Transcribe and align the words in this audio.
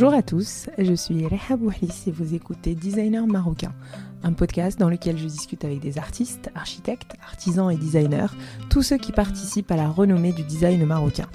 Bonjour 0.00 0.16
à 0.16 0.22
tous, 0.22 0.70
je 0.78 0.94
suis 0.94 1.26
Reha 1.26 1.58
Bouhlis 1.58 2.04
et 2.06 2.10
vous 2.10 2.34
écoutez 2.34 2.74
Designer 2.74 3.26
Marocain, 3.26 3.74
un 4.22 4.32
podcast 4.32 4.80
dans 4.80 4.88
lequel 4.88 5.18
je 5.18 5.26
discute 5.26 5.62
avec 5.62 5.80
des 5.80 5.98
artistes, 5.98 6.50
architectes, 6.54 7.16
artisans 7.22 7.70
et 7.70 7.76
designers, 7.76 8.34
tous 8.70 8.80
ceux 8.80 8.96
qui 8.96 9.12
participent 9.12 9.70
à 9.70 9.76
la 9.76 9.90
renommée 9.90 10.32
du 10.32 10.42
design 10.42 10.82
marocain. 10.86 11.26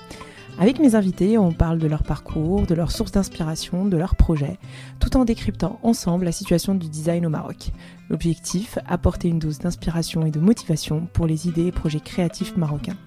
Avec 0.57 0.79
mes 0.79 0.95
invités, 0.95 1.37
on 1.37 1.51
parle 1.51 1.77
de 1.77 1.85
leur 1.85 2.01
parcours, 2.01 2.65
de 2.65 2.73
leurs 2.73 2.89
sources 2.89 3.11
d'inspiration, 3.11 3.85
de 3.85 3.97
leurs 3.97 4.15
projets, 4.15 4.57
tout 4.99 5.15
en 5.15 5.25
décryptant 5.25 5.79
ensemble 5.83 6.25
la 6.25 6.31
situation 6.31 6.73
du 6.73 6.89
design 6.89 7.27
au 7.27 7.29
Maroc. 7.29 7.69
L'objectif, 8.09 8.79
apporter 8.87 9.27
une 9.27 9.37
dose 9.37 9.59
d'inspiration 9.59 10.25
et 10.25 10.31
de 10.31 10.39
motivation 10.39 11.07
pour 11.13 11.27
les 11.27 11.47
idées 11.47 11.67
et 11.67 11.71
projets 11.71 11.99
créatifs 11.99 12.57
marocains. 12.57 12.97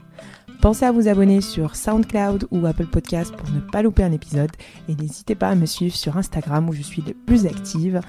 Pensez 0.61 0.84
à 0.84 0.90
vous 0.90 1.06
abonner 1.06 1.40
sur 1.40 1.77
SoundCloud 1.77 2.48
ou 2.50 2.66
Apple 2.66 2.88
Podcast 2.88 3.32
pour 3.37 3.48
ne 3.51 3.60
pas 3.60 3.80
louper 3.80 4.02
un 4.02 4.10
épisode 4.10 4.51
et 4.88 4.96
n'hésitez 4.96 5.37
pas 5.37 5.51
à 5.51 5.55
me 5.55 5.66
suivre 5.66 5.95
sur 5.95 6.16
Instagram 6.16 6.69
où 6.69 6.73
je 6.73 6.82
suis 6.82 7.01
le 7.01 7.15
plus 7.15 7.46
active, 7.46 8.01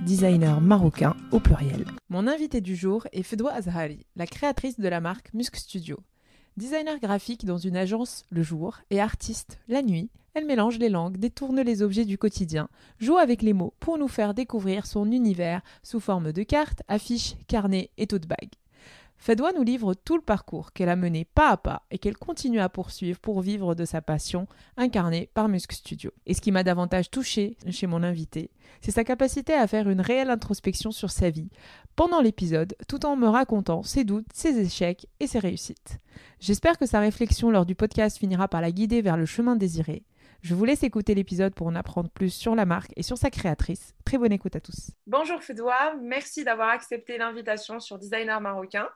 designer 0.00 0.62
marocain 0.62 1.14
au 1.32 1.40
pluriel. 1.40 1.84
Mon 2.08 2.28
invité 2.28 2.62
du 2.62 2.74
jour 2.74 3.06
est 3.12 3.22
Fedwa 3.22 3.52
Azhari, 3.52 4.06
la 4.16 4.26
créatrice 4.26 4.80
de 4.80 4.88
la 4.88 5.02
marque 5.02 5.34
Musk 5.34 5.56
Studio. 5.56 5.98
Designer 6.56 6.98
graphique 6.98 7.44
dans 7.44 7.58
une 7.58 7.76
agence 7.76 8.24
le 8.30 8.42
jour 8.42 8.78
et 8.88 9.00
artiste 9.02 9.58
la 9.68 9.82
nuit, 9.82 10.08
elle 10.32 10.46
mélange 10.46 10.78
les 10.78 10.88
langues, 10.88 11.18
détourne 11.18 11.60
les 11.60 11.82
objets 11.82 12.06
du 12.06 12.16
quotidien, 12.16 12.70
joue 12.98 13.18
avec 13.18 13.42
les 13.42 13.52
mots 13.52 13.74
pour 13.80 13.98
nous 13.98 14.08
faire 14.08 14.32
découvrir 14.32 14.86
son 14.86 15.12
univers 15.12 15.60
sous 15.82 16.00
forme 16.00 16.32
de 16.32 16.42
cartes, 16.42 16.82
affiches, 16.88 17.34
carnets 17.48 17.90
et 17.98 18.06
tote 18.06 18.26
bag. 18.26 18.48
Fedwa 19.24 19.54
nous 19.54 19.62
livre 19.62 19.94
tout 19.94 20.16
le 20.16 20.22
parcours 20.22 20.74
qu'elle 20.74 20.90
a 20.90 20.96
mené 20.96 21.24
pas 21.24 21.48
à 21.48 21.56
pas 21.56 21.86
et 21.90 21.96
qu'elle 21.96 22.18
continue 22.18 22.60
à 22.60 22.68
poursuivre 22.68 23.18
pour 23.18 23.40
vivre 23.40 23.74
de 23.74 23.86
sa 23.86 24.02
passion 24.02 24.46
incarnée 24.76 25.30
par 25.32 25.48
Musk 25.48 25.72
Studio. 25.72 26.10
Et 26.26 26.34
ce 26.34 26.42
qui 26.42 26.52
m'a 26.52 26.62
davantage 26.62 27.10
touché 27.10 27.56
chez 27.70 27.86
mon 27.86 28.02
invité, 28.02 28.50
c'est 28.82 28.90
sa 28.90 29.02
capacité 29.02 29.54
à 29.54 29.66
faire 29.66 29.88
une 29.88 30.02
réelle 30.02 30.28
introspection 30.28 30.90
sur 30.90 31.10
sa 31.10 31.30
vie 31.30 31.48
pendant 31.96 32.20
l'épisode 32.20 32.76
tout 32.86 33.06
en 33.06 33.16
me 33.16 33.26
racontant 33.26 33.82
ses 33.82 34.04
doutes, 34.04 34.26
ses 34.34 34.60
échecs 34.60 35.06
et 35.20 35.26
ses 35.26 35.38
réussites. 35.38 36.00
J'espère 36.38 36.76
que 36.76 36.84
sa 36.84 37.00
réflexion 37.00 37.50
lors 37.50 37.64
du 37.64 37.74
podcast 37.74 38.18
finira 38.18 38.46
par 38.46 38.60
la 38.60 38.72
guider 38.72 39.00
vers 39.00 39.16
le 39.16 39.24
chemin 39.24 39.56
désiré. 39.56 40.04
Je 40.42 40.54
vous 40.54 40.66
laisse 40.66 40.82
écouter 40.82 41.14
l'épisode 41.14 41.54
pour 41.54 41.68
en 41.68 41.76
apprendre 41.76 42.10
plus 42.10 42.28
sur 42.28 42.54
la 42.54 42.66
marque 42.66 42.92
et 42.94 43.02
sur 43.02 43.16
sa 43.16 43.30
créatrice. 43.30 43.94
Très 44.04 44.18
bonne 44.18 44.32
écoute 44.32 44.54
à 44.54 44.60
tous. 44.60 44.90
Bonjour 45.06 45.42
Fedwa, 45.42 45.94
merci 46.02 46.44
d'avoir 46.44 46.68
accepté 46.68 47.16
l'invitation 47.16 47.80
sur 47.80 47.98
Designer 47.98 48.38
Marocain. 48.42 48.86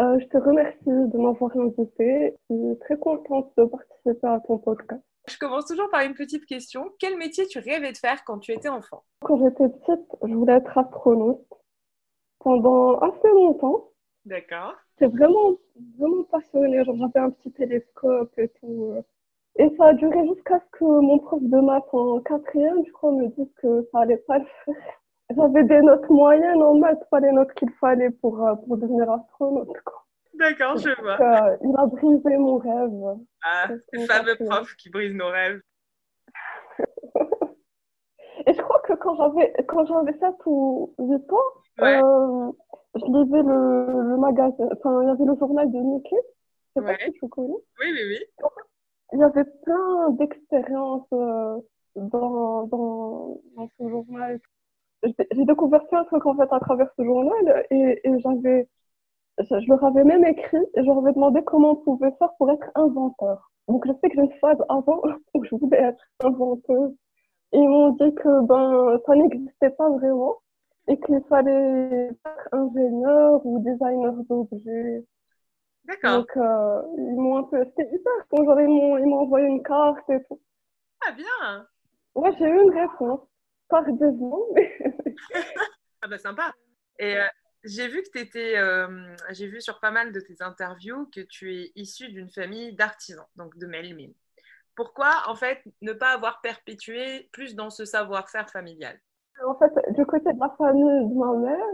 Euh, 0.00 0.18
je 0.20 0.26
te 0.26 0.38
remercie 0.38 0.78
de 0.86 1.18
m'avoir 1.18 1.50
invité. 1.56 2.34
Je 2.48 2.54
suis 2.54 2.78
très 2.80 2.96
contente 2.96 3.52
de 3.56 3.64
participer 3.64 4.26
à 4.28 4.40
ton 4.46 4.58
podcast. 4.58 5.02
Je 5.28 5.36
commence 5.38 5.66
toujours 5.66 5.90
par 5.90 6.02
une 6.02 6.14
petite 6.14 6.46
question. 6.46 6.90
Quel 7.00 7.18
métier 7.18 7.46
tu 7.46 7.58
rêvais 7.58 7.92
de 7.92 7.96
faire 7.96 8.22
quand 8.24 8.38
tu 8.38 8.52
étais 8.52 8.68
enfant? 8.68 9.02
Quand 9.20 9.38
j'étais 9.38 9.68
petite, 9.68 10.06
je 10.22 10.34
voulais 10.34 10.54
être 10.54 10.78
astronaute 10.78 11.44
pendant 12.38 12.98
assez 12.98 13.28
longtemps. 13.28 13.90
D'accord. 14.24 14.74
J'étais 15.00 15.12
vraiment, 15.16 15.56
vraiment 15.98 16.22
passionnée. 16.24 16.82
J'avais 16.84 17.18
un 17.18 17.30
petit 17.30 17.50
télescope 17.52 18.32
et 18.38 18.48
tout. 18.60 18.94
Et 19.56 19.68
ça 19.76 19.86
a 19.86 19.94
duré 19.94 20.26
jusqu'à 20.28 20.60
ce 20.60 20.78
que 20.78 20.84
mon 20.84 21.18
prof 21.18 21.42
de 21.42 21.60
maths 21.60 21.92
en 21.92 22.20
quatrième, 22.20 22.84
je 22.86 22.92
crois, 22.92 23.10
me 23.10 23.26
dise 23.26 23.52
que 23.60 23.88
ça 23.90 24.00
allait 24.00 24.18
pas 24.18 24.38
le 24.38 24.46
faire. 24.64 25.02
J'avais 25.36 25.64
des 25.64 25.82
notes 25.82 26.08
moyennes 26.08 26.62
en 26.62 26.74
maths, 26.74 27.04
pas 27.10 27.20
les 27.20 27.32
notes 27.32 27.52
qu'il 27.54 27.70
fallait 27.80 28.10
pour, 28.10 28.46
euh, 28.46 28.54
pour 28.54 28.78
devenir 28.78 29.10
astronaute. 29.10 29.68
D'accord, 30.34 30.78
je 30.78 30.90
vois. 31.02 31.20
Euh, 31.20 31.56
il 31.62 31.74
a 31.76 31.86
brisé 31.86 32.36
mon 32.38 32.56
rêve. 32.58 33.18
Ah, 33.42 33.68
le 33.92 34.06
fameux 34.06 34.36
prof 34.36 34.74
qui 34.76 34.88
brise 34.88 35.14
nos 35.14 35.28
rêves. 35.28 35.60
Et 38.46 38.54
je 38.54 38.62
crois 38.62 38.80
que 38.80 38.94
quand 38.94 39.16
j'avais, 39.16 39.52
quand 39.66 39.84
j'avais 39.84 40.16
7 40.18 40.34
ou 40.46 40.94
8 40.98 41.32
ans, 41.32 41.36
euh, 41.82 42.52
je 42.94 43.04
lisais 43.04 43.42
le, 43.42 44.10
le 44.10 44.16
magazine, 44.16 44.68
enfin, 44.72 45.02
il 45.02 45.08
y 45.08 45.10
avait 45.10 45.24
le 45.24 45.36
journal 45.38 45.70
de 45.70 45.78
Mickey. 45.78 46.16
Je 46.76 46.80
sais 46.80 46.86
pas 46.86 46.96
si 47.04 47.12
tu 47.12 47.28
connais. 47.28 47.48
Oui, 47.80 47.92
oui, 47.92 48.02
oui. 48.08 48.48
Il 49.12 49.18
y 49.18 49.22
avait 49.24 49.44
plein 49.64 50.10
d'expériences 50.10 51.08
dans, 51.10 52.66
dans, 52.66 53.40
dans 53.56 53.68
ce 53.78 53.88
journal 53.88 54.40
j'ai 55.02 55.44
découvert 55.44 55.86
plein 55.88 56.02
de 56.02 56.06
trucs 56.06 56.26
en 56.26 56.36
fait 56.36 56.52
à 56.52 56.60
travers 56.60 56.88
ce 56.96 57.04
journal 57.04 57.66
et, 57.70 58.00
et 58.04 58.20
j'avais, 58.20 58.68
je, 59.38 59.68
leur 59.68 59.84
avais 59.84 60.04
même 60.04 60.24
écrit 60.24 60.64
et 60.74 60.80
je 60.80 60.86
leur 60.86 60.98
avais 60.98 61.12
demandé 61.12 61.42
comment 61.44 61.72
on 61.72 61.76
pouvait 61.76 62.12
faire 62.18 62.34
pour 62.38 62.50
être 62.50 62.68
inventeur. 62.74 63.50
Donc 63.68 63.86
je 63.86 63.92
sais 63.92 64.08
que 64.08 64.16
j'ai 64.16 64.22
une 64.22 64.38
phase 64.40 64.58
avant 64.68 65.02
où 65.34 65.44
je 65.44 65.54
voulais 65.54 65.78
être 65.78 66.04
inventeuse. 66.20 66.94
Et 67.52 67.58
ils 67.58 67.68
m'ont 67.68 67.90
dit 67.90 68.14
que 68.14 68.42
ben 68.46 68.98
ça 69.06 69.14
n'existait 69.14 69.70
pas 69.70 69.88
vraiment 69.90 70.36
et 70.86 70.98
qu'il 71.00 71.22
fallait 71.28 72.08
être 72.10 72.48
ingénieur 72.52 73.44
ou 73.46 73.58
designer 73.60 74.12
d'objets. 74.28 75.04
D'accord. 75.84 76.18
Donc 76.18 76.36
euh, 76.36 76.82
ils 76.98 77.16
m'ont 77.16 77.38
un 77.38 77.42
peu, 77.44 77.64
c'était 77.64 77.88
hyper 77.94 78.12
quand 78.30 78.44
genre 78.44 78.60
ils 78.60 78.68
m'ont 78.68 79.20
envoyé 79.20 79.46
une 79.46 79.62
carte 79.62 80.08
et 80.10 80.22
tout. 80.24 80.40
Ah 81.06 81.12
bien. 81.12 81.66
Ouais 82.14 82.32
j'ai 82.38 82.46
eu 82.46 82.62
une 82.62 82.70
réponse 82.70 83.20
tardivement, 83.68 84.46
mais 84.54 84.78
ah 86.02 86.08
bah 86.08 86.18
sympa. 86.18 86.52
Et 86.98 87.16
euh, 87.16 87.26
j'ai 87.64 87.88
vu 87.88 88.02
que 88.02 88.10
tu 88.10 88.18
étais, 88.20 88.56
euh, 88.56 89.14
j'ai 89.30 89.46
vu 89.46 89.60
sur 89.60 89.80
pas 89.80 89.90
mal 89.90 90.12
de 90.12 90.20
tes 90.20 90.42
interviews 90.42 91.06
que 91.14 91.20
tu 91.20 91.54
es 91.54 91.72
issu 91.74 92.08
d'une 92.08 92.30
famille 92.30 92.74
d'artisans, 92.74 93.26
donc 93.36 93.56
de 93.58 93.66
Melmine. 93.66 94.14
Pourquoi, 94.74 95.22
en 95.26 95.34
fait, 95.34 95.60
ne 95.82 95.92
pas 95.92 96.12
avoir 96.12 96.40
perpétué 96.40 97.28
plus 97.32 97.56
dans 97.56 97.70
ce 97.70 97.84
savoir-faire 97.84 98.48
familial? 98.48 98.98
En 99.44 99.56
fait, 99.56 99.72
du 99.92 100.06
côté 100.06 100.32
de 100.32 100.38
la 100.38 100.50
famille 100.56 101.08
de 101.08 101.14
ma 101.14 101.32
mère, 101.36 101.64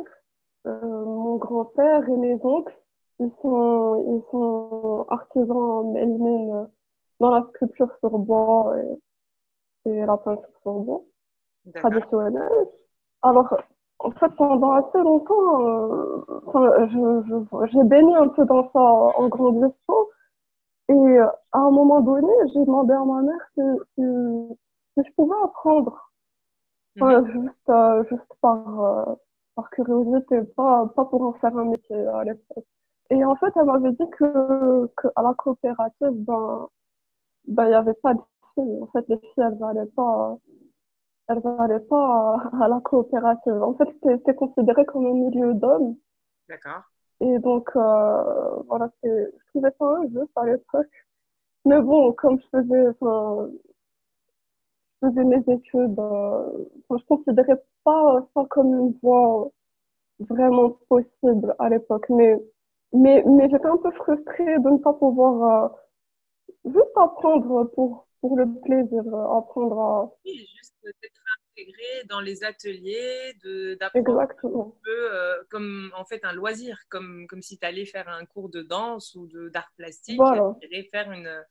euh, 0.66 1.04
mon 1.04 1.36
grand-père 1.36 2.08
et 2.08 2.16
mes 2.16 2.38
oncles, 2.42 2.74
ils 3.20 3.30
sont, 3.42 4.04
ils 4.08 4.30
sont 4.30 5.06
artisans 5.08 5.92
Melmine 5.92 6.68
dans 7.20 7.30
la 7.30 7.46
sculpture 7.54 7.94
sur 8.00 8.18
bois 8.18 8.74
et, 9.86 9.90
et 9.90 10.06
la 10.06 10.16
peinture 10.16 10.48
sur 10.62 10.72
bois 10.72 11.04
traditionnelle. 11.72 12.68
Alors, 13.22 13.56
en 14.00 14.10
fait, 14.10 14.28
pendant 14.36 14.72
assez 14.72 14.98
longtemps, 14.98 15.60
euh, 16.54 17.66
j'ai 17.72 17.84
baigné 17.84 18.14
un 18.16 18.28
peu 18.28 18.44
dans 18.44 18.70
ça 18.72 18.80
en 18.80 19.28
grandissant. 19.28 20.08
Et 20.88 21.18
à 21.18 21.58
un 21.58 21.70
moment 21.70 22.00
donné, 22.00 22.32
j'ai 22.52 22.64
demandé 22.64 22.92
à 22.92 23.04
ma 23.04 23.22
mère 23.22 23.40
si, 23.54 23.62
si, 23.94 24.02
je 24.98 25.12
pouvais 25.16 25.36
apprendre. 25.42 26.10
Mhm. 26.96 27.26
juste, 27.26 27.70
euh, 27.70 28.04
juste 28.08 28.34
par, 28.40 28.80
euh, 28.80 29.14
par 29.56 29.70
curiosité, 29.70 30.42
pas, 30.56 30.86
pas 30.94 31.04
pour 31.06 31.22
en 31.22 31.32
faire 31.34 31.56
un 31.56 31.64
métier 31.64 31.96
à 32.06 32.24
l'époque. 32.24 32.64
Et 33.10 33.24
en 33.24 33.34
fait, 33.36 33.52
elle 33.56 33.64
m'avait 33.64 33.92
dit 33.92 34.08
que, 34.10 34.86
que 34.96 35.08
à 35.16 35.22
la 35.22 35.34
coopérative, 35.34 36.12
ben, 36.12 36.68
ben, 37.48 37.64
il 37.64 37.68
n'y 37.68 37.74
avait 37.74 37.94
pas 37.94 38.14
de 38.14 38.20
filles. 38.54 38.82
En 38.82 38.86
fait, 38.86 39.04
les 39.08 39.18
filles, 39.18 39.32
elles 39.44 39.58
n'allaient 39.58 39.86
pas, 39.96 40.36
elle 41.28 41.40
n'allait 41.42 41.80
pas 41.80 42.36
à, 42.60 42.68
la 42.68 42.80
coopérative. 42.80 43.62
En 43.62 43.74
fait, 43.74 43.88
c'était 44.02 44.34
considéré 44.34 44.84
comme 44.84 45.06
un 45.06 45.14
milieu 45.14 45.54
d'hommes. 45.54 45.96
D'accord. 46.48 46.82
Et 47.20 47.38
donc, 47.38 47.70
euh, 47.76 48.62
voilà, 48.68 48.90
je 49.02 49.30
trouvais 49.48 49.70
ça 49.78 49.84
injuste 49.98 50.30
à 50.36 50.46
l'époque. 50.46 51.06
Mais 51.64 51.80
bon, 51.80 52.12
comme 52.12 52.38
je 52.40 52.46
faisais, 52.48 52.88
enfin, 52.88 53.48
je 55.02 55.08
faisais 55.08 55.24
mes 55.24 55.42
études, 55.48 55.98
euh, 55.98 56.66
je 56.90 57.04
considérais 57.06 57.62
pas 57.84 58.26
ça 58.34 58.42
comme 58.50 58.74
une 58.74 58.98
voie 59.02 59.50
vraiment 60.20 60.70
possible 60.88 61.54
à 61.58 61.68
l'époque. 61.70 62.06
Mais, 62.10 62.38
mais, 62.92 63.22
mais 63.26 63.48
j'étais 63.50 63.66
un 63.66 63.78
peu 63.78 63.90
frustrée 63.92 64.58
de 64.58 64.70
ne 64.70 64.78
pas 64.78 64.92
pouvoir 64.92 65.74
euh, 66.64 66.70
juste 66.70 66.96
apprendre 66.96 67.64
pour, 67.74 68.06
pour 68.20 68.36
le 68.36 68.46
plaisir, 68.60 69.02
apprendre 69.36 69.80
à... 69.80 70.12
Oui, 70.26 70.46
d'être 71.02 71.20
intégré 71.50 72.04
dans 72.08 72.20
les 72.20 72.44
ateliers, 72.44 73.36
d'apprendre 73.78 74.20
un 74.20 74.72
peu 74.82 75.14
euh, 75.14 75.42
comme 75.50 75.92
en 75.96 76.04
fait 76.04 76.24
un 76.24 76.32
loisir, 76.32 76.78
comme, 76.88 77.26
comme 77.26 77.42
si 77.42 77.58
tu 77.58 77.66
allais 77.66 77.86
faire 77.86 78.08
un 78.08 78.24
cours 78.24 78.48
de 78.48 78.62
danse 78.62 79.14
ou 79.14 79.28
d'art 79.50 79.72
plastique, 79.76 80.16
voilà. 80.16 80.54
et 80.62 80.88
faire 80.90 81.10
une, 81.12 81.44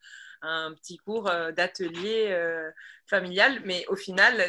un 0.43 0.73
petit 0.73 0.97
cours 0.97 1.29
euh, 1.29 1.51
d'atelier 1.51 2.27
euh, 2.29 2.69
familial, 3.07 3.61
mais 3.65 3.85
au 3.87 3.95
final, 3.95 4.43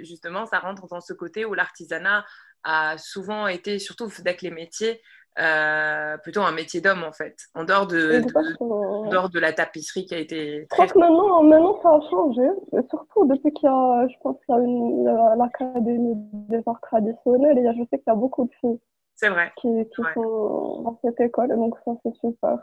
justement, 0.00 0.46
ça 0.46 0.58
rentre 0.58 0.86
dans 0.88 1.00
ce 1.00 1.12
côté 1.12 1.44
où 1.44 1.54
l'artisanat 1.54 2.24
a 2.64 2.96
souvent 2.98 3.48
été, 3.48 3.78
surtout 3.78 4.10
avec 4.20 4.42
les 4.42 4.50
métiers, 4.50 5.02
euh, 5.38 6.18
plutôt 6.18 6.42
un 6.42 6.52
métier 6.52 6.80
d'homme 6.80 7.04
en 7.04 7.12
fait, 7.12 7.36
en 7.54 7.64
dehors 7.64 7.86
de, 7.86 8.20
de, 8.20 9.28
de, 9.32 9.38
la 9.38 9.52
tapisserie 9.52 10.04
qui 10.04 10.14
a 10.14 10.18
été 10.18 10.66
très. 10.68 10.86
Je 10.86 10.92
crois 10.92 10.94
que 10.94 10.98
maintenant, 10.98 11.42
maintenant 11.42 11.80
ça 11.82 11.88
a 11.90 12.00
changé, 12.10 12.42
surtout 12.90 13.26
depuis 13.26 13.52
qu'il 13.52 13.66
y 13.66 13.72
a, 13.72 14.06
je 14.08 14.14
pense 14.22 14.36
qu'il 14.44 14.54
y 14.54 15.08
a 15.08 15.36
l'Académie 15.36 16.14
des 16.48 16.62
arts 16.66 16.80
traditionnels 16.82 17.58
et 17.58 17.64
je 17.72 17.82
sais 17.90 17.98
qu'il 17.98 18.08
y 18.08 18.10
a 18.10 18.14
beaucoup 18.14 18.44
de 18.44 18.52
filles 18.60 18.78
c'est 19.14 19.28
vrai. 19.28 19.52
qui, 19.56 19.68
qui 19.68 20.02
sont 20.14 20.82
dans 20.82 20.98
cette 21.02 21.20
école, 21.20 21.48
donc 21.48 21.76
ça 21.84 21.92
c'est 22.02 22.14
super. 22.16 22.58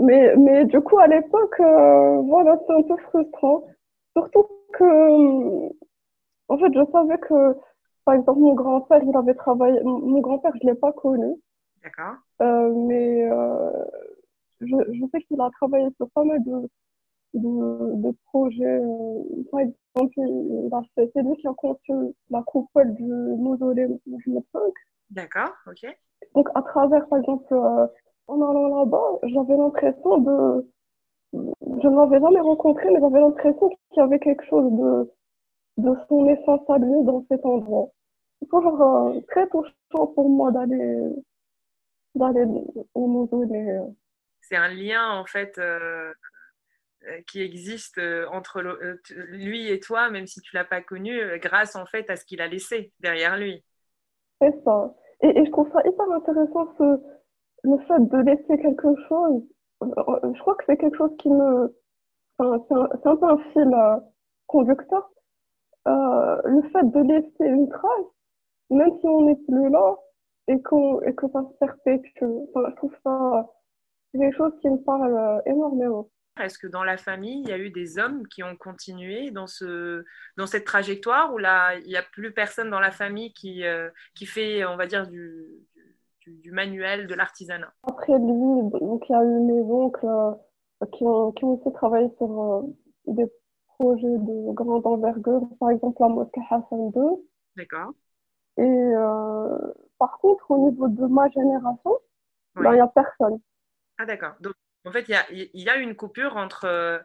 Mais, 0.00 0.34
mais 0.36 0.64
du 0.64 0.80
coup, 0.80 0.98
à 0.98 1.06
l'époque, 1.06 1.60
euh, 1.60 2.20
voilà, 2.22 2.58
c'est 2.66 2.72
un 2.72 2.82
peu 2.82 2.96
frustrant. 3.08 3.64
Surtout 4.16 4.46
que, 4.72 5.68
en 6.48 6.58
fait, 6.58 6.72
je 6.74 6.84
savais 6.92 7.18
que, 7.18 7.56
par 8.04 8.14
exemple, 8.14 8.40
mon 8.40 8.54
grand-père, 8.54 9.02
il 9.02 9.16
avait 9.16 9.34
travaillé, 9.34 9.80
mon 9.84 10.20
grand-père, 10.20 10.52
je 10.60 10.66
ne 10.66 10.72
l'ai 10.72 10.78
pas 10.78 10.92
connu. 10.92 11.34
D'accord. 11.82 12.16
Euh, 12.42 12.74
mais 12.88 13.30
euh, 13.30 13.84
je, 14.60 14.66
je 14.92 15.06
sais 15.12 15.22
qu'il 15.22 15.40
a 15.40 15.50
travaillé 15.50 15.88
sur 15.96 16.10
pas 16.10 16.24
mal 16.24 16.42
de, 16.44 16.68
de, 17.34 17.96
de 18.02 18.16
projets. 18.26 18.64
euh, 18.64 19.44
Par 19.52 19.60
exemple, 19.60 20.88
c'est 20.96 21.22
lui 21.22 21.36
qui 21.38 21.48
a 21.48 21.54
conçu 21.54 21.92
la 22.30 22.42
coupole 22.44 22.94
du 22.94 23.04
mausolée 23.04 23.88
Mohamed 24.06 24.44
V. 24.54 24.60
D'accord, 25.10 25.52
ok. 25.66 25.86
Donc, 26.34 26.48
à 26.54 26.62
travers, 26.62 27.06
par 27.08 27.18
exemple, 27.20 27.52
euh, 27.54 27.86
en 28.28 28.42
allant 28.42 28.68
là-bas, 28.80 29.18
j'avais 29.24 29.56
l'impression 29.56 30.18
de. 30.18 30.68
Je 31.34 31.88
ne 31.88 31.96
l'avais 31.96 32.20
jamais 32.20 32.40
rencontré, 32.40 32.90
mais 32.90 33.00
j'avais 33.00 33.20
l'impression 33.20 33.68
qu'il 33.68 33.98
y 33.98 34.00
avait 34.00 34.18
quelque 34.18 34.44
chose 34.46 34.70
de, 34.72 35.10
de 35.78 35.96
son 36.08 36.26
essence 36.28 36.60
à 36.70 36.78
lui 36.78 37.04
dans 37.04 37.24
cet 37.30 37.44
endroit. 37.46 37.90
C'est 38.40 38.48
toujours 38.48 38.80
euh, 38.82 39.20
très 39.28 39.48
touchant 39.48 40.06
pour 40.14 40.28
moi 40.30 40.52
d'aller 40.52 41.00
au 42.14 43.30
euh. 43.34 43.86
C'est 44.40 44.56
un 44.56 44.68
lien 44.68 45.10
en 45.10 45.24
fait 45.24 45.58
euh, 45.58 46.12
euh, 47.08 47.20
qui 47.26 47.40
existe 47.42 47.98
euh, 47.98 48.26
entre 48.30 48.60
le- 48.60 49.00
lui 49.30 49.70
et 49.70 49.80
toi, 49.80 50.10
même 50.10 50.26
si 50.26 50.40
tu 50.40 50.54
l'as 50.54 50.64
pas 50.64 50.82
connu, 50.82 51.18
grâce 51.38 51.76
en 51.76 51.86
fait 51.86 52.10
à 52.10 52.16
ce 52.16 52.24
qu'il 52.24 52.40
a 52.40 52.48
laissé 52.48 52.92
derrière 53.00 53.36
lui. 53.36 53.64
C'est 54.40 54.54
ça. 54.64 54.94
Et, 55.22 55.38
et 55.38 55.44
je 55.46 55.50
trouve 55.50 55.70
ça 55.72 55.80
hyper 55.86 56.10
intéressant, 56.10 56.74
ce, 56.78 57.00
le 57.64 57.78
fait 57.86 58.00
de 58.08 58.18
laisser 58.18 58.62
quelque 58.62 58.94
chose. 59.08 59.42
Je 59.80 60.40
crois 60.40 60.54
que 60.56 60.64
c'est 60.66 60.76
quelque 60.76 60.96
chose 60.96 61.16
qui 61.18 61.28
me. 61.30 61.76
Enfin, 62.38 62.64
c'est 62.68 62.74
un, 62.74 62.88
c'est 63.02 63.08
un 63.08 63.16
peu 63.16 63.26
un 63.26 63.38
fil 63.52 63.70
euh, 63.74 63.96
conducteur. 64.46 65.10
Euh, 65.88 66.40
le 66.44 66.62
fait 66.70 66.84
de 66.84 67.00
laisser 67.00 67.44
une 67.44 67.68
trace, 67.68 68.06
même 68.70 68.90
si 69.00 69.06
on 69.06 69.22
n'est 69.22 69.36
plus 69.36 69.70
là, 69.70 69.96
et, 70.48 70.60
que 70.62 71.28
ça 71.32 71.42
se 71.42 71.58
perpétue. 71.58 72.24
Enfin, 72.24 72.68
je 72.70 72.76
trouve 72.76 72.94
ça 73.04 73.48
c'est 74.12 74.18
quelque 74.18 74.36
chose 74.36 74.52
qui 74.60 74.68
me 74.68 74.76
parle 74.76 75.14
euh, 75.14 75.40
énormément. 75.46 76.10
Est-ce 76.40 76.58
que 76.58 76.66
dans 76.66 76.84
la 76.84 76.96
famille, 76.96 77.42
il 77.42 77.48
y 77.48 77.52
a 77.52 77.58
eu 77.58 77.70
des 77.70 77.98
hommes 77.98 78.26
qui 78.26 78.42
ont 78.42 78.56
continué 78.56 79.30
dans, 79.30 79.46
ce, 79.46 80.04
dans 80.38 80.46
cette 80.46 80.64
trajectoire 80.64 81.32
ou 81.34 81.38
là, 81.38 81.76
il 81.76 81.86
n'y 81.86 81.96
a 81.96 82.02
plus 82.02 82.32
personne 82.32 82.70
dans 82.70 82.80
la 82.80 82.90
famille 82.90 83.32
qui, 83.34 83.64
euh, 83.64 83.90
qui 84.14 84.24
fait, 84.24 84.64
on 84.64 84.76
va 84.76 84.86
dire, 84.86 85.06
du, 85.06 85.46
du, 86.22 86.38
du 86.38 86.50
manuel, 86.50 87.06
de 87.06 87.14
l'artisanat? 87.14 87.72
Après 87.82 88.18
lui, 88.18 88.70
donc 88.80 89.04
il 89.08 89.12
y 89.12 89.14
a 89.14 89.22
eu 89.22 89.40
mes 89.40 89.60
oncles 89.60 90.06
euh, 90.06 90.86
qui 90.92 91.04
ont, 91.04 91.32
qui 91.32 91.44
ont 91.44 91.60
aussi 91.60 91.72
travaillé 91.74 92.08
sur 92.16 92.40
euh, 92.40 92.62
des 93.08 93.30
projets 93.78 94.06
de 94.06 94.52
grande 94.54 94.86
envergure, 94.86 95.46
par 95.60 95.70
exemple 95.70 96.00
la 96.00 96.08
mosquée 96.08 96.40
Hassan 96.50 96.92
II. 96.96 97.26
D'accord 97.56 97.92
Et 98.56 98.94
par 100.02 100.18
contre, 100.18 100.50
au 100.50 100.68
niveau 100.68 100.88
de 100.88 101.06
ma 101.06 101.28
génération, 101.28 101.96
ben, 102.56 102.72
il 102.72 102.74
n'y 102.74 102.80
a 102.80 102.88
personne. 102.88 103.38
Ah 103.98 104.04
d'accord. 104.04 104.34
Donc 104.40 104.52
en 104.84 104.90
fait, 104.90 105.08
il 105.08 105.12
y 105.12 105.14
a, 105.14 105.24
il 105.30 105.62
y 105.62 105.68
a 105.68 105.76
une 105.76 105.94
coupure 105.94 106.36
entre, 106.36 106.64
euh, 106.64 106.98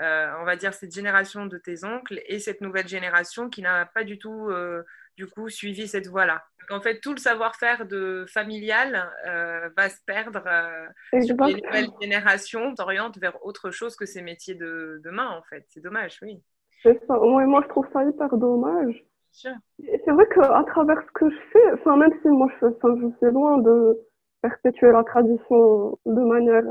euh, 0.00 0.32
on 0.38 0.44
va 0.44 0.54
dire, 0.54 0.72
cette 0.72 0.94
génération 0.94 1.46
de 1.46 1.58
tes 1.58 1.84
oncles 1.84 2.22
et 2.26 2.38
cette 2.38 2.60
nouvelle 2.60 2.86
génération 2.86 3.50
qui 3.50 3.62
n'a 3.62 3.84
pas 3.84 4.04
du 4.04 4.20
tout, 4.20 4.48
euh, 4.48 4.84
du 5.16 5.26
coup, 5.26 5.48
suivi 5.48 5.88
cette 5.88 6.06
voie-là. 6.06 6.44
En 6.70 6.80
fait, 6.80 7.00
tout 7.00 7.14
le 7.14 7.18
savoir-faire 7.18 7.84
de 7.84 8.26
familial 8.28 9.10
euh, 9.26 9.68
va 9.76 9.88
se 9.88 10.00
perdre 10.04 10.44
les 11.12 11.62
nouvelles 11.62 11.90
générations, 12.00 12.76
t'oriente 12.76 13.18
vers 13.18 13.44
autre 13.44 13.72
chose 13.72 13.96
que 13.96 14.06
ces 14.06 14.22
métiers 14.22 14.54
de, 14.54 15.00
de 15.02 15.10
main, 15.10 15.30
en 15.30 15.42
fait. 15.42 15.64
C'est 15.70 15.80
dommage, 15.80 16.20
oui. 16.22 16.40
C'est 16.84 17.04
ça. 17.08 17.14
Moi, 17.18 17.44
moi, 17.46 17.60
je 17.64 17.68
trouve 17.70 17.88
ça 17.92 18.04
hyper 18.04 18.36
dommage. 18.36 19.04
Sûr. 19.36 19.52
C'est 19.78 20.10
vrai 20.12 20.26
qu'à 20.28 20.64
travers 20.66 21.00
ce 21.02 21.12
que 21.12 21.28
je 21.30 21.36
fais, 21.52 21.72
enfin, 21.74 21.96
même 21.98 22.12
si 22.22 22.28
moi 22.28 22.48
je, 22.60 22.66
enfin, 22.66 22.96
je 23.00 23.06
suis 23.18 23.30
loin 23.34 23.58
de 23.58 23.98
perpétuer 24.40 24.92
la 24.92 25.04
tradition 25.04 25.98
de 26.06 26.20
manière, 26.22 26.64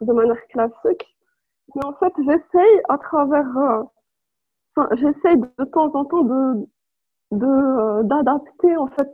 de 0.00 0.12
manière 0.12 0.46
classique, 0.48 1.16
mais 1.74 1.84
en 1.84 1.94
fait, 1.94 2.12
j'essaye 2.18 2.82
à 2.88 2.98
travers, 2.98 3.58
euh, 3.58 3.82
enfin, 4.76 4.88
j'essaye 4.96 5.36
de 5.38 5.64
temps 5.66 5.92
en 5.94 6.04
temps 6.04 6.22
de, 6.24 6.68
de, 7.32 7.46
euh, 7.46 8.02
d'adapter, 8.04 8.76
en 8.76 8.88
fait, 8.88 9.08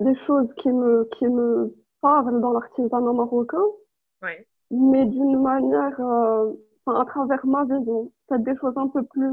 des 0.00 0.16
choses 0.26 0.48
qui 0.58 0.70
me, 0.70 1.08
qui 1.18 1.26
me 1.28 1.74
parlent 2.02 2.40
dans 2.40 2.52
l'artisanat 2.52 3.12
marocain, 3.12 3.64
Oui. 4.22 4.46
mais 4.70 5.06
d'une 5.06 5.40
manière, 5.40 6.00
euh, 6.00 6.52
enfin, 6.86 7.00
à 7.00 7.04
travers 7.04 7.44
ma 7.46 7.64
vision. 7.64 8.10
Peut-être 8.28 8.44
des 8.44 8.56
choses 8.58 8.74
un 8.76 8.88
peu 8.88 9.02
plus, 9.04 9.30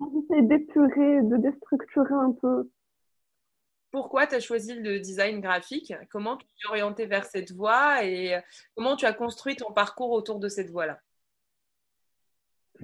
j'essaie 0.00 0.42
d'épurer, 0.42 1.22
de 1.22 1.36
déstructurer 1.36 2.14
un 2.14 2.32
peu. 2.32 2.70
Pourquoi 3.90 4.26
tu 4.26 4.36
as 4.36 4.40
choisi 4.40 4.74
le 4.74 5.00
design 5.00 5.40
graphique? 5.40 5.92
Comment 6.10 6.36
tu 6.36 6.46
t'es 6.46 6.68
orienté 6.68 7.06
vers 7.06 7.24
cette 7.24 7.52
voie 7.52 8.04
et 8.04 8.40
comment 8.76 8.94
tu 8.96 9.04
as 9.04 9.12
construit 9.12 9.56
ton 9.56 9.72
parcours 9.72 10.12
autour 10.12 10.38
de 10.38 10.48
cette 10.48 10.70
voie-là? 10.70 11.00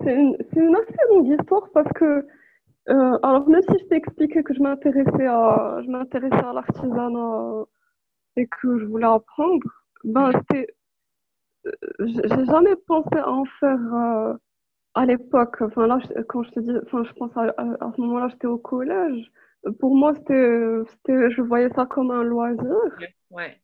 C'est 0.03 0.15
une, 0.15 0.37
assez 0.77 0.99
longue 1.11 1.29
histoire 1.41 1.71
parce 1.73 1.91
que, 1.95 2.27
euh, 2.89 3.19
alors 3.23 3.49
même 3.49 3.63
si 3.63 3.79
je 3.79 3.85
t'ai 3.87 3.97
expliqué 3.97 4.43
que 4.43 4.53
je 4.53 4.61
m'intéressais 4.61 5.27
à, 5.27 5.81
je 5.83 5.91
m'intéressais 5.91 6.45
à 6.45 6.53
l'artisanat 6.53 7.19
euh, 7.19 7.65
et 8.37 8.47
que 8.47 8.79
je 8.79 8.85
voulais 8.85 9.07
apprendre, 9.07 9.67
ben 10.05 10.31
euh, 10.33 10.63
j'ai 12.01 12.23
j'ai 12.29 12.45
jamais 12.47 12.77
pensé 12.87 13.17
à 13.17 13.31
en 13.31 13.45
faire 13.59 13.95
euh, 13.95 14.35
à 14.97 15.07
l'époque. 15.07 15.63
Enfin 15.63 15.87
là, 15.87 15.99
quand 16.29 16.43
je 16.45 16.51
te 16.53 16.61
dis, 16.61 16.73
enfin 16.85 17.05
je 17.05 17.13
pense 17.15 17.37
à, 17.37 17.43
à, 17.59 17.87
à 17.87 17.93
ce 17.97 18.01
moment-là, 18.03 18.29
j'étais 18.31 18.49
au 18.49 18.59
collège. 18.59 19.31
Pour 19.81 19.97
moi, 19.97 20.15
c'était, 20.15 20.61
c'était, 20.91 21.31
je 21.31 21.43
voyais 21.43 21.71
ça 21.77 21.87
comme 21.87 22.11
un 22.13 22.25
loisir. 22.25 22.65
Ouais. 23.31 23.61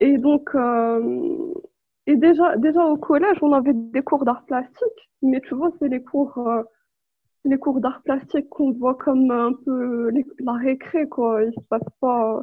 Et 0.00 0.18
donc, 0.18 0.50
euh, 0.54 1.54
et 2.06 2.16
déjà, 2.16 2.56
déjà 2.56 2.84
au 2.86 2.96
collège, 2.96 3.38
on 3.42 3.52
avait 3.52 3.72
des 3.74 4.02
cours 4.02 4.24
d'art 4.24 4.44
plastique, 4.46 5.10
mais 5.22 5.40
tu 5.40 5.54
vois, 5.54 5.70
c'est 5.80 5.88
les 5.88 6.02
cours, 6.02 6.36
euh, 6.38 6.62
les 7.44 7.58
cours 7.58 7.80
d'art 7.80 8.02
plastique 8.04 8.48
qu'on 8.50 8.72
voit 8.72 8.96
comme 8.96 9.30
un 9.30 9.52
peu 9.66 10.10
les- 10.10 10.26
la 10.40 10.54
récré, 10.54 11.08
quoi. 11.08 11.44
Il 11.44 11.52
se 11.54 11.60
passe 11.70 11.82
pas, 12.00 12.42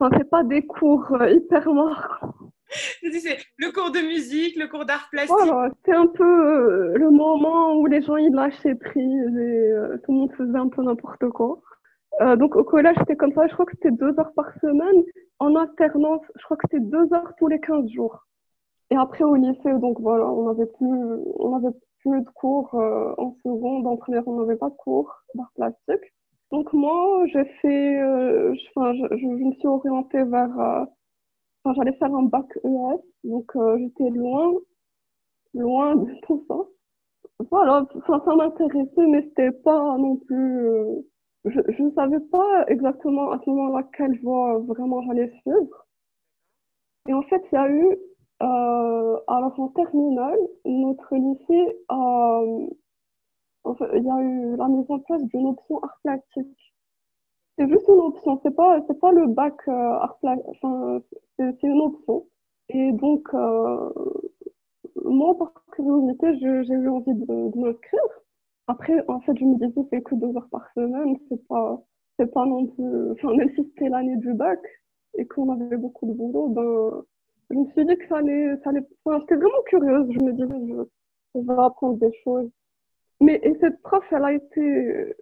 enfin, 0.00 0.16
c'est 0.18 0.30
pas 0.30 0.42
des 0.44 0.64
cours 0.66 1.12
euh, 1.12 1.30
hyper 1.30 1.72
marquants. 1.72 2.34
C'est 3.02 3.38
le 3.58 3.70
cours 3.72 3.90
de 3.90 4.00
musique, 4.00 4.56
le 4.56 4.68
cours 4.68 4.84
d'art 4.84 5.08
plastique. 5.10 5.36
Voilà, 5.38 5.70
c'est 5.84 5.94
un 5.94 6.06
peu 6.06 6.24
euh, 6.24 6.98
le 6.98 7.10
moment 7.10 7.74
où 7.76 7.86
les 7.86 8.02
gens 8.02 8.16
ils 8.16 8.32
lâchaient 8.32 8.74
prise 8.74 9.36
et 9.36 9.72
euh, 9.72 9.98
tout 10.04 10.12
le 10.12 10.18
monde 10.18 10.32
faisait 10.32 10.58
un 10.58 10.68
peu 10.68 10.82
n'importe 10.82 11.28
quoi. 11.30 11.60
Euh, 12.20 12.36
donc 12.36 12.56
au 12.56 12.64
collège, 12.64 12.96
c'était 12.98 13.16
comme 13.16 13.32
ça, 13.32 13.46
je 13.46 13.52
crois 13.52 13.66
que 13.66 13.72
c'était 13.72 13.90
deux 13.90 14.18
heures 14.18 14.32
par 14.34 14.52
semaine. 14.60 15.04
En 15.38 15.54
alternance, 15.54 16.22
je 16.36 16.44
crois 16.44 16.56
que 16.56 16.64
c'était 16.70 16.84
deux 16.84 17.12
heures 17.12 17.32
tous 17.38 17.46
les 17.46 17.60
15 17.60 17.90
jours. 17.90 18.26
Et 18.90 18.96
après 18.96 19.24
au 19.24 19.34
lycée, 19.34 19.72
donc 19.80 20.00
voilà, 20.00 20.26
on 20.26 20.46
n'avait 20.46 20.66
plus, 20.66 20.88
on 21.38 21.56
avait 21.56 21.74
plus 22.00 22.20
de 22.20 22.30
cours 22.34 22.74
en 22.74 23.36
seconde, 23.44 23.86
en 23.86 23.96
première, 23.96 24.26
on 24.28 24.40
n'avait 24.40 24.56
pas 24.56 24.70
de 24.70 24.76
cours 24.76 25.12
d'art 25.34 25.50
plastique. 25.56 26.12
Donc 26.52 26.72
moi, 26.72 27.26
j'ai 27.26 27.44
fait, 27.60 27.98
je, 27.98 29.16
je, 29.16 29.26
me 29.26 29.52
suis 29.54 29.66
orientée 29.66 30.22
vers, 30.22 30.86
enfin, 31.66 31.74
j'allais 31.76 31.96
faire 31.98 32.14
un 32.14 32.22
bac 32.24 32.46
ES, 32.64 33.00
donc 33.24 33.56
euh, 33.56 33.78
j'étais 33.78 34.10
loin, 34.10 34.52
loin 35.54 35.96
de 35.96 36.12
tout 36.26 36.44
ça. 36.48 36.56
Voilà, 37.50 37.86
ça, 38.06 38.34
m'intéressait, 38.36 39.06
mais 39.06 39.22
c'était 39.22 39.52
pas 39.52 39.98
non 39.98 40.16
plus. 40.16 40.68
euh, 40.68 41.02
je 41.44 41.82
ne 41.82 41.90
savais 41.92 42.20
pas 42.32 42.64
exactement 42.68 43.30
à 43.32 43.40
ce 43.44 43.50
moment-là 43.50 43.88
quelle 43.96 44.18
voie 44.22 44.58
vraiment 44.60 45.02
j'allais 45.02 45.30
suivre. 45.42 45.86
Et 47.08 47.14
en 47.14 47.22
fait, 47.22 47.42
il 47.52 47.54
y 47.54 47.58
a 47.58 47.68
eu, 47.70 47.96
euh, 48.42 49.18
alors 49.28 49.58
en 49.60 49.68
terminale, 49.68 50.38
notre 50.64 51.14
lycée, 51.16 51.76
euh, 51.90 52.66
en 53.64 53.74
il 53.94 54.04
y 54.04 54.10
a 54.10 54.20
eu 54.22 54.56
la 54.56 54.68
mise 54.68 54.90
en 54.90 54.98
place 55.00 55.22
d'une 55.24 55.48
option 55.48 55.80
art 55.82 55.98
plastique. 56.02 56.65
C'est 57.58 57.68
juste 57.68 57.88
une 57.88 58.00
option, 58.00 58.40
c'est 58.42 58.54
pas, 58.54 58.80
c'est 58.86 59.00
pas 59.00 59.12
le 59.12 59.28
bac 59.28 59.54
euh, 59.68 59.72
art 59.72 60.18
enfin, 60.22 61.00
c'est 61.38 61.62
une 61.62 61.80
option. 61.80 62.26
Et 62.68 62.92
donc, 62.92 63.26
euh, 63.34 63.90
moi, 65.04 65.36
par 65.38 65.52
curiosité, 65.72 66.36
j'ai 66.38 66.74
eu 66.74 66.88
envie 66.88 67.14
de, 67.14 67.50
de 67.50 67.58
m'inscrire. 67.58 68.00
Après, 68.66 69.02
en 69.08 69.20
fait, 69.20 69.36
je 69.38 69.44
me 69.44 69.54
disais, 69.54 69.86
c'est 69.90 70.02
que 70.02 70.14
deux 70.16 70.36
heures 70.36 70.48
par 70.50 70.68
semaine, 70.74 71.16
c'est 71.28 71.46
pas, 71.48 71.82
c'est 72.18 72.32
pas 72.32 72.44
non 72.46 72.66
plus, 72.66 73.12
enfin, 73.12 73.34
même 73.34 73.50
si 73.50 73.64
c'était 73.64 73.88
l'année 73.88 74.16
du 74.16 74.34
bac 74.34 74.60
et 75.14 75.26
qu'on 75.26 75.50
avait 75.50 75.76
beaucoup 75.76 76.06
de 76.06 76.12
boulot, 76.12 76.48
ben, 76.48 77.04
je 77.50 77.56
me 77.56 77.66
suis 77.72 77.86
dit 77.86 77.96
que 77.96 78.06
ça 78.08 78.18
allait, 78.18 78.56
ça 78.64 78.70
allait, 78.70 78.86
enfin, 79.04 79.20
j'étais 79.20 79.36
vraiment 79.36 79.62
curieuse. 79.66 80.08
Je 80.10 80.24
me 80.24 80.32
disais, 80.32 80.84
je, 81.34 81.40
je 81.40 81.46
vais 81.46 81.62
apprendre 81.62 81.98
des 81.98 82.12
choses. 82.24 82.50
Mais, 83.20 83.40
et 83.42 83.56
cette 83.60 83.80
prof, 83.82 84.04
elle 84.10 84.24
a 84.24 84.32
été 84.32 85.14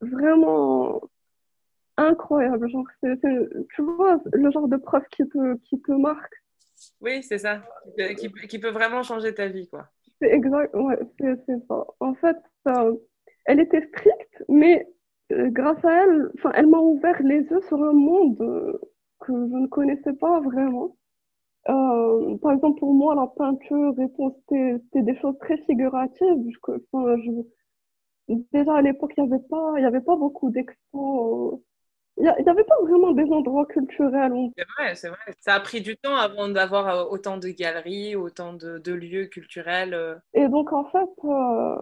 vraiment 0.00 1.00
incroyable. 2.00 2.68
Genre, 2.70 2.86
c'est, 3.02 3.20
tu 3.74 3.82
vois, 3.82 4.20
le 4.32 4.50
genre 4.50 4.68
de 4.68 4.76
prof 4.76 5.04
qui 5.10 5.28
te, 5.28 5.56
qui 5.64 5.80
te 5.82 5.92
marque. 5.92 6.34
Oui, 7.00 7.22
c'est 7.22 7.38
ça. 7.38 7.62
Qui, 7.96 8.14
qui- 8.16 8.48
qui 8.48 8.58
peut 8.58 8.70
vraiment 8.70 9.02
changer 9.02 9.34
ta 9.34 9.48
vie, 9.48 9.68
quoi. 9.68 9.90
C'est 10.20 10.30
exact, 10.32 10.74
ouais, 10.74 10.98
c'est 11.18 11.36
c'est 11.46 11.66
ça. 11.68 11.84
En 12.00 12.14
fait, 12.14 12.36
euh, 12.68 12.96
elle 13.46 13.60
était 13.60 13.86
stricte, 13.88 14.44
mais 14.48 14.86
euh, 15.32 15.48
grâce 15.50 15.82
à 15.84 16.04
elle, 16.04 16.30
elle 16.54 16.66
m'a 16.66 16.78
ouvert 16.78 17.20
les 17.22 17.40
yeux 17.40 17.60
sur 17.68 17.82
un 17.82 17.92
monde 17.92 18.40
euh, 18.40 18.78
que 19.20 19.32
je 19.32 19.56
ne 19.56 19.66
connaissais 19.66 20.12
pas 20.14 20.40
vraiment. 20.40 20.96
Euh, 21.70 22.36
par 22.38 22.52
exemple, 22.52 22.80
pour 22.80 22.94
moi, 22.94 23.14
la 23.16 23.28
peinture 23.28 23.94
tout, 24.16 24.34
c'était 24.50 25.02
des 25.02 25.16
choses 25.20 25.38
très 25.40 25.58
figuratives. 25.66 26.36
je, 27.18 27.42
déjà 28.52 28.76
à 28.76 28.82
l'époque, 28.82 29.12
il 29.16 29.24
n'y 29.24 29.32
avait 29.34 29.42
pas, 29.48 29.78
y 29.80 29.84
avait 29.84 30.00
pas 30.00 30.16
beaucoup 30.16 30.50
d'expos 30.50 31.60
il 32.20 32.44
n'y 32.44 32.50
avait 32.50 32.64
pas 32.64 32.74
vraiment 32.82 33.12
des 33.12 33.30
endroits 33.32 33.66
culturels. 33.66 34.32
C'est 34.56 34.66
vrai, 34.76 34.94
c'est 34.94 35.08
vrai. 35.08 35.18
Ça 35.40 35.54
a 35.54 35.60
pris 35.60 35.80
du 35.80 35.96
temps 35.96 36.16
avant 36.16 36.48
d'avoir 36.48 36.88
euh, 36.88 37.04
autant 37.10 37.38
de 37.38 37.48
galeries, 37.48 38.16
autant 38.16 38.52
de, 38.52 38.92
lieux 38.92 39.26
culturels. 39.26 39.94
Euh. 39.94 40.16
Et 40.34 40.48
donc, 40.48 40.72
en 40.72 40.84
fait, 40.90 41.10
euh, 41.24 41.76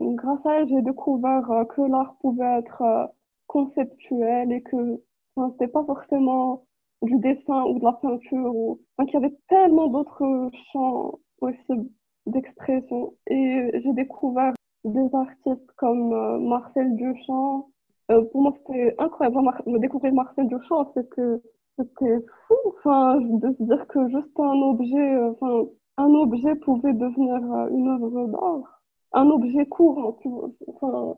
grâce 0.00 0.44
à 0.44 0.60
elle, 0.60 0.68
j'ai 0.68 0.82
découvert 0.82 1.42
que 1.74 1.82
l'art 1.82 2.16
pouvait 2.20 2.58
être 2.58 3.10
conceptuel 3.46 4.52
et 4.52 4.62
que 4.62 5.00
ce 5.34 5.40
n'était 5.40 5.68
pas 5.68 5.84
forcément 5.84 6.66
du 7.02 7.16
dessin 7.18 7.62
ou 7.64 7.78
de 7.78 7.84
la 7.84 7.92
peinture. 7.92 8.54
Ou... 8.54 8.80
qu'il 9.04 9.14
y 9.14 9.16
avait 9.16 9.36
tellement 9.48 9.88
d'autres 9.88 10.50
champs 10.72 11.18
possibles 11.38 11.88
d'expression. 12.26 13.14
Et 13.30 13.70
j'ai 13.82 13.92
découvert 13.94 14.52
des 14.84 15.14
artistes 15.14 15.70
comme 15.76 16.46
Marcel 16.48 16.94
Duchamp, 16.96 17.68
euh, 18.10 18.24
pour 18.32 18.42
moi, 18.42 18.54
c'était 18.58 18.94
incroyable 18.98 19.38
de 19.66 19.78
découvrir 19.78 20.12
Marcel 20.14 20.48
Duchamp. 20.48 20.92
C'était 20.94 21.42
c'était 21.78 22.18
fou, 22.46 22.56
enfin, 22.78 23.20
de 23.20 23.54
se 23.56 23.62
dire 23.62 23.86
que 23.86 24.08
juste 24.08 24.40
un 24.40 24.62
objet, 24.62 25.14
euh, 25.14 25.30
enfin, 25.30 25.70
un 25.96 26.12
objet 26.14 26.56
pouvait 26.56 26.92
devenir 26.92 27.36
euh, 27.36 27.68
une 27.70 27.88
œuvre 27.88 28.26
d'art, 28.28 28.82
un 29.12 29.26
objet 29.30 29.66
courant. 29.66 30.18
Enfin, 30.66 31.14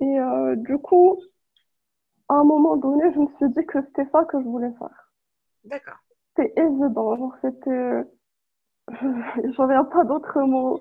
et 0.00 0.18
du 0.56 0.76
coup, 0.78 1.18
à 2.28 2.34
un 2.34 2.44
moment 2.44 2.76
donné, 2.76 3.12
je 3.14 3.20
me 3.20 3.26
suis 3.38 3.48
dit 3.50 3.66
que 3.66 3.80
c'était 3.86 4.10
ça 4.10 4.24
que 4.24 4.38
je 4.38 4.44
voulais 4.44 4.72
faire. 4.78 5.12
D'accord. 5.64 5.96
C'était 6.36 6.52
évident, 6.60 7.16
genre 7.16 7.34
c'était, 7.40 8.04
j'en 9.56 9.66
viens 9.66 9.84
pas 9.84 10.04
d'autres 10.04 10.42
mots 10.42 10.80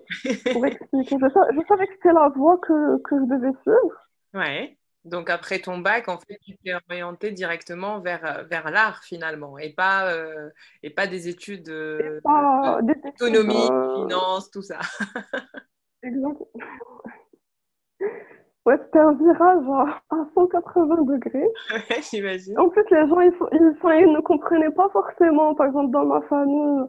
pour 0.52 0.66
expliquer. 0.66 1.18
Je, 1.18 1.28
je 1.28 1.68
savais 1.68 1.88
que 1.88 1.94
c'était 1.94 2.14
la 2.14 2.30
voie 2.30 2.58
que, 2.58 2.98
que 3.04 3.20
je 3.20 3.26
devais 3.26 3.54
suivre. 3.62 4.10
Ouais. 4.34 4.78
Donc 5.06 5.30
après 5.30 5.60
ton 5.60 5.78
bac, 5.78 6.10
en 6.10 6.18
fait, 6.18 6.40
tu 6.44 6.58
t'es 6.58 6.74
orienté 6.90 7.32
directement 7.32 8.00
vers, 8.00 8.26
euh, 8.26 8.44
vers 8.44 8.72
l'art 8.72 9.04
finalement 9.04 9.60
et 9.60 9.70
pas, 9.70 10.12
euh, 10.12 10.50
et 10.82 10.90
pas 10.90 11.06
des 11.06 11.30
études 11.30 11.70
euh, 11.70 12.20
d'économie, 12.82 13.70
finance, 13.98 14.50
tout 14.50 14.64
ça. 14.64 14.80
Exactement. 16.04 16.48
Ouais, 18.66 18.80
c'était 18.84 18.98
un 18.98 19.14
virage 19.14 19.64
à 20.10 20.26
180 20.34 21.04
degrés. 21.04 21.48
Ouais, 21.72 22.02
j'imagine. 22.02 22.58
En 22.58 22.70
plus, 22.70 22.84
les 22.90 23.08
gens, 23.08 23.20
ils, 23.20 23.32
ils, 23.52 24.12
ne 24.12 24.22
comprenaient 24.22 24.72
pas 24.72 24.90
forcément, 24.90 25.54
par 25.54 25.68
exemple, 25.68 25.92
dans 25.92 26.06
ma 26.06 26.22
famille, 26.24 26.84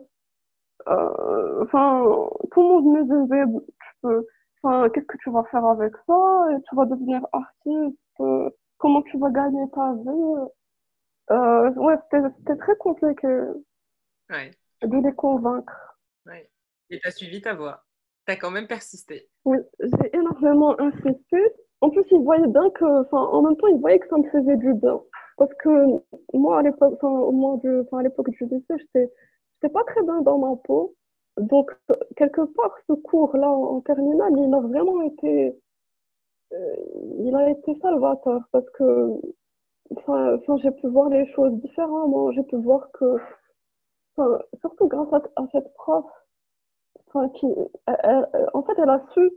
enfin, 0.87 2.02
tout 2.50 2.62
le 2.62 2.66
monde 2.66 2.87
me 2.87 3.26
disait, 3.26 3.44
tu 3.66 3.90
peux, 4.00 4.26
qu'est-ce 4.88 5.06
que 5.06 5.18
tu 5.18 5.30
vas 5.30 5.44
faire 5.50 5.66
avec 5.66 5.92
ça? 6.06 6.46
Tu 6.66 6.76
vas 6.76 6.87
devenir 6.87 7.20
artiste 7.32 7.99
Comment 8.78 9.02
tu 9.02 9.18
vas 9.18 9.30
gagner 9.30 9.64
ta 9.73 9.94
vie 9.94 10.50
euh, 11.30 11.70
Ouais, 11.76 11.94
c'était 12.11 12.56
très 12.56 12.76
compliqué 12.76 13.28
de 14.28 15.06
les 15.06 15.14
convaincre. 15.14 15.99
Ouais. 16.26 16.50
Et 16.90 17.00
tu 17.00 17.08
as 17.08 17.11
suivi 17.11 17.40
ta 17.40 17.54
voie. 17.54 17.85
Tu 18.26 18.32
as 18.32 18.37
quand 18.37 18.50
même 18.50 18.66
persisté. 18.66 19.28
Oui, 19.44 19.58
j'ai 19.80 20.16
énormément 20.16 20.78
insisté. 20.80 21.38
En 21.80 21.90
plus, 21.90 22.04
ils 22.11 22.23
voyaient 22.23 22.46
bien 22.49 22.70
que, 22.70 23.14
en 23.14 23.42
même 23.42 23.56
temps, 23.56 23.66
ils 23.68 23.80
voyaient 23.80 23.99
que 23.99 24.08
ça 24.08 24.16
me 24.16 24.28
faisait 24.30 24.56
du 24.56 24.75
bien. 24.75 25.00
Parce 25.37 25.52
que 25.62 25.68
moi, 26.32 26.58
à 26.58 26.62
l'époque, 26.62 27.02
au 27.02 27.32
moins 27.32 27.61
à 27.92 28.02
l'époque 28.02 28.30
du 28.30 28.44
lycée, 28.44 28.64
j'étais 28.94 29.73
pas 29.73 29.85
très 29.85 30.02
bien 30.02 30.23
dans 30.23 30.38
ma 30.38 30.56
peau. 30.64 30.94
Donc, 31.37 31.70
quelque 32.16 32.40
part, 32.54 32.75
ce 32.88 32.94
cours-là 32.94 33.49
en 33.49 33.80
terminale, 33.82 34.32
il 34.37 34.54
a 34.54 34.61
vraiment 34.61 35.02
été, 35.02 35.49
euh, 35.49 35.52
il 36.52 37.34
a 37.34 37.50
été 37.50 37.78
salvateur 37.80 38.40
parce 38.52 38.68
que, 38.70 39.10
enfin, 39.96 40.38
j'ai 40.62 40.70
pu 40.70 40.86
voir 40.88 41.08
les 41.08 41.26
choses 41.34 41.52
différemment. 41.60 42.30
J'ai 42.32 42.42
pu 42.44 42.56
voir 42.56 42.90
que, 42.92 43.16
surtout 44.60 44.88
grâce 44.88 45.12
à, 45.36 45.46
cette 45.52 45.72
prof, 45.74 46.04
qui, 47.34 47.46
en 48.54 48.62
fait, 48.62 48.74
elle 48.78 48.90
a 48.90 49.02
su, 49.14 49.30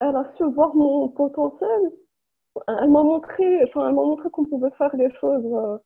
elle 0.00 0.16
a 0.16 0.32
su 0.36 0.44
voir 0.44 0.74
mon 0.74 1.08
potentiel. 1.08 1.92
Elle 2.68 2.90
m'a 2.90 3.02
montré, 3.02 3.62
enfin, 3.64 3.88
elle 3.88 3.94
m'a 3.94 4.02
montré 4.02 4.28
qu'on 4.30 4.44
pouvait 4.44 4.70
faire 4.72 4.94
les 4.96 5.10
choses 5.14 5.44
euh, 5.44 5.78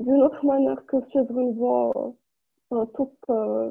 d'une 0.00 0.22
autre 0.22 0.44
manière 0.44 0.84
que 0.86 0.96
suivre 1.08 1.38
une 1.38 1.56
voie, 1.56 1.92
enfin, 2.68 2.86
toute, 2.94 3.16
euh, 3.30 3.70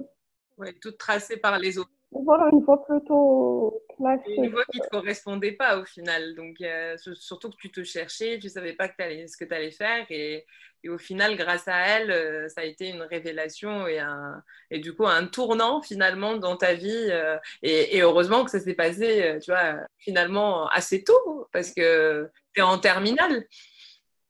toute 0.81 0.97
tracée 0.97 1.37
par 1.37 1.59
les 1.59 1.77
autres. 1.77 1.91
Voilà, 2.25 2.49
une 2.51 2.63
voie 2.63 2.83
plutôt 2.85 3.81
classique. 3.95 4.37
Une 4.37 4.51
voie 4.51 4.65
qui 4.71 4.79
ne 4.79 4.83
te 4.83 4.89
correspondait 4.89 5.53
pas 5.53 5.77
au 5.79 5.85
final. 5.85 6.35
Donc, 6.35 6.55
euh, 6.61 6.95
surtout 6.97 7.49
que 7.49 7.55
tu 7.57 7.71
te 7.71 7.83
cherchais, 7.83 8.37
tu 8.39 8.47
ne 8.47 8.51
savais 8.51 8.73
pas 8.73 8.87
que 8.87 8.93
ce 9.27 9.37
que 9.37 9.45
tu 9.45 9.53
allais 9.53 9.71
faire. 9.71 10.05
Et, 10.09 10.45
et, 10.83 10.89
au 10.89 10.97
final, 10.97 11.35
grâce 11.35 11.67
à 11.67 11.77
elle, 11.77 12.11
euh, 12.11 12.47
ça 12.49 12.61
a 12.61 12.63
été 12.65 12.89
une 12.89 13.01
révélation 13.01 13.87
et, 13.87 13.99
un, 13.99 14.41
et 14.69 14.79
du 14.79 14.93
coup 14.93 15.05
un 15.05 15.25
tournant 15.27 15.81
finalement 15.81 16.35
dans 16.35 16.57
ta 16.57 16.73
vie. 16.73 17.07
Euh, 17.09 17.37
et, 17.61 17.97
et, 17.97 18.01
heureusement 18.01 18.43
que 18.43 18.51
ça 18.51 18.59
s'est 18.59 18.75
passé, 18.75 19.37
tu 19.41 19.51
vois, 19.51 19.77
finalement 19.97 20.67
assez 20.67 21.03
tôt 21.03 21.47
parce 21.51 21.73
que 21.73 22.29
tu 22.53 22.59
es 22.59 22.63
en 22.63 22.77
terminale. 22.77 23.45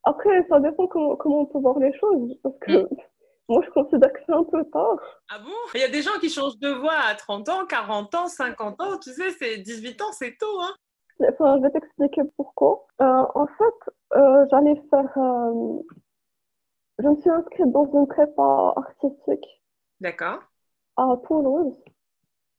Après, 0.04 0.46
ça 0.48 0.60
dépend 0.60 0.86
comment, 0.86 1.16
comment 1.16 1.40
on 1.42 1.46
peut 1.46 1.58
voir 1.58 1.78
les 1.78 1.92
choses. 1.98 2.38
Parce 2.42 2.58
que. 2.60 2.72
Mm. 2.72 2.88
Moi, 3.48 3.62
je 3.64 3.70
considère 3.70 4.12
que 4.12 4.20
c'est 4.26 4.32
un 4.32 4.44
peu 4.44 4.64
tard. 4.70 4.96
Ah 5.30 5.38
bon? 5.38 5.50
Il 5.74 5.80
y 5.80 5.84
a 5.84 5.88
des 5.88 6.02
gens 6.02 6.18
qui 6.20 6.30
changent 6.30 6.58
de 6.58 6.70
voix 6.70 6.96
à 7.08 7.14
30 7.14 7.48
ans, 7.50 7.66
40 7.66 8.14
ans, 8.14 8.28
50 8.28 8.80
ans. 8.80 8.98
Tu 8.98 9.12
sais, 9.12 9.30
c'est 9.32 9.58
18 9.58 10.00
ans, 10.00 10.12
c'est 10.12 10.36
tôt. 10.38 10.60
Hein 10.62 10.74
enfin, 11.28 11.58
je 11.58 11.62
vais 11.62 11.70
t'expliquer 11.70 12.22
pourquoi. 12.36 12.86
Euh, 13.00 13.24
en 13.34 13.46
fait, 13.46 13.92
euh, 14.14 14.46
j'allais 14.50 14.80
faire. 14.90 15.18
Euh, 15.18 15.82
je 16.98 17.08
me 17.08 17.20
suis 17.20 17.30
inscrite 17.30 17.70
dans 17.72 17.90
une 17.92 18.06
prépa 18.06 18.72
artistique. 18.76 19.62
D'accord. 20.00 20.40
À 20.96 21.16
Toulouse. 21.26 21.76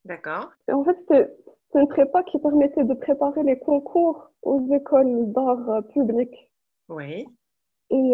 D'accord. 0.03 0.51
Et 0.67 0.73
en 0.73 0.83
fait, 0.83 0.97
c'est 1.07 1.79
une 1.79 1.87
prépa 1.87 2.23
qui 2.23 2.37
permettait 2.39 2.83
de 2.83 2.93
préparer 2.93 3.43
les 3.43 3.57
concours 3.57 4.29
aux 4.43 4.67
écoles 4.73 5.31
d'art 5.31 5.83
publiques. 5.93 6.51
Oui. 6.89 7.25
Et 7.89 8.13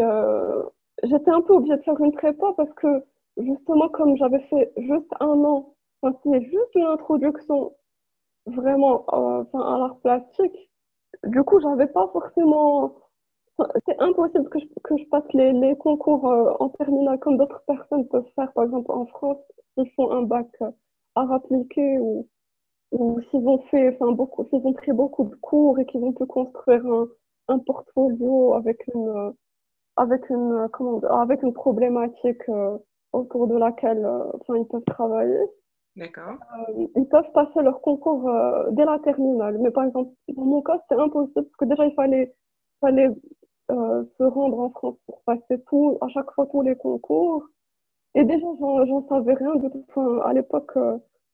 j'étais 1.04 1.32
un 1.32 1.42
peu 1.42 1.54
obligée 1.54 1.78
de 1.78 1.82
faire 1.84 2.00
une 2.02 2.12
prépa 2.14 2.54
parce 2.58 2.72
que 2.74 2.88
justement, 3.38 3.90
comme 3.90 4.18
j'avais 4.18 4.40
fait 4.50 4.72
juste 4.78 5.12
un 5.20 5.44
an, 5.44 5.74
enfin, 6.02 6.18
c'était 6.24 6.46
juste 6.46 6.76
une 6.76 6.86
introduction 6.86 7.74
vraiment 8.48 9.06
euh, 9.14 9.44
à 9.54 9.78
l'art 9.80 9.98
plastique, 10.02 10.70
du 11.26 11.44
coup, 11.44 11.60
j'avais 11.62 11.88
pas 11.88 12.10
forcément. 12.14 12.96
C'est 13.88 14.00
impossible 14.02 14.50
que 14.50 14.60
je, 14.60 14.66
que 14.84 14.98
je 14.98 15.06
passe 15.10 15.24
les, 15.34 15.54
les 15.54 15.76
concours 15.78 16.28
euh, 16.30 16.54
en 16.60 16.70
terminale 16.70 17.20
comme 17.20 17.38
d'autres 17.38 17.64
personnes 17.68 18.08
peuvent 18.08 18.28
faire, 18.36 18.52
par 18.54 18.66
exemple 18.66 18.92
en 18.92 19.06
France, 19.08 19.38
s'ils 19.78 19.90
font 19.92 20.12
un 20.12 20.24
bac 20.24 20.48
euh, 20.62 20.72
art 21.16 21.32
appliqué 21.32 22.00
ou, 22.00 22.28
ou 22.92 23.22
s'ils 23.32 23.48
ont 23.48 23.60
fait, 23.72 23.96
enfin, 23.96 24.12
beaucoup, 24.14 24.46
s'ils 24.50 24.66
ont 24.68 24.74
pris 24.74 24.94
beaucoup 24.94 25.26
de 25.26 25.36
cours 25.36 25.80
et 25.80 25.86
qu'ils 25.86 26.04
ont 26.04 26.14
pu 26.14 26.26
construire 26.28 26.86
un, 26.86 27.08
un 27.50 27.60
portfolio 27.60 28.54
avec 28.56 28.86
une, 28.94 29.34
avec 29.98 30.30
une, 30.30 30.68
comment, 30.72 31.00
avec 31.22 31.42
une 31.44 31.54
problématique 31.54 32.48
euh, 32.50 32.78
autour 33.14 33.48
de 33.48 33.58
laquelle 33.58 34.06
euh, 34.06 34.24
enfin, 34.40 34.58
ils 34.58 34.68
peuvent 34.68 34.84
travailler. 34.86 35.40
D'accord. 35.96 36.38
Euh, 36.70 36.88
ils 36.96 37.08
peuvent 37.08 37.32
passer 37.34 37.62
leur 37.62 37.82
concours 37.82 38.30
dès 38.72 38.86
la 38.86 39.00
terminale. 39.00 39.58
Mais 39.60 39.72
par 39.72 39.86
exemple, 39.86 40.12
dans 40.30 40.46
mon 40.46 40.62
cas, 40.62 40.80
c'est 40.88 40.96
impossible 40.96 41.34
parce 41.34 41.56
que 41.58 41.66
déjà, 41.66 41.86
il 41.86 41.94
fallait, 41.96 42.34
fallait 42.80 43.10
se 43.70 44.24
rendre 44.24 44.60
en 44.60 44.70
France 44.70 44.98
pour 45.06 45.22
passer 45.24 45.62
tout, 45.68 45.98
à 46.02 46.08
chaque 46.10 46.32
fois 46.32 46.48
tous 46.48 46.62
les 46.62 46.76
concours. 46.76 47.46
Et 48.16 48.24
déjà, 48.24 48.46
j'en 48.60 49.08
savais 49.10 49.34
rien 49.34 49.56
de 49.56 49.68
tout. 49.68 49.86
Enfin, 49.90 50.20
à 50.24 50.34
l'époque, 50.34 50.72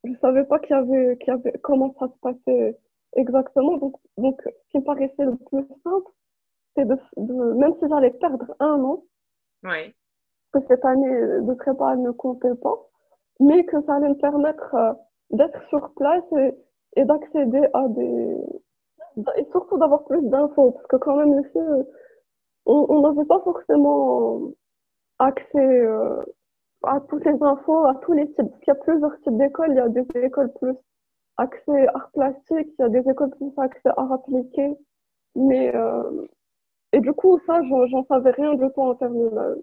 je 0.04 0.14
savais 0.22 0.44
pas 0.44 0.60
qu'il 0.60 0.76
y 0.76 0.80
avait, 0.80 1.18
qu'il 1.18 1.28
y 1.28 1.32
avait, 1.32 1.54
comment 1.62 1.94
ça 2.00 2.08
se 2.08 2.20
passait 2.22 2.78
exactement. 3.16 3.78
Donc, 3.78 3.96
donc, 4.18 4.42
ce 4.44 4.70
qui 4.72 4.78
me 4.80 4.84
paraissait 4.84 5.26
le 5.26 5.36
plus 5.36 5.68
simple, 5.84 6.12
de, 6.86 7.54
même 7.54 7.74
si 7.80 7.88
j'allais 7.90 8.12
perdre 8.12 8.56
un 8.60 8.84
an, 8.84 9.04
que 10.54 10.60
cette 10.68 10.86
année 10.86 11.42
de 11.42 11.54
prépa 11.54 11.96
ne 11.96 12.12
comptait 12.12 12.56
pas, 12.56 12.88
mais 13.40 13.66
que 13.66 13.82
ça 13.84 13.96
allait 13.96 14.10
me 14.10 14.16
permettre 14.16 14.76
euh, 14.76 14.94
d'être 15.32 15.62
sur 15.70 15.92
place 15.96 16.24
et, 16.96 17.06
d'accéder 17.06 17.68
à 17.74 17.88
des. 17.90 18.38
et 19.38 19.46
surtout 19.52 19.78
d'avoir 19.78 20.04
plus 20.06 20.22
d'infos, 20.24 20.72
parce 20.72 20.88
que 20.88 20.96
quand 20.96 21.16
même 21.18 21.40
ici, 21.42 21.60
on 22.66 23.02
n'avait 23.02 23.26
pas 23.26 23.40
forcément 23.42 24.52
accès 25.20 25.58
euh, 25.58 26.22
à 26.84 27.00
toutes 27.02 27.26
les 27.26 27.42
infos, 27.42 27.86
à 27.86 27.96
tous 28.04 28.14
les 28.14 28.28
types. 28.28 28.50
Parce 28.50 28.60
qu'il 28.60 28.68
y 28.68 28.72
a 28.72 28.76
plusieurs 28.76 29.20
types 29.22 29.38
d'écoles, 29.38 29.72
il 29.72 29.76
y 29.76 29.80
a 29.80 29.90
des 29.90 30.06
écoles 30.16 30.52
plus 30.60 30.76
accès 31.38 31.88
art 31.94 32.10
plastique, 32.14 32.70
il 32.80 32.80
y 32.80 32.84
a 32.84 32.90
des 32.90 33.10
écoles 33.10 33.32
ont 33.40 33.54
accès 33.58 33.90
art 33.96 34.12
appliqué. 34.12 34.76
Mais, 35.36 35.76
euh, 35.76 36.28
et 36.94 37.00
du 37.00 37.14
coup, 37.14 37.40
ça, 37.46 37.62
j'en 37.64 38.06
savais 38.06 38.32
rien 38.32 38.54
du 38.56 38.66
tout 38.74 38.82
en 38.82 38.96
terminale. 38.96 39.62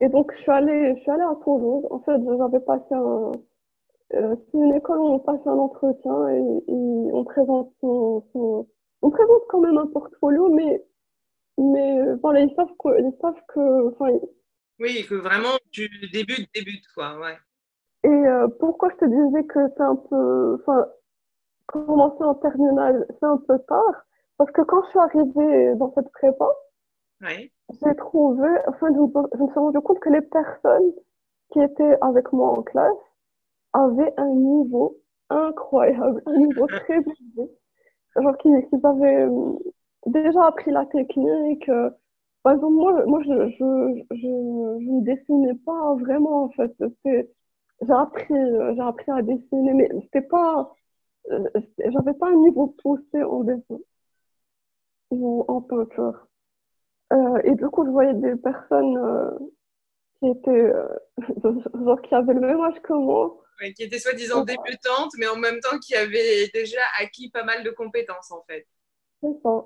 Et 0.00 0.08
donc, 0.08 0.32
je 0.36 0.42
suis 0.42 0.50
allée, 0.50 0.94
je 0.96 1.00
suis 1.02 1.10
allée 1.10 1.22
à 1.22 1.36
Toulouse. 1.44 1.86
En 1.90 2.00
fait, 2.00 2.18
j'avais 2.38 2.60
passé 2.60 2.94
un, 2.94 3.32
euh, 4.14 4.34
c'est 4.50 4.58
une 4.58 4.74
école 4.74 4.98
où 4.98 5.08
on 5.08 5.18
passe 5.20 5.40
un 5.46 5.58
entretien 5.58 6.28
et, 6.30 6.42
on 7.12 7.24
présente 7.24 7.72
son, 7.80 8.66
on 9.02 9.10
présente 9.10 9.42
quand 9.48 9.60
même 9.60 9.78
un 9.78 9.86
portfolio, 9.86 10.48
mais, 10.48 10.84
mais 11.58 12.14
voilà, 12.22 12.40
ils 12.40 12.54
savent 12.56 12.74
que, 12.78 13.00
ils 13.00 13.16
savent 13.20 13.40
que, 13.48 13.88
enfin, 13.88 14.18
oui, 14.80 15.04
que 15.08 15.14
vraiment 15.14 15.58
tu 15.70 15.88
débutes, 16.12 16.48
débutes, 16.54 16.86
quoi, 16.94 17.18
ouais. 17.20 17.36
Et 18.02 18.08
euh, 18.08 18.48
pourquoi 18.58 18.88
je 18.90 18.96
te 18.96 19.04
disais 19.04 19.44
que 19.44 19.60
c'est 19.76 19.82
un 19.82 19.96
peu, 19.96 20.54
enfin, 20.60 20.86
commencer 21.66 22.24
en 22.24 22.34
terminale, 22.34 23.06
c'est 23.08 23.26
un 23.26 23.36
peu 23.36 23.58
tard, 23.68 24.06
parce 24.40 24.52
que 24.52 24.62
quand 24.62 24.82
je 24.84 24.88
suis 24.88 24.98
arrivée 24.98 25.74
dans 25.76 25.92
cette 25.92 26.10
prépa, 26.12 26.48
j'ai 27.82 27.94
trouvé, 27.94 28.48
enfin, 28.68 28.86
je 28.88 28.98
me 29.42 29.48
suis 29.48 29.58
rendu 29.58 29.78
compte 29.80 30.00
que 30.00 30.08
les 30.08 30.22
personnes 30.22 30.94
qui 31.52 31.60
étaient 31.60 31.98
avec 32.00 32.32
moi 32.32 32.58
en 32.58 32.62
classe 32.62 32.96
avaient 33.74 34.14
un 34.16 34.30
niveau 34.30 34.96
incroyable, 35.28 36.22
un 36.24 36.38
niveau 36.38 36.66
très 36.68 37.00
élevé. 37.00 37.50
Genre 38.16 38.38
qu'ils 38.38 38.66
avaient 38.82 39.24
euh, 39.26 39.58
déjà 40.06 40.46
appris 40.46 40.70
la 40.70 40.86
technique. 40.86 41.68
Euh, 41.68 41.90
par 42.42 42.54
exemple, 42.54 42.76
moi, 42.76 43.04
moi 43.04 43.20
je, 43.22 43.50
je, 43.50 44.04
je, 44.10 44.16
je 44.16 44.90
ne 44.90 45.02
dessinais 45.02 45.54
pas 45.66 45.96
vraiment, 45.96 46.44
en 46.44 46.48
fait. 46.52 46.72
J'ai 47.04 47.92
appris, 47.92 48.34
j'ai 48.74 48.80
appris 48.80 49.10
à 49.12 49.20
dessiner, 49.20 49.74
mais 49.74 49.90
c'était 50.04 50.22
pas, 50.22 50.74
euh, 51.30 51.44
j'avais 51.90 52.14
pas 52.14 52.28
un 52.28 52.36
niveau 52.36 52.68
poussé 52.82 53.22
en 53.22 53.44
dessin 53.44 53.76
ou 55.10 55.44
en 55.48 55.60
peinture. 55.60 56.26
Euh, 57.12 57.40
et 57.44 57.54
du 57.54 57.66
coup, 57.68 57.84
je 57.84 57.90
voyais 57.90 58.14
des 58.14 58.36
personnes 58.36 58.96
euh, 58.96 59.30
qui 60.18 60.28
étaient, 60.28 60.72
genre, 61.84 62.02
qui 62.02 62.14
avaient 62.14 62.34
le 62.34 62.40
même 62.40 62.60
âge 62.60 62.80
que 62.82 62.92
moi. 62.92 63.42
qui 63.76 63.82
étaient 63.82 63.98
soi-disant 63.98 64.44
débutantes, 64.44 65.12
mais 65.18 65.26
en 65.26 65.36
même 65.36 65.60
temps 65.60 65.78
qui 65.78 65.94
avaient 65.94 66.48
déjà 66.54 66.80
acquis 67.00 67.30
pas 67.30 67.44
mal 67.44 67.64
de 67.64 67.70
compétences, 67.70 68.30
en 68.30 68.42
fait. 68.42 68.66
C'est 69.22 69.42
ça. 69.42 69.64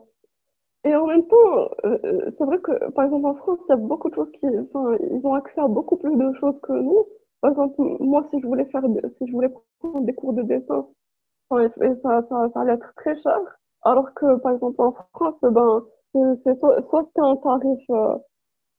Et 0.87 0.95
en 0.95 1.07
même 1.07 1.27
temps, 1.27 1.71
c'est 1.83 2.45
vrai 2.45 2.59
que, 2.61 2.91
par 2.91 3.07
exemple, 3.07 3.27
en 3.27 3.35
France, 3.37 3.59
il 3.69 3.71
y 3.71 3.73
a 3.73 3.77
beaucoup 3.77 4.11
de 4.11 4.15
choses 4.15 4.31
qui, 4.33 4.47
enfin, 4.47 4.99
ils 5.01 5.27
ont 5.27 5.35
accès 5.35 5.61
à 5.61 5.69
beaucoup 5.69 5.97
plus 5.97 6.15
de 6.15 6.33
choses 6.41 6.61
que 6.63 6.73
nous. 6.73 7.07
Par 7.41 7.53
exemple, 7.53 7.75
moi, 8.01 8.27
si 8.31 8.41
je 8.41 8.47
voulais 8.47 8.67
faire, 8.67 8.83
si 9.19 9.27
je 9.27 9.33
voulais 9.33 9.51
prendre 9.79 10.05
des 10.07 10.15
cours 10.15 10.35
de 10.35 10.43
dessin, 10.43 10.87
ça, 11.51 11.59
ça, 12.03 12.49
ça, 12.53 12.61
allait 12.61 12.73
être 12.73 12.93
très 12.97 13.21
cher. 13.23 13.39
Alors 13.85 14.13
que, 14.15 14.37
par 14.39 14.53
exemple, 14.55 14.81
en 14.83 14.93
France, 15.15 15.35
ben, 15.43 15.85
c'est 16.13 16.59
soit, 16.59 16.77
c'était 16.91 17.21
un 17.21 17.37
tarif 17.37 17.81
euh, 17.91 18.17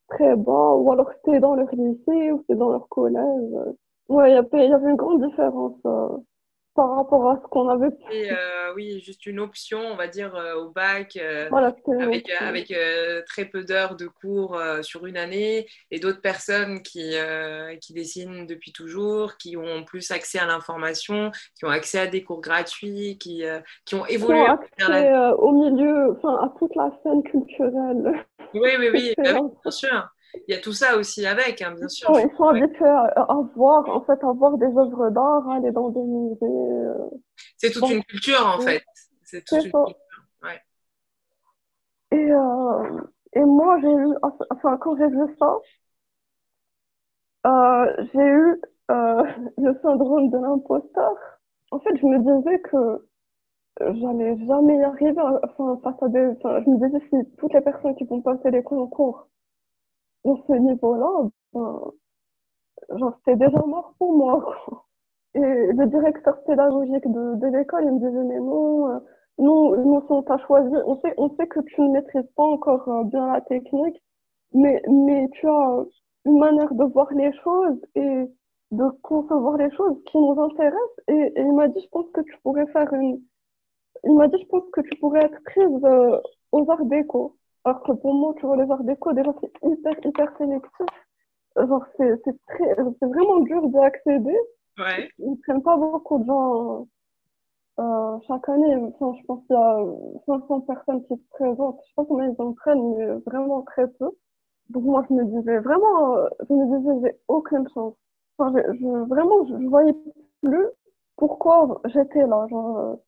très 0.10 0.36
bas, 0.36 0.76
ou 0.76 0.92
alors 0.92 1.12
c'était 1.26 1.40
dans 1.40 1.56
leur 1.56 1.70
lycée, 1.76 2.32
ou 2.32 2.40
c'était 2.42 2.56
dans 2.56 2.72
leur 2.72 2.88
collège. 2.90 3.54
Ouais, 4.10 4.32
il 4.32 4.36
y 4.36 4.74
avait 4.74 4.90
une 4.90 4.96
grande 4.98 5.24
différence. 5.26 5.78
Euh 5.86 6.10
par 6.76 6.94
rapport 6.94 7.30
à 7.30 7.38
ce 7.42 7.48
qu'on 7.48 7.70
avait 7.70 7.90
Et, 8.12 8.30
euh, 8.30 8.74
oui, 8.76 9.00
juste 9.00 9.26
une 9.26 9.40
option, 9.40 9.80
on 9.80 9.96
va 9.96 10.08
dire, 10.08 10.36
euh, 10.36 10.56
au 10.56 10.70
bac, 10.70 11.16
euh, 11.16 11.50
avec, 12.00 12.30
avec 12.30 12.74
très 13.26 13.46
peu 13.46 13.64
d'heures 13.64 13.96
de 13.96 14.08
cours 14.08 14.60
sur 14.82 15.06
une 15.06 15.18
année, 15.18 15.66
et 15.90 16.00
d'autres 16.00 16.22
personnes 16.22 16.84
qui, 16.84 17.14
qui 17.82 17.94
dessinent 17.94 18.46
depuis 18.46 18.74
toujours, 18.74 19.38
qui 19.38 19.56
ont 19.56 19.84
plus 19.86 20.12
accès 20.12 20.38
à 20.38 20.46
l'information, 20.46 21.32
qui 21.58 21.66
ont 21.66 21.70
accès 21.70 22.00
à 22.00 22.08
des 22.08 22.24
cours 22.24 22.42
gratuits, 22.42 23.18
qui, 23.18 23.44
qui 23.86 23.96
ont 23.96 24.06
évolué. 24.06 24.44
Qui 24.44 24.84
ont 24.84 24.88
accès 24.88 25.14
au 25.38 25.52
milieu, 25.52 26.12
enfin, 26.12 26.36
à 26.44 26.54
toute 26.60 26.76
la 26.76 26.92
scène 27.02 27.24
culturelle. 27.24 28.26
Oui, 28.54 28.70
oui, 28.78 28.90
oui, 28.94 29.14
bah 29.18 29.40
bien 29.64 29.72
sûr 29.72 30.10
il 30.48 30.54
y 30.54 30.58
a 30.58 30.62
tout 30.62 30.74
ça 30.74 30.98
aussi 30.98 31.26
avec, 31.26 31.62
hein, 31.62 31.74
bien 31.78 31.88
sûr. 31.88 32.10
ils 32.20 32.36
sont 32.36 32.46
habitués 32.46 32.86
à, 32.86 33.38
voir, 33.56 33.88
en 33.90 34.04
fait, 34.06 34.24
à 34.24 34.32
voir 34.32 34.58
des 34.58 34.66
œuvres 34.66 35.10
d'art, 35.10 35.50
aller 35.50 35.72
dans 35.72 35.90
des 35.90 36.00
musées. 36.00 36.38
Euh. 36.44 37.10
C'est 37.58 37.72
toute 37.72 37.90
une 37.90 38.04
culture, 38.04 38.46
en 38.46 38.60
fait. 38.60 38.84
C'est 39.24 39.44
toute 39.44 39.66
une 39.66 39.72
culture. 39.72 39.96
Ouais. 40.44 40.62
Et, 42.12 42.32
euh, 42.32 43.02
et 43.34 43.44
moi, 43.44 43.80
j'ai 43.82 43.92
eu, 43.92 44.14
enfin, 44.50 44.78
quand 44.78 44.98
j'ai 44.98 45.08
vu 45.08 45.36
ça, 45.40 45.58
euh, 47.48 48.06
j'ai 48.14 48.26
eu 48.26 48.62
le 48.90 49.80
syndrome 49.82 50.30
de 50.30 50.38
l'imposteur. 50.38 51.16
En 51.72 51.80
fait, 51.80 51.96
je 51.98 52.06
me 52.06 52.20
disais 52.20 52.60
que 52.62 53.08
j'allais 53.80 54.38
jamais 54.46 54.78
y 54.78 54.84
arriver, 54.84 55.22
enfin, 55.44 55.80
face 55.84 56.04
à 56.04 56.08
des, 56.10 56.28
enfin, 56.38 56.62
je 56.64 56.70
me 56.70 56.88
disais 56.88 57.06
si 57.10 57.36
toutes 57.38 57.54
les 57.54 57.62
personnes 57.62 57.96
qui 57.96 58.06
vont 58.06 58.22
passer 58.22 58.52
les 58.52 58.64
concours 58.64 59.28
ce 60.48 60.54
niveau-là, 60.54 61.30
ben, 61.54 61.82
genre, 62.98 63.14
c'était 63.20 63.46
déjà 63.46 63.60
mort 63.66 63.94
pour 63.98 64.14
moi. 64.18 64.44
Et 65.36 65.40
le 65.40 65.86
directeur 65.88 66.42
pédagogique 66.46 67.06
de, 67.12 67.58
l'école, 67.58 67.84
il 67.86 67.92
me 67.92 68.00
disait, 68.00 68.24
mais 68.24 68.40
non, 68.40 68.90
euh, 68.90 69.00
nous, 69.38 69.76
nous, 69.76 70.02
on 70.10 70.24
t'a 70.24 70.38
choisi, 70.48 70.74
on 70.86 70.96
sait, 71.02 71.14
on 71.18 71.30
sait 71.36 71.48
que 71.48 71.60
tu 71.60 71.82
ne 71.82 71.90
maîtrises 71.92 72.30
pas 72.38 72.44
encore 72.44 72.88
euh, 72.88 73.04
bien 73.04 73.34
la 73.34 73.42
technique, 73.42 74.02
mais, 74.54 74.82
mais 74.88 75.28
tu 75.34 75.48
as 75.48 75.84
une 76.26 76.40
manière 76.40 76.74
de 76.74 76.86
voir 76.86 77.14
les 77.14 77.34
choses 77.44 77.80
et 77.96 78.26
de 78.72 78.90
concevoir 79.04 79.58
les 79.58 79.72
choses 79.72 80.02
qui 80.06 80.18
nous 80.18 80.40
intéressent. 80.40 81.00
Et, 81.10 81.34
il 81.38 81.54
m'a 81.54 81.68
dit, 81.68 81.82
je 81.82 81.90
pense 81.90 82.10
que 82.14 82.22
tu 82.22 82.38
pourrais 82.44 82.68
faire 82.68 82.92
une, 82.94 83.22
il 84.06 84.14
m'a 84.16 84.28
dit, 84.28 84.38
je 84.42 84.48
pense 84.48 84.64
que 84.72 84.82
tu 84.82 84.98
pourrais 85.00 85.26
être 85.26 85.44
prise 85.44 85.84
euh, 85.84 86.20
aux 86.52 86.70
arts 86.72 86.86
déco. 86.86 87.36
Alors 87.66 87.82
que 87.82 87.92
pour 87.94 88.14
moi, 88.14 88.34
tu 88.38 88.46
vois, 88.46 88.58
les 88.58 88.70
arts 88.70 88.84
déco, 88.84 89.12
déjà, 89.14 89.34
c'est 89.42 89.52
hyper, 89.68 89.94
hyper 90.06 90.38
sélectif. 90.38 90.88
Genre, 91.58 91.86
c'est 91.98 92.22
très, 92.48 92.76
c'est 93.00 93.08
vraiment 93.08 93.40
dur 93.40 93.68
d'y 93.70 93.80
accéder. 93.80 94.38
Ouais. 94.78 95.10
Ils 95.20 95.32
ne 95.32 95.36
prennent 95.38 95.64
pas 95.64 95.76
beaucoup 95.76 96.20
de 96.20 96.26
gens 96.26 96.88
euh, 97.80 98.18
chaque 98.28 98.48
année. 98.50 98.76
Enfin, 98.76 99.18
je 99.20 99.26
pense 99.26 99.42
qu'il 99.48 99.56
y 99.56 99.60
a 99.60 99.86
500 100.28 100.62
personnes 100.62 101.04
qui 101.08 101.16
se 101.16 101.30
présentent. 101.32 101.80
Je 101.82 101.88
sais 101.88 101.94
pas 101.96 102.06
combien 102.06 102.30
ils 102.30 102.42
en 102.42 102.54
prennent, 102.54 102.96
mais 102.98 103.06
vraiment 103.26 103.64
très 103.64 103.88
peu. 103.88 104.12
Donc 104.70 104.84
moi, 104.84 105.04
je 105.10 105.14
me 105.16 105.26
disais 105.26 105.58
vraiment, 105.60 106.18
je 106.48 106.54
me 106.54 106.78
disais, 106.80 107.10
j'ai 107.10 107.20
aucune 107.30 107.68
chance. 107.74 107.96
Enfin, 108.38 108.54
je, 108.56 108.74
je, 108.78 109.08
vraiment, 109.08 109.46
je, 109.48 109.54
ne 109.54 109.70
voyais 109.70 109.96
plus 110.44 110.68
pourquoi 111.18 111.82
j'étais 111.86 112.28
là. 112.28 112.46
Genre, 112.50 113.00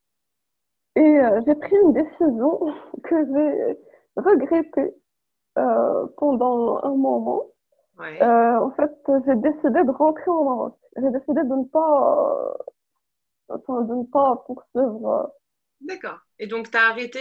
et 0.95 1.19
euh, 1.19 1.41
j'ai 1.45 1.55
pris 1.55 1.75
une 1.83 1.93
décision 1.93 2.59
que 3.03 3.25
j'ai 3.25 3.77
regretté 4.17 4.93
euh, 5.57 6.07
pendant 6.17 6.83
un 6.83 6.95
moment. 6.95 7.45
Euh, 7.99 8.59
en 8.59 8.71
fait, 8.71 8.91
j'ai 9.25 9.35
décidé 9.35 9.83
de 9.83 9.91
rentrer 9.91 10.29
au 10.29 10.43
Maroc. 10.43 10.77
J'ai 10.97 11.09
décidé 11.09 11.41
de 11.41 11.55
ne 11.55 11.65
pas, 11.65 12.53
euh, 13.49 13.55
enfin, 13.55 13.81
de 13.81 13.95
ne 13.95 14.03
pas 14.03 14.43
poursuivre. 14.45 15.33
D'accord. 15.81 16.19
Et 16.37 16.47
donc, 16.47 16.69
tu 16.69 16.77
as 16.77 16.89
arrêté 16.89 17.19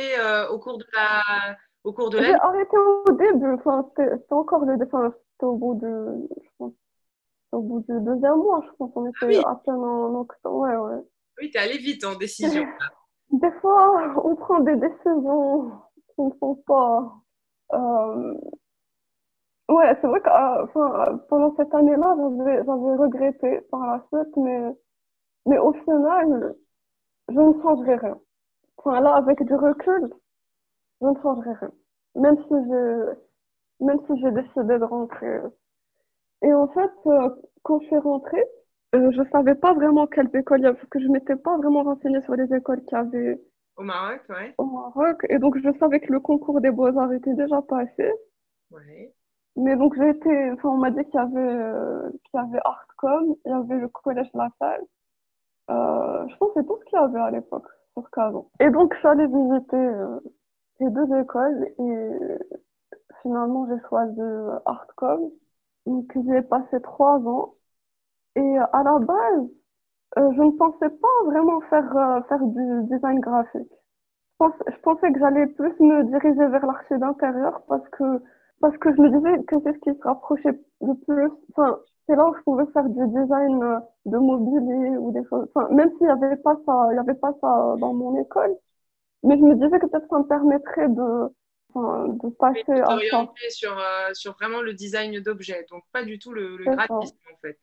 au 0.50 0.58
cours 0.58 0.76
de 0.76 0.84
la, 0.94 1.56
au 1.84 1.92
cours 1.92 2.10
de 2.10 2.18
J'ai 2.18 2.34
arrêté 2.34 2.76
au 2.76 3.12
début. 3.12 3.52
Enfin, 3.54 3.88
c'était 3.96 4.12
encore 4.30 4.66
le, 4.66 4.76
enfin, 4.84 5.12
c'était 5.32 5.46
au 5.46 5.56
bout 5.56 5.74
de, 5.76 6.28
je 6.42 6.48
pense, 6.58 6.72
au 7.52 7.62
bout 7.62 7.80
du 7.80 8.00
deuxième 8.00 8.36
mois, 8.36 8.62
je 8.66 8.72
pense. 8.76 8.90
On 8.96 9.06
était 9.06 9.40
ah 9.46 9.52
à 9.52 9.62
peine 9.64 9.74
en 9.76 10.14
octobre. 10.20 10.56
Ouais, 10.56 10.76
ouais. 10.76 11.02
Oui, 11.40 11.50
es 11.54 11.58
allé 11.58 11.78
vite 11.78 12.04
en 12.04 12.16
décision. 12.16 12.66
Des 13.30 13.50
fois, 13.60 14.14
on 14.24 14.36
prend 14.36 14.60
des 14.60 14.76
décisions 14.76 15.72
qui 16.16 16.22
ne 16.22 16.30
sont 16.40 16.56
pas. 16.66 17.14
Euh... 17.74 18.34
Ouais, 19.68 19.96
c'est 20.00 20.06
vrai 20.06 20.20
que 20.20 20.28
euh, 20.28 21.16
pendant 21.28 21.54
cette 21.56 21.74
année-là, 21.74 22.14
j'avais, 22.38 22.64
j'avais 22.64 22.96
regretté 22.96 23.60
par 23.70 23.80
la 23.86 24.04
suite, 24.12 24.36
mais, 24.36 24.62
mais 25.46 25.58
au 25.58 25.72
final, 25.74 26.56
je 27.28 27.40
ne 27.40 27.62
changerai 27.62 27.96
rien. 27.96 28.18
Enfin, 28.78 29.00
là, 29.00 29.16
avec 29.16 29.42
du 29.44 29.54
recul, 29.54 30.10
je 31.00 31.06
ne 31.08 31.14
changerai 31.22 31.54
rien. 31.54 31.72
Même 32.16 32.36
si 32.38 32.54
j'ai, 32.68 33.86
même 33.86 34.00
si 34.06 34.20
j'ai 34.20 34.32
décidé 34.32 34.78
de 34.78 34.84
rentrer. 34.84 35.40
Et 36.42 36.52
en 36.54 36.68
fait, 36.68 36.92
euh, 37.06 37.30
quand 37.62 37.80
je 37.80 37.86
suis 37.86 37.98
rentrée, 37.98 38.44
euh, 38.94 39.10
je 39.12 39.22
savais 39.32 39.54
pas 39.54 39.74
vraiment 39.74 40.06
quelles 40.06 40.34
écoles 40.34 40.60
il 40.60 40.64
y 40.64 40.66
avait, 40.66 40.76
parce 40.76 40.88
que 40.88 41.00
je 41.00 41.08
m'étais 41.08 41.36
pas 41.36 41.56
vraiment 41.58 41.82
renseignée 41.82 42.22
sur 42.22 42.34
les 42.36 42.52
écoles 42.54 42.82
qui 42.84 42.94
avaient 42.94 43.40
au 43.76 43.82
Maroc, 43.82 44.22
oui. 44.30 44.54
Au 44.58 44.64
Maroc. 44.64 45.26
Et 45.28 45.38
donc, 45.38 45.58
je 45.58 45.68
savais 45.78 46.00
que 46.00 46.12
le 46.12 46.20
concours 46.20 46.60
des 46.60 46.70
beaux-arts 46.70 47.12
était 47.12 47.34
déjà 47.34 47.60
passé. 47.62 48.12
Oui. 48.70 49.08
Mais 49.56 49.76
donc, 49.76 49.94
j'ai 49.96 50.10
été, 50.10 50.50
enfin, 50.52 50.70
on 50.70 50.78
m'a 50.78 50.90
dit 50.90 51.04
qu'il 51.04 51.14
y 51.14 51.18
avait, 51.18 51.38
euh, 51.38 52.10
qu'il 52.24 52.40
y 52.40 52.42
avait 52.42 52.60
Artcom, 52.64 53.34
il 53.44 53.50
y 53.50 53.54
avait 53.54 53.78
le 53.78 53.88
collège 53.88 54.28
La 54.34 54.48
Salle. 54.58 54.84
Euh, 55.70 56.28
je 56.28 56.36
pense 56.36 56.52
que 56.54 56.60
c'est 56.60 56.66
tout 56.66 56.78
ce 56.80 56.84
qu'il 56.84 56.98
y 56.98 57.02
avait 57.02 57.20
à 57.20 57.30
l'époque, 57.30 57.66
sur. 57.96 58.50
Et 58.60 58.70
donc, 58.70 58.94
allée 59.10 59.26
visiter 59.26 59.76
euh, 59.76 60.20
les 60.80 60.90
deux 60.90 61.20
écoles 61.20 61.68
et 61.78 62.10
finalement, 63.22 63.66
j'ai 63.68 63.80
choisi 63.88 64.20
Artcom. 64.66 65.30
Donc, 65.86 66.12
j'y 66.14 66.32
ai 66.32 66.42
passé 66.42 66.80
trois 66.82 67.18
ans. 67.20 67.54
Et 68.36 68.58
à 68.58 68.82
la 68.82 68.98
base, 68.98 69.48
euh, 70.18 70.32
je 70.34 70.42
ne 70.42 70.50
pensais 70.52 70.88
pas 70.88 71.24
vraiment 71.26 71.60
faire, 71.62 71.96
euh, 71.96 72.22
faire 72.28 72.42
du 72.42 72.82
design 72.84 73.20
graphique. 73.20 73.72
Je, 74.40 74.80
pensais 74.82 75.12
que 75.12 75.18
j'allais 75.18 75.46
plus 75.46 75.72
me 75.80 76.04
diriger 76.04 76.46
vers 76.48 76.64
l'archi 76.64 76.98
d'intérieur 76.98 77.62
parce 77.68 77.86
que, 77.90 78.22
parce 78.60 78.76
que 78.78 78.94
je 78.94 79.00
me 79.00 79.08
disais 79.08 79.44
que 79.44 79.56
c'est 79.62 79.72
ce 79.72 79.78
qui 79.78 79.98
se 79.98 80.02
rapprochait 80.02 80.58
le 80.80 80.94
plus. 81.06 81.30
Enfin, 81.50 81.78
c'est 82.06 82.16
là 82.16 82.28
où 82.28 82.34
je 82.36 82.42
pouvais 82.42 82.66
faire 82.72 82.88
du 82.88 83.06
design 83.08 83.62
euh, 83.62 83.78
de 84.04 84.18
mobilier 84.18 84.96
ou 84.98 85.12
des 85.12 85.24
choses. 85.28 85.48
Enfin, 85.54 85.68
même 85.74 85.90
s'il 85.96 86.06
n'y 86.06 86.12
avait 86.12 86.36
pas 86.36 86.56
ça, 86.64 86.88
il 86.92 86.96
y 86.96 86.98
avait 86.98 87.18
pas 87.18 87.32
ça 87.40 87.74
dans 87.78 87.92
mon 87.92 88.18
école. 88.20 88.54
Mais 89.22 89.36
je 89.36 89.42
me 89.42 89.54
disais 89.54 89.78
que 89.78 89.86
peut-être 89.86 90.08
ça 90.08 90.18
me 90.18 90.28
permettrait 90.28 90.88
de, 90.88 91.28
de 91.74 92.28
passer 92.36 92.80
à 92.80 92.98
ça. 93.10 93.26
sur, 93.48 93.82
sur 94.12 94.32
vraiment 94.34 94.60
le 94.60 94.72
design 94.72 95.20
d'objets, 95.20 95.66
donc 95.70 95.82
pas 95.92 96.04
du 96.04 96.18
tout 96.18 96.32
le, 96.32 96.56
le 96.56 96.64
graphisme 96.64 97.18
en 97.32 97.36
fait. 97.38 97.58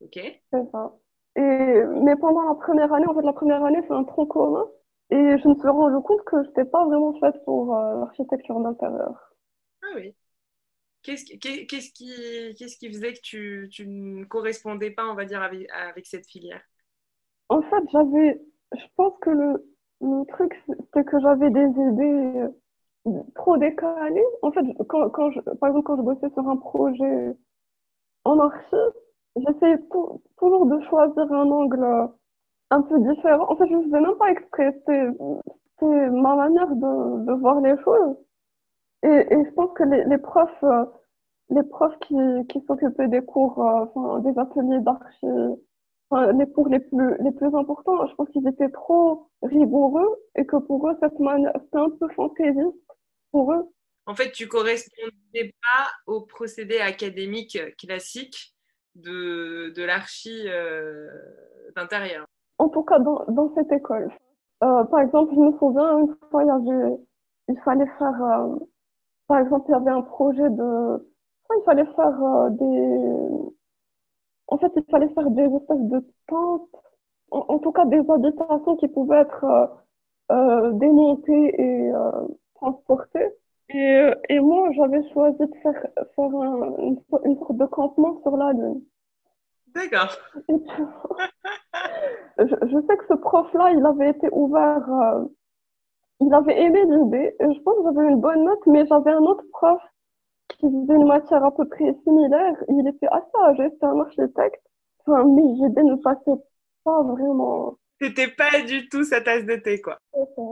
Ok. 0.00 0.18
C'est 0.50 0.70
ça. 0.70 0.92
Et, 1.36 1.40
mais 1.40 2.16
pendant 2.16 2.42
la 2.48 2.54
première 2.54 2.92
année, 2.92 3.06
en 3.06 3.14
fait, 3.14 3.22
la 3.22 3.32
première 3.32 3.64
année, 3.64 3.82
c'est 3.86 3.94
un 3.94 4.04
tronc 4.04 4.26
commun. 4.26 4.66
Et 5.10 5.38
je 5.38 5.48
me 5.48 5.54
suis 5.54 5.68
rendu 5.68 6.02
compte 6.02 6.24
que 6.24 6.42
je 6.42 6.48
n'étais 6.48 6.64
pas 6.64 6.84
vraiment 6.84 7.18
faite 7.20 7.44
pour 7.44 7.76
euh, 7.76 8.00
l'architecture 8.00 8.58
d'intérieur. 8.60 9.32
Ah 9.82 9.92
oui. 9.96 10.14
Qu'est-ce 11.02 11.24
qui, 11.24 11.38
qu'est-ce 11.38 11.92
qui, 11.92 12.10
qu'est-ce 12.56 12.78
qui 12.78 12.88
faisait 12.88 13.12
que 13.12 13.20
tu, 13.20 13.68
tu, 13.70 13.86
ne 13.86 14.24
correspondais 14.24 14.90
pas, 14.90 15.06
on 15.06 15.14
va 15.14 15.26
dire, 15.26 15.42
avec, 15.42 15.70
avec 15.70 16.06
cette 16.06 16.26
filière? 16.26 16.62
En 17.50 17.60
fait, 17.62 17.82
j'avais. 17.92 18.40
Je 18.72 18.84
pense 18.96 19.12
que 19.20 19.30
le, 19.30 19.74
le 20.00 20.24
truc, 20.32 20.54
c'était 20.66 21.04
que 21.04 21.20
j'avais 21.20 21.50
des 21.50 21.66
idées 21.66 22.48
euh, 23.06 23.22
trop 23.34 23.58
décalées. 23.58 24.24
En 24.40 24.50
fait, 24.50 24.64
quand, 24.88 25.10
quand 25.10 25.30
je, 25.32 25.40
par 25.40 25.68
exemple, 25.68 25.84
quand 25.84 25.96
je 25.96 26.02
bossais 26.02 26.30
sur 26.32 26.48
un 26.48 26.56
projet 26.56 27.36
en 28.24 28.38
archi, 28.38 28.76
j'essayais 29.36 29.78
toujours 30.38 30.66
de 30.66 30.80
choisir 30.88 31.32
un 31.32 31.50
angle 31.50 32.10
un 32.70 32.82
peu 32.82 32.98
différent. 33.00 33.50
En 33.50 33.56
fait, 33.56 33.66
je 33.68 33.74
ne 33.74 33.82
faisais 33.84 34.00
même 34.00 34.16
pas 34.18 34.30
exprès. 34.30 34.82
C'est 34.86 36.10
ma 36.10 36.36
manière 36.36 36.74
de, 36.74 37.32
voir 37.40 37.60
les 37.60 37.76
choses. 37.82 38.16
Et, 39.02 39.26
je 39.30 39.50
pense 39.54 39.70
que 39.76 39.84
les, 39.84 40.18
profs, 40.18 40.64
les 41.50 41.62
profs 41.64 41.98
qui, 42.00 42.16
qui 42.48 42.64
s'occupaient 42.66 43.08
des 43.08 43.22
cours, 43.22 43.60
euh, 43.60 44.20
des 44.20 44.38
ateliers 44.38 44.80
d'archi, 44.80 45.26
les 46.38 46.46
cours 46.52 46.68
les 46.68 46.80
plus, 46.80 47.16
les 47.20 47.32
plus 47.32 47.54
importants, 47.54 48.06
je 48.06 48.14
pense 48.14 48.28
qu'ils 48.30 48.46
étaient 48.46 48.70
trop 48.70 49.28
rigoureux 49.42 50.22
et 50.36 50.46
que 50.46 50.56
pour 50.56 50.88
eux, 50.88 50.96
cette 51.02 51.18
manière, 51.18 51.52
c'était 51.64 51.78
un 51.78 51.90
peu 51.90 52.08
fantaisiste 52.14 52.96
pour 53.30 53.52
eux. 53.52 53.68
En 54.06 54.14
fait, 54.14 54.30
tu 54.32 54.48
correspondais 54.48 55.54
pas 55.62 55.90
au 56.06 56.22
procédé 56.22 56.78
académique 56.78 57.58
classique 57.78 58.53
de, 58.94 59.72
de 59.74 59.82
l'archi 59.82 60.48
euh, 60.48 61.08
d'intérieur 61.76 62.26
En 62.58 62.68
tout 62.68 62.82
cas, 62.82 62.98
dans, 62.98 63.24
dans 63.28 63.52
cette 63.54 63.72
école. 63.72 64.10
Euh, 64.62 64.84
par 64.84 65.00
exemple, 65.00 65.34
je 65.34 65.40
me 65.40 65.58
souviens, 65.58 65.98
une 65.98 66.14
fois, 66.30 66.44
il, 66.44 66.46
y 66.46 66.50
avait, 66.50 66.96
il 67.48 67.58
fallait 67.64 67.90
faire, 67.98 68.22
euh, 68.22 68.56
par 69.26 69.38
exemple, 69.38 69.66
il 69.68 69.72
y 69.72 69.74
avait 69.74 69.90
un 69.90 70.02
projet 70.02 70.48
de, 70.48 71.12
il 71.50 71.62
fallait 71.64 71.86
faire 71.96 72.50
des, 72.50 72.98
en 74.48 74.58
fait, 74.58 74.72
il 74.76 74.84
fallait 74.90 75.08
faire 75.08 75.30
des 75.30 75.42
espèces 75.42 75.80
de 75.80 76.04
tentes, 76.26 76.68
en, 77.30 77.58
tout 77.58 77.72
cas 77.72 77.84
des 77.86 78.02
habitations 78.08 78.76
qui 78.76 78.88
pouvaient 78.88 79.20
être 79.20 79.84
démontées 80.74 81.60
et 81.60 81.92
transportées. 82.54 83.32
Et, 83.70 84.10
et 84.28 84.40
moi, 84.40 84.70
j'avais 84.72 85.08
choisi 85.12 85.38
de 85.38 85.54
faire, 85.62 85.86
faire 86.14 86.24
un, 86.24 86.76
une, 86.78 87.00
une, 87.24 87.38
sorte 87.38 87.56
de 87.56 87.66
campement 87.66 88.20
sur 88.22 88.36
la 88.36 88.52
Lune. 88.52 88.82
D'accord. 89.74 90.14
je, 92.38 92.44
je, 92.44 92.86
sais 92.86 92.96
que 92.96 93.06
ce 93.08 93.14
prof-là, 93.14 93.70
il 93.72 93.84
avait 93.84 94.10
été 94.10 94.28
ouvert, 94.32 94.88
euh, 94.92 95.24
il 96.20 96.32
avait 96.32 96.60
aimé 96.62 96.84
l'idée. 96.84 97.34
Et 97.40 97.54
je 97.54 97.60
pense 97.60 97.76
que 97.76 97.94
j'avais 97.94 98.08
une 98.08 98.20
bonne 98.20 98.44
note, 98.44 98.66
mais 98.66 98.86
j'avais 98.86 99.12
un 99.12 99.22
autre 99.22 99.44
prof 99.52 99.80
qui 100.48 100.66
faisait 100.66 100.94
une 100.94 101.06
matière 101.06 101.44
à 101.44 101.50
peu 101.54 101.66
près 101.66 101.96
similaire. 102.04 102.56
Il 102.68 102.86
était 102.86 103.08
assez 103.10 103.38
âgé, 103.44 103.70
c'était 103.70 103.86
un 103.86 104.00
architecte. 104.00 104.62
Enfin, 105.06 105.24
mais 105.24 105.42
l'idée 105.42 105.82
ne 105.82 105.96
passait 105.96 106.40
pas 106.84 107.02
vraiment. 107.02 107.76
C'était 108.00 108.28
pas 108.28 108.60
du 108.66 108.88
tout 108.88 109.04
sa 109.04 109.20
tasse 109.20 109.44
de 109.44 109.56
thé, 109.56 109.80
quoi. 109.80 109.98
C'est 110.12 110.34
ça 110.36 110.42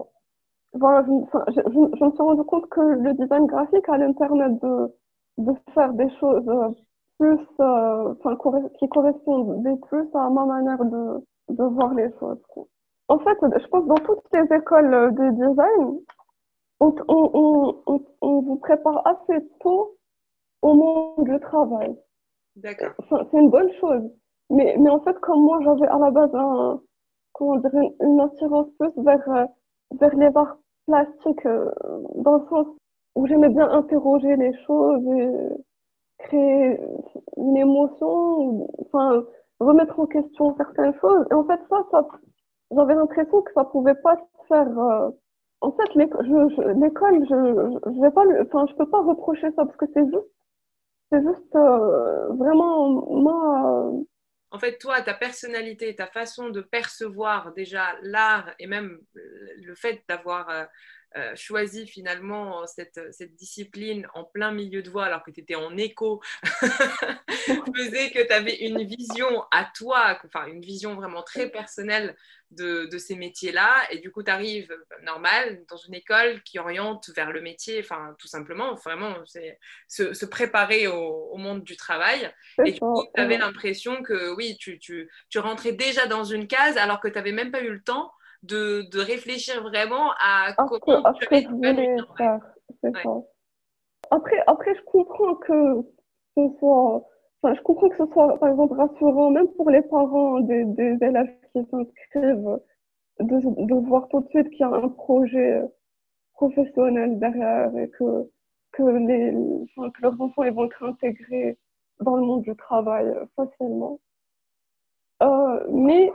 voilà, 0.75 1.05
je, 1.07 1.53
je, 1.53 1.61
je, 1.71 2.05
me 2.05 2.11
suis 2.11 2.23
rendu 2.23 2.43
compte 2.45 2.69
que 2.71 2.81
le 2.81 3.15
design 3.15 3.47
graphique 3.47 3.89
allait 3.89 4.09
me 4.09 4.15
permettre 4.15 4.59
de, 4.61 4.95
de 5.39 5.53
faire 5.75 5.93
des 5.93 6.09
choses 6.19 6.49
euh, 6.49 6.71
plus, 7.19 7.47
euh, 7.61 8.15
enfin, 8.25 8.37
qui 8.79 8.89
correspondent 8.89 9.81
plus 9.89 10.09
à 10.15 10.31
ma 10.31 10.47
manière 10.47 10.85
de, 10.85 11.25
de 11.51 11.65
voir 11.65 11.95
les 11.95 12.11
choses. 12.19 12.41
En 13.09 13.19
fait, 13.19 13.37
je 13.43 13.67
pense 13.69 13.85
que 13.85 13.89
dans 13.89 13.95
toutes 13.97 14.25
les 14.33 14.57
écoles 14.57 15.15
de 15.15 15.31
design, 15.33 16.01
on, 16.81 16.95
on, 17.09 17.77
on, 17.87 18.01
on 18.23 18.41
vous 18.41 18.57
prépare 18.57 19.07
assez 19.07 19.47
tôt 19.61 19.97
au 20.63 20.75
monde 20.75 21.29
du 21.29 21.39
travail. 21.41 21.97
D'accord. 22.57 22.93
Enfin, 22.99 23.27
c'est 23.31 23.39
une 23.39 23.51
bonne 23.51 23.73
chose. 23.81 24.11
Mais, 24.51 24.77
mais 24.79 24.91
en 24.91 25.01
fait, 25.01 25.19
comme 25.21 25.43
moi, 25.43 25.61
j'avais 25.65 25.87
à 25.87 25.99
la 25.99 26.11
base 26.11 26.35
un, 26.35 26.81
comment 27.33 27.57
dire, 27.57 27.75
une, 27.75 27.95
une 28.01 28.21
attirance 28.21 28.69
plus 28.79 28.93
vers, 29.03 29.29
euh, 29.31 29.45
vers 29.93 30.15
les 30.17 30.31
arts 30.37 30.59
plastique 30.87 31.47
euh, 31.47 31.71
dans 32.17 32.39
le 32.39 32.47
sens 32.49 32.67
où 33.15 33.27
j'aimais 33.27 33.49
bien 33.51 33.71
interroger 33.71 34.37
les 34.37 34.53
choses 34.67 35.07
et 35.19 35.29
créer 36.19 36.81
une 37.37 37.57
émotion, 37.57 38.69
enfin, 38.81 39.25
remettre 39.61 39.99
en 40.01 40.07
question 40.07 40.55
certaines 40.57 40.95
choses. 41.01 41.27
Et 41.31 41.35
en 41.35 41.45
fait, 41.45 41.61
ça, 41.69 41.87
ça 41.91 42.07
j'avais 42.75 42.95
l'impression 42.95 43.43
que 43.43 43.53
ça 43.55 43.65
pouvait 43.65 43.95
pas 43.95 44.17
se 44.17 44.47
faire. 44.49 44.79
Euh, 44.79 45.11
en 45.61 45.73
fait, 45.73 45.95
l'école, 45.95 46.27
je, 46.27 46.55
je, 46.55 47.93
je 47.95 48.01
vais 48.01 48.11
pas, 48.11 48.25
enfin, 48.43 48.67
je 48.69 48.75
peux 48.77 48.89
pas 48.89 49.03
reprocher 49.03 49.51
ça 49.53 49.65
parce 49.65 49.77
que 49.77 49.87
c'est 49.95 50.05
juste, 50.07 50.33
c'est 51.11 51.23
juste 51.23 51.57
euh, 51.57 52.29
vraiment 52.35 52.89
moi 53.11 53.93
en 54.53 54.59
fait, 54.59 54.79
toi, 54.79 55.01
ta 55.01 55.15
personnalité, 55.15 55.95
ta 55.97 56.07
façon 56.07 56.51
de 56.51 56.61
percevoir 56.61 57.53
déjà 57.55 57.97
l'art 58.03 58.55
et 58.59 58.67
même 58.67 59.01
le 59.15 59.75
fait 59.75 60.05
d'avoir 60.09 60.69
euh, 61.17 61.23
euh, 61.23 61.37
choisi 61.37 61.87
finalement 61.87 62.67
cette, 62.67 63.01
cette, 63.13 63.35
discipline 63.35 64.07
en 64.15 64.25
plein 64.25 64.53
milieu 64.53 64.83
de 64.83 64.91
voix 64.91 65.05
alors 65.05 65.23
que 65.23 65.31
tu 65.31 65.41
étais 65.41 65.55
en 65.55 65.77
écho 65.77 66.21
faisait 67.75 68.11
que 68.11 68.27
tu 68.27 68.33
avais 68.33 68.57
une 68.67 68.83
vision 68.85 69.45
à 69.51 69.69
toi, 69.77 70.19
enfin 70.25 70.47
une 70.47 70.63
vision 70.63 70.95
vraiment 70.95 71.23
très 71.23 71.49
personnelle 71.49 72.17
de, 72.51 72.87
de 72.87 72.99
ces 72.99 73.17
métiers-là. 73.17 73.83
Et 73.91 73.99
du 73.99 74.11
coup, 74.11 74.23
tu 74.23 74.31
arrives 74.31 74.75
normal 75.03 75.65
dans 75.69 75.77
une 75.77 75.95
école 75.95 76.43
qui 76.43 76.59
oriente 76.59 77.11
vers 77.17 77.33
le 77.33 77.41
métier, 77.41 77.81
enfin 77.81 78.15
tout 78.19 78.29
simplement, 78.29 78.75
vraiment, 78.75 79.15
c'est 79.25 79.59
se, 79.89 80.13
se, 80.13 80.27
préparer 80.27 80.87
au, 80.87 81.31
au, 81.31 81.39
monde 81.39 81.65
du 81.65 81.77
travail. 81.77 82.31
Et 82.65 82.73
du 82.73 82.81
coup, 82.81 83.07
tu 83.15 83.21
avais 83.21 83.39
l'impression 83.39 84.03
que 84.03 84.35
oui, 84.35 84.57
tu, 84.59 84.79
tu, 84.79 85.11
tu 85.29 85.39
rentrais 85.39 85.73
déjà 85.73 86.07
dans 86.07 86.25
une 86.25 86.47
case 86.47 86.77
alors 86.77 87.01
que 87.01 87.09
tu 87.09 87.15
n'avais 87.15 87.33
même 87.33 87.51
pas 87.51 87.63
eu 87.63 87.71
le 87.71 87.83
temps 87.83 88.13
de, 88.43 88.83
de 88.91 89.01
réfléchir 89.01 89.63
vraiment 89.63 90.11
à 90.21 90.55
comment 90.57 91.03
après, 91.05 91.43
tu 91.43 91.49
faire. 92.17 92.41
Après, 94.11 94.43
après, 94.47 94.75
je 94.75 94.83
comprends 94.83 95.35
que 95.37 95.83
ce 96.37 96.49
soit, 96.59 97.09
enfin, 97.43 97.55
je 97.55 97.63
comprends 97.63 97.89
que 97.89 97.97
ce 97.97 98.07
soit, 98.13 98.39
par 98.39 98.49
exemple, 98.51 98.75
rassurant, 98.75 99.31
même 99.31 99.49
pour 99.55 99.71
les 99.71 99.83
parents 99.83 100.41
des, 100.41 100.65
des 100.65 100.97
élèves 101.01 101.35
qui 101.53 101.65
s'inscrivent, 101.71 102.61
de, 103.21 103.67
de 103.67 103.75
voir 103.87 104.09
tout 104.09 104.21
de 104.21 104.29
suite 104.29 104.51
qu'il 104.51 104.61
y 104.61 104.65
a 104.65 104.69
un 104.69 104.89
projet 104.89 105.63
professionnel 106.35 107.19
derrière 107.19 107.77
et 107.77 107.89
que, 107.91 108.29
que, 108.73 108.83
les, 108.83 109.35
enfin, 109.77 109.91
que 109.91 110.03
leurs 110.03 110.21
enfants 110.21 110.43
ils 110.43 110.53
vont 110.53 110.65
être 110.65 110.83
intégrés 110.83 111.59
dans 112.01 112.17
le 112.17 112.23
monde 112.23 112.43
du 112.43 112.57
travail 112.57 113.07
facilement. 113.37 114.01
Euh, 115.23 115.65
mais 115.71 116.11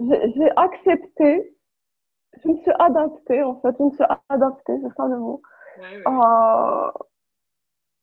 j'ai 0.00 0.50
accepté, 0.56 1.56
je 2.42 2.48
me 2.48 2.56
suis 2.58 2.72
adaptée, 2.78 3.42
en 3.42 3.60
fait, 3.60 3.74
je 3.78 3.84
me 3.84 3.90
suis 3.90 4.04
adaptée, 4.28 4.72
c'est 4.82 4.94
ça 4.96 5.06
le 5.06 5.18
mot, 5.18 5.42
À, 6.06 6.92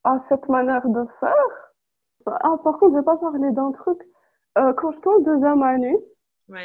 à, 0.04 0.20
cette 0.30 0.48
manière 0.50 0.88
de 0.88 1.06
faire. 1.20 1.74
Ah, 2.28 2.58
par 2.64 2.78
contre, 2.78 2.92
je 2.94 2.98
vais 2.98 3.04
pas 3.06 3.18
parler 3.18 3.52
d'un 3.52 3.72
truc. 3.72 4.00
Euh, 4.58 4.74
quand 4.74 4.92
j'étais 4.92 5.08
en 5.08 5.20
deuxième 5.20 5.64
année, 5.64 5.98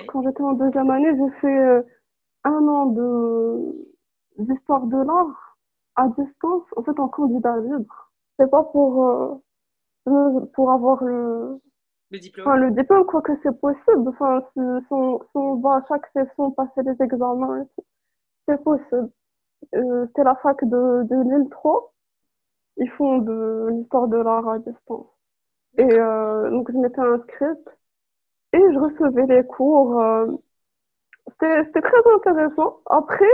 quand 0.08 0.22
j'étais 0.22 0.42
en 0.42 0.52
deuxième 0.52 0.90
année, 0.90 1.10
j'ai 1.16 1.40
fait 1.40 1.58
euh, 1.58 1.82
un 2.44 2.68
an 2.68 2.86
de 2.86 3.88
d'histoire 4.38 4.86
de 4.86 4.96
l'art 4.96 5.58
à 5.96 6.08
distance, 6.08 6.64
en 6.76 6.82
fait, 6.82 6.98
en 6.98 7.08
candidat 7.08 7.58
libre. 7.58 8.10
C'est 8.38 8.50
pas 8.50 8.64
pour, 8.64 9.04
euh, 10.06 10.40
pour 10.54 10.70
avoir 10.72 11.04
le, 11.04 11.60
le 12.12 12.18
diplôme 12.18 12.46
enfin, 12.46 12.56
Le 12.56 13.04
quoi 13.04 13.22
que 13.22 13.32
c'est 13.42 13.58
possible. 13.60 14.08
Enfin, 14.08 14.42
si, 14.52 14.60
on, 14.90 15.20
on, 15.34 15.56
va 15.56 15.76
à 15.76 15.84
chaque 15.88 16.06
session 16.12 16.50
passer 16.52 16.82
les 16.84 17.02
examens, 17.02 17.66
c'est 18.46 18.62
possible. 18.62 19.10
Euh, 19.74 20.06
c'est 20.14 20.24
la 20.24 20.34
fac 20.36 20.62
de, 20.64 21.04
de 21.04 21.22
Lille 21.22 21.48
3. 21.50 21.92
Ils 22.78 22.90
font 22.90 23.18
de 23.18 23.68
l'histoire 23.72 24.08
de 24.08 24.16
l'art 24.18 24.48
à 24.48 24.58
distance. 24.58 25.06
Et 25.78 25.84
euh, 25.84 26.50
donc, 26.50 26.70
je 26.70 26.76
m'étais 26.78 27.00
inscrite. 27.00 27.68
et 28.52 28.58
je 28.58 28.78
recevais 28.78 29.26
les 29.26 29.46
cours. 29.46 30.00
Euh, 30.00 30.26
c'était 31.40 31.80
très 31.80 32.14
intéressant. 32.14 32.80
Après, 32.86 33.24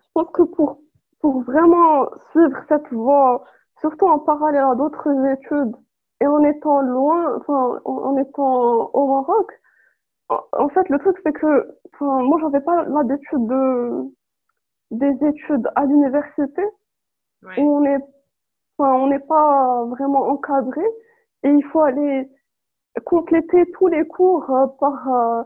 je 0.00 0.06
pense 0.14 0.30
que 0.32 0.42
pour, 0.42 0.80
pour 1.20 1.42
vraiment 1.42 2.08
suivre 2.30 2.58
cette 2.68 2.92
voie, 2.92 3.44
surtout 3.80 4.06
en 4.06 4.18
parallèle 4.20 4.64
à 4.64 4.74
d'autres 4.74 5.08
études, 5.32 5.76
et 6.20 6.26
en 6.26 6.42
étant 6.44 6.80
loin, 6.82 7.36
enfin, 7.36 7.80
en, 7.84 8.16
étant 8.18 8.90
au 8.92 9.06
Maroc, 9.06 9.52
en, 10.28 10.68
fait, 10.68 10.88
le 10.88 10.98
truc, 10.98 11.16
c'est 11.24 11.32
que 11.32 11.78
enfin, 11.94 12.22
moi, 12.22 12.38
j'avais 12.40 12.60
pas 12.60 12.84
l'habitude 12.84 13.46
de, 13.46 14.04
des 14.90 15.26
études 15.26 15.68
à 15.76 15.84
l'université, 15.86 16.62
où 17.42 17.78
on 17.78 17.84
est, 17.84 17.98
enfin, 18.78 18.94
on 18.94 19.08
n'est 19.08 19.18
pas 19.20 19.84
vraiment 19.86 20.28
encadré, 20.28 20.84
et 21.42 21.48
il 21.48 21.64
faut 21.72 21.80
aller 21.80 22.28
compléter 23.04 23.70
tous 23.72 23.88
les 23.88 24.06
cours 24.06 24.48
euh, 24.50 24.66
par, 24.78 25.08
euh, 25.08 25.42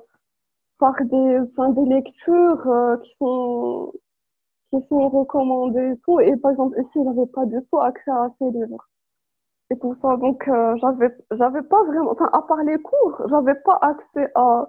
par 0.78 0.94
des, 1.04 1.38
enfin, 1.52 1.70
des 1.70 1.84
lectures 1.84 2.66
euh, 2.66 2.96
qui 2.98 3.10
sont 3.18 3.92
qui 4.70 4.88
sont 4.88 5.08
recommandées 5.08 5.92
et 5.92 5.98
tout. 6.04 6.20
Et 6.20 6.36
par 6.36 6.50
exemple, 6.52 6.78
ici, 6.80 6.98
j'avais 7.04 7.26
pas 7.26 7.46
du 7.46 7.56
tout 7.70 7.78
accès 7.78 8.10
à 8.10 8.28
ces 8.38 8.50
livres. 8.50 8.88
Et 9.70 9.78
tout 9.78 9.96
ça. 10.02 10.16
Donc, 10.16 10.44
j'avais, 10.76 11.16
j'avais 11.32 11.62
pas 11.62 11.82
vraiment, 11.84 12.12
enfin, 12.12 12.28
à 12.32 12.42
part 12.42 12.62
les 12.62 12.78
cours, 12.78 13.22
j'avais 13.28 13.54
pas 13.56 13.78
accès 13.82 14.30
à, 14.34 14.68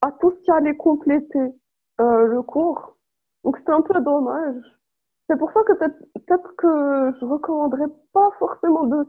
à 0.00 0.12
tout 0.12 0.30
ce 0.32 0.36
qui 0.42 0.50
allait 0.50 0.76
compléter 0.76 1.52
le 1.98 2.40
cours. 2.42 2.96
Donc, 3.44 3.58
c'était 3.58 3.72
un 3.72 3.82
peu 3.82 4.00
dommage. 4.00 4.62
C'est 5.28 5.38
pour 5.38 5.50
ça 5.52 5.62
que 5.62 5.72
peut-être, 5.72 6.56
que 6.56 7.12
je 7.20 7.24
recommanderais 7.24 7.88
pas 8.12 8.30
forcément 8.38 8.84
de, 8.84 9.06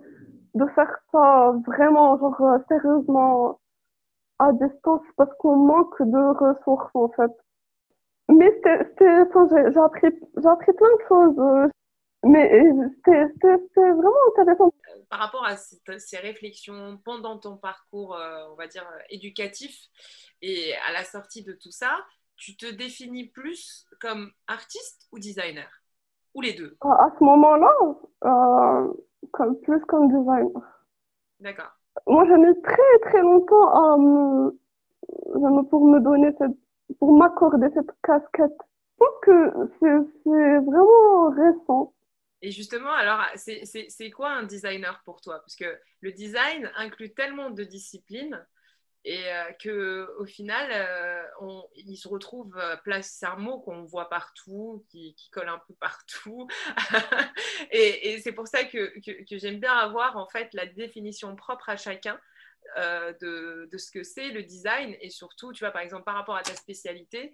de 0.55 0.65
faire 0.67 0.97
ça 1.11 1.53
vraiment, 1.67 2.17
genre, 2.17 2.39
euh, 2.41 2.57
sérieusement 2.67 3.59
à 4.39 4.51
distance 4.53 5.01
parce 5.17 5.33
qu'on 5.39 5.55
manque 5.57 6.01
de 6.01 6.37
ressources, 6.37 6.89
en 6.93 7.09
fait. 7.09 7.31
Mais 8.29 8.51
c'était, 8.63 9.25
j'ai 9.73 9.79
appris, 9.79 10.07
j'ai 10.37 10.47
appris 10.47 10.73
plein 10.73 10.95
de 10.95 11.03
choses. 11.07 11.71
Euh, 12.23 12.29
mais 12.29 12.49
c'était 12.95 13.25
vraiment 13.75 14.15
intéressant. 14.31 14.73
Par 15.09 15.19
rapport 15.19 15.45
à 15.45 15.57
ces 15.57 16.17
réflexions 16.17 16.97
pendant 17.03 17.37
ton 17.37 17.57
parcours, 17.57 18.15
euh, 18.15 18.45
on 18.51 18.55
va 18.55 18.67
dire, 18.67 18.87
éducatif 19.09 19.87
et 20.41 20.73
à 20.87 20.93
la 20.93 21.03
sortie 21.03 21.43
de 21.43 21.53
tout 21.53 21.71
ça, 21.71 21.91
tu 22.37 22.55
te 22.55 22.65
définis 22.65 23.27
plus 23.27 23.85
comme 23.99 24.31
artiste 24.47 25.07
ou 25.11 25.19
designer? 25.19 25.69
Ou 26.33 26.41
les 26.41 26.53
deux? 26.53 26.77
À 26.81 27.11
ce 27.17 27.23
moment-là, 27.23 27.71
euh, 28.25 28.93
comme, 29.31 29.59
plus 29.61 29.79
comme 29.81 30.07
designer. 30.07 30.49
D'accord. 31.39 31.71
Moi, 32.07 32.25
j'ai 32.27 32.37
mis 32.37 32.61
très 32.61 32.99
très 33.03 33.21
longtemps 33.21 33.69
à 33.69 33.97
me, 33.97 35.63
pour 35.69 35.85
me 35.85 35.99
donner 35.99 36.31
cette, 36.39 36.57
pour 36.99 37.15
m'accorder 37.15 37.67
cette 37.75 37.91
casquette. 38.01 38.57
Je 38.93 39.05
pense 39.05 39.19
que 39.21 39.51
c'est 39.79 40.59
vraiment 40.59 41.29
récent. 41.29 41.93
Et 42.43 42.51
justement, 42.51 42.91
alors, 42.91 43.25
c'est 43.35 44.11
quoi 44.11 44.31
un 44.31 44.43
designer 44.43 45.01
pour 45.05 45.21
toi? 45.21 45.39
Parce 45.39 45.55
que 45.55 45.79
le 46.01 46.11
design 46.11 46.69
inclut 46.75 47.13
tellement 47.13 47.49
de 47.49 47.63
disciplines 47.63 48.45
et 49.05 49.31
euh, 49.31 49.51
que 49.61 50.09
final, 50.27 50.69
euh, 50.71 51.61
il 51.75 51.95
se 51.95 52.09
retrouve 52.09 52.57
euh, 52.57 52.75
place. 52.75 53.15
C'est 53.17 53.27
un 53.27 53.37
mot 53.37 53.61
qu'on 53.61 53.83
voit 53.83 54.09
partout, 54.09 54.85
qui, 54.89 55.15
colle 55.31 55.47
un 55.47 55.61
peu 55.65 55.73
partout, 55.75 56.47
et, 57.71 58.19
c'est 58.21 58.33
pour 58.33 58.49
ça 58.49 58.65
que, 58.65 58.93
j'aime 59.31 59.61
bien 59.61 59.73
avoir 59.73 60.17
en 60.17 60.27
fait 60.27 60.53
la 60.53 60.65
définition 60.65 61.37
propre 61.37 61.69
à 61.69 61.77
chacun. 61.77 62.19
de, 62.77 63.69
de, 63.71 63.77
ce 63.77 63.89
que 63.89 64.03
c'est 64.03 64.29
le 64.29 64.43
design 64.43 64.97
et 64.99 65.09
surtout, 65.09 65.53
tu 65.53 65.63
vois, 65.63 65.71
par 65.71 65.81
exemple, 65.81 66.03
par 66.03 66.15
rapport 66.15 66.35
à 66.35 66.43
ta 66.43 66.55
spécialité, 66.55 67.33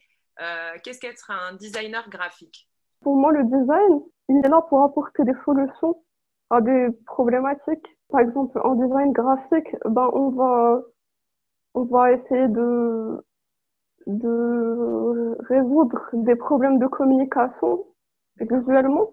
qu'est-ce 0.83 0.99
qu'être 0.99 1.31
un 1.31 1.53
designer 1.53 2.07
graphique? 2.09 2.69
Pour 3.01 3.15
moi, 3.15 3.31
le 3.31 3.43
design, 3.45 4.01
il 4.29 4.37
est 4.45 4.49
là 4.49 4.61
pour 4.69 4.83
apporter 4.83 5.23
des 5.23 5.35
solutions 5.45 5.95
à 6.49 6.61
des 6.61 6.89
problématiques. 7.05 7.87
Par 8.09 8.21
exemple, 8.21 8.59
en 8.63 8.75
design 8.75 9.11
graphique, 9.11 9.75
ben, 9.85 10.09
on 10.13 10.29
va 10.29 10.81
on 11.75 11.83
va 11.83 12.11
essayer 12.11 12.47
de, 12.47 13.23
de 14.07 15.37
résoudre 15.47 16.09
des 16.13 16.35
problèmes 16.35 16.79
de 16.79 16.87
communication 16.87 17.85
visuellement. 18.39 19.11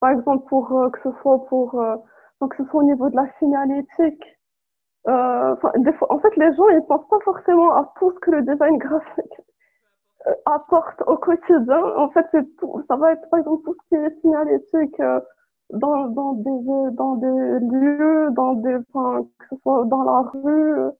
Par 0.00 0.10
exemple, 0.10 0.46
pour 0.48 0.72
euh, 0.72 0.90
que 0.90 1.00
ce 1.02 1.10
soit 1.20 1.44
pour 1.46 1.80
euh, 1.80 1.96
que 2.48 2.56
ce 2.56 2.64
soit 2.70 2.80
au 2.80 2.84
niveau 2.84 3.10
de 3.10 3.16
la 3.16 3.26
signalétique. 3.38 4.24
Euh, 5.08 5.54
des 5.78 5.92
fois, 5.94 6.12
en 6.12 6.18
fait, 6.20 6.34
les 6.36 6.54
gens 6.54 6.68
ils 6.68 6.84
pensent 6.86 7.08
pas 7.08 7.20
forcément 7.24 7.74
à 7.74 7.92
tout 7.98 8.12
ce 8.12 8.18
que 8.20 8.30
le 8.30 8.42
design 8.42 8.76
graphique 8.78 9.34
apporte 10.44 11.02
au 11.06 11.16
quotidien. 11.16 11.82
En 11.96 12.10
fait, 12.10 12.26
c'est 12.32 12.56
tout. 12.56 12.82
Ça 12.88 12.96
va 12.96 13.12
être 13.12 13.28
par 13.30 13.40
exemple 13.40 13.62
tout 13.64 13.74
ce 13.74 13.88
qui 13.88 13.94
est 13.94 14.20
signalétique 14.20 15.00
dans 15.70 16.06
dans 16.08 16.32
des 16.34 16.96
dans 16.96 17.14
des 17.16 17.66
lieux, 17.66 18.28
dans 18.32 18.54
des 18.54 18.76
enfin, 18.92 19.26
que 19.38 19.46
ce 19.50 19.56
soit 19.62 19.84
dans 19.86 20.02
la 20.02 20.30
rue 20.34 20.92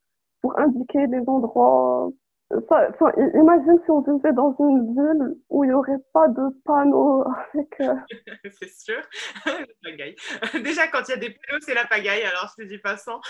pour 0.43 0.59
indiquer 0.59 1.07
des 1.09 1.23
endroits. 1.27 2.11
Enfin, 2.55 2.87
imagine 3.35 3.81
si 3.85 3.91
on 3.91 4.03
vivait 4.03 4.33
dans 4.33 4.55
une 4.61 4.95
ville 4.95 5.37
où 5.51 5.65
il 5.65 5.69
n'y 5.69 5.73
aurait 5.73 5.99
pas 6.13 6.29
de 6.29 6.43
panneaux 6.65 7.25
avec. 7.55 7.81
Euh, 7.81 7.95
c'est 8.61 8.71
sûr, 8.71 9.03
la 9.47 9.67
pagaille. 9.83 10.15
Déjà, 10.63 10.87
quand 10.87 11.01
il 11.09 11.11
y 11.11 11.15
a 11.15 11.17
des 11.17 11.31
panneaux, 11.31 11.61
c'est 11.61 11.75
la 11.75 11.87
pagaille, 11.87 12.23
alors 12.23 12.49
je 12.57 12.63
te 12.63 12.69
dis 12.69 12.79
pas 12.79 12.97
sans. 12.97 13.21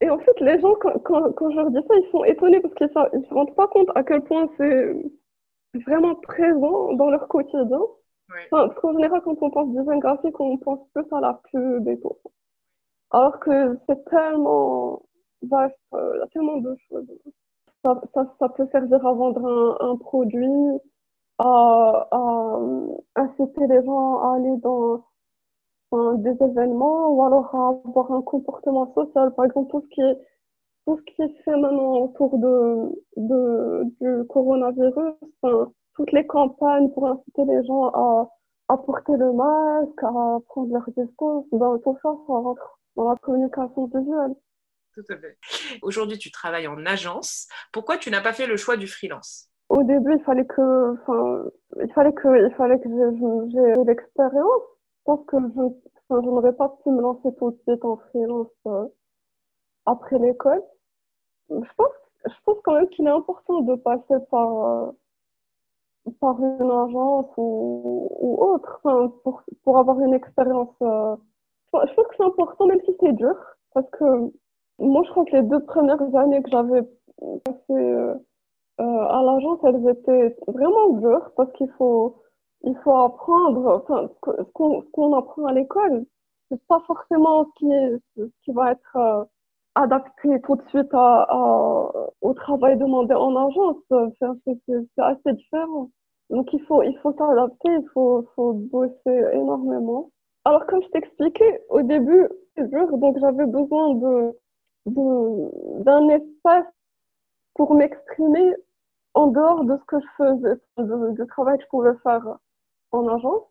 Et 0.00 0.08
en 0.08 0.18
fait, 0.18 0.40
les 0.40 0.58
gens, 0.60 0.74
quand, 0.80 0.98
quand, 1.00 1.32
quand, 1.32 1.50
je 1.50 1.56
leur 1.56 1.70
dis 1.70 1.86
ça, 1.86 1.94
ils 1.94 2.10
sont 2.10 2.24
étonnés 2.24 2.60
parce 2.60 2.74
qu'ils 2.74 2.88
ne 2.88 3.24
se 3.24 3.34
rendent 3.34 3.54
pas 3.54 3.68
compte 3.68 3.90
à 3.94 4.02
quel 4.02 4.22
point 4.22 4.48
c'est 4.56 4.94
vraiment 5.86 6.14
présent 6.16 6.94
dans 6.94 7.10
leur 7.10 7.28
quotidien. 7.28 7.80
parce 8.50 8.74
qu'en 8.76 8.92
général, 8.92 9.20
quand 9.22 9.36
on 9.42 9.50
pense 9.50 9.68
design 9.70 9.98
graphique, 9.98 10.38
on 10.40 10.56
pense 10.58 10.80
plus 10.94 11.04
à 11.12 11.20
la 11.20 11.40
pub 11.50 11.86
et 11.88 12.00
tout. 12.00 12.16
Alors 13.10 13.40
que 13.40 13.78
c'est 13.86 14.04
tellement 14.06 15.02
vaste, 15.42 15.76
euh, 15.94 16.12
il 16.14 16.18
y 16.20 16.22
a 16.22 16.26
tellement 16.28 16.58
de 16.58 16.76
choses. 16.88 17.06
Ça, 17.84 18.00
ça, 18.14 18.34
ça, 18.38 18.48
peut 18.50 18.68
servir 18.72 19.04
à 19.06 19.12
vendre 19.14 19.44
un, 19.44 19.90
un 19.90 19.96
produit, 19.96 20.78
à, 21.38 22.08
à, 22.10 22.60
inciter 23.16 23.66
les 23.66 23.84
gens 23.84 24.18
à 24.20 24.36
aller 24.36 24.56
dans 24.58 25.04
des 25.92 26.36
événements 26.42 27.10
ou 27.10 27.24
alors 27.24 27.54
à 27.54 27.68
avoir 27.88 28.12
un 28.12 28.22
comportement 28.22 28.92
social. 28.94 29.34
Par 29.34 29.44
exemple, 29.46 29.70
tout 29.70 29.80
ce 29.82 29.94
qui 29.94 30.00
est, 30.00 30.18
tout 30.86 30.96
ce 30.98 31.02
qui 31.02 31.22
est 31.22 31.42
fait 31.44 31.56
maintenant 31.56 31.98
autour 31.98 32.38
de, 32.38 33.02
de, 33.16 33.84
du 34.00 34.26
coronavirus, 34.28 35.14
toutes 35.94 36.12
les 36.12 36.26
campagnes 36.26 36.90
pour 36.90 37.06
inciter 37.08 37.44
les 37.44 37.64
gens 37.64 37.88
à, 37.88 38.30
à 38.68 38.76
porter 38.76 39.16
le 39.16 39.32
masque, 39.32 40.02
à 40.02 40.38
prendre 40.46 40.72
leur 40.72 40.88
distance, 40.96 41.44
ben, 41.52 41.78
tout 41.82 41.96
ça, 42.02 42.14
ça 42.26 42.32
rentre 42.32 42.78
dans 42.96 43.10
la 43.10 43.16
communication 43.16 43.86
visuelle. 43.86 44.34
Tout 44.94 45.04
à 45.08 45.16
fait. 45.16 45.36
Aujourd'hui, 45.82 46.18
tu 46.18 46.30
travailles 46.30 46.66
en 46.66 46.84
agence. 46.86 47.48
Pourquoi 47.72 47.96
tu 47.96 48.10
n'as 48.10 48.20
pas 48.20 48.32
fait 48.32 48.46
le 48.46 48.56
choix 48.56 48.76
du 48.76 48.86
freelance? 48.86 49.48
Au 49.68 49.82
début, 49.84 50.14
il 50.14 50.22
fallait 50.24 50.46
que, 50.46 50.92
enfin, 50.94 51.44
il 51.80 51.92
fallait 51.92 52.12
que, 52.12 52.46
il 52.46 52.54
fallait 52.54 52.80
que 52.80 52.88
j'ai 53.52 53.84
l'expérience. 53.84 54.62
Je 55.00 55.12
pense 55.12 55.26
que 55.26 55.36
je, 55.38 55.62
enfin, 56.10 56.22
n'aurais 56.22 56.52
pas 56.54 56.68
pu 56.82 56.90
me 56.90 57.00
lancer 57.00 57.34
tout 57.36 57.50
de 57.50 57.58
suite 57.66 57.84
en 57.84 57.96
freelance 57.96 58.48
euh, 58.66 58.86
après 59.86 60.18
l'école. 60.18 60.62
Je 61.50 61.72
pense, 61.76 61.92
je 62.26 62.34
pense 62.44 62.58
quand 62.64 62.74
même 62.74 62.88
qu'il 62.90 63.06
est 63.06 63.10
important 63.10 63.60
de 63.62 63.74
passer 63.76 64.14
par, 64.30 64.64
euh, 64.66 64.92
par 66.20 66.38
une 66.40 66.70
agence 66.70 67.26
ou, 67.36 68.08
ou 68.20 68.42
autre, 68.44 68.80
pour, 69.22 69.42
pour 69.64 69.78
avoir 69.78 70.00
une 70.00 70.14
expérience. 70.14 70.74
Euh, 70.82 71.16
je 71.74 71.94
pense 71.94 72.06
que 72.08 72.14
c'est 72.16 72.24
important, 72.24 72.66
même 72.66 72.80
si 72.84 72.94
c'est 73.00 73.12
dur, 73.12 73.34
parce 73.74 73.88
que 73.90 74.32
moi, 74.78 75.02
je 75.04 75.10
crois 75.10 75.24
que 75.24 75.36
les 75.36 75.42
deux 75.42 75.64
premières 75.64 76.14
années 76.16 76.42
que 76.42 76.50
j'avais 76.50 76.82
passées 77.44 77.58
euh, 77.70 78.14
euh, 78.80 78.82
à 79.08 79.22
l'agence, 79.22 79.58
elles 79.64 79.88
étaient 79.88 80.36
vraiment 80.48 80.88
dures, 80.98 81.30
parce 81.36 81.52
qu'il 81.52 81.70
faut, 81.72 82.16
il 82.62 82.76
faut 82.84 82.96
apprendre, 82.96 83.82
enfin, 83.82 84.08
ce 84.24 84.90
qu'on 84.92 85.12
apprend 85.14 85.46
à 85.46 85.52
l'école, 85.52 86.04
c'est 86.50 86.62
pas 86.66 86.80
forcément 86.86 87.44
ce 87.44 87.50
qui, 87.58 88.02
ce 88.16 88.22
qui 88.44 88.52
va 88.52 88.72
être 88.72 88.96
euh, 88.96 89.24
adapté 89.76 90.40
tout 90.42 90.56
de 90.56 90.68
suite 90.68 90.92
à, 90.92 91.26
à, 91.28 91.92
au 92.20 92.34
travail 92.34 92.76
demandé 92.76 93.14
en 93.14 93.34
agence. 93.36 93.76
C'est 94.18 95.02
assez 95.02 95.32
différent. 95.32 95.90
Donc, 96.28 96.52
il 96.52 96.62
faut, 96.64 96.82
il 96.82 96.96
faut 96.98 97.12
s'adapter, 97.16 97.70
il 97.72 97.88
faut, 97.92 98.26
faut 98.36 98.52
bosser 98.52 99.24
énormément. 99.32 100.10
Alors, 100.44 100.66
comme 100.66 100.82
je 100.82 100.88
t'expliquais, 100.88 101.62
au 101.68 101.82
début, 101.82 102.28
c'est 102.56 102.68
dur, 102.68 102.96
donc 102.98 103.18
j'avais 103.20 103.46
besoin 103.46 103.94
de, 103.94 104.36
d'un 104.86 106.08
espace 106.08 106.66
pour 107.54 107.74
m'exprimer 107.74 108.54
en 109.14 109.26
dehors 109.28 109.64
de 109.64 109.76
ce 109.76 109.84
que 109.84 110.00
je 110.00 110.06
faisais, 110.16 111.14
du 111.14 111.26
travail 111.26 111.58
que 111.58 111.64
je 111.64 111.68
pouvais 111.68 111.96
faire 112.02 112.38
en 112.92 113.08
agence. 113.08 113.42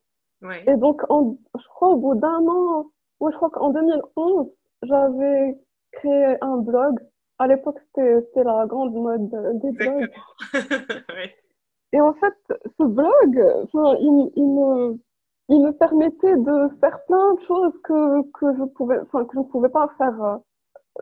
Et 0.68 0.76
donc, 0.78 1.02
en, 1.10 1.36
je 1.58 1.68
crois 1.70 1.90
au 1.90 1.98
bout 1.98 2.16
d'un 2.16 2.48
an, 2.48 2.86
moi 3.20 3.32
je 3.32 3.36
crois 3.36 3.50
qu'en 3.50 3.70
2011, 3.72 4.48
j'avais 4.84 5.58
créer 5.92 6.38
un 6.42 6.58
blog. 6.58 7.00
À 7.40 7.48
l'époque, 7.48 7.80
c'était 7.96 8.44
la 8.44 8.66
grande 8.66 8.94
mode 8.94 9.30
des 9.62 9.72
blogs. 9.72 10.10
Et 11.92 12.02
en 12.02 12.14
fait, 12.14 12.36
ce 12.78 12.84
blog, 12.84 13.10
il, 13.74 14.32
il, 14.36 14.46
me, 14.46 15.00
il 15.50 15.62
me 15.62 15.72
permettait 15.72 16.38
de 16.38 16.70
faire 16.80 17.04
plein 17.06 17.34
de 17.34 17.42
choses 17.42 17.74
que, 17.84 18.22
que 18.32 18.58
je 18.58 18.64
pouvais, 18.76 19.00
enfin, 19.00 19.26
que 19.26 19.34
je 19.34 19.40
ne 19.40 19.46
pouvais 19.46 19.70
pas 19.70 19.90
faire 19.98 20.24
euh, 20.24 20.38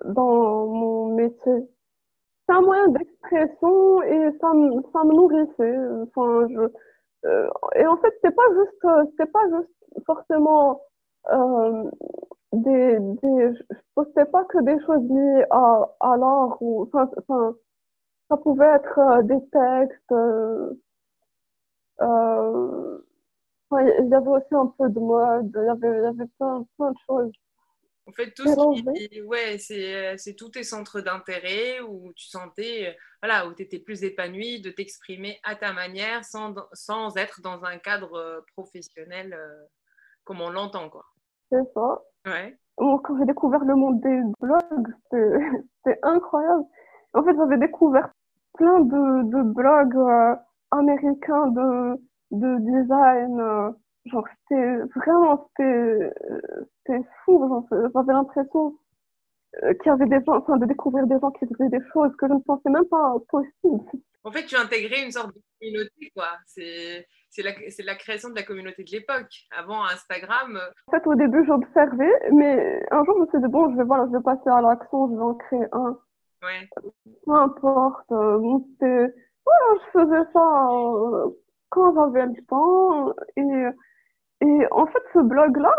dans 0.06 0.68
mon 0.68 1.16
métier. 1.16 1.68
C'est 2.48 2.56
un 2.56 2.62
moyen 2.62 2.88
d'expression 2.88 4.02
et 4.04 4.32
ça 4.40 4.54
me, 4.54 4.82
ça 4.94 5.04
me 5.04 5.14
nourrissait. 5.14 5.78
Enfin, 6.04 6.48
je, 6.50 6.72
euh, 7.26 7.50
et 7.76 7.86
en 7.88 7.98
fait, 7.98 8.14
c'est 8.24 8.36
pas 8.36 8.44
juste, 8.54 8.86
euh, 8.86 9.06
c'est 9.18 9.32
pas 9.32 9.44
juste 9.50 10.06
forcément 10.06 10.82
euh, 11.32 11.90
des, 12.54 12.98
des, 13.00 13.54
je 13.56 13.76
postais 13.96 14.26
pas 14.26 14.46
que 14.46 14.60
des 14.64 14.80
choses 14.86 15.04
liées 15.10 15.46
à, 15.52 15.88
à 16.02 16.18
l'art 16.18 16.58
ou, 16.62 16.84
enfin, 16.84 17.10
enfin, 17.20 17.56
ça 18.30 18.38
pouvait 18.38 18.66
être 18.68 19.24
des 19.24 19.42
textes. 19.52 20.14
Euh, 20.14 20.74
euh, 22.02 22.98
il 23.74 24.10
y 24.10 24.14
avait 24.16 24.28
aussi 24.30 24.54
un 24.56 24.68
peu 24.78 24.90
de 24.90 25.00
mode, 25.00 25.52
il 25.56 25.66
y 25.66 25.70
avait, 25.70 25.98
il 26.00 26.04
y 26.04 26.06
avait 26.08 26.28
plein, 26.38 26.66
plein 26.78 26.92
de 26.92 26.98
choses. 27.08 27.32
En 28.08 28.14
fait, 28.14 28.32
tout 28.32 28.48
ce 28.48 29.10
qui, 29.10 29.22
ouais, 29.24 29.58
c'est 29.58 30.36
tous 30.36 30.50
tes 30.50 30.64
centres 30.64 31.02
d'intérêt 31.02 31.82
où 31.82 32.14
tu 32.14 32.28
sentais, 32.28 32.96
voilà, 33.22 33.48
où 33.48 33.54
tu 33.54 33.64
étais 33.64 33.80
plus 33.80 34.04
épanoui 34.04 34.62
de 34.62 34.70
t'exprimer 34.70 35.40
à 35.44 35.56
ta 35.56 35.74
manière 35.74 36.24
sans, 36.24 36.56
sans, 36.72 37.18
être 37.18 37.42
dans 37.42 37.66
un 37.66 37.78
cadre 37.78 38.14
euh, 38.14 38.40
professionnel 38.56 39.34
euh, 39.34 39.66
comme 40.24 40.40
on 40.40 40.50
l'entend, 40.50 40.90
quoi. 40.90 41.04
C'est 41.52 41.64
ça. 41.74 42.02
Ouais. 42.26 42.58
quand 42.78 43.18
j'ai 43.20 43.26
découvert 43.26 43.64
le 43.66 43.76
monde 43.76 44.00
des 44.00 44.22
blogs, 44.40 44.94
c'était 45.84 46.00
incroyable. 46.04 46.64
En 47.14 47.24
fait, 47.26 47.36
j'avais 47.36 47.58
découvert 47.58 48.10
plein 48.54 48.80
de, 48.80 49.24
de 49.32 49.44
blogs 49.44 49.98
euh, 49.98 50.36
américains 50.72 51.48
de, 51.48 52.02
de 52.32 52.82
design 52.82 53.76
genre 54.08 54.26
c'était 54.42 54.78
vraiment 54.96 55.50
c'était 55.58 57.02
fou 57.26 57.66
j'avais 57.70 58.14
l'impression 58.14 58.78
euh, 59.64 59.74
qu'il 59.76 59.88
y 59.88 59.90
avait 59.90 60.06
des 60.06 60.24
gens 60.26 60.38
enfin 60.38 60.58
de 60.58 60.66
découvrir 60.66 61.08
des 61.08 61.20
gens 61.20 61.32
qui 61.32 61.46
faisaient 61.46 61.70
des 61.70 61.86
choses 61.94 62.16
que 62.18 62.28
je 62.28 62.34
ne 62.34 62.40
pensais 62.40 62.70
même 62.70 62.86
pas 62.86 63.16
possible 63.30 63.84
en 64.24 64.32
fait 64.32 64.46
tu 64.46 64.56
as 64.56 64.62
intégré 64.62 65.04
une 65.04 65.12
sorte 65.12 65.34
de 65.36 65.42
communauté 65.60 66.12
quoi 66.16 66.30
c'est 66.46 67.06
c'est 67.30 67.44
la, 67.44 67.52
la, 67.86 67.96
création 67.96 68.30
de 68.30 68.36
la 68.36 68.44
communauté 68.44 68.84
de 68.84 68.92
l'époque. 68.92 69.32
Avant 69.52 69.84
Instagram. 69.86 70.56
Euh, 70.56 70.70
en 70.88 70.92
fait, 70.92 71.08
au 71.08 71.16
début, 71.16 71.46
j'observais, 71.46 72.14
mais 72.32 72.84
un 72.92 73.04
jour, 73.04 73.16
je 73.18 73.22
me 73.22 73.28
suis 73.28 73.40
dit, 73.40 73.52
bon, 73.52 73.72
je 73.72 73.78
vais, 73.78 73.84
voilà, 73.84 74.08
je 74.08 74.18
vais 74.18 74.24
passer 74.24 74.50
à 74.50 74.62
l'action, 74.62 75.10
je 75.10 75.16
vais 75.16 75.22
en 75.22 75.34
créer 75.36 75.66
un. 75.72 76.00
Ouais. 76.42 76.70
Peu 77.26 77.34
importe. 77.34 78.12
Euh, 78.12 78.38
voilà, 79.46 79.82
je 79.86 80.00
faisais 80.00 80.32
ça 80.34 80.70
quand 81.70 81.94
j'avais 81.94 82.26
le 82.26 82.46
temps. 82.48 83.14
Et 83.36 83.87
et 84.42 84.68
en 84.72 84.86
fait, 84.88 85.04
ce 85.14 85.20
blog-là, 85.20 85.76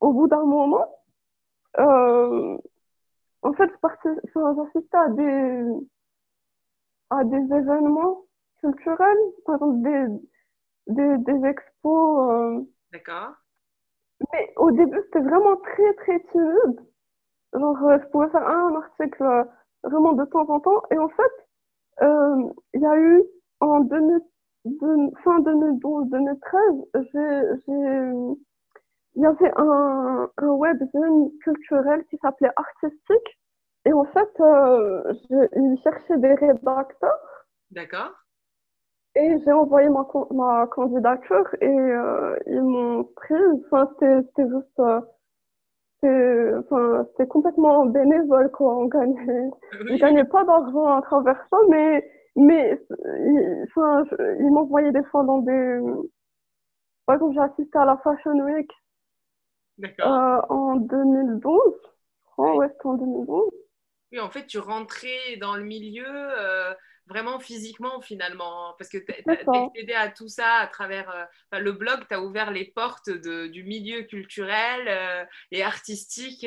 au 0.00 0.12
bout 0.12 0.28
d'un 0.28 0.44
moment, 0.44 0.86
euh, 1.78 2.58
en 3.42 3.52
fait, 3.54 3.70
j'assistais 4.34 4.96
à 4.96 5.08
des, 5.10 5.64
à 7.10 7.24
des 7.24 7.54
événements 7.54 8.24
culturels, 8.60 9.18
par 9.46 9.56
exemple 9.56 9.82
des, 9.82 10.06
des, 10.88 11.18
des 11.18 11.46
expos. 11.48 12.30
Euh. 12.30 12.60
D'accord. 12.92 13.32
Mais 14.32 14.52
au 14.56 14.70
début, 14.70 15.00
c'était 15.06 15.20
vraiment 15.20 15.56
très, 15.56 15.94
très 15.94 16.20
timide. 16.32 16.80
Genre, 17.54 17.84
euh, 17.84 17.98
je 18.00 18.06
pouvais 18.08 18.28
faire 18.28 18.46
un 18.46 18.74
article 18.76 19.22
euh, 19.22 19.44
vraiment 19.84 20.12
de 20.12 20.24
temps 20.26 20.48
en 20.48 20.60
temps. 20.60 20.82
Et 20.90 20.98
en 20.98 21.08
fait, 21.08 21.32
il 22.74 22.80
y 22.80 22.86
a 22.86 22.96
eu 22.96 23.22
en 23.60 23.80
2000, 23.80 24.20
de, 24.64 25.10
fin 25.22 25.40
2012-2013, 25.40 28.36
il 29.16 29.22
y 29.22 29.26
avait 29.26 29.52
un, 29.56 30.30
un 30.36 30.48
webzine 30.48 31.30
culturel 31.42 32.04
qui 32.10 32.16
s'appelait 32.18 32.50
Artistique. 32.56 33.38
Et 33.86 33.92
en 33.92 34.04
fait, 34.04 34.28
euh, 34.40 35.12
il 35.30 35.78
cherchait 35.82 36.18
des 36.18 36.34
rédacteurs. 36.34 37.46
D'accord. 37.70 38.12
Et 39.16 39.38
j'ai 39.44 39.52
envoyé 39.52 39.88
ma, 39.88 40.06
ma 40.30 40.66
candidature 40.68 41.48
et 41.60 41.66
euh, 41.66 42.36
ils 42.46 42.62
m'ont 42.62 43.04
pris. 43.04 43.34
Enfin, 43.66 43.90
c'était 43.98 44.48
juste. 44.48 44.80
Euh, 46.04 46.60
enfin, 46.60 47.06
c'était 47.10 47.26
complètement 47.26 47.86
bénévole, 47.86 48.50
quoi. 48.52 48.76
On 48.76 48.86
gagnait, 48.86 49.50
oui. 49.84 49.98
gagnait 49.98 50.24
pas 50.24 50.44
d'argent 50.44 50.86
à 50.86 51.02
travers 51.02 51.44
ça, 51.50 51.56
mais 51.68 52.08
mais 52.36 52.80
il, 52.90 53.64
enfin, 53.68 54.04
il 54.38 54.50
m'envoyait 54.50 54.92
des 54.92 55.04
fois 55.04 55.24
dans 55.24 55.38
des. 55.38 55.80
Par 57.06 57.16
exemple, 57.16 57.34
j'ai 57.34 57.40
assisté 57.40 57.78
à 57.78 57.84
la 57.84 57.96
Fashion 57.98 58.38
Week 58.44 58.70
euh, 59.82 60.40
en 60.48 60.76
2012. 60.76 61.56
Oh, 62.36 62.58
ouais, 62.58 62.68
c'était 62.68 62.86
en 62.86 62.94
2012. 62.94 63.50
Oui, 64.12 64.20
en 64.20 64.30
fait, 64.30 64.46
tu 64.46 64.58
rentrais 64.58 65.36
dans 65.36 65.56
le 65.56 65.62
milieu 65.62 66.06
euh, 66.06 66.74
vraiment 67.06 67.38
physiquement, 67.38 68.00
finalement, 68.00 68.74
parce 68.78 68.90
que 68.90 68.98
tu 68.98 69.12
as 69.30 69.70
aidé 69.76 69.92
à 69.92 70.08
tout 70.08 70.28
ça 70.28 70.54
à 70.56 70.66
travers 70.66 71.10
euh, 71.54 71.58
le 71.60 71.72
blog, 71.72 72.00
tu 72.08 72.14
as 72.14 72.20
ouvert 72.20 72.50
les 72.50 72.64
portes 72.64 73.10
de, 73.10 73.46
du 73.46 73.62
milieu 73.62 74.02
culturel 74.02 74.88
euh, 74.88 75.24
et 75.52 75.62
artistique, 75.62 76.46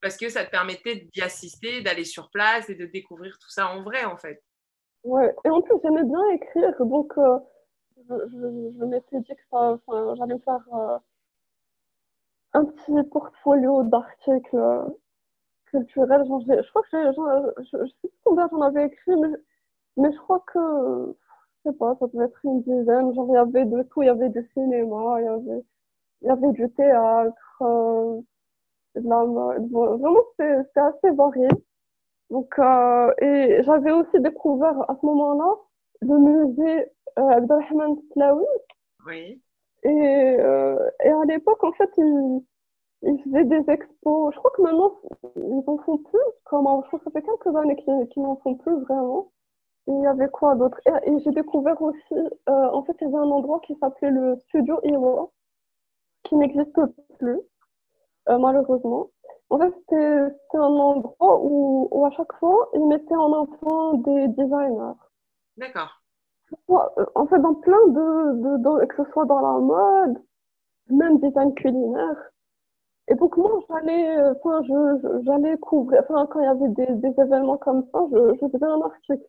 parce 0.00 0.16
que 0.16 0.28
ça 0.28 0.44
te 0.44 0.50
permettait 0.50 1.08
d'y 1.12 1.20
assister, 1.20 1.82
d'aller 1.82 2.04
sur 2.04 2.30
place 2.30 2.70
et 2.70 2.74
de 2.74 2.86
découvrir 2.86 3.38
tout 3.38 3.50
ça 3.50 3.68
en 3.68 3.82
vrai, 3.82 4.04
en 4.04 4.16
fait. 4.16 4.42
Ouais, 5.04 5.34
et 5.44 5.50
en 5.50 5.60
plus, 5.62 5.76
j'aimais 5.82 6.04
bien 6.04 6.28
écrire, 6.30 6.84
donc 6.86 7.12
euh, 7.18 7.38
je, 8.08 8.14
je, 8.28 8.78
je 8.78 8.84
m'étais 8.84 9.20
dit 9.20 9.34
que 9.34 10.14
j'allais 10.16 10.38
faire 10.40 10.64
euh, 10.74 10.98
un 12.54 12.64
petit 12.64 13.02
portfolio 13.10 13.82
d'articles 13.84 14.56
euh, 14.56 14.84
culturels. 15.66 16.26
Genre, 16.26 16.42
je 16.46 16.70
crois 16.70 16.82
que 16.82 16.88
j'ai, 16.92 17.66
je, 17.72 17.86
sais 18.02 18.10
combien 18.24 18.48
j'en 18.50 18.62
avais 18.62 18.86
écrit, 18.86 19.16
mais, 19.16 19.28
mais 19.96 20.12
je 20.12 20.18
crois 20.18 20.40
que, 20.52 21.16
je 21.64 21.70
sais 21.70 21.76
pas, 21.76 21.96
ça 22.00 22.06
devait 22.08 22.26
être 22.26 22.44
une 22.44 22.62
dizaine. 22.62 23.14
Genre, 23.14 23.26
il 23.30 23.34
y 23.34 23.36
avait 23.36 23.64
de 23.66 23.82
tout, 23.84 24.02
il 24.02 24.06
y 24.06 24.08
avait 24.10 24.30
du 24.30 24.48
cinéma, 24.54 25.20
il 25.20 25.24
y 25.24 25.28
avait, 25.28 25.64
il 26.22 26.28
y 26.28 26.30
avait 26.30 26.52
du 26.52 26.70
théâtre, 26.72 27.62
de 28.94 29.08
la 29.08 29.24
mode. 29.24 29.70
vraiment, 29.70 30.20
c'était 30.38 30.80
assez 30.80 31.10
varié. 31.10 31.48
Donc, 32.32 32.58
euh, 32.58 33.12
et 33.20 33.62
j'avais 33.62 33.92
aussi 33.92 34.18
découvert 34.20 34.90
à 34.90 34.96
ce 34.98 35.04
moment-là 35.04 35.54
le 36.00 36.18
musée 36.18 36.86
euh, 37.18 37.28
Abdelrahman 37.28 37.98
Tlaoui. 38.12 38.46
Oui. 39.06 39.42
Et, 39.82 40.36
euh, 40.40 40.78
et 41.04 41.10
à 41.10 41.24
l'époque, 41.26 41.62
en 41.62 41.72
fait, 41.72 41.90
ils, 41.98 42.42
ils 43.02 43.22
faisaient 43.24 43.44
des 43.44 43.70
expos. 43.70 44.32
Je 44.32 44.38
crois 44.38 44.50
que 44.56 44.62
maintenant, 44.62 44.94
ils 45.36 45.62
en 45.66 45.76
font 45.84 45.98
plus. 45.98 46.18
Comment 46.44 46.80
Je 46.82 46.86
crois 46.86 47.00
que 47.00 47.04
ça 47.04 47.10
fait 47.10 47.22
quelques 47.22 47.54
années 47.54 47.76
qu'ils 47.76 48.22
n'en 48.22 48.36
font 48.36 48.54
plus 48.54 48.80
vraiment. 48.80 49.30
Et 49.88 49.92
il 49.92 50.00
y 50.00 50.06
avait 50.06 50.28
quoi 50.30 50.54
d'autre? 50.54 50.80
Et, 50.86 51.18
j'ai 51.18 51.32
découvert 51.32 51.82
aussi, 51.82 52.14
euh, 52.14 52.70
en 52.70 52.82
fait, 52.84 52.96
il 53.02 53.04
y 53.04 53.06
avait 53.08 53.18
un 53.18 53.30
endroit 53.30 53.60
qui 53.60 53.74
s'appelait 53.76 54.10
le 54.10 54.36
Studio 54.48 54.80
Hero, 54.84 55.32
qui 56.22 56.36
n'existe 56.36 56.80
plus, 57.18 57.28
euh, 57.30 57.40
malheureusement. 58.28 59.10
En 59.50 59.58
fait, 59.58 59.74
c'était 59.80 60.58
un 60.58 60.62
endroit 60.62 61.40
où, 61.42 61.88
où, 61.90 62.06
à 62.06 62.10
chaque 62.12 62.32
fois, 62.34 62.70
ils 62.74 62.86
mettaient 62.86 63.14
en 63.16 63.32
avant 63.42 63.94
des 63.94 64.28
designers. 64.28 64.98
D'accord. 65.58 66.00
Euh, 66.70 67.06
en 67.14 67.26
fait, 67.26 67.38
dans 67.38 67.54
plein 67.54 67.86
de, 67.88 68.56
de, 68.58 68.86
que 68.86 69.04
ce 69.04 69.10
soit 69.12 69.26
dans 69.26 69.40
la 69.40 69.58
mode, 69.58 70.22
même 70.88 71.18
design 71.20 71.54
culinaire. 71.54 72.30
Et 73.08 73.14
donc 73.14 73.36
moi, 73.36 73.50
j'allais, 73.68 74.16
euh, 74.18 74.34
enfin, 74.42 74.62
je, 74.62 75.22
j'allais 75.24 75.58
couvrir, 75.58 76.02
enfin, 76.08 76.26
quand 76.26 76.40
il 76.40 76.44
y 76.44 76.46
avait 76.46 76.68
des, 76.68 76.86
des 76.94 77.20
événements 77.20 77.58
comme 77.58 77.84
ça, 77.92 78.06
je, 78.12 78.34
je 78.40 78.48
faisais 78.48 78.64
un 78.64 78.80
article. 78.80 79.26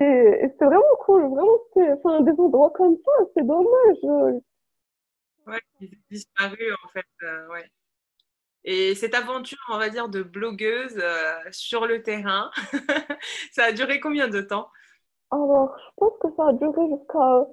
Et, 0.00 0.04
et 0.04 0.48
c'était 0.50 0.66
vraiment 0.66 0.96
cool, 1.00 1.28
vraiment, 1.28 1.56
c'était, 1.68 1.92
enfin, 1.92 2.20
des 2.22 2.32
endroits 2.32 2.70
comme 2.70 2.96
ça, 3.04 3.12
c'est 3.34 3.46
dommage. 3.46 4.42
Ouais, 5.46 5.60
ils 5.80 5.88
ont 5.88 6.02
disparu, 6.10 6.58
en 6.84 6.88
fait, 6.88 7.06
euh, 7.22 7.48
ouais. 7.48 7.64
Et 8.68 8.96
cette 8.96 9.14
aventure, 9.14 9.58
on 9.72 9.78
va 9.78 9.88
dire, 9.90 10.08
de 10.08 10.24
blogueuse 10.24 10.98
euh, 10.98 11.38
sur 11.52 11.86
le 11.86 12.02
terrain, 12.02 12.50
ça 13.52 13.64
a 13.64 13.72
duré 13.72 14.00
combien 14.00 14.26
de 14.26 14.40
temps? 14.40 14.68
Alors, 15.30 15.76
je 15.78 15.90
pense 15.96 16.12
que 16.20 16.28
ça 16.36 16.48
a 16.48 16.52
duré 16.52 16.82
jusqu'à... 16.88 17.46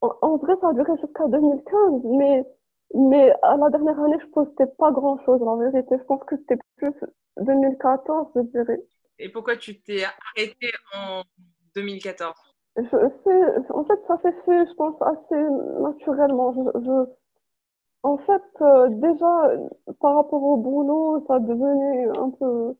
En, 0.00 0.36
vrai, 0.38 0.54
ça 0.60 0.70
a 0.70 0.72
duré 0.72 0.90
jusqu'à 1.00 1.26
2015, 1.28 2.02
mais, 2.18 2.44
mais 2.94 3.32
à 3.42 3.56
la 3.56 3.70
dernière 3.70 3.98
année, 4.00 4.16
je 4.20 4.26
postais 4.26 4.66
pas 4.76 4.90
grand-chose, 4.90 5.40
en 5.42 5.56
vérité. 5.56 5.94
Je 5.96 6.04
pense 6.04 6.24
que 6.24 6.36
c'était 6.36 6.58
plus 6.76 6.94
2014, 7.40 8.32
je 8.34 8.40
dirais. 8.40 8.82
Et 9.20 9.28
pourquoi 9.28 9.56
tu 9.56 9.80
t'es 9.80 10.02
arrêtée 10.04 10.72
en 10.96 11.22
2014 11.76 12.34
je, 12.76 13.72
En 13.72 13.84
fait, 13.84 14.00
ça 14.08 14.18
s'est 14.22 14.34
fait, 14.44 14.66
je 14.66 14.74
pense, 14.74 15.00
assez 15.00 15.42
naturellement. 15.80 16.54
je 16.74 17.27
en 18.08 18.16
fait, 18.18 18.42
euh, 18.62 18.88
déjà, 18.88 19.52
par 20.00 20.16
rapport 20.16 20.42
au 20.42 20.56
boulot, 20.56 21.24
ça 21.26 21.38
devenait 21.40 22.08
un 22.18 22.30
peu. 22.30 22.74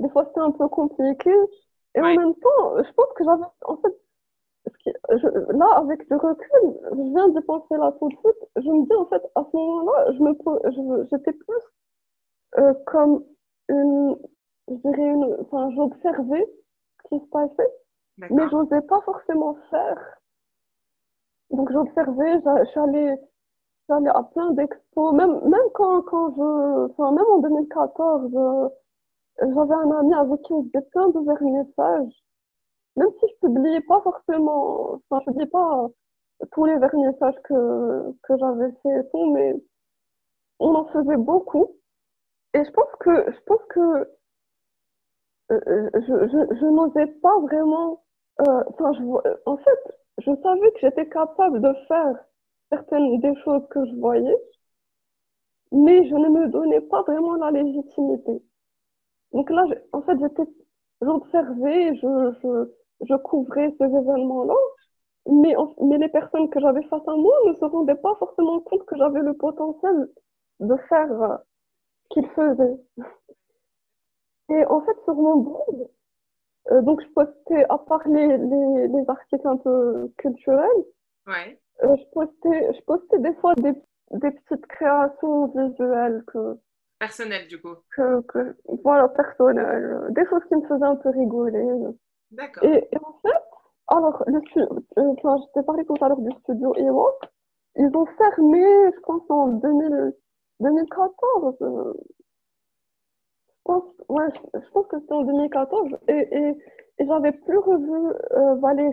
Des 0.00 0.08
fois, 0.10 0.26
c'était 0.26 0.40
un 0.40 0.50
peu 0.50 0.68
compliqué. 0.68 1.32
Et 1.94 2.00
en 2.00 2.14
même 2.14 2.34
temps, 2.34 2.76
je 2.76 2.92
pense 2.92 3.12
que 3.16 3.24
j'avais. 3.24 3.44
En 3.64 3.76
fait, 3.78 3.94
là, 5.54 5.66
avec 5.76 6.06
du 6.08 6.14
recul, 6.14 6.78
je 6.92 7.02
viens 7.14 7.28
d'y 7.30 7.40
penser 7.40 7.76
là 7.78 7.92
tout 7.98 8.08
de 8.08 8.16
suite. 8.16 8.50
Je 8.56 8.68
me 8.68 8.84
dis, 8.84 8.94
en 8.94 9.06
fait, 9.06 9.22
à 9.34 9.44
ce 9.50 9.56
moment-là, 9.56 10.12
je 10.12 10.22
me, 10.22 11.06
j'étais 11.10 11.32
plus 11.32 11.62
euh, 12.58 12.74
comme 12.86 13.24
une. 13.68 14.16
Je 14.68 14.74
dirais 14.74 15.08
une. 15.08 15.36
Enfin, 15.40 15.70
j'observais 15.74 16.46
ce 17.02 17.08
qui 17.08 17.24
se 17.24 17.30
passait, 17.30 17.72
mais 18.18 18.46
j'osais 18.50 18.82
pas 18.82 19.00
forcément 19.06 19.56
faire. 19.70 20.18
Donc, 21.50 21.72
j'observais, 21.72 22.42
j'allais 22.74 23.18
j'allais 23.88 24.10
à 24.10 24.22
plein 24.22 24.52
d'expos, 24.52 25.14
même, 25.14 25.40
même 25.48 25.68
quand, 25.74 26.02
quand 26.02 26.34
je, 26.34 26.90
enfin, 26.92 27.12
même 27.12 27.26
en 27.30 27.38
2014, 27.38 28.70
j'avais 29.40 29.74
un 29.74 29.90
ami 29.92 30.14
avec 30.14 30.42
qui 30.42 30.54
je 30.54 30.68
faisais 30.68 30.86
plein 30.92 31.08
de 31.10 31.20
vernissages. 31.20 32.12
Même 32.96 33.10
si 33.20 33.26
je 33.28 33.46
publiais 33.46 33.80
pas 33.82 34.00
forcément, 34.00 35.00
enfin, 35.10 35.20
je 35.26 35.30
publiais 35.30 35.46
pas 35.46 35.88
tous 36.52 36.64
les 36.64 36.78
vernissages 36.78 37.36
que, 37.44 38.12
que 38.22 38.38
j'avais 38.38 38.72
fait 38.82 39.00
et 39.00 39.08
tout, 39.10 39.32
mais 39.32 39.54
on 40.60 40.74
en 40.74 40.86
faisait 40.86 41.16
beaucoup. 41.16 41.68
Et 42.54 42.64
je 42.64 42.70
pense 42.70 42.90
que, 43.00 43.32
je 43.32 43.40
pense 43.46 43.60
que, 43.70 44.08
euh, 45.52 45.90
je, 45.94 46.28
je, 46.28 46.56
je 46.56 46.66
n'osais 46.66 47.06
pas 47.22 47.38
vraiment, 47.40 48.02
euh, 48.40 48.64
enfin, 48.68 48.92
je, 48.94 49.02
en 49.46 49.56
fait, 49.58 49.96
je 50.18 50.30
savais 50.42 50.72
que 50.72 50.78
j'étais 50.80 51.08
capable 51.08 51.60
de 51.60 51.72
faire 51.88 52.16
certaines 52.70 53.20
des 53.20 53.34
choses 53.44 53.66
que 53.70 53.84
je 53.86 53.94
voyais, 53.96 54.36
mais 55.72 56.06
je 56.08 56.14
ne 56.14 56.28
me 56.28 56.48
donnais 56.48 56.80
pas 56.80 57.02
vraiment 57.02 57.34
la 57.36 57.50
légitimité. 57.50 58.42
Donc 59.32 59.50
là, 59.50 59.64
en 59.92 60.02
fait, 60.02 60.18
j'étais, 60.20 60.44
j'observais, 61.02 61.94
je, 61.96 62.32
je, 62.42 63.06
je 63.08 63.14
couvrais 63.16 63.74
ces 63.78 63.84
événements-là, 63.86 64.54
mais, 65.26 65.54
mais 65.82 65.98
les 65.98 66.08
personnes 66.08 66.50
que 66.50 66.60
j'avais 66.60 66.82
face 66.84 67.06
à 67.08 67.16
moi 67.16 67.34
ne 67.48 67.54
se 67.54 67.64
rendaient 67.64 67.96
pas 67.96 68.14
forcément 68.16 68.60
compte 68.60 68.84
que 68.86 68.96
j'avais 68.96 69.20
le 69.20 69.34
potentiel 69.34 70.08
de 70.60 70.76
faire 70.88 71.10
euh, 71.22 71.36
ce 72.04 72.08
qu'ils 72.10 72.28
faisaient. 72.30 72.78
Et 74.48 74.64
en 74.66 74.80
fait, 74.80 74.96
sur 75.04 75.14
mon 75.14 75.36
blog, 75.36 75.88
euh, 76.72 76.82
donc 76.82 77.02
je 77.02 77.08
postais, 77.14 77.64
à 77.68 77.78
part 77.78 78.06
les, 78.08 78.38
les, 78.38 78.88
les 78.88 79.04
articles 79.10 79.46
un 79.46 79.56
peu 79.56 80.12
culturels, 80.18 80.84
ouais. 81.26 81.60
Euh, 81.82 81.96
je, 81.96 82.04
postais, 82.12 82.72
je 82.74 82.80
postais 82.84 83.18
des 83.18 83.34
fois 83.34 83.54
des, 83.56 83.72
des 84.12 84.30
petites 84.30 84.66
créations 84.66 85.48
visuelles 85.48 86.24
que. 86.26 86.58
Personnelles, 86.98 87.46
du 87.48 87.60
coup. 87.60 87.74
Que, 87.94 88.22
que, 88.22 88.56
voilà, 88.82 89.08
personnelles. 89.08 90.06
Des 90.10 90.24
choses 90.26 90.42
qui 90.48 90.56
me 90.56 90.66
faisaient 90.66 90.84
un 90.84 90.96
peu 90.96 91.10
rigoler. 91.10 91.66
D'accord. 92.30 92.64
Et, 92.64 92.88
et, 92.90 92.98
en 92.98 93.18
fait, 93.20 93.42
alors, 93.88 94.24
le, 94.26 94.38
euh, 94.38 95.14
enfin, 95.18 95.36
je 95.38 95.52
t'ai 95.52 95.64
parlé 95.64 95.84
tout 95.84 95.94
à 96.00 96.08
l'heure 96.08 96.20
du 96.20 96.30
studio 96.40 96.74
Ewok. 96.76 97.24
Ils 97.76 97.94
ont 97.94 98.06
fermé, 98.18 98.62
je 98.94 99.00
pense, 99.00 99.22
en 99.28 99.48
2000, 99.48 100.14
2014. 100.60 101.56
Je 101.60 101.66
pense, 103.64 103.84
ouais, 104.08 104.24
je, 104.54 104.70
pense 104.72 104.86
que 104.86 104.98
c'était 104.98 105.12
en 105.12 105.22
2014. 105.22 105.98
Et, 106.08 106.12
et, 106.12 106.58
et 106.98 107.06
j'avais 107.06 107.32
plus 107.32 107.58
revu 107.58 108.12
euh, 108.32 108.54
Valérie. 108.56 108.92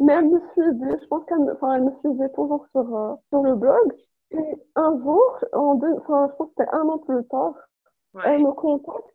Mais 0.00 0.14
elle 0.14 0.28
me 0.28 0.40
suivait, 0.52 0.98
je 1.00 1.06
pense 1.06 1.24
qu'elle 1.26 1.50
enfin, 1.52 1.74
elle 1.74 1.84
me 1.84 1.92
suivait 2.00 2.30
toujours 2.30 2.66
sur, 2.72 2.96
euh, 2.96 3.14
sur 3.28 3.42
le 3.42 3.54
blog. 3.54 3.92
Et 4.32 4.62
un 4.76 4.98
jour, 5.02 5.44
en 5.52 5.74
deux, 5.74 5.92
enfin, 5.98 6.28
je 6.30 6.36
pense 6.36 6.48
que 6.48 6.54
c'était 6.58 6.70
un 6.74 6.88
an 6.88 6.98
plus 6.98 7.24
tard, 7.28 7.54
elle 8.24 8.42
me 8.42 8.52
contacte. 8.52 9.06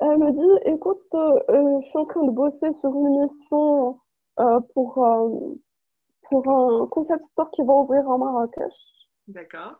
Elle 0.00 0.18
me 0.18 0.30
dit, 0.32 0.70
écoute, 0.72 1.02
euh, 1.14 1.38
euh, 1.50 1.80
je 1.82 1.86
suis 1.88 1.98
en 1.98 2.06
train 2.06 2.24
de 2.24 2.30
bosser 2.30 2.72
sur 2.80 2.90
une 2.94 3.20
mission 3.20 3.98
pour, 4.74 5.06
pour 6.30 6.48
un 6.48 6.86
concept 6.86 7.22
store 7.32 7.50
qui 7.50 7.62
va 7.62 7.74
ouvrir 7.74 8.10
à 8.10 8.16
Marrakech. 8.16 8.72
D'accord. 9.28 9.74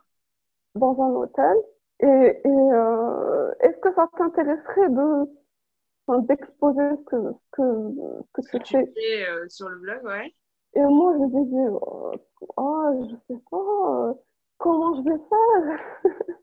Dans 0.75 1.01
un 1.01 1.09
hôtel. 1.15 1.57
Et, 2.01 2.05
et 2.05 2.69
est-ce 3.61 3.77
que 3.79 3.93
ça 3.95 4.07
t'intéresserait 4.17 4.89
de 4.89 5.40
d'exposer 6.07 6.81
ce 6.97 7.03
que, 7.05 7.33
que, 7.51 8.21
que, 8.33 8.41
ce 8.41 8.51
que 8.51 8.63
tu 8.63 8.73
fais 8.73 9.29
euh, 9.29 9.47
sur 9.49 9.69
le 9.69 9.79
blog, 9.79 10.03
ouais. 10.03 10.33
Et 10.73 10.81
moi, 10.81 11.13
je 11.13 11.19
me 11.19 11.43
disais, 11.43 11.67
oh, 11.81 12.13
oh, 12.57 13.07
je 13.09 13.33
sais 13.33 13.41
pas, 13.49 13.57
euh, 13.57 14.13
comment 14.57 14.95
je 14.95 15.09
vais 15.09 15.19
faire? 15.29 15.79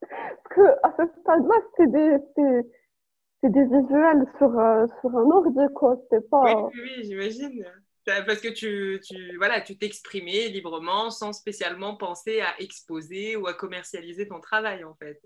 Parce 0.00 0.54
que 0.54 0.62
à 0.82 0.94
ce 0.96 1.20
stade-là, 1.20 1.54
c'était 1.70 1.90
des, 1.90 2.16
c'est 3.42 3.50
des 3.50 3.64
visuels 3.64 4.26
sur, 4.38 4.58
euh, 4.58 4.86
sur 5.00 5.16
un 5.16 5.30
ordi, 5.30 5.74
quoi. 5.74 5.96
C'était 6.04 6.26
pas... 6.26 6.64
Oui, 6.66 6.80
oui, 6.82 7.04
j'imagine. 7.04 7.64
Parce 8.26 8.40
que 8.40 8.48
tu, 8.48 9.00
tu 9.04 9.36
voilà, 9.36 9.60
tu 9.60 9.76
t'exprimais 9.76 10.48
librement 10.48 11.10
sans 11.10 11.34
spécialement 11.34 11.94
penser 11.94 12.40
à 12.40 12.58
exposer 12.58 13.36
ou 13.36 13.46
à 13.46 13.54
commercialiser 13.54 14.26
ton 14.26 14.40
travail, 14.40 14.82
en 14.82 14.94
fait. 14.94 15.20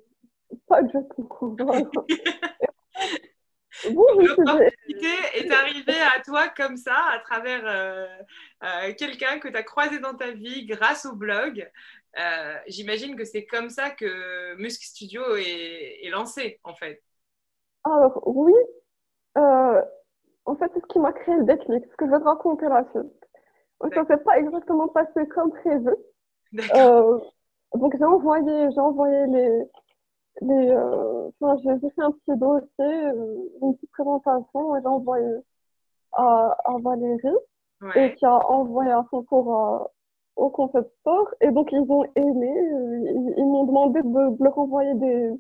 Pas 0.67 0.83
du 0.83 0.99
tout. 1.17 1.57
L'opportunité 3.85 5.09
est 5.35 5.51
arrivée 5.51 6.01
à 6.15 6.21
toi 6.23 6.49
comme 6.49 6.77
ça, 6.77 6.97
à 7.11 7.19
travers 7.21 7.63
euh, 7.65 8.07
euh, 8.65 8.95
quelqu'un 8.99 9.39
que 9.39 9.49
tu 9.49 9.57
as 9.57 9.63
croisé 9.63 9.99
dans 9.99 10.15
ta 10.15 10.31
vie 10.31 10.67
grâce 10.67 11.07
au 11.07 11.15
blog. 11.15 11.69
Euh, 12.19 12.55
j'imagine 12.67 13.17
que 13.17 13.25
c'est 13.25 13.47
comme 13.47 13.71
ça 13.71 13.91
que 13.91 14.55
Musk 14.57 14.83
Studio 14.83 15.23
est, 15.37 16.09
lancé, 16.11 16.61
en 16.65 16.75
fait. 16.75 17.03
Alors, 17.85 18.23
oui. 18.27 18.53
en 19.35 20.57
fait, 20.57 20.71
c'est 20.75 20.81
ce 20.81 20.87
qui 20.93 20.99
m'a 20.99 21.13
créé 21.13 21.35
le 21.37 21.45
déclic, 21.45 21.85
ce 21.91 21.97
que 21.97 22.07
je 22.07 22.11
vais 22.11 22.19
te 22.19 22.25
raconter 22.25 22.67
la 22.67 22.85
suite. 22.91 23.13
Ça 23.95 24.03
ne 24.03 24.07
s'est 24.07 24.23
pas 24.23 24.39
exactement 24.39 24.89
passé 24.89 25.27
comme 25.35 25.51
prévu. 25.51 25.91
donc, 27.75 27.97
j'ai 27.97 28.05
envoyé, 28.05 28.71
j'ai 28.71 28.81
envoyé 28.81 29.27
les, 29.29 29.63
mais 30.41 30.71
euh, 30.71 31.31
j'ai 31.63 31.91
fait 31.91 32.03
un 32.03 32.13
petit 32.13 32.39
dossier, 32.39 32.71
euh, 32.81 33.49
une 33.61 33.75
petite 33.75 33.91
présentation 33.91 34.77
et 34.77 34.81
j'ai 34.81 34.87
envoyé 34.87 35.37
à, 36.13 36.57
à 36.65 36.79
Valérie 36.83 37.37
et 37.97 38.15
qui 38.15 38.25
a 38.25 38.39
envoyé 38.49 38.91
à 38.93 39.05
son 39.11 39.23
tour 39.25 39.57
euh, 39.57 39.85
au 40.37 40.51
concept 40.51 40.91
store. 41.01 41.29
Et 41.41 41.51
donc, 41.51 41.71
ils 41.73 41.85
ont 41.91 42.05
aimé. 42.17 42.53
Ils, 42.55 43.35
ils 43.37 43.45
m'ont 43.45 43.65
demandé 43.65 44.03
de, 44.03 44.43
leur 44.43 44.59
envoyer 44.59 44.95
des, 44.95 45.31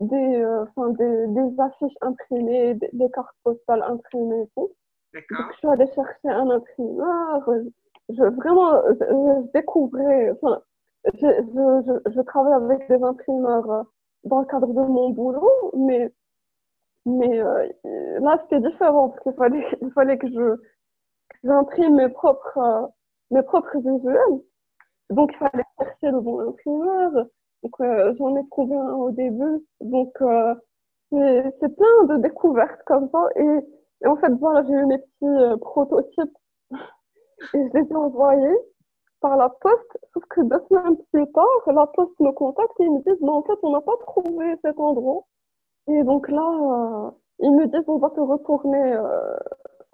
des, 0.00 0.44
enfin, 0.60 0.90
des, 0.90 1.26
des, 1.28 1.60
affiches 1.60 1.96
imprimées, 2.02 2.74
des, 2.74 3.10
cartes 3.10 3.34
postales 3.42 3.82
imprimées 3.82 4.42
et 4.42 4.48
tout. 4.56 4.70
Donc, 5.14 5.52
je 5.52 5.56
suis 5.58 5.68
allée 5.68 5.86
chercher 5.94 6.28
un 6.28 6.50
imprimeur. 6.50 7.50
Je, 8.10 8.22
vraiment, 8.22 8.82
je, 8.88 9.52
découvrais, 9.52 10.30
enfin, 10.32 10.60
je, 11.14 11.20
je, 11.20 12.12
je, 12.12 12.20
travaille 12.20 12.52
avec 12.54 12.88
des 12.88 13.02
imprimeurs 13.02 13.86
dans 14.24 14.40
le 14.40 14.46
cadre 14.46 14.68
de 14.68 14.80
mon 14.80 15.10
boulot, 15.10 15.50
mais, 15.76 16.12
mais 17.06 17.40
euh, 17.40 17.68
là, 18.20 18.38
c'était 18.42 18.60
différent 18.68 19.10
parce 19.10 19.22
qu'il 19.22 19.34
fallait, 19.34 19.66
il 19.82 19.92
fallait 19.92 20.18
que 20.18 20.28
je 20.28 20.56
j'imprime 21.44 21.96
mes 21.96 22.08
propres, 22.10 22.58
euh, 22.58 22.86
mes 23.30 23.42
propres 23.42 23.78
visuels. 23.78 24.40
Donc, 25.10 25.32
il 25.34 25.38
fallait 25.38 25.64
chercher 25.78 26.10
le 26.12 26.20
bon 26.20 26.40
imprimeur. 26.40 27.12
Donc, 27.64 27.74
euh, 27.80 28.14
j'en 28.18 28.36
ai 28.36 28.48
trouvé 28.50 28.76
un 28.76 28.94
au 28.94 29.10
début. 29.12 29.64
Donc, 29.80 30.12
c'est 31.10 31.76
plein 31.76 32.04
de 32.08 32.18
découvertes 32.22 32.82
comme 32.86 33.08
ça. 33.10 33.26
Et, 33.36 33.58
et 34.04 34.06
en 34.06 34.16
fait, 34.16 34.32
voilà, 34.40 34.64
j'ai 34.66 34.74
eu 34.74 34.86
mes 34.86 34.98
petits 34.98 35.60
prototypes 35.60 36.38
et 37.54 37.68
je 37.68 37.78
les 37.78 37.88
ai 37.90 37.94
envoyés 37.96 38.56
par 39.22 39.36
la 39.36 39.48
poste, 39.48 39.98
sauf 40.12 40.24
que 40.28 40.42
deux 40.42 40.62
semaines 40.68 40.98
plus 41.12 41.30
tard, 41.32 41.46
la 41.66 41.86
poste 41.86 42.18
me 42.20 42.32
contacte 42.32 42.78
et 42.80 42.84
ils 42.84 42.92
me 42.92 42.98
disent, 42.98 43.22
mais 43.22 43.30
en 43.30 43.42
fait, 43.42 43.58
on 43.62 43.70
n'a 43.70 43.80
pas 43.80 43.96
trouvé 44.00 44.54
cet 44.62 44.78
endroit. 44.78 45.24
Et 45.88 46.02
donc 46.02 46.28
là, 46.28 46.42
euh, 46.42 47.10
ils 47.38 47.52
me 47.52 47.66
disent, 47.66 47.88
on 47.88 47.98
va 47.98 48.10
te 48.10 48.20
retourner, 48.20 48.94
euh, 48.94 49.36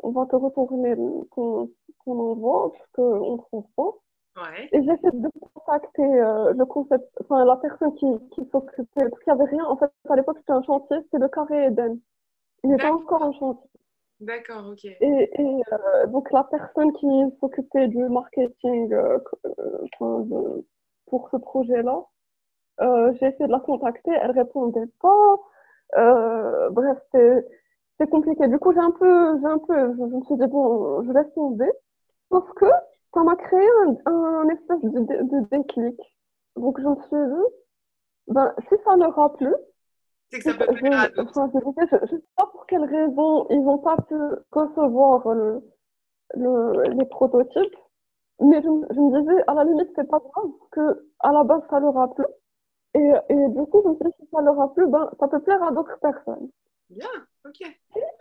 on 0.03 0.11
va 0.11 0.27
te 0.27 0.37
retourner 0.37 0.97
ton, 1.35 1.71
ton 2.05 2.21
envoi, 2.33 2.73
parce 2.73 2.91
qu'on 2.95 3.33
ne 3.33 3.39
trouve 3.39 3.67
pas. 3.77 3.95
Ouais. 4.43 4.69
Et 4.73 4.83
j'essaie 4.83 5.11
de 5.13 5.29
contacter 5.55 6.03
euh, 6.03 6.53
le 6.55 6.65
concept, 6.65 7.09
enfin, 7.21 7.45
la 7.45 7.57
personne 7.57 7.95
qui, 7.95 8.07
qui 8.33 8.45
s'occupait, 8.51 9.09
parce 9.09 9.23
qu'il 9.23 9.33
n'y 9.33 9.41
avait 9.41 9.51
rien, 9.51 9.65
en 9.67 9.77
fait, 9.77 9.91
à 10.09 10.17
l'époque, 10.17 10.39
c'était 10.39 10.53
un 10.53 10.63
chantier, 10.63 10.97
c'était 11.05 11.19
le 11.19 11.29
carré 11.29 11.67
Eden. 11.67 12.01
Il 12.65 12.73
était 12.73 12.87
encore 12.87 13.23
un 13.23 13.33
chantier. 13.33 13.71
D'accord, 14.21 14.67
ok. 14.73 14.85
Et, 14.85 14.97
et 15.01 15.63
euh, 15.73 16.07
donc 16.09 16.31
la 16.33 16.45
personne 16.45 16.93
qui 16.95 17.07
s'occupait 17.41 17.89
du 17.89 18.09
marketing 18.09 18.93
euh, 18.93 19.19
euh 20.03 20.63
pour 21.07 21.31
ce 21.31 21.37
projet-là, 21.39 22.05
euh, 22.81 23.13
j'ai 23.15 23.27
essayé 23.29 23.47
de 23.47 23.53
la 23.53 23.61
contacter, 23.61 24.11
elle 24.11 24.33
répondait 24.33 24.87
pas. 25.01 25.37
Euh, 25.97 26.71
bref, 26.71 26.99
c'est 27.13 28.11
compliqué. 28.11 28.47
Du 28.49 28.59
coup, 28.59 28.73
j'ai 28.73 28.79
un 28.81 28.91
peu, 28.91 29.39
j'ai 29.41 29.47
un 29.47 29.59
peu, 29.59 29.75
je, 29.97 30.03
me 30.03 30.25
suis 30.25 30.37
dit 30.37 30.47
bon, 30.47 31.03
je 31.05 31.13
laisse 31.13 31.33
tomber. 31.35 31.71
Sauf 32.31 32.45
que 32.55 32.67
ça 33.15 33.23
m'a 33.25 33.37
créé 33.37 33.67
un, 34.07 34.13
un 34.13 34.49
espèce 34.51 34.81
de, 34.83 35.01
de, 35.01 35.49
déclic. 35.51 36.01
donc 36.57 36.81
je 36.81 36.87
me 36.87 36.95
suis 36.97 37.37
dit, 37.37 37.55
ben, 38.29 38.55
si 38.69 38.75
ça 38.85 38.97
n'aura 38.97 39.33
plus, 39.35 39.55
c'est 40.31 40.39
que 40.39 40.45
ça 40.45 40.55
peut 40.55 40.75
plaire 40.75 41.01
à 41.01 41.09
d'autres. 41.09 41.33
Je 41.35 41.59
ne 41.59 42.07
sais 42.07 42.25
pas 42.37 42.47
pour 42.47 42.67
quelles 42.67 42.85
raisons 42.85 43.47
ils 43.51 43.63
n'ont 43.63 43.79
pas 43.79 43.97
pu 44.09 44.15
concevoir 44.51 45.29
le, 45.35 45.61
le, 46.35 46.95
les 46.95 47.07
prototypes, 47.07 47.77
mais 48.41 48.63
je, 48.63 48.69
je, 48.69 49.01
me 49.01 49.21
disais, 49.21 49.43
à 49.47 49.55
la 49.55 49.65
limite, 49.65 49.89
c'est 49.97 50.09
pas 50.09 50.21
grave, 50.21 50.51
que 50.73 51.11
à 51.21 51.33
la 51.33 51.45
base, 51.45 51.63
ça 51.71 51.81
leur 51.81 51.97
a 51.99 52.15
plu. 52.15 52.25
Et, 52.95 53.11
et 53.29 53.49
du 53.51 53.63
coup, 53.67 53.83
je 53.85 53.89
me 53.91 53.95
suis 53.95 54.05
dit, 54.05 54.13
si 54.21 54.29
ça 54.33 54.41
leur 54.43 54.61
a 54.61 54.73
plu, 54.75 54.87
ben, 54.89 55.11
ça 55.19 55.29
peut 55.29 55.41
plaire 55.43 55.63
à 55.63 55.73
d'autres 55.73 55.99
personnes. 56.01 56.51
Bien, 56.91 57.09
ok. 57.45 57.61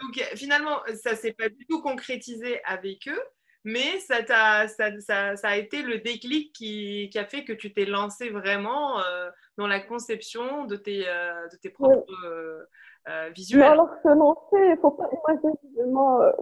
Donc 0.02 0.24
finalement, 0.36 0.78
ça 1.02 1.16
s'est 1.16 1.34
pas 1.34 1.50
du 1.50 1.66
tout 1.68 1.82
concrétisé 1.82 2.62
avec 2.66 3.08
eux, 3.08 3.22
mais 3.64 4.00
ça, 4.00 4.20
a, 4.30 4.68
ça, 4.68 5.00
ça, 5.02 5.36
ça, 5.36 5.50
a 5.50 5.56
été 5.58 5.82
le 5.82 6.00
déclic 6.00 6.54
qui, 6.54 7.10
qui 7.12 7.20
a 7.20 7.26
fait 7.26 7.44
que 7.44 7.54
tu 7.54 7.74
t'es 7.74 7.86
lancé 7.86 8.30
vraiment 8.30 9.00
euh, 9.02 9.30
dans 9.58 9.68
la 9.68 9.80
conception 9.80 10.66
de 10.66 10.76
tes, 10.76 11.08
euh, 11.08 11.48
de 11.50 11.58
tes 11.58 11.70
propres 11.70 12.06
euh, 12.24 13.30
visuels. 13.36 13.62
Mais 13.62 13.68
alors, 13.68 13.90
se 14.04 14.08
lancer, 14.08 14.72
il 14.74 14.78
faut 14.82 14.92
pas 14.92 15.10
imaginer, 15.12 15.58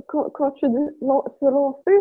quand, 0.08 0.30
quand 0.32 0.52
tu 0.52 0.68
dis 0.70 0.98
se 1.00 1.50
lancer, 1.50 1.98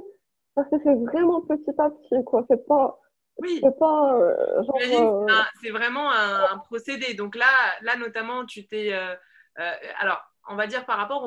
parce 0.55 0.69
que 0.69 0.77
c'est 0.85 0.95
vraiment 0.95 1.41
petit 1.43 1.73
à 1.79 1.91
petit, 1.91 2.25
quoi. 2.25 2.45
C'est 2.51 2.67
pas. 2.67 3.01
Oui. 3.39 3.61
C'est 3.63 3.79
pas. 3.79 4.19
c'est 5.63 5.71
vraiment 5.71 6.11
un, 6.11 6.53
un, 6.53 6.59
procédé. 6.59 7.15
Donc 7.15 7.35
là, 7.35 7.47
là 7.83 7.97
notamment, 7.97 8.45
tu 8.45 8.67
t'es 8.67 8.93
alors, 9.99 10.23
on 10.49 10.57
va 10.57 10.67
dire 10.67 10.87
par 10.87 10.99
rapport 10.99 11.25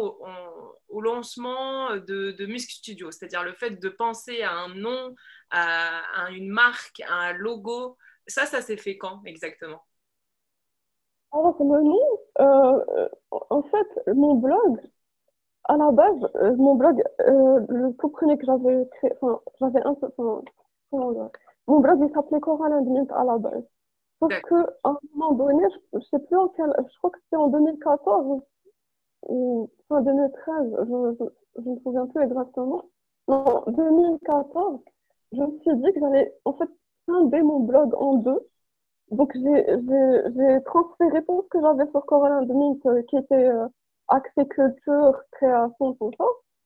au, 0.89 1.01
lancement 1.01 1.91
de, 1.95 2.31
de 2.31 2.45
Musk 2.47 2.71
Studio, 2.71 3.11
c'est-à-dire 3.11 3.43
le 3.43 3.53
fait 3.53 3.71
de 3.71 3.89
penser 3.89 4.41
à 4.41 4.51
un 4.51 4.69
nom, 4.73 5.13
à, 5.51 6.29
une 6.31 6.49
marque, 6.49 7.01
à 7.07 7.13
un 7.13 7.33
logo, 7.33 7.97
ça, 8.25 8.45
ça 8.45 8.61
s'est 8.61 8.77
fait 8.77 8.97
quand 8.97 9.21
exactement? 9.25 9.83
Alors, 11.31 11.55
le 11.59 11.83
nom, 11.83 12.19
euh, 12.39 13.09
en 13.49 13.61
fait, 13.63 14.13
mon 14.13 14.35
blog, 14.35 14.81
à 15.65 15.77
la 15.77 15.91
base, 15.91 16.31
euh, 16.35 16.55
mon 16.55 16.75
blog, 16.75 17.03
le 17.19 17.95
tout 17.99 18.09
premier 18.09 18.37
que 18.37 18.45
j'avais 18.45 18.87
créé, 18.97 19.11
enfin, 19.21 19.41
j'avais 19.59 19.83
un 19.83 19.93
peu, 19.93 20.07
mon 21.67 21.79
blog, 21.79 21.99
il 22.01 22.13
s'appelait 22.13 22.39
Coral 22.39 22.73
and 22.73 23.05
à 23.13 23.23
la 23.23 23.37
base. 23.37 23.63
Parce 24.19 24.41
qu'à 24.41 24.65
un 24.83 24.97
moment 25.13 25.33
donné, 25.33 25.63
je, 25.93 25.97
ne 25.97 26.01
sais 26.01 26.19
plus 26.19 26.37
en 26.37 26.47
quel, 26.49 26.73
je 26.77 26.97
crois 26.97 27.11
que 27.11 27.19
c'était 27.23 27.35
en 27.35 27.47
2014 27.49 28.41
en 29.23 29.67
2013, 29.89 30.75
je, 30.79 31.25
je, 31.57 31.69
me 31.69 31.79
souviens 31.79 32.07
plus 32.07 32.23
exactement. 32.23 32.85
Non, 33.27 33.63
2014, 33.67 34.81
je 35.33 35.41
me 35.41 35.59
suis 35.59 35.75
dit 35.75 35.93
que 35.93 35.99
j'allais 35.99 36.33
en 36.45 36.53
fait 36.53 36.69
scinder 37.05 37.41
mon 37.41 37.61
blog 37.61 37.93
en 37.95 38.15
deux. 38.15 38.47
Donc 39.11 39.31
j'ai 39.35 40.63
transféré 40.65 41.23
tout 41.25 41.43
ce 41.43 41.47
que 41.49 41.61
j'avais 41.61 41.89
sur 41.91 42.05
Corona 42.05 42.43
2000 42.45 42.81
euh, 42.85 43.01
qui 43.03 43.17
était 43.17 43.47
euh, 43.47 43.67
axé 44.09 44.45
culture, 44.47 45.21
création, 45.31 45.93
tout 45.93 46.11
ça. 46.17 46.25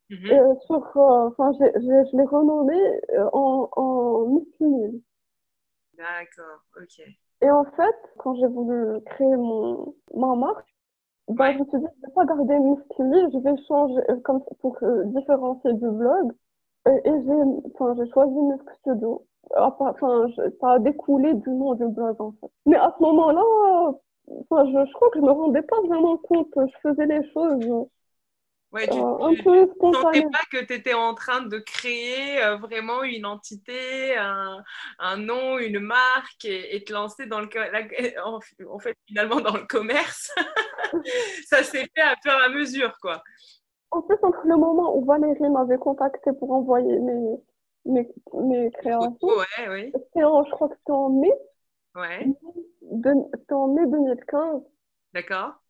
Mm 0.10 0.26
Et 0.26 0.40
euh, 0.40 0.56
sur, 0.66 0.98
euh, 0.98 1.28
enfin, 1.28 1.52
je 1.60 2.18
l'ai 2.18 2.24
renommé 2.24 3.02
en, 3.34 3.70
en 3.76 4.28
Miss 4.28 4.92
D'accord, 5.94 6.64
ok. 6.78 7.06
Et 7.44 7.50
en 7.50 7.66
fait, 7.66 7.96
quand 8.18 8.36
j'ai 8.36 8.48
voulu 8.48 9.02
créer 9.06 9.36
mon, 9.36 9.96
ma 10.16 10.36
marque, 10.36 10.68
bah, 11.30 11.54
je 11.54 11.60
me 11.60 11.66
suis 11.66 11.80
dit, 11.80 11.86
je 11.86 12.02
ne 12.02 12.08
vais 12.08 12.14
pas 12.14 12.26
garder 12.26 12.60
Musculi, 12.60 13.32
je 13.34 13.38
vais 13.40 13.64
changer 13.68 14.02
euh, 14.10 14.20
comme 14.24 14.44
pour 14.60 14.78
euh, 14.84 15.04
différencier 15.06 15.74
du 15.74 15.90
blog. 15.90 16.32
Et, 16.88 17.10
et 17.10 17.14
j'ai 17.26 18.12
choisi 18.12 18.34
Musc 18.34 18.70
Studio. 18.80 19.26
Enfin, 19.58 19.94
ça 20.60 20.72
a 20.72 20.80
découlé 20.80 21.34
du 21.36 21.50
nom 21.50 21.76
du 21.76 21.88
blog, 21.88 22.20
en 22.20 22.32
fait. 22.34 22.48
Mais 22.66 22.78
à 22.78 22.94
ce 22.98 23.04
moment-là, 23.04 23.42
je, 24.30 24.86
je 24.86 24.94
crois 24.94 25.10
que 25.12 25.20
je 25.20 25.26
me 25.26 25.32
rendais 25.32 25.62
pas 25.62 25.80
vraiment 25.88 26.18
compte. 26.18 26.50
Je 26.56 26.90
faisais 26.90 27.06
les 27.06 27.24
choses 27.32 27.88
Ouais, 28.72 28.88
tu 28.88 28.98
ne 28.98 29.92
sentais 29.92 30.22
pas 30.22 30.46
que 30.50 30.64
tu 30.64 30.74
étais 30.74 30.94
en 30.94 31.14
train 31.14 31.42
de 31.42 31.58
créer 31.58 32.42
euh, 32.42 32.56
vraiment 32.56 33.04
une 33.04 33.26
entité, 33.26 34.16
un, 34.16 34.64
un, 35.00 35.18
nom, 35.18 35.58
une 35.58 35.80
marque 35.80 36.46
et, 36.46 36.82
te 36.86 36.94
lancer 36.94 37.26
dans 37.26 37.42
le, 37.42 37.50
en, 38.70 38.80
fait, 38.80 38.98
finalement 39.06 39.42
dans 39.42 39.58
le 39.58 39.66
commerce? 39.66 40.34
ça 41.48 41.64
s'est 41.64 41.90
fait 41.94 42.02
à 42.02 42.16
faire 42.24 42.38
à 42.42 42.48
mesure, 42.48 42.98
quoi. 43.02 43.22
En 43.92 44.02
fait, 44.04 44.24
entre 44.24 44.46
le 44.46 44.56
moment 44.56 44.96
où 44.96 45.04
Valérie 45.04 45.50
m'avait 45.50 45.78
contacté 45.78 46.32
pour 46.40 46.52
envoyer 46.54 46.98
mes, 46.98 47.38
mes, 47.86 48.10
mes 48.34 48.72
créations, 48.72 49.18
ouais, 49.22 49.68
oui. 49.70 50.24
en, 50.24 50.46
je 50.46 50.52
crois 50.52 50.70
que 50.70 50.76
c'était 50.78 50.92
en 50.92 51.10
mai. 51.10 51.34
Ouais. 51.96 52.26
C'était 52.80 53.54
en 53.54 53.68
mai 53.68 53.86
2015. 53.86 54.62
D'accord. 55.14 55.61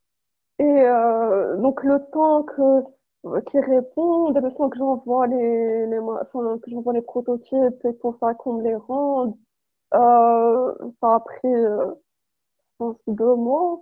Et 0.62 0.64
euh, 0.64 1.57
donc 1.57 1.84
le 1.84 1.99
temps 2.12 2.43
que 2.43 2.84
qu'ils 3.47 3.62
répondent, 3.62 4.38
le 4.38 4.53
temps 4.53 4.70
que 4.70 4.78
j'envoie 4.78 5.26
les, 5.28 5.88
les 5.88 5.99
enfin, 5.99 6.59
que 6.59 6.70
j'envoie 6.70 6.93
les 6.93 7.01
prototypes 7.01 7.86
et 7.86 7.93
pour 7.93 8.16
ça 8.20 8.36
qu'on 8.36 8.53
me 8.53 8.64
les 8.64 8.76
rende, 8.76 9.36
euh, 9.95 10.74
ça 11.01 11.16
a 11.16 11.20
pris, 11.22 11.47
euh, 11.53 11.91
je 12.59 12.70
pense, 12.80 12.97
deux 13.07 13.36
mois. 13.36 13.82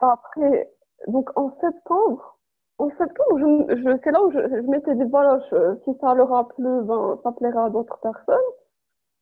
Après, 0.00 0.72
donc 1.08 1.30
en 1.36 1.50
septembre, 1.60 2.38
en 2.78 2.90
septembre, 2.90 3.38
je, 3.38 3.76
je, 3.76 3.98
c'est 4.04 4.12
là 4.12 4.22
où 4.24 4.30
je, 4.32 4.38
je 4.40 4.70
m'étais 4.70 4.94
dit, 4.96 5.04
voilà, 5.10 5.40
si 5.84 5.94
ça 6.00 6.14
leur 6.14 6.32
a 6.34 6.48
plu, 6.48 6.82
ben, 6.84 7.18
ça 7.24 7.32
plaira 7.32 7.66
à 7.66 7.70
d'autres 7.70 7.98
personnes. 8.00 8.36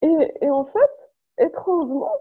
Et, 0.02 0.32
et 0.42 0.50
en 0.50 0.64
fait, 0.66 0.90
étrangement, 1.38 2.12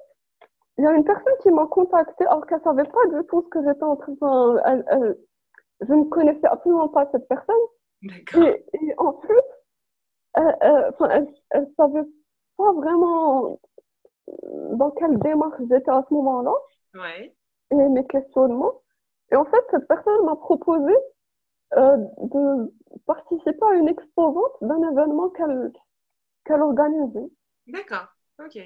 il 0.82 0.86
y 0.86 0.88
a 0.88 0.94
une 0.94 1.04
personne 1.04 1.34
qui 1.44 1.52
m'a 1.52 1.68
contactée 1.68 2.26
alors 2.26 2.48
qu'elle 2.48 2.62
savait 2.64 2.86
pas 2.86 3.06
du 3.14 3.28
tout 3.28 3.44
ce 3.44 3.50
que 3.50 3.64
j'étais 3.64 3.84
en 3.84 3.96
train 3.96 4.14
de... 4.14 4.62
Elle, 4.66 4.84
elle, 4.88 5.18
je 5.82 5.94
ne 5.94 6.06
connaissais 6.06 6.48
absolument 6.48 6.90
pas 6.90 7.08
cette 7.12 7.28
personne. 7.28 7.56
Et, 8.02 8.66
et, 8.82 8.96
en 8.98 9.14
plus, 9.14 9.42
elle, 10.34 11.28
elle, 11.52 11.68
savait 11.78 12.08
pas 12.58 12.74
vraiment 12.74 13.60
dans 14.72 14.90
quelle 14.92 15.20
démarche 15.20 15.62
j'étais 15.70 15.92
à 15.92 16.04
ce 16.10 16.14
moment-là. 16.16 16.54
Ouais. 16.96 17.36
Et 17.70 17.76
mes 17.76 18.08
questionnements. 18.08 18.82
Et 19.32 19.36
en 19.36 19.46
fait, 19.46 19.64
cette 19.70 19.88
personne 19.88 20.26
m'a 20.26 20.36
proposé 20.36 20.94
euh, 21.78 21.98
de 22.24 22.74
participer 23.06 23.66
à 23.70 23.76
une 23.76 23.88
exposante 23.88 24.58
d'un 24.62 24.92
événement 24.92 25.30
qu'elle 25.30 25.72
qu'elle 26.46 26.62
organisait. 26.62 27.30
D'accord, 27.68 28.08
ok. 28.44 28.58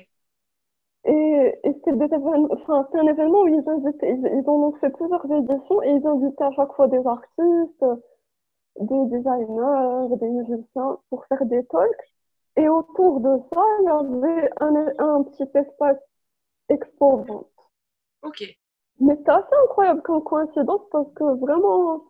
Et, 1.06 1.60
et 1.64 1.74
c'était 1.84 2.16
enfin, 2.50 2.88
un 2.94 3.08
événement 3.08 3.42
où 3.42 3.48
ils, 3.48 3.70
invitaient, 3.70 4.10
ils, 4.12 4.42
ils, 4.42 4.50
ont 4.50 4.74
fait 4.82 4.90
plusieurs 4.90 5.24
éditions 5.32 5.84
et 5.84 5.92
ils 5.92 6.08
invitaient 6.08 6.44
à 6.44 6.52
chaque 6.54 6.74
fois 6.74 6.88
des 6.88 7.06
artistes, 7.06 7.86
des 8.80 9.06
designers, 9.06 10.18
des 10.20 10.30
musiciens 10.30 10.98
pour 11.10 11.24
faire 11.28 11.46
des 11.46 11.64
talks. 11.68 12.14
Et 12.58 12.68
autour 12.68 13.20
de 13.20 13.38
ça, 13.54 13.62
il 13.82 13.86
y 13.86 13.90
avait 13.90 14.50
un, 14.62 14.76
un 14.98 15.24
petit 15.24 15.48
espace 15.54 16.00
exposant. 16.70 17.48
Ok. 18.24 18.44
Mais 19.00 19.16
c'est 19.18 19.30
assez 19.30 19.56
incroyable 19.64 20.02
comme 20.02 20.24
coïncidence 20.24 20.82
parce 20.92 21.12
que 21.14 21.40
vraiment, 21.40 22.06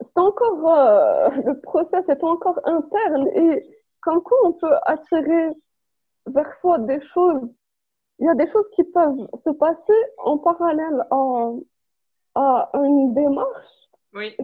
c'est 0.00 0.18
encore, 0.18 0.76
euh, 0.76 1.30
le 1.46 1.60
process 1.60 2.06
est 2.08 2.22
encore 2.22 2.60
interne 2.64 3.28
et 3.28 3.66
comme 4.02 4.22
quoi 4.22 4.36
on 4.44 4.52
peut 4.52 4.74
attirer 4.84 5.50
vers 6.26 6.52
soi 6.60 6.78
des 6.80 7.00
choses 7.14 7.48
il 8.20 8.26
y 8.26 8.28
a 8.28 8.34
des 8.34 8.50
choses 8.52 8.68
qui 8.76 8.84
peuvent 8.84 9.28
se 9.44 9.50
passer 9.50 10.00
en 10.18 10.38
parallèle 10.38 11.04
à, 12.34 12.70
une 12.74 13.14
démarche 13.14 13.90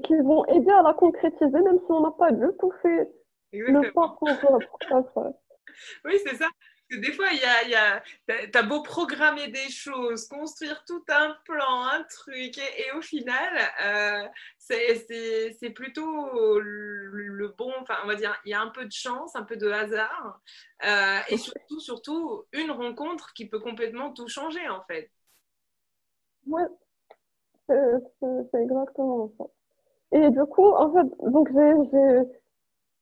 qui 0.05 0.16
vont 0.16 0.45
aider 0.47 0.70
à 0.70 0.83
la 0.83 0.95
concrétiser, 0.95 1.51
même 1.51 1.79
si 1.79 1.91
on 1.91 2.01
n'a 2.01 2.11
pas 2.12 2.33
du 2.33 2.47
tout 2.59 2.72
fait 2.83 3.09
le 3.53 3.93
pas 3.93 4.16
pour, 4.18 4.29
pour 4.41 5.12
ça 5.14 5.33
Oui, 6.05 6.18
c'est 6.24 6.37
ça 6.37 6.49
des 6.91 7.12
fois, 7.12 7.26
il 7.32 7.41
y 7.41 7.45
a, 7.45 7.68
y 7.68 7.74
a 7.74 8.03
tu 8.28 8.59
as 8.59 8.62
beau 8.62 8.82
programmer 8.82 9.49
des 9.49 9.68
choses, 9.70 10.28
construire 10.28 10.84
tout 10.87 11.03
un 11.09 11.37
plan, 11.45 11.84
un 11.93 12.05
truc, 12.05 12.59
et, 12.59 12.93
au 12.97 13.03
final, 13.03 13.59
euh, 13.84 14.28
c'est 14.59 15.70
plutôt 15.70 16.61
le, 16.61 17.55
bon, 17.59 17.72
enfin, 17.80 17.97
on 18.05 18.07
va 18.07 18.14
dire, 18.14 18.37
il 18.45 18.51
y 18.51 18.55
a 18.55 18.61
un 18.61 18.70
peu 18.70 18.84
de 18.84 18.93
chance, 18.93 19.34
un 19.34 19.43
peu 19.43 19.57
de 19.57 19.68
hasard, 19.68 20.41
euh, 20.84 21.18
et 21.28 21.39
surtout, 21.39 21.80
surtout, 21.80 22.45
une 22.53 22.70
rencontre 22.70 23.32
qui 23.34 23.49
peut 23.49 23.61
complètement 23.61 24.12
tout 24.12 24.28
changer, 24.28 24.68
en 24.68 24.82
fait. 24.84 25.11
Oui, 26.47 26.62
c'est 27.68 28.62
exactement 28.62 29.32
ça. 29.37 29.45
Et 30.12 30.30
du 30.30 30.45
coup, 30.45 30.70
en 30.70 30.93
fait, 30.93 31.30
donc 31.30 31.49
j'ai 31.53 32.39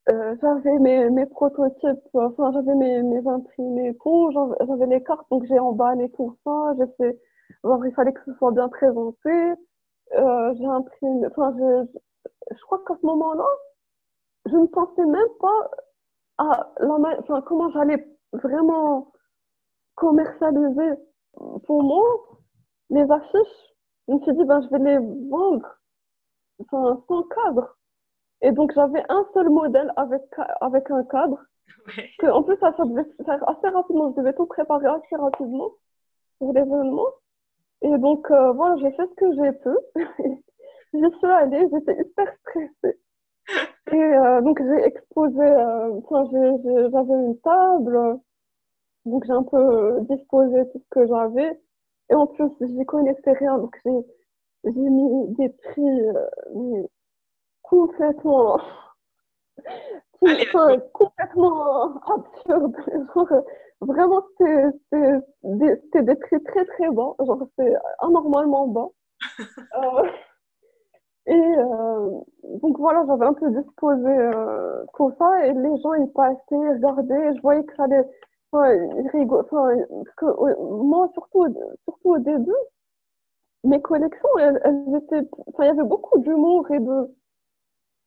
euh, 0.09 0.35
j'avais 0.41 0.77
mes, 0.79 1.09
mes 1.09 1.25
prototypes, 1.25 1.99
enfin 2.13 2.51
j'avais 2.53 2.75
mes, 2.75 3.01
mes 3.03 3.27
imprimés 3.27 3.95
tout, 4.01 4.31
j'avais 4.67 4.85
les 4.87 5.03
cartes, 5.03 5.27
donc 5.31 5.45
j'ai 5.45 5.59
emballé 5.59 6.09
tout 6.11 6.37
ça, 6.43 6.73
j'ai 6.77 6.87
fait, 6.97 7.19
genre, 7.63 7.85
il 7.85 7.93
fallait 7.93 8.13
que 8.13 8.23
ce 8.25 8.33
soit 8.35 8.51
bien 8.51 8.69
présenté, 8.69 9.29
euh, 10.17 10.53
j'ai 10.57 10.65
imprimé, 10.65 11.27
enfin 11.27 11.53
je, 11.57 11.87
je, 12.55 12.61
crois 12.65 12.83
qu'à 12.87 12.95
ce 13.01 13.05
moment-là, 13.05 13.47
je 14.45 14.55
ne 14.55 14.67
pensais 14.67 15.05
même 15.05 15.29
pas 15.39 15.71
à 16.37 16.73
la, 16.79 17.19
enfin 17.19 17.41
comment 17.41 17.71
j'allais 17.71 18.05
vraiment 18.33 19.11
commercialiser 19.95 20.99
pour 21.65 21.83
moi, 21.83 22.03
les 22.89 23.09
affiches, 23.09 23.75
je 24.07 24.13
me 24.13 24.19
suis 24.21 24.33
dit, 24.33 24.43
ben, 24.45 24.61
je 24.61 24.69
vais 24.69 24.83
les 24.83 24.97
vendre 25.29 25.67
sans, 26.69 27.03
sans 27.07 27.23
cadre. 27.23 27.77
Et 28.41 28.51
donc, 28.51 28.73
j'avais 28.73 29.03
un 29.09 29.25
seul 29.33 29.49
modèle 29.49 29.91
avec, 29.95 30.23
avec 30.61 30.89
un 30.91 31.03
cadre. 31.05 31.39
Que, 32.19 32.27
en 32.27 32.43
plus, 32.43 32.57
ça, 32.57 32.73
ça 32.77 32.85
devait 32.85 33.05
faire 33.25 33.49
assez 33.49 33.67
rapidement. 33.69 34.11
Je 34.11 34.21
devais 34.21 34.33
tout 34.33 34.45
préparer 34.45 34.87
assez 34.87 35.15
rapidement 35.15 35.71
pour 36.39 36.53
l'événement. 36.53 37.07
Et 37.81 37.97
donc, 37.97 38.29
euh, 38.31 38.51
voilà, 38.53 38.75
j'ai 38.77 38.91
fait 38.91 39.07
ce 39.07 39.15
que 39.15 39.35
j'ai 39.35 39.51
pu. 39.53 39.69
J'y 40.93 41.17
suis 41.17 41.27
allée, 41.27 41.67
j'étais 41.71 42.01
hyper 42.01 42.33
stressée. 42.41 42.99
Et 43.91 43.95
euh, 43.95 44.41
donc, 44.41 44.61
j'ai 44.61 44.83
exposé, 44.85 45.41
euh, 45.41 45.91
enfin, 46.03 46.25
j'avais 46.31 47.13
une 47.13 47.39
table, 47.41 48.19
donc 49.05 49.25
j'ai 49.25 49.33
un 49.33 49.43
peu 49.43 49.99
disposé 50.09 50.67
tout 50.71 50.79
ce 50.79 50.89
que 50.89 51.07
j'avais. 51.07 51.59
Et 52.09 52.15
en 52.15 52.27
plus, 52.27 52.49
j'y 52.61 52.85
connaissais 52.85 53.33
rien, 53.33 53.57
donc 53.57 53.75
j'ai 54.63 54.71
mis 54.71 55.35
des 55.35 55.49
prix 55.49 56.01
complètement, 57.69 58.59
enfin, 60.21 60.79
complètement 60.93 61.95
absurdes. 62.07 62.75
Genre, 63.15 63.43
vraiment, 63.81 64.23
c'était 64.37 65.11
des, 65.43 66.01
des 66.01 66.15
prix 66.15 66.43
très 66.43 66.65
très 66.65 66.89
bas, 66.91 67.13
genre 67.19 67.47
c'est 67.57 67.73
anormalement 67.99 68.67
bas. 68.67 68.89
euh, 69.75 70.09
et 71.27 71.33
euh, 71.33 72.09
donc 72.61 72.77
voilà, 72.77 73.03
j'avais 73.07 73.25
un 73.25 73.33
peu 73.33 73.49
disposé 73.51 74.07
euh, 74.07 74.83
pour 74.93 75.11
ça 75.17 75.47
et 75.47 75.53
les 75.53 75.77
gens 75.81 75.93
ils 75.95 76.11
passaient, 76.13 76.37
ils 76.51 76.73
regardaient, 76.75 77.35
je 77.35 77.41
voyais 77.41 77.63
que 77.63 77.75
ça 77.75 77.83
allait, 77.85 78.03
enfin, 78.51 78.73
ils 78.73 79.31
enfin, 79.31 79.69
que, 80.17 80.25
moi 80.81 81.09
surtout, 81.13 81.47
surtout 81.85 82.09
au 82.11 82.19
début, 82.19 82.51
mes 83.63 83.81
collections, 83.81 84.29
elles, 84.39 84.61
elles 84.63 84.95
étaient, 84.97 85.27
enfin, 85.47 85.63
il 85.63 85.67
y 85.67 85.69
avait 85.69 85.83
beaucoup 85.83 86.19
d'humour 86.19 86.69
et 86.71 86.79
de, 86.79 87.15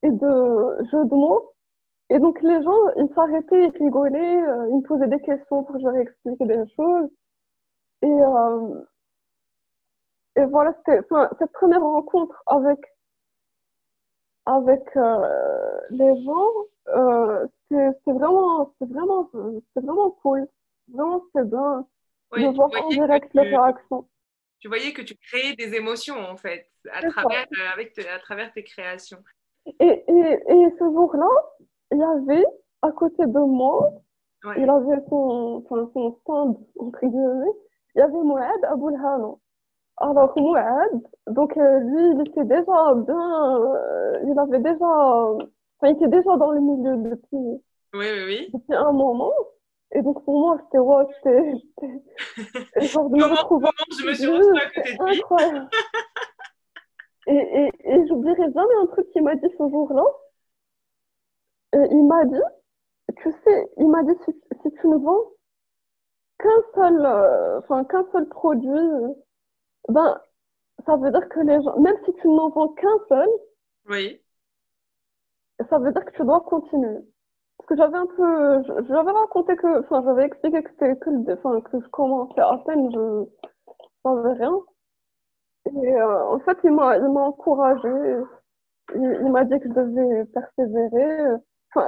et 0.03 0.11
de 0.11 0.84
jeux 0.90 1.05
de 1.05 1.14
mots. 1.14 1.53
Et 2.11 2.18
donc 2.18 2.40
les 2.42 2.62
gens, 2.62 2.88
ils 2.96 3.12
s'arrêtaient, 3.14 3.66
ils 3.66 3.84
rigolaient, 3.84 4.42
euh, 4.42 4.68
ils 4.70 4.76
me 4.76 4.82
posaient 4.82 5.09
des 5.09 5.20
questions 5.20 5.64
pour 5.64 5.74
que 5.74 5.78
je 5.78 5.84
leur 5.84 5.96
explique 5.96 6.42
des 6.42 6.64
choses. 6.74 7.11
Et, 8.03 8.07
euh, 8.07 8.80
et 10.36 10.44
voilà, 10.46 10.72
c'était, 10.78 11.01
enfin, 11.01 11.28
cette 11.38 11.53
première 11.53 11.82
rencontre 11.82 12.42
avec 12.46 12.78
avec 14.49 14.80
euh, 14.96 15.80
les 15.90 16.24
gens, 16.24 16.51
euh, 16.88 17.46
c'est 17.70 18.12
vraiment, 18.12 18.74
c'est 18.78 18.88
vraiment, 18.88 19.30
c'est 19.74 19.84
vraiment 19.84 20.11
cool. 20.22 20.49
Vraiment, 20.90 21.22
c'est 21.34 21.46
bien 21.46 21.86
de 22.32 22.57
voir 22.57 22.70
en 22.82 22.88
direct 22.88 23.28
les 23.34 23.42
réactions. 23.42 24.09
Tu 24.61 24.68
voyais 24.68 24.92
que 24.94 25.03
tu 25.03 25.14
créais 25.16 25.55
des 25.55 25.74
émotions 25.74 26.18
en 26.18 26.36
fait 26.36 26.66
à 26.92 27.03
travers, 27.11 27.46
euh, 27.59 27.72
avec 27.74 27.99
à 27.99 28.18
travers 28.18 28.53
tes 28.55 28.64
créations. 28.64 29.22
Et, 29.80 30.04
et, 30.08 30.52
et 30.52 30.70
ce 30.78 30.84
jour-là, 30.84 31.28
il 31.92 31.98
y 31.98 32.02
avait 32.02 32.46
à 32.82 32.92
côté 32.92 33.26
de 33.26 33.38
moi, 33.38 33.90
il 34.56 34.68
avait 34.70 35.02
son, 35.08 35.64
enfin, 35.64 35.90
son 35.94 36.16
stand, 36.22 36.56
entre 36.78 37.00
guillemets, 37.00 37.52
il 37.94 37.98
y 37.98 38.02
avait 38.02 38.12
Moed 38.12 38.64
Aboulhano. 38.64 39.40
Alors, 40.00 40.32
Mouad, 40.38 41.02
donc 41.26 41.56
euh, 41.56 41.78
lui, 41.80 42.12
il 42.12 42.20
était 42.28 42.44
déjà 42.44 42.94
bien, 42.94 43.56
euh, 43.56 44.18
il 44.26 44.38
avait 44.38 44.60
déjà, 44.60 44.86
enfin, 44.86 45.88
il 45.88 45.90
était 45.90 46.08
déjà 46.08 46.36
dans 46.36 46.52
le 46.52 46.60
milieu 46.60 46.96
depuis, 46.98 47.60
oui, 47.94 48.06
oui, 48.12 48.24
oui. 48.26 48.50
depuis 48.54 48.74
un 48.74 48.92
moment. 48.92 49.32
Et 49.90 50.02
donc, 50.02 50.22
pour 50.24 50.38
moi, 50.38 50.58
c'était, 50.64 50.78
ouais, 50.78 51.04
c'était, 51.16 52.86
genre 52.92 53.10
de 53.10 53.16
me 53.16 53.24
retrouver. 53.24 53.68
je 53.98 54.06
me 54.06 54.14
suis 54.14 54.26
retrouvée 54.28 54.60
à 54.60 54.70
côté 54.70 54.92
de 54.92 55.04
lui. 55.04 55.18
Incroyable. 55.18 55.68
et, 57.28 57.66
et, 57.66 57.70
et 57.94 58.06
j'oublierai 58.08 58.52
jamais 58.52 58.74
un 58.82 58.86
truc 58.86 59.08
qu'il 59.12 59.22
m'a 59.22 59.34
dit 59.36 59.48
ce 59.58 59.68
jour-là. 59.68 60.04
Euh, 61.74 61.86
il 61.90 62.04
m'a 62.06 62.24
dit, 62.26 62.40
tu 63.18 63.32
sais, 63.44 63.70
il 63.78 63.88
m'a 63.88 64.02
dit, 64.02 64.14
si, 64.24 64.32
si 64.62 64.70
tu 64.80 64.86
ne 64.88 64.96
vends 64.96 65.32
qu'un 66.38 66.62
seul, 66.74 67.06
enfin, 67.58 67.84
qu'un 67.84 68.04
seul 68.12 68.28
produit, 68.28 69.14
ben, 69.88 70.20
ça 70.86 70.96
veut 70.96 71.10
dire 71.10 71.28
que 71.28 71.40
les 71.40 71.62
gens, 71.62 71.78
même 71.80 71.96
si 72.04 72.12
tu 72.14 72.28
n'en 72.28 72.50
vends 72.50 72.68
qu'un 72.68 72.98
seul, 73.08 73.28
oui. 73.88 74.20
ça 75.70 75.78
veut 75.78 75.92
dire 75.92 76.04
que 76.04 76.12
tu 76.12 76.24
dois 76.24 76.40
continuer. 76.42 76.98
Parce 77.58 77.68
que 77.68 77.76
j'avais 77.76 77.96
un 77.98 78.06
peu, 78.06 78.62
j'avais 78.88 79.10
raconté 79.10 79.56
que, 79.56 79.80
enfin, 79.80 80.02
j'avais 80.04 80.24
expliqué 80.26 80.62
que 80.62 80.70
c'était 80.70 80.96
que 80.98 81.10
le, 81.10 81.32
enfin, 81.34 81.60
que 81.62 81.80
je 81.80 81.88
commençais 81.88 82.40
à 82.40 82.58
peine, 82.66 82.90
je 82.92 83.24
savais 84.04 84.32
rien. 84.34 84.60
Et 85.82 85.92
euh, 85.94 86.26
en 86.26 86.38
fait, 86.40 86.58
il 86.64 86.72
m'a, 86.72 86.96
il 86.96 87.08
m'a 87.08 87.20
encouragé. 87.22 88.22
Il, 88.94 89.20
il 89.22 89.30
m'a 89.30 89.44
dit 89.44 89.58
que 89.60 89.68
je 89.68 89.74
devais 89.74 90.24
persévérer. 90.26 91.36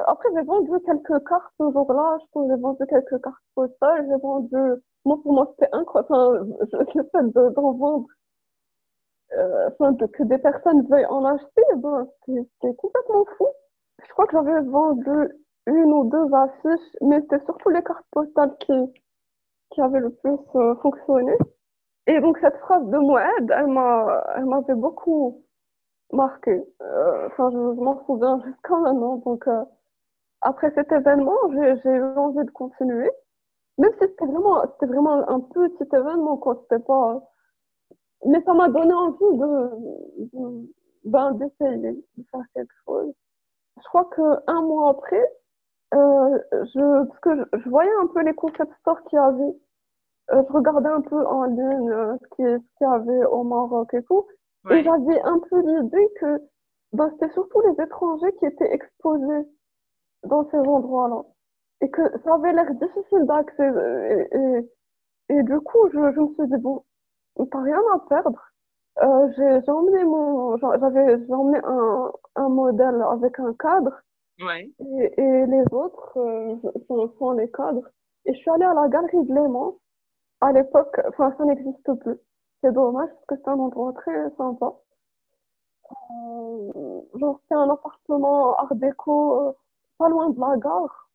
Après, 0.07 0.29
j'ai 0.35 0.43
vendu 0.43 0.71
quelques 0.85 1.25
cartes 1.27 1.53
ce 1.59 1.71
jour-là. 1.73 2.19
J'ai 2.35 2.57
vendu 2.57 2.85
quelques 2.89 3.23
cartes 3.23 3.45
postales. 3.55 4.07
J'ai 4.09 4.19
vendu 4.19 4.83
moi, 5.05 5.19
pour 5.23 5.33
moi, 5.33 5.47
c'était 5.53 5.71
incroyable. 5.73 6.11
Enfin, 6.13 6.87
le 6.95 7.05
fait 7.11 7.23
d'en 7.33 7.73
vendre, 7.73 8.07
euh, 9.33 9.69
enfin, 9.71 9.93
de, 9.93 10.07
que 10.07 10.23
des 10.25 10.39
personnes 10.39 10.87
veuillent 10.89 11.07
en 11.07 11.25
acheter, 11.25 11.63
ben, 11.77 12.07
c'était 12.27 12.75
complètement 12.77 13.25
fou. 13.39 13.47
Je 14.07 14.13
crois 14.13 14.27
que 14.27 14.33
j'avais 14.33 14.61
vendu 14.63 15.33
une 15.67 15.93
ou 15.93 16.05
deux 16.11 16.35
affiches, 16.35 16.97
mais 17.01 17.21
c'était 17.21 17.45
surtout 17.45 17.71
les 17.71 17.83
cartes 17.83 18.05
postales 18.11 18.57
qui, 18.61 18.73
qui 19.71 19.81
avaient 19.81 20.01
le 20.01 20.11
plus 20.11 20.39
euh, 20.57 20.75
fonctionné. 20.77 21.33
Et 22.07 22.21
donc, 22.21 22.39
cette 22.41 22.57
phrase 22.59 22.85
de 22.87 22.99
Moed, 22.99 23.51
elle 23.51 23.67
m'a, 23.67 24.25
elle 24.37 24.47
m'avait 24.47 24.75
beaucoup 24.75 25.43
marqué. 26.13 26.63
Euh, 26.83 27.27
enfin, 27.27 27.51
je, 27.51 27.57
m'en 27.57 28.05
souviens 28.07 28.41
jusqu'à 28.45 28.77
maintenant. 28.77 29.17
Donc, 29.17 29.47
euh, 29.49 29.65
après 30.41 30.73
cet 30.75 30.91
événement, 30.93 31.37
j'ai 31.53 31.91
eu 31.91 32.03
envie 32.17 32.45
de 32.45 32.51
continuer. 32.51 33.11
Même 33.79 33.93
si 33.95 34.01
c'était 34.01 34.27
vraiment, 34.27 34.63
vraiment 34.83 35.29
un 35.29 35.41
petit 35.41 35.89
événement, 35.95 36.37
quoi. 36.37 36.59
C'était 36.63 36.85
pas. 36.85 37.23
Mais 38.27 38.43
ça 38.45 38.53
m'a 38.55 38.69
donné 38.69 38.93
envie 38.93 39.39
de, 39.39 40.69
ben, 41.05 41.33
d'essayer 41.33 41.77
de 41.79 42.25
faire 42.31 42.45
quelque 42.55 42.75
chose. 42.85 43.13
Je 43.79 43.89
crois 43.89 44.11
qu'un 44.15 44.63
mois 44.63 44.91
après, 44.91 45.27
euh, 45.95 46.39
je, 46.53 47.07
parce 47.07 47.21
que 47.21 47.59
je, 47.59 47.69
voyais 47.71 47.91
un 48.03 48.07
peu 48.09 48.23
les 48.23 48.35
concept 48.35 48.73
stores 48.81 49.03
qu'il 49.05 49.17
y 49.17 49.23
avait. 49.23 49.57
Euh, 50.33 50.43
je 50.49 50.53
regardais 50.53 50.89
un 50.89 51.01
peu 51.01 51.27
en 51.27 51.45
ligne 51.45 51.91
euh, 51.91 52.17
ce 52.21 52.37
qu'il 52.37 52.61
y 52.81 52.85
avait 52.85 53.25
au 53.27 53.43
Maroc 53.43 53.93
et 53.95 54.03
tout. 54.05 54.27
Et 54.71 54.83
j'avais 54.83 55.21
un 55.23 55.39
peu 55.51 55.61
l'idée 55.61 56.09
que 56.21 56.41
ben, 56.93 57.11
c'était 57.13 57.33
surtout 57.33 57.61
les 57.63 57.83
étrangers 57.83 58.33
qui 58.39 58.47
étaient 58.47 58.73
exposés 58.73 59.49
dans 60.25 60.49
ces 60.51 60.59
endroits-là 60.59 61.23
et 61.81 61.91
que 61.91 62.03
ça 62.25 62.35
avait 62.35 62.53
l'air 62.53 62.71
difficile 62.75 63.25
d'accès. 63.25 63.63
Euh, 63.63 64.25
et, 65.29 65.35
et, 65.35 65.43
du 65.43 65.61
coup, 65.61 65.89
je, 65.93 66.13
je, 66.15 66.21
me 66.21 66.35
suis 66.35 66.47
dit, 66.49 66.59
bon, 66.59 66.85
t'as 67.51 67.63
rien 67.63 67.81
à 67.95 67.99
perdre. 68.09 68.43
Euh, 69.03 69.29
j'ai 69.37 69.71
emmené 69.71 70.05
mon, 70.05 70.57
j'avais 70.59 71.33
emmené 71.33 71.59
un, 71.65 72.13
un 72.37 72.49
modèle 72.49 73.03
avec 73.11 73.39
un 73.39 73.55
cadre. 73.55 74.03
Ouais. 74.41 74.71
Et, 74.81 75.21
et 75.21 75.47
les 75.47 75.65
autres 75.73 76.19
euh, 76.19 76.57
sont, 76.87 77.13
sont, 77.19 77.33
les 77.33 77.51
cadres. 77.51 77.89
Et 78.27 78.35
je 78.35 78.39
suis 78.39 78.51
allée 78.51 78.65
à 78.65 78.75
la 78.75 78.89
galerie 78.89 79.25
de 79.25 79.35
Léman. 79.35 79.77
À 80.41 80.53
l'époque, 80.53 81.01
enfin, 81.09 81.35
ça 81.39 81.45
n'existe 81.45 81.93
plus. 82.01 82.19
C'est 82.63 82.73
dommage 82.73 83.09
parce 83.11 83.27
que 83.27 83.37
c'est 83.37 83.49
un 83.49 83.59
endroit 83.59 83.93
très 83.95 84.31
sympa. 84.37 84.75
Euh, 85.93 87.01
genre, 87.19 87.41
c'est 87.49 87.55
un 87.55 87.69
appartement 87.71 88.55
art 88.57 88.75
déco, 88.77 89.49
euh, 89.49 89.53
pas 89.99 90.09
loin 90.09 90.31
de 90.31 90.41
la 90.41 90.57
gare. 90.59 91.11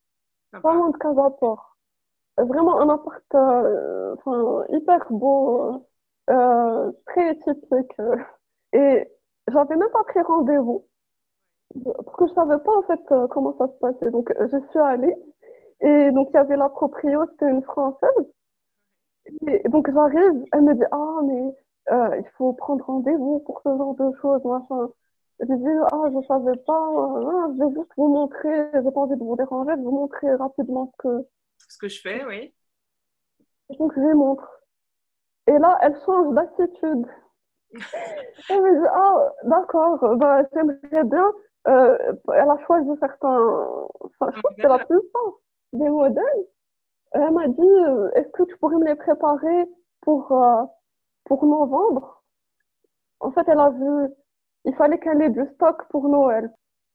Pas 0.61 0.73
loin 0.73 0.89
de 0.89 0.97
Casaport. 0.97 1.77
Vraiment 2.37 2.79
un 2.81 2.89
appart 2.89 3.23
euh, 3.35 4.15
enfin, 4.17 4.65
hyper 4.69 5.05
beau, 5.11 5.85
euh, 6.29 6.91
très 7.07 7.35
typique. 7.39 7.93
Et 8.73 9.09
j'avais 9.47 9.75
même 9.75 9.89
pas 9.91 10.03
pris 10.05 10.21
rendez-vous. 10.21 10.85
Parce 11.83 12.17
que 12.17 12.27
je 12.27 12.33
savais 12.33 12.57
pas 12.59 12.77
en 12.77 12.83
fait 12.83 13.11
euh, 13.11 13.27
comment 13.27 13.55
ça 13.57 13.67
se 13.67 13.73
passait. 13.79 14.11
Donc 14.11 14.33
je 14.39 14.57
suis 14.69 14.79
allée. 14.79 15.15
Et 15.81 16.11
donc 16.11 16.29
il 16.31 16.35
y 16.35 16.37
avait 16.37 16.57
la 16.57 16.69
proprio, 16.69 17.25
c'était 17.31 17.49
une 17.49 17.63
française. 17.63 18.27
Et 19.47 19.69
donc 19.69 19.91
j'arrive, 19.91 20.45
elle 20.51 20.61
me 20.61 20.75
dit 20.75 20.83
Ah, 20.91 21.19
mais 21.23 21.55
euh, 21.91 22.17
il 22.17 22.29
faut 22.37 22.53
prendre 22.53 22.83
rendez-vous 22.85 23.39
pour 23.45 23.61
ce 23.63 23.69
genre 23.69 23.95
de 23.95 24.11
choses, 24.21 24.43
machin. 24.43 24.89
Je 25.39 25.53
dis, 25.53 25.77
ah, 25.91 26.09
je 26.13 26.27
savais 26.27 26.57
pas, 26.65 26.73
ah, 26.73 27.47
je 27.53 27.63
vais 27.63 27.75
juste 27.75 27.91
vous 27.97 28.07
montrer, 28.07 28.69
j'ai 28.73 28.91
pas 28.91 29.01
envie 29.01 29.15
de 29.15 29.23
vous 29.23 29.35
déranger, 29.35 29.71
vais 29.71 29.81
vous 29.81 29.91
montrer 29.91 30.33
rapidement 30.35 30.91
ce 30.93 30.97
que... 30.97 31.27
Ce 31.67 31.77
que 31.77 31.87
je 31.89 32.01
fais, 32.01 32.25
oui. 32.25 32.53
donc, 33.77 33.93
je 33.95 33.99
lui 33.99 34.13
montre. 34.13 34.49
Et 35.47 35.57
là, 35.59 35.77
elle 35.81 35.95
change 36.05 36.33
d'attitude. 36.33 37.05
elle 38.49 38.61
me 38.61 38.81
dit, 38.81 38.87
ah, 38.91 39.33
d'accord, 39.43 40.15
bah, 40.17 40.41
j'aimerais 40.53 41.03
bien. 41.03 41.31
Euh, 41.67 42.13
elle 42.33 42.49
a 42.49 42.57
choisi 42.65 42.89
certains, 42.99 43.39
enfin, 43.99 44.31
je 44.33 44.39
crois 44.39 44.51
que 44.51 44.61
c'est 44.61 44.67
la 44.67 44.79
plupart 44.79 45.33
des 45.73 45.89
modèles. 45.89 46.45
Elle 47.15 47.31
m'a 47.31 47.47
dit, 47.47 47.61
euh, 47.61 48.11
est-ce 48.15 48.27
que 48.29 48.43
tu 48.43 48.57
pourrais 48.57 48.75
me 48.75 48.85
les 48.85 48.95
préparer 48.95 49.65
pour, 50.01 50.31
euh, 50.33 50.63
pour 51.23 51.45
novembre, 51.45 52.23
en 53.21 53.31
fait, 53.31 53.47
elle 53.47 53.59
a 53.59 53.69
vu, 53.69 54.09
il 54.65 54.75
fallait 54.75 54.99
qu'elle 54.99 55.21
ait 55.21 55.29
du 55.29 55.45
stock 55.55 55.87
pour 55.89 56.09
Noël. 56.09 56.51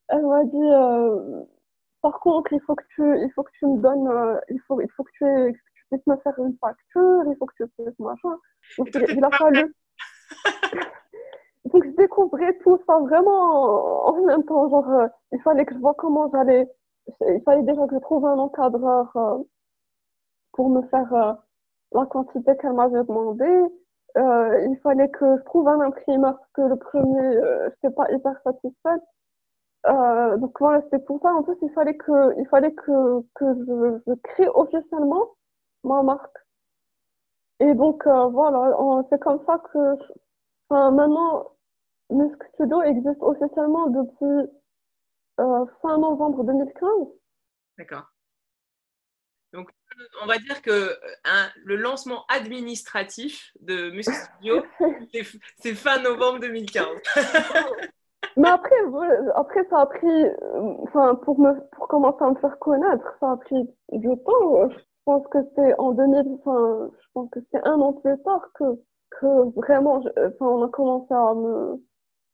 Elle 0.09 0.27
m'a 0.27 0.45
dit, 0.45 0.57
euh, 0.61 1.43
par 2.03 2.21
contre, 2.21 2.53
il 2.53 2.61
faut 2.61 2.75
que 2.75 2.85
tu, 2.95 3.03
il 3.03 3.31
faut 3.35 3.43
que 3.43 3.51
tu 3.59 3.67
me 3.67 3.79
donnes, 3.79 4.09
euh, 4.09 4.39
il 4.51 4.61
faut, 4.67 4.81
il 4.81 4.91
faut 4.91 5.05
que 5.05 5.11
tu, 5.13 5.25
que 5.25 5.59
tu 5.75 5.85
puisses 5.91 6.07
me 6.07 6.17
faire 6.19 6.39
une 6.39 6.57
facture, 6.59 7.23
il 7.27 7.37
faut 7.39 7.47
que 7.47 7.65
tu 7.65 7.69
puisses 7.69 7.99
machin. 7.99 8.37
Donc, 8.79 8.89
il, 8.95 9.25
a 9.25 9.31
fallu. 9.31 9.75
Donc, 11.65 11.85
je 11.85 11.91
découvrais 11.97 12.57
tout 12.59 12.79
ça 12.87 12.99
vraiment 12.99 14.07
en 14.09 14.23
même 14.23 14.45
temps. 14.45 14.69
Genre, 14.69 14.91
euh, 14.91 15.09
il 15.33 15.41
fallait 15.43 15.65
que 15.65 15.75
je 15.75 15.81
vois 15.81 15.95
comment 15.95 16.31
j'allais. 16.31 16.69
Il 17.27 17.43
fallait 17.45 17.63
déjà 17.63 17.87
que 17.87 17.95
je 17.95 18.01
trouve 18.01 18.27
un 18.27 18.39
encadreur 18.39 19.11
euh, 19.17 19.39
pour 20.53 20.71
me 20.71 20.83
faire 20.89 21.13
euh, 21.15 21.33
la 21.93 22.07
quantité 22.07 22.57
qu'elle 22.59 22.75
m'avait 22.75 23.05
demandé. 23.05 23.47
il 24.17 24.79
fallait 24.83 25.09
que 25.11 25.39
je 25.39 25.43
trouve 25.45 25.69
un 25.69 25.81
imprimeur 25.81 26.37
parce 26.37 26.51
que 26.55 26.63
le 26.63 26.77
premier, 26.77 27.33
je 27.33 27.65
n'étais 27.67 27.95
pas 27.95 28.11
hyper 28.13 28.41
satisfaite. 28.43 29.03
donc 30.41 30.53
voilà, 30.61 30.83
c'était 30.83 31.05
tout 31.05 31.19
ça. 31.23 31.33
En 31.35 31.43
plus, 31.43 31.57
il 31.63 31.71
fallait 31.73 31.97
que, 31.97 32.39
il 32.39 32.47
fallait 32.49 32.73
que, 32.75 33.21
que 33.35 33.55
je, 33.67 34.01
je 34.07 34.15
crée 34.23 34.49
officiellement 34.55 35.29
ma 35.85 36.03
marque. 36.03 36.37
Et 37.61 37.75
donc 37.75 38.07
voilà, 38.07 39.05
c'est 39.11 39.21
comme 39.21 39.41
ça 39.47 39.59
que 39.73 39.97
Enfin, 40.71 40.93
maintenant, 40.93 41.51
Musk 42.11 42.45
Studio 42.55 42.81
existe 42.83 43.21
officiellement 43.23 43.89
depuis 43.89 44.51
euh, 45.41 45.67
fin 45.83 45.99
novembre 45.99 46.45
2015. 46.45 47.09
D'accord. 47.77 48.10
On 50.23 50.27
va 50.27 50.39
dire 50.39 50.63
que 50.63 50.97
hein, 51.25 51.49
le 51.65 51.77
lancement 51.77 52.25
administratif 52.29 53.53
de 53.61 53.91
Musk 53.91 54.13
Studio, 54.13 54.63
c'est 55.59 55.75
fin 55.75 56.01
novembre 56.01 56.41
2015. 56.41 56.87
Mais 58.37 58.49
après, 58.49 58.77
après, 59.35 59.67
ça 59.69 59.81
a 59.81 59.87
pris, 59.87 60.25
enfin, 60.83 61.17
pour, 61.17 61.41
me, 61.41 61.53
pour 61.73 61.89
commencer 61.89 62.23
à 62.23 62.31
me 62.31 62.37
faire 62.37 62.59
connaître, 62.59 63.05
ça 63.19 63.33
a 63.33 63.37
pris 63.37 63.69
du 63.93 64.09
temps. 64.25 64.71
Je 64.71 64.77
pense 65.05 65.27
que 65.29 65.39
c'est 65.57 65.75
en 65.79 65.93
2000, 65.93 66.23
je 66.25 67.07
pense 67.13 67.31
que 67.31 67.41
c'est 67.51 67.67
un 67.67 67.81
an 67.81 67.93
plus 67.95 68.17
tard 68.23 68.47
que 68.55 68.65
que 69.11 69.61
vraiment, 69.61 70.03
on 70.41 70.63
a 70.63 70.69
commencé 70.69 71.13
à 71.13 71.35
me 71.35 71.83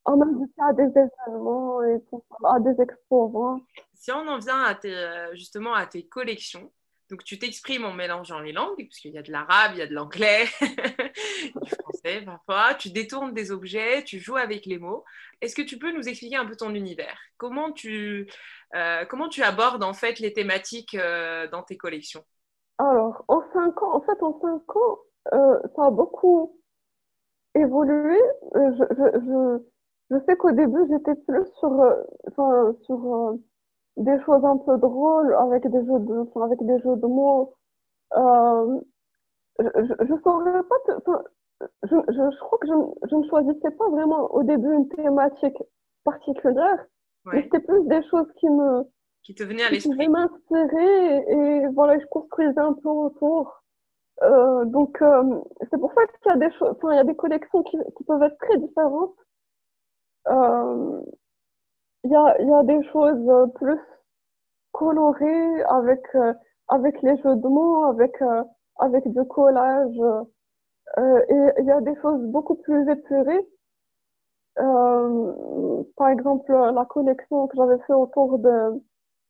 à 0.05 0.15
m'inviter 0.15 0.63
à 0.63 0.73
des 0.73 0.85
événements 0.85 1.83
et 1.83 2.01
à 2.45 2.61
des 2.61 2.81
expos. 2.81 3.61
Si 3.95 4.13
on 4.13 4.29
en 4.29 4.39
vient 4.39 4.63
à 4.63 4.75
tes, 4.75 4.95
justement 5.33 5.75
à 5.75 5.87
tes 5.87 6.07
collections, 6.07 6.71
donc 7.11 7.25
tu 7.25 7.39
t'exprimes 7.39 7.85
en 7.85 7.93
mélangeant 7.93 8.41
les 8.41 8.53
langues, 8.53 8.77
puisqu'il 8.77 9.13
y 9.13 9.19
a 9.19 9.23
de 9.23 9.31
l'arabe, 9.31 9.73
il 9.75 9.79
y 9.79 9.83
a 9.83 9.87
de 9.87 9.95
l'anglais, 9.95 10.47
du 10.61 11.71
français 11.71 12.23
parfois, 12.25 12.75
tu 12.75 12.91
détournes 12.91 13.33
des 13.33 13.51
objets, 13.51 14.05
tu 14.05 14.19
joues 14.19 14.37
avec 14.37 14.67
les 14.67 14.79
mots. 14.79 15.05
Est-ce 15.41 15.55
que 15.55 15.63
tu 15.63 15.79
peux 15.79 15.93
nous 15.93 16.09
expliquer 16.09 16.37
un 16.37 16.47
peu 16.47 16.57
ton 16.57 16.75
univers? 16.75 17.19
Comment 17.37 17.73
tu, 17.73 18.31
euh, 18.75 19.05
comment 19.07 19.29
tu 19.29 19.43
abordes 19.43 19.83
en 19.83 19.95
fait 19.95 20.19
les 20.19 20.33
thématiques 20.33 20.95
euh, 20.95 21.49
dans 21.49 21.63
tes 21.63 21.77
collections? 21.77 22.25
Alors, 22.79 23.25
en 23.29 23.43
cinq 23.53 23.83
ans, 23.83 23.95
en 23.95 24.01
fait, 24.03 24.23
en 24.23 24.39
cinq 24.41 24.77
ans, 24.77 24.99
euh, 25.33 25.59
ça 25.75 25.87
a 25.87 25.91
beaucoup 25.91 26.61
évolué. 27.55 28.21
Euh, 28.55 28.73
je, 28.79 28.85
je, 28.91 29.59
je, 30.11 30.25
sais 30.27 30.37
qu'au 30.37 30.53
début, 30.53 30.81
j'étais 30.91 31.15
plus 31.27 31.47
sur, 31.59 31.73
euh, 31.81 32.73
sur 32.85 33.15
euh, 33.15 33.37
des 33.97 34.21
choses 34.25 34.45
un 34.45 34.59
peu 34.59 34.77
drôles, 34.79 35.35
avec 35.35 35.67
des 35.67 35.85
jeux 35.87 36.01
de, 36.01 36.19
enfin, 36.19 36.47
avec 36.47 36.65
des 36.65 36.79
jeux 36.81 36.97
de 36.97 37.07
mots. 37.07 37.55
Euh, 38.15 38.81
je, 39.59 39.95
je, 40.01 40.15
saurais 40.23 40.63
pas, 40.65 40.77
enfin, 40.97 41.23
je, 41.83 41.97
je, 42.09 42.31
je, 42.31 42.39
crois 42.41 42.59
que 42.59 42.67
je, 42.69 43.09
je 43.11 43.17
ne 43.17 43.29
choisissais 43.29 43.71
pas 43.71 43.89
vraiment 43.89 44.33
au 44.35 44.43
début 44.43 44.73
une 44.73 44.89
thématique 44.89 45.59
particulière, 46.05 46.85
mais 47.25 47.43
c'était 47.43 47.61
plus 47.61 47.85
des 47.87 48.03
choses 48.09 48.31
qui 48.39 48.49
me, 48.49 48.85
qui 49.23 49.35
te 49.35 49.43
venaient 49.43 49.65
à 49.65 49.71
l'esprit. 49.71 49.99
Qui 49.99 50.09
m'inspirer 50.09 51.17
et, 51.17 51.33
et 51.33 51.67
voilà, 51.75 51.99
je 51.99 52.07
construisais 52.07 52.61
un 52.61 52.75
peu 52.75 52.89
autour. 52.89 53.63
Euh, 54.23 54.65
donc, 54.67 55.03
euh, 55.03 55.41
c'est 55.71 55.79
pour 55.79 55.93
ça 55.95 56.07
qu'il 56.07 56.31
y 56.31 56.35
a 56.35 56.49
des 56.49 56.55
choses, 56.57 56.75
enfin, 56.77 56.93
il 56.93 56.97
y 56.97 57.01
a 57.01 57.05
des 57.05 57.17
collections 57.17 57.63
qui, 57.65 57.77
qui 57.97 58.05
peuvent 58.05 58.23
être 58.23 58.39
très 58.39 58.57
différentes. 58.59 59.17
Euh, 60.29 61.03
il 62.07 62.13
y 62.13 62.17
a, 62.17 62.41
il 62.41 62.49
y 62.49 62.53
a 62.53 62.63
des 62.63 62.83
choses 62.91 63.53
plus 63.55 63.81
colorées 64.73 65.63
avec, 65.65 66.03
avec 66.69 67.01
les 67.03 67.17
jeux 67.19 67.37
de 67.37 67.49
mots, 67.49 67.85
avec, 67.85 68.15
avec 68.79 69.07
du 69.09 69.25
collage. 69.25 70.01
et 70.99 71.51
il 71.59 71.65
y 71.67 71.71
a 71.71 71.81
des 71.81 71.97
choses 72.01 72.23
beaucoup 72.27 72.57
plus 72.57 72.89
épurées. 72.91 73.47
par 75.97 76.09
exemple, 76.09 76.53
la 76.53 76.85
collection 76.87 77.49
que 77.49 77.57
j'avais 77.57 77.79
fait 77.87 77.95
autour 77.95 78.39
de, 78.39 78.83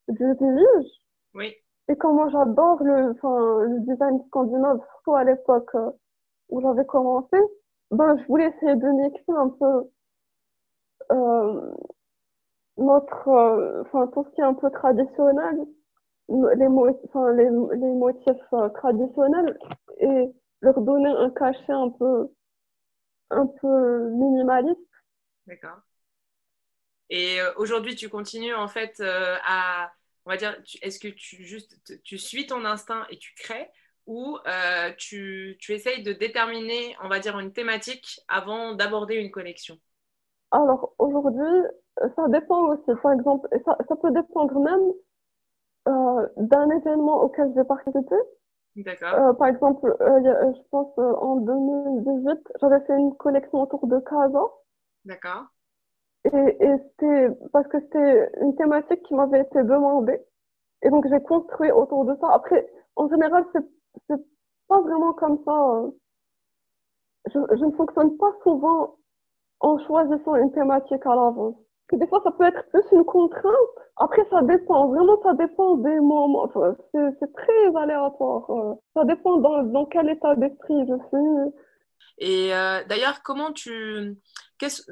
du 0.08 0.34
village. 0.34 0.86
Oui. 1.34 1.54
Et 1.88 1.96
comment 1.96 2.28
j'adore 2.30 2.82
le, 2.82 3.10
enfin, 3.12 3.62
le 3.64 3.80
design 3.80 4.20
scandinave, 4.26 4.80
surtout 4.90 5.14
à 5.14 5.24
l'époque 5.24 5.74
euh, 5.74 5.90
où 6.48 6.60
j'avais 6.60 6.84
commencé, 6.84 7.36
ben, 7.90 8.16
je 8.18 8.26
voulais 8.26 8.48
essayer 8.48 8.74
de 8.74 8.88
mixer 8.88 9.32
un 9.32 9.48
peu 9.50 9.90
euh, 11.12 11.74
notre, 12.78 13.28
euh, 13.28 13.82
enfin, 13.82 14.06
tout 14.08 14.24
ce 14.24 14.34
qui 14.34 14.40
est 14.40 14.44
un 14.44 14.54
peu 14.54 14.70
traditionnel, 14.70 15.56
les, 16.28 16.66
enfin, 17.04 17.32
les, 17.32 17.44
les 17.44 17.92
motifs 17.94 18.52
euh, 18.52 18.68
traditionnels, 18.70 19.58
et 20.00 20.32
leur 20.60 20.80
donner 20.80 21.10
un 21.10 21.30
cachet 21.30 21.72
un 21.72 21.90
peu, 21.90 22.28
un 23.30 23.46
peu 23.46 24.10
minimaliste. 24.10 24.80
D'accord. 25.46 25.78
Et 27.08 27.38
aujourd'hui, 27.56 27.94
tu 27.94 28.08
continues 28.08 28.54
en 28.54 28.66
fait 28.66 29.00
à 29.00 29.90
on 30.26 30.30
va 30.30 30.36
dire, 30.36 30.60
est-ce 30.82 30.98
que 30.98 31.08
tu 31.08 31.44
juste 31.44 31.80
tu 32.02 32.18
suis 32.18 32.46
ton 32.46 32.64
instinct 32.64 33.06
et 33.10 33.16
tu 33.16 33.32
crées 33.34 33.70
ou 34.06 34.38
euh, 34.46 34.92
tu, 34.98 35.56
tu, 35.60 35.72
essayes 35.72 36.02
de 36.02 36.12
déterminer, 36.12 36.96
on 37.02 37.08
va 37.08 37.18
dire, 37.18 37.38
une 37.38 37.52
thématique 37.52 38.20
avant 38.28 38.74
d'aborder 38.74 39.16
une 39.16 39.30
collection 39.30 39.80
Alors 40.56 40.94
aujourd'hui, 40.98 41.62
ça 42.16 42.28
dépend 42.28 42.68
aussi. 42.68 43.00
Par 43.02 43.12
exemple, 43.12 43.46
ça, 43.64 43.76
ça 43.88 43.96
peut 43.96 44.10
dépendre 44.10 44.58
même 44.58 44.92
euh, 45.88 46.26
d'un 46.38 46.70
événement 46.70 47.22
auquel 47.22 47.50
je 47.50 47.60
vais 47.60 47.64
participer. 47.64 48.16
D'accord. 48.76 49.14
Euh, 49.14 49.32
par 49.34 49.48
exemple, 49.48 49.94
je 50.00 50.62
pense 50.70 50.98
en 50.98 51.36
2018, 51.36 52.38
j'avais 52.60 52.80
fait 52.86 52.96
une 52.96 53.14
collection 53.16 53.62
autour 53.62 53.86
de 53.86 53.98
Casa. 54.00 54.44
D'accord. 55.04 55.44
Et, 56.24 56.56
et 56.64 56.76
c'était 56.78 57.28
parce 57.52 57.68
que 57.68 57.78
c'était 57.80 58.30
une 58.40 58.56
thématique 58.56 59.02
qui 59.02 59.14
m'avait 59.14 59.42
été 59.42 59.62
demandée. 59.62 60.20
Et 60.82 60.90
donc, 60.90 61.06
j'ai 61.08 61.20
construit 61.20 61.70
autour 61.70 62.04
de 62.06 62.16
ça. 62.20 62.32
Après, 62.32 62.66
en 62.96 63.08
général, 63.08 63.44
c'est 64.08 64.16
pas 64.68 64.80
vraiment 64.80 65.12
comme 65.12 65.38
ça. 65.44 65.52
Euh. 65.52 65.90
Je, 67.26 67.56
je 67.56 67.64
ne 67.64 67.72
fonctionne 67.72 68.16
pas 68.16 68.32
souvent 68.42 68.96
en 69.60 69.78
choisissant 69.86 70.36
une 70.36 70.52
thématique 70.52 71.04
à 71.06 71.14
l'avance. 71.14 71.56
Que 71.88 71.96
des 71.96 72.06
fois, 72.08 72.20
ça 72.24 72.32
peut 72.32 72.44
être 72.44 72.68
plus 72.70 72.82
une 72.92 73.04
contrainte. 73.04 73.54
Après, 73.96 74.22
ça 74.30 74.42
dépend. 74.42 74.88
Vraiment, 74.88 75.20
ça 75.22 75.34
dépend 75.34 75.76
des 75.76 76.00
moments. 76.00 76.50
C'est 76.92 77.32
très 77.32 77.76
aléatoire. 77.76 78.50
Euh. 78.50 78.74
Ça 78.94 79.04
dépend 79.04 79.36
dans, 79.36 79.62
dans 79.62 79.86
quel 79.86 80.10
état 80.10 80.34
d'esprit 80.34 80.86
je 80.88 80.94
suis. 81.08 81.52
Et 82.18 82.54
euh, 82.54 82.82
d'ailleurs, 82.88 83.22
comment 83.22 83.52
tu, 83.52 84.16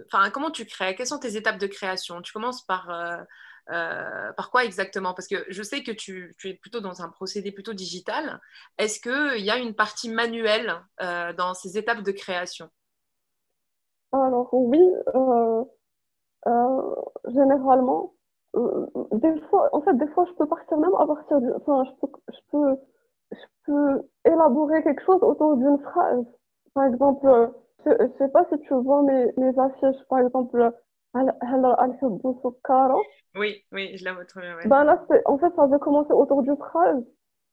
enfin, 0.07 0.31
comment 0.31 0.51
tu 0.51 0.67
crées? 0.67 0.95
Quelles 0.95 1.07
sont 1.07 1.19
tes 1.19 1.37
étapes 1.37 1.59
de 1.59 1.67
création? 1.67 2.23
Tu 2.23 2.33
commences 2.33 2.63
par, 2.65 2.89
euh, 2.91 4.33
par 4.37 4.51
quoi 4.51 4.65
exactement? 4.65 5.15
Parce 5.15 5.27
que 5.27 5.45
je 5.49 5.63
sais 5.63 5.83
que 5.83 5.91
tu, 5.91 6.37
tu, 6.39 6.51
es 6.51 6.55
plutôt 6.55 6.81
dans 6.81 7.03
un 7.03 7.09
procédé 7.09 7.51
plutôt 7.51 7.73
digital. 7.73 8.41
Est-ce 8.79 9.01
qu'il 9.01 9.45
y 9.45 9.51
a 9.51 9.59
une 9.59 9.75
partie 9.75 10.11
manuelle 10.11 10.81
dans 11.01 11.55
ces 11.55 11.77
étapes 11.77 12.03
de 12.03 12.13
création? 12.13 12.71
Alors 14.15 14.49
oui, 14.53 14.81
généralement. 17.27 18.13
Des 19.13 19.41
fois, 19.51 19.69
en 19.73 19.81
fait, 19.83 19.95
des 19.95 20.07
fois, 20.09 20.25
je 20.29 20.33
peux 20.35 20.47
partir 20.47 20.79
même 20.79 20.95
à 20.99 21.07
partir 21.07 21.41
du. 21.41 21.51
Enfin, 21.55 21.85
je 21.85 21.91
peux, 22.01 22.13
je 22.29 22.39
peux, 22.53 22.77
je 23.33 23.47
peux 23.67 24.03
élaborer 24.25 24.83
quelque 24.85 25.03
chose 25.05 25.23
autour 25.23 25.57
d'une 25.57 25.79
phrase. 25.79 26.25
Par 26.75 26.85
exemple, 26.87 27.27
euh, 27.27 27.49
je 27.85 27.91
ne 27.91 28.09
sais 28.19 28.29
pas 28.29 28.47
si 28.53 28.61
tu 28.61 28.75
vois 28.75 29.03
mes, 29.03 29.33
mes 29.37 29.59
affiches, 29.59 30.05
par 30.09 30.21
exemple, 30.21 30.73
oui, 33.37 33.65
oui, 33.73 33.97
je 33.97 34.05
la 34.05 34.15
vois 34.15 34.25
très 34.25 34.41
bien. 34.41 34.57
Ben 34.67 34.85
là, 34.85 35.05
en 35.27 35.39
fait, 35.39 35.53
ça 35.55 35.63
avait 35.63 35.79
commencé 35.79 36.13
autour 36.13 36.43
d'une 36.43 36.57
phrase 36.57 37.05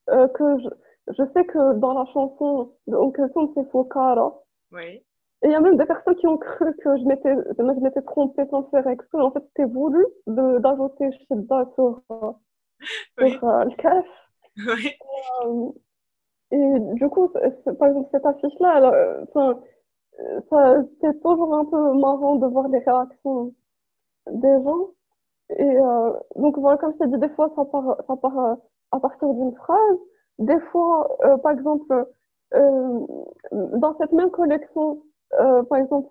euh, 0.10 0.28
que 0.30 0.58
je, 0.60 0.70
je, 1.14 1.24
sais 1.34 1.46
que 1.46 1.74
dans 1.76 1.94
la 1.94 2.06
chanson 2.12 2.74
de 2.88 2.96
Onkel 2.96 3.32
Tom, 3.34 3.52
c'est 3.56 3.70
Fokara. 3.72 4.34
Oui. 4.72 5.04
Et 5.44 5.48
il 5.48 5.52
y 5.52 5.56
a 5.56 5.60
même 5.60 5.78
des 5.78 5.86
personnes 5.86 6.16
qui 6.16 6.28
ont 6.28 6.38
cru 6.38 6.76
que 6.78 6.98
je 6.98 7.04
m'étais, 7.06 7.36
je 7.58 7.64
m'étais 7.82 8.02
trompée 8.04 8.46
sans 8.50 8.64
faire 8.70 8.88
exprès. 8.88 9.22
En 9.22 9.32
fait, 9.32 9.44
c'était 9.48 9.66
voulu 9.70 10.06
d'ajouter 10.28 11.12
Shidda 11.14 11.66
sur, 11.76 12.02
euh, 12.12 12.32
sur 13.20 13.28
oui. 13.28 13.40
euh, 13.44 13.66
le 13.66 13.76
cache. 13.78 14.06
Oui. 14.58 14.98
Et 16.52 16.80
du 16.96 17.10
coup, 17.10 17.30
par 17.30 17.88
exemple, 17.88 18.10
cette 18.12 18.26
affiche-là, 18.26 18.92
enfin, 19.24 19.60
ça, 20.50 20.84
c'est 21.02 21.22
toujours 21.22 21.54
un 21.56 21.66
peu 21.66 21.94
marrant 22.00 22.36
de 22.36 22.48
voir 22.48 22.68
les 22.70 22.80
réactions 22.80 23.54
des 24.32 24.64
gens. 24.64 24.90
Et 25.58 25.64
euh, 25.64 26.14
donc 26.38 26.58
voilà, 26.60 26.78
comme 26.78 26.94
je 26.94 27.00
t'ai 27.00 27.08
dit, 27.08 27.20
des 27.20 27.30
fois 27.32 27.52
ça 27.56 27.66
part, 27.66 27.98
ça 28.08 28.16
part 28.18 28.40
euh, 28.40 28.56
à 28.92 29.00
partir 29.00 29.34
d'une 29.34 29.56
phrase. 29.56 29.98
Des 30.40 30.60
fois, 30.72 31.10
euh, 31.26 31.38
par 31.38 31.52
exemple, 31.54 32.06
dans 33.52 33.98
cette 34.00 34.12
même 34.12 34.32
collection, 34.32 35.02
par 35.38 35.78
exemple, 35.78 36.10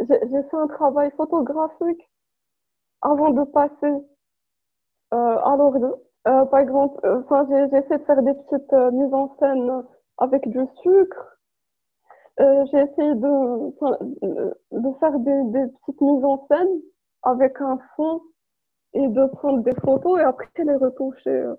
j'ai 0.00 0.42
fait 0.50 0.56
un 0.56 0.66
travail 0.68 1.10
photographique 1.16 2.10
avant 3.02 3.30
de 3.30 3.44
passer 3.44 3.94
à 5.10 5.56
l'orgue. 5.56 5.94
par 6.24 6.58
exemple, 6.58 7.00
enfin, 7.06 7.46
j'ai 7.48 7.78
essayé 7.78 7.98
de 7.98 8.04
faire 8.04 8.22
des 8.22 8.34
petites 8.34 8.72
mises 8.92 9.14
en 9.14 9.36
scène 9.38 9.84
avec 10.18 10.48
du 10.48 10.60
sucre. 10.82 11.38
j'ai 12.38 12.78
essayé 12.80 13.14
de, 13.14 13.70
de 14.72 14.98
faire 15.00 15.18
des, 15.18 15.42
des 15.52 15.66
petites 15.72 16.00
mises 16.00 16.24
en 16.24 16.46
scène 16.48 16.80
avec 17.22 17.60
un 17.60 17.78
fond 17.96 18.20
et 18.94 19.08
de 19.08 19.26
prendre 19.26 19.62
des 19.62 19.74
photos 19.74 20.20
et 20.20 20.22
après 20.22 20.48
les 20.58 20.76
retoucher. 20.76 21.30
Euh. 21.30 21.54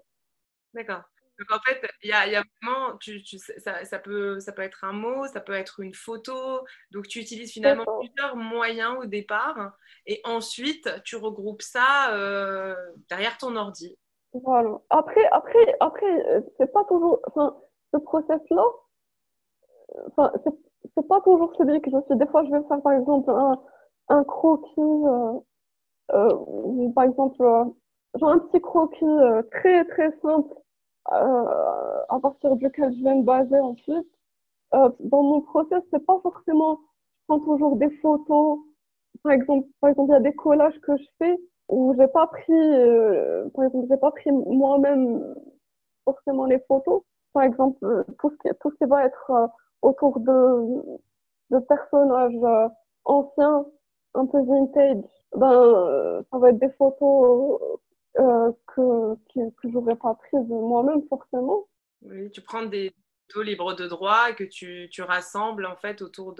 D'accord. 0.74 1.03
Donc 1.39 1.51
en 1.51 1.59
fait, 1.59 1.81
il 2.03 2.09
y 2.09 2.13
a, 2.13 2.27
y 2.27 2.36
a, 2.36 2.43
vraiment, 2.61 2.97
tu, 2.97 3.21
tu, 3.23 3.38
ça, 3.38 3.83
ça, 3.83 3.99
peut, 3.99 4.39
ça 4.39 4.51
peut 4.51 4.61
être 4.61 4.83
un 4.83 4.93
mot, 4.93 5.27
ça 5.27 5.41
peut 5.41 5.53
être 5.53 5.81
une 5.81 5.93
photo. 5.93 6.65
Donc 6.91 7.07
tu 7.07 7.19
utilises 7.19 7.51
finalement 7.51 7.86
plusieurs 7.99 8.36
moyens 8.36 8.95
au 8.99 9.05
départ 9.05 9.73
et 10.05 10.21
ensuite 10.23 10.89
tu 11.03 11.15
regroupes 11.15 11.61
ça 11.61 12.13
euh, 12.13 12.75
derrière 13.09 13.38
ton 13.38 13.55
ordi. 13.55 13.97
Voilà. 14.33 14.79
Après, 14.89 15.25
après, 15.31 15.75
après, 15.79 16.27
euh, 16.27 16.41
c'est 16.57 16.71
pas 16.71 16.83
toujours, 16.86 17.19
enfin, 17.27 17.55
ce 17.93 17.97
process-là, 17.97 18.65
enfin, 20.07 20.31
c'est 20.95 21.07
pas 21.07 21.21
toujours 21.21 21.53
celui 21.57 21.81
que 21.81 21.91
je 21.91 21.97
suis. 22.05 22.17
Des 22.17 22.27
fois, 22.27 22.43
je 22.45 22.51
vais 22.51 22.67
faire 22.67 22.81
par 22.81 22.93
exemple 22.93 23.29
un, 23.29 23.61
un 24.09 24.23
croquis. 24.23 24.81
Euh, 26.13 26.89
par 26.93 27.05
exemple, 27.05 27.41
euh, 27.41 27.65
j'ai 28.15 28.25
un 28.25 28.39
petit 28.39 28.61
croquis 28.61 29.05
euh, 29.05 29.41
très 29.51 29.86
très 29.86 30.11
simple 30.21 30.53
à 31.06 32.20
partir 32.22 32.56
duquel 32.56 32.93
je 32.97 33.03
vais 33.03 33.16
me 33.16 33.24
baser 33.24 33.60
ensuite. 33.60 34.08
dans 34.72 35.24
mon 35.24 35.41
process, 35.41 35.84
c'est 35.91 36.06
pas 36.06 36.20
forcément, 36.22 36.80
je 37.22 37.26
prends 37.28 37.39
toujours 37.39 37.76
des 37.78 37.89
photos. 38.01 38.60
Par 39.24 39.32
exemple, 39.34 39.68
par 39.82 39.89
exemple, 39.91 40.10
il 40.12 40.14
y 40.14 40.18
a 40.18 40.20
des 40.20 40.36
collages 40.36 40.80
que 40.82 40.97
je 40.97 41.06
fais 41.20 41.38
où 41.70 41.95
j'ai 41.97 42.08
pas 42.08 42.28
pris, 42.28 42.53
par 43.53 43.66
exemple, 43.66 43.88
j'ai 43.89 43.97
pas 43.97 44.12
pris 44.12 44.32
moi-même 44.32 45.36
forcément 46.06 46.45
les 46.45 46.60
photos. 46.68 47.01
Par 47.34 47.43
exemple, 47.43 48.06
tout 48.20 48.32
ce 48.32 48.36
qui, 48.49 48.56
tout 48.60 48.72
ce 48.72 48.76
qui 48.78 48.86
va 48.86 49.06
être 49.06 49.32
autour 49.82 50.20
de, 50.20 50.99
de 51.51 51.60
personnages 51.60 52.72
anciens, 53.06 53.66
un 54.16 54.26
peu 54.26 54.41
vintage, 54.41 55.03
ben, 55.36 55.51
euh, 55.51 56.22
ça 56.32 56.38
va 56.38 56.49
être 56.49 56.60
des 56.60 56.70
photos 56.72 57.60
euh, 58.20 58.51
que, 58.68 59.16
que, 59.34 59.49
que 59.49 59.72
j'aurais 59.72 59.95
pas 59.95 60.16
prises 60.16 60.47
moi-même 60.47 61.01
forcément. 61.09 61.68
Oui, 62.01 62.30
tu 62.32 62.41
prends 62.41 62.66
des 62.66 62.93
photos 63.28 63.45
libres 63.45 63.74
de 63.74 63.88
droit 63.88 64.32
que 64.34 64.43
tu, 64.43 64.88
tu 64.91 65.01
rassembles 65.01 65.66
en 65.66 65.76
fait 65.76 66.01
autour 66.01 66.36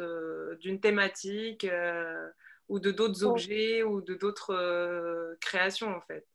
d'une 0.60 0.80
thématique 0.80 1.66
euh, 1.66 2.30
ou 2.70 2.80
de 2.80 2.92
d'autres 2.92 3.24
objets 3.24 3.84
ou 3.84 4.02
de 4.02 4.16
d'autres 4.16 5.36
créations 5.42 5.96
en 5.96 6.02
fait. 6.02 6.26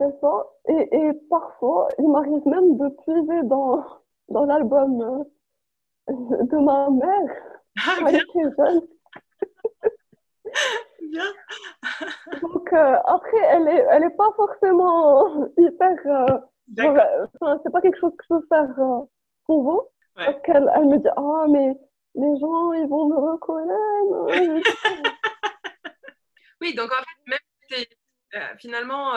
C'est 0.00 0.20
ça. 0.20 0.46
Et, 0.68 0.88
et 0.96 1.12
parfois, 1.30 1.88
il 1.98 2.08
m'arrive 2.08 2.46
même 2.46 2.76
de 2.78 2.88
puiser 3.02 3.42
dans, 3.48 3.84
dans 4.28 4.44
l'album 4.44 5.24
de 6.08 6.56
ma 6.58 6.90
mère. 6.90 7.36
Ah, 7.78 7.98
bien. 8.10 8.20
jeune. 8.34 8.80
Donc 12.42 12.72
euh, 12.72 12.96
après, 13.04 13.38
elle 13.50 13.68
est, 13.68 13.86
elle 13.90 14.04
est 14.04 14.16
pas 14.16 14.30
forcément 14.36 15.48
hyper. 15.56 15.96
Euh, 16.06 16.38
c'est 17.62 17.72
pas 17.72 17.80
quelque 17.80 17.98
chose 17.98 18.12
que 18.18 18.24
je 18.28 18.34
veux 18.34 18.46
faire 18.48 18.78
euh, 18.78 19.02
pour 19.46 19.62
vous. 19.62 19.82
Parce 20.14 20.40
qu'elle 20.42 20.70
elle 20.74 20.86
me 20.86 20.98
dit 20.98 21.08
Ah, 21.16 21.46
mais 21.48 21.74
les 22.14 22.38
gens, 22.40 22.72
ils 22.72 22.86
vont 22.88 23.08
me 23.08 23.16
reconnaître. 23.16 24.70
oui, 26.60 26.74
donc 26.74 26.90
en 26.92 26.96
fait, 26.96 27.30
même 27.30 27.38
si 27.70 27.86
finalement, 28.58 29.14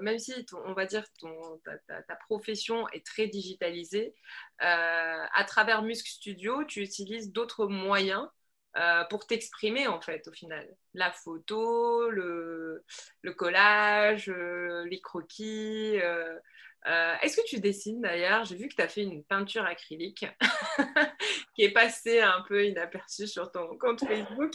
même 0.00 0.18
si 0.18 0.46
on 0.64 0.74
va 0.74 0.86
dire 0.86 1.04
ton, 1.18 1.60
ta, 1.88 2.02
ta, 2.02 2.16
profession 2.16 2.88
est 2.90 3.04
très 3.04 3.26
digitalisée, 3.26 4.14
à 4.58 5.44
travers 5.46 5.82
Musk 5.82 6.06
Studio, 6.06 6.64
tu 6.64 6.80
utilises 6.80 7.32
d'autres 7.32 7.66
moyens 7.66 8.28
euh, 8.76 9.04
pour 9.08 9.26
t'exprimer 9.26 9.86
en 9.86 10.00
fait 10.00 10.26
au 10.26 10.32
final. 10.32 10.66
La 10.94 11.12
photo, 11.12 12.10
le, 12.10 12.84
le 13.22 13.32
collage, 13.32 14.28
euh, 14.28 14.84
les 14.86 15.00
croquis. 15.00 16.00
Euh, 16.02 16.38
est-ce 17.22 17.36
que 17.36 17.46
tu 17.46 17.60
dessines 17.60 18.00
d'ailleurs? 18.00 18.44
J'ai 18.44 18.56
vu 18.56 18.68
que 18.68 18.74
tu 18.74 18.82
as 18.82 18.88
fait 18.88 19.02
une 19.02 19.22
peinture 19.22 19.64
acrylique 19.64 20.26
qui 21.54 21.62
est 21.62 21.72
passée 21.72 22.20
un 22.20 22.42
peu 22.48 22.66
inaperçue 22.66 23.28
sur 23.28 23.52
ton 23.52 23.78
compte 23.78 24.00
Facebook. 24.00 24.52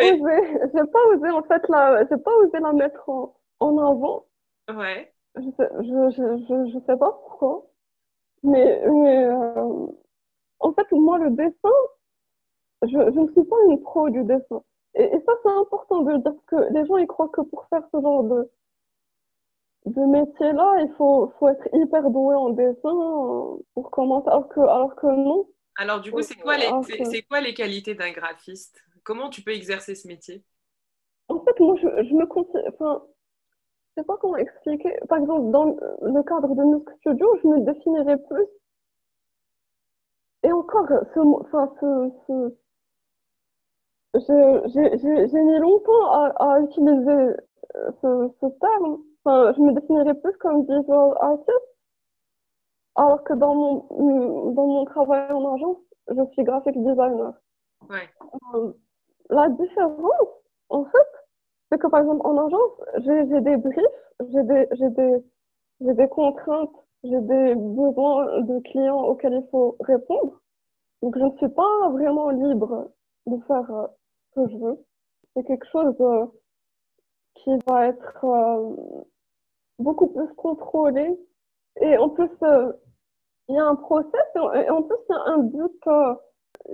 j'ai 0.00 0.18
pas, 0.18 0.86
pas 0.92 1.04
osé 1.14 1.30
en 1.30 1.42
fait 1.44 1.62
la, 1.68 2.04
j'ai 2.10 2.18
pas 2.18 2.34
osé 2.38 2.58
la 2.60 2.72
mettre 2.72 3.08
en, 3.08 3.36
en 3.60 3.78
avant. 3.78 4.26
Ouais. 4.68 5.14
Je 5.36 5.50
sais, 5.56 5.68
je, 5.82 6.10
je, 6.16 6.72
je, 6.72 6.78
sais 6.84 6.96
pas 6.98 7.12
pourquoi. 7.12 7.64
Mais, 8.42 8.82
mais 8.86 9.28
en 10.58 10.72
fait, 10.72 10.90
moi, 10.92 11.18
le 11.18 11.30
dessin, 11.30 11.70
je, 12.82 12.96
ne 12.96 13.32
suis 13.32 13.44
pas 13.44 13.56
une 13.68 13.80
pro 13.80 14.08
du 14.10 14.24
dessin. 14.24 14.62
Et, 14.94 15.10
ça, 15.26 15.32
c'est 15.42 15.50
important 15.50 16.02
de 16.02 16.16
dire 16.18 16.34
que 16.46 16.56
les 16.72 16.86
gens, 16.86 16.96
ils 16.96 17.06
croient 17.06 17.28
que 17.28 17.42
pour 17.42 17.66
faire 17.68 17.82
ce 17.92 18.00
genre 18.00 18.24
de, 18.24 18.50
de 19.86 20.00
métier-là, 20.00 20.82
il 20.82 20.92
faut, 20.96 21.32
faut 21.38 21.48
être 21.48 21.68
hyper 21.72 22.10
doué 22.10 22.34
en 22.34 22.50
dessin 22.50 23.58
pour 23.74 23.90
commencer, 23.90 24.28
alors 24.28 24.48
que, 24.48 24.60
alors 24.60 24.94
que 24.96 25.06
non. 25.06 25.48
Alors, 25.76 26.00
du 26.00 26.10
coup, 26.10 26.22
c'est 26.22 26.34
quoi, 26.34 26.56
les, 26.56 26.68
c'est, 27.04 27.22
quoi 27.22 27.40
les 27.40 27.54
qualités 27.54 27.94
d'un 27.94 28.10
graphiste? 28.10 28.80
Comment 29.04 29.30
tu 29.30 29.42
peux 29.42 29.52
exercer 29.52 29.94
ce 29.94 30.08
métier? 30.08 30.44
En 31.28 31.40
fait, 31.44 31.60
moi, 31.60 31.76
je, 31.76 31.88
je 32.08 32.14
me 32.14 32.26
considère. 32.26 32.64
Enfin, 32.68 33.02
je 33.96 34.02
sais 34.02 34.06
pas 34.06 34.16
comment 34.20 34.36
expliquer. 34.36 34.96
Par 35.08 35.18
exemple, 35.18 35.50
dans 35.50 35.76
le 36.02 36.22
cadre 36.22 36.54
de 36.54 36.64
Musk 36.64 36.90
Studio, 37.00 37.28
je 37.42 37.48
me 37.48 37.60
définirais 37.60 38.18
plus. 38.28 38.46
Et 40.42 40.52
encore, 40.52 40.86
ce, 41.14 41.18
enfin, 41.18 41.72
ce, 41.80 42.10
ce, 42.26 42.56
j'ai 44.26 45.40
mis 45.42 45.58
longtemps 45.58 46.10
à, 46.12 46.32
à 46.38 46.60
utiliser 46.60 47.36
euh, 47.76 47.90
ce, 48.02 48.30
ce, 48.40 48.46
terme. 48.58 48.98
Enfin, 49.24 49.52
je 49.56 49.60
me 49.60 49.72
définirais 49.72 50.14
plus 50.14 50.36
comme 50.38 50.62
visual 50.62 51.14
artist, 51.20 51.66
alors 52.96 53.22
que 53.24 53.34
dans 53.34 53.54
mon, 53.54 54.50
dans 54.52 54.66
mon 54.66 54.84
travail 54.84 55.30
en 55.30 55.54
agence, 55.54 55.78
je 56.08 56.24
suis 56.32 56.44
graphic 56.44 56.76
designer. 56.76 57.34
Ouais. 57.88 58.08
Euh, 58.54 58.72
la 59.30 59.48
différence, 59.50 60.28
en 60.70 60.84
fait, 60.84 61.08
c'est 61.70 61.78
que 61.78 61.86
par 61.86 62.00
exemple 62.00 62.26
en 62.26 62.46
agence, 62.46 62.72
j'ai 63.04 63.40
des 63.40 63.56
briefs, 63.56 63.84
j'ai 64.32 64.42
des, 64.42 64.66
des, 65.80 65.94
des 65.94 66.08
contraintes, 66.08 66.74
j'ai 67.04 67.20
des 67.20 67.54
besoins 67.54 68.40
de 68.40 68.58
clients 68.60 69.02
auxquels 69.02 69.34
il 69.34 69.48
faut 69.50 69.76
répondre. 69.80 70.40
Donc 71.02 71.16
je 71.16 71.24
ne 71.24 71.36
suis 71.36 71.48
pas 71.48 71.90
vraiment 71.90 72.30
libre 72.30 72.90
de 73.26 73.36
faire 73.46 73.70
euh, 73.70 73.86
que 74.38 74.52
je 74.52 74.56
veux. 74.56 74.78
C'est 75.34 75.44
quelque 75.44 75.66
chose 75.70 75.94
euh, 76.00 76.26
qui 77.34 77.50
va 77.66 77.86
être 77.86 78.24
euh, 78.24 78.76
beaucoup 79.78 80.08
plus 80.08 80.28
contrôlé. 80.34 81.18
Et 81.80 81.96
en 81.96 82.08
plus, 82.08 82.30
il 83.48 83.54
y 83.54 83.58
a 83.58 83.64
un 83.64 83.76
process 83.76 84.26
et 84.34 84.70
en 84.70 84.82
plus, 84.82 84.96
il 85.08 85.12
y 85.12 85.16
a 85.16 85.32
un 85.32 85.38
but, 85.38 85.82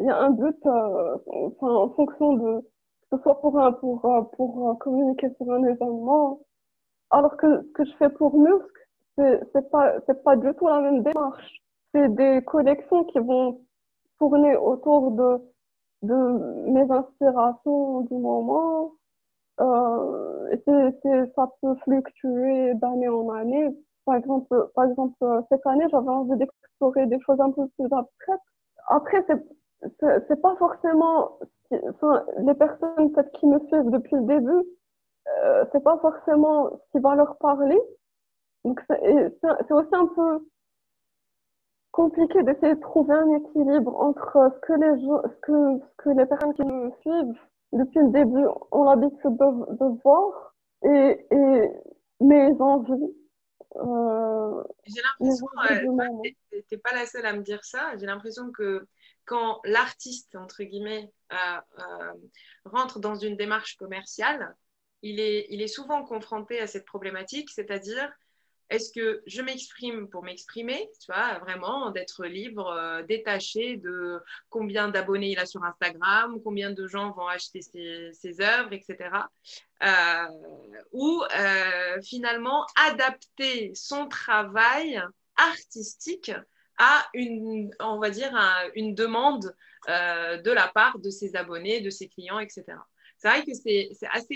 il 0.01 0.07
y 0.07 0.11
a 0.11 0.19
un 0.19 0.31
but 0.31 0.67
en 0.67 1.91
fonction 1.91 2.33
de 2.35 2.61
que 3.11 3.19
ce 3.19 3.23
soit 3.23 3.41
pour, 3.41 3.61
pour, 3.81 4.31
pour 4.33 4.79
communiquer 4.79 5.29
sur 5.37 5.51
un 5.53 5.63
événement. 5.65 6.41
Alors 7.11 7.37
que 7.37 7.63
ce 7.63 7.73
que 7.73 7.85
je 7.85 7.93
fais 7.99 8.09
pour 8.09 8.39
Musk, 8.39 8.75
c'est 9.17 9.71
pas, 9.71 10.01
pas 10.01 10.37
du 10.37 10.53
tout 10.55 10.67
la 10.67 10.81
même 10.81 11.03
démarche. 11.03 11.63
C'est 11.93 12.09
des 12.15 12.43
collections 12.45 13.05
qui 13.05 13.19
vont 13.19 13.61
tourner 14.19 14.57
autour 14.57 15.11
de 15.13 15.54
de 16.03 16.71
mes 16.71 16.91
inspirations 16.91 18.03
du 18.03 18.15
moment. 18.15 18.93
Euh, 19.61 20.57
c'est, 21.03 21.33
ça 21.35 21.49
peut 21.63 21.75
fluctuer 21.85 22.75
d'année 22.75 23.09
en 23.09 23.31
année. 23.31 23.69
Par 24.05 24.17
exemple, 24.17 24.71
par 24.75 24.85
exemple 24.85 25.15
cette 25.49 25.67
année, 25.67 25.87
j'avais 25.91 26.09
envie 26.09 26.37
d'explorer 26.37 27.07
des 27.07 27.21
choses 27.21 27.41
un 27.41 27.51
peu 27.51 27.67
plus 27.79 27.87
abstraites. 27.87 28.41
Après, 28.89 29.25
c'est, 30.01 30.43
pas 30.43 30.57
forcément, 30.57 31.39
enfin, 31.71 32.25
les 32.39 32.55
personnes 32.55 33.13
peut-être 33.13 33.33
qui 33.39 33.47
me 33.47 33.59
suivent 33.61 33.91
depuis 33.91 34.17
le 34.17 34.25
début, 34.25 34.63
euh, 35.45 35.65
c'est 35.73 35.83
pas 35.83 35.99
forcément 35.99 36.71
ce 36.71 36.91
qui 36.93 37.03
va 37.03 37.15
leur 37.15 37.37
parler. 37.39 37.81
Donc, 38.65 38.81
c'est 38.89 39.73
aussi 39.73 39.95
un 39.95 40.07
peu 40.07 40.47
compliqué 41.95 42.43
d'essayer 42.43 42.75
de 42.75 42.81
trouver 42.81 43.15
un 43.15 43.37
équilibre 43.37 43.95
entre 44.01 44.51
ce 44.53 44.59
que 44.67 44.73
les, 44.73 45.01
ce 45.01 45.41
que, 45.43 45.79
ce 45.79 46.03
que 46.03 46.11
les 46.11 46.27
personnes 46.27 46.55
qui 46.55 46.63
nous 46.63 46.93
suivent 47.03 47.41
depuis 47.73 48.01
le 48.01 48.11
début 48.11 48.47
ont 48.73 48.85
l'habitude 48.85 49.37
de, 49.37 49.77
de 49.79 50.03
voir 50.03 50.55
et, 50.83 51.25
et 51.31 51.71
mes 52.21 52.51
envies. 52.61 53.15
Euh, 53.77 54.63
J'ai 54.87 55.03
l'impression, 55.03 55.47
euh, 55.61 56.61
t'es 56.69 56.79
pas 56.79 56.95
la 56.95 57.07
seule 57.07 57.27
à 57.27 57.33
me 57.33 57.43
dire 57.43 57.65
ça, 57.65 57.97
j'ai 57.97 58.07
l'impression 58.07 58.51
que 58.51 58.87
quand 59.25 59.61
l'artiste, 59.65 60.35
entre 60.35 60.65
guillemets, 60.65 61.13
euh, 61.33 62.13
rentre 62.65 62.99
dans 62.99 63.15
une 63.15 63.37
démarche 63.37 63.77
commerciale, 63.77 64.55
il 65.03 65.21
est, 65.21 65.47
il 65.51 65.63
est 65.63 65.69
souvent 65.69 66.05
confronté 66.05 66.61
à 66.61 66.67
cette 66.67 66.87
problématique, 66.87 67.51
c'est-à-dire 67.51 68.11
est-ce 68.75 68.93
que 68.93 69.23
je 69.27 69.41
m'exprime 69.41 70.09
pour 70.09 70.25
m'exprimer, 70.25 70.91
tu 71.01 71.13
vois, 71.13 71.39
vraiment 71.39 71.91
d'être 71.91 72.25
libre, 72.25 72.67
euh, 72.69 73.03
détaché 73.03 73.77
de 73.77 74.21
combien 74.51 74.89
d'abonnés 74.89 75.31
il 75.31 75.39
a 75.39 75.47
sur 75.47 75.63
Instagram, 75.65 76.41
combien 76.43 76.71
de 76.71 76.87
gens 76.87 77.13
vont 77.13 77.29
acheter 77.29 77.61
ses, 77.63 78.41
œuvres, 78.41 78.73
etc. 78.73 78.97
Euh, 79.83 80.27
ou 80.93 81.23
euh, 81.23 82.03
finalement 82.03 82.67
adapter 82.89 83.73
son 83.75 84.09
travail 84.09 85.01
artistique 85.37 86.33
à 86.79 87.07
une, 87.15 87.71
on 87.79 88.01
va 88.01 88.11
dire, 88.11 88.37
une 88.75 88.95
demande 88.95 89.55
de 89.87 90.51
la 90.51 90.67
part 90.69 90.99
de 90.99 91.11
ses 91.11 91.37
abonnés, 91.37 91.81
de 91.81 91.91
ses 91.91 92.09
clients, 92.09 92.41
etc. 92.41 92.65
C'est 93.19 93.29
vrai 93.29 93.45
que 93.45 93.55
c'est 93.55 93.91
assez... 94.11 94.35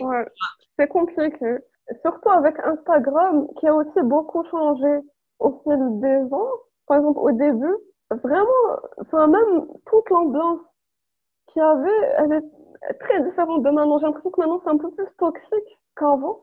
c'est 0.79 0.89
compliqué 0.89 1.59
surtout 2.03 2.31
avec 2.31 2.59
Instagram, 2.65 3.47
qui 3.59 3.67
a 3.69 3.75
aussi 3.75 4.03
beaucoup 4.03 4.45
changé 4.51 5.01
au 5.41 5.53
fil 5.65 6.01
des 6.01 6.35
ans. 6.35 6.51
Par 6.87 6.99
exemple, 6.99 7.19
au 7.21 7.33
début, 7.33 7.75
vraiment, 8.11 8.79
enfin, 9.01 9.27
même 9.27 9.67
toute 9.87 10.09
l'ambiance 10.11 10.61
qu'il 11.49 11.61
y 11.63 11.65
avait, 11.65 12.07
elle 12.19 12.33
est 12.33 12.99
très 13.01 13.23
différente 13.23 13.63
de 13.63 13.71
maintenant. 13.71 13.99
J'ai 13.99 14.07
l'impression 14.07 14.31
que 14.31 14.41
maintenant, 14.41 14.61
c'est 14.65 14.71
un 14.71 14.79
peu 14.79 14.91
plus 14.93 15.07
toxique 15.19 15.79
qu'avant. 15.97 16.41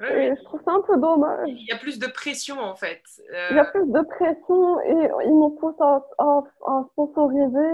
et 0.00 0.34
je 0.36 0.44
trouve 0.44 0.60
ça 0.64 0.72
un 0.72 0.82
peu 0.82 0.96
dommage. 0.98 1.48
Il 1.48 1.66
y 1.66 1.72
a 1.72 1.78
plus 1.78 1.98
de 1.98 2.06
pression, 2.06 2.58
en 2.60 2.74
fait. 2.74 3.02
Il 3.50 3.56
y 3.56 3.58
a 3.58 3.64
plus 3.64 3.86
de 3.90 4.00
pression 4.02 4.80
et 4.80 5.10
ils 5.26 5.38
nous 5.38 5.50
poussent 5.50 5.80
à, 5.80 6.04
à, 6.18 6.42
à 6.66 6.84
sponsoriser. 6.92 7.72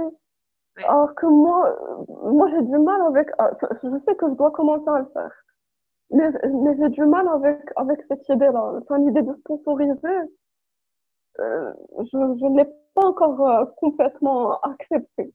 Alors 0.89 1.15
que 1.15 1.27
moi, 1.27 1.77
moi 2.09 2.49
j'ai 2.51 2.63
du 2.63 2.79
mal 2.79 3.01
avec. 3.03 3.29
Je 3.83 3.99
sais 4.07 4.15
que 4.17 4.29
je 4.29 4.35
dois 4.35 4.51
commencer 4.51 4.89
à 4.89 5.01
le 5.01 5.07
faire. 5.13 5.31
Mais, 6.15 6.31
mais 6.49 6.77
j'ai 6.79 6.89
du 6.91 7.05
mal 7.07 7.27
avec, 7.29 7.59
avec 7.77 8.01
cette 8.09 8.29
idée-là. 8.29 8.75
Enfin, 8.81 8.99
l'idée 8.99 9.23
de 9.23 9.35
sponsoriser, 9.41 10.17
euh, 11.41 11.73
je 11.99 12.17
ne 12.17 12.57
l'ai 12.57 12.71
pas 12.95 13.07
encore 13.07 13.41
euh, 13.49 13.65
complètement 13.79 14.61
acceptée. 14.61 15.35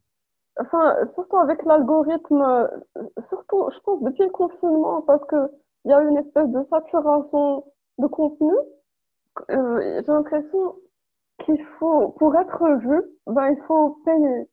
Enfin, 0.57 0.95
surtout 1.15 1.37
avec 1.37 1.63
l'algorithme, 1.65 2.69
surtout, 3.27 3.69
je 3.73 3.79
pense, 3.81 4.01
depuis 4.03 4.23
le 4.23 4.29
confinement, 4.29 5.01
parce 5.01 5.25
qu'il 5.27 5.49
y 5.85 5.93
a 5.93 6.01
une 6.01 6.17
espèce 6.17 6.47
de 6.47 6.63
saturation 6.69 7.65
de 7.97 8.07
contenu. 8.07 8.53
Euh, 9.51 10.01
j'ai 10.05 10.11
l'impression 10.11 10.75
qu'il 11.45 11.61
faut, 11.79 12.09
pour 12.19 12.35
être 12.37 12.67
vu, 12.79 13.01
ben, 13.27 13.49
il 13.49 13.61
faut 13.67 13.99
payer. 14.05 14.49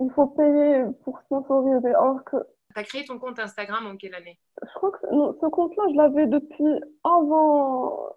Il 0.00 0.10
faut 0.10 0.26
payer 0.26 0.84
pour 1.04 1.20
sponsoriser. 1.20 1.88
Alors 1.94 2.24
que 2.24 2.36
tu 2.76 2.80
as 2.80 2.84
créé 2.84 3.04
ton 3.04 3.18
compte 3.18 3.38
Instagram 3.38 3.86
en 3.86 3.96
quelle 3.96 4.14
année? 4.14 4.38
Je 4.62 4.74
crois 4.74 4.90
que 4.90 4.98
ce 5.40 5.46
compte-là, 5.46 5.84
je 5.90 5.96
l'avais 5.96 6.26
depuis 6.26 6.80
avant. 7.04 8.10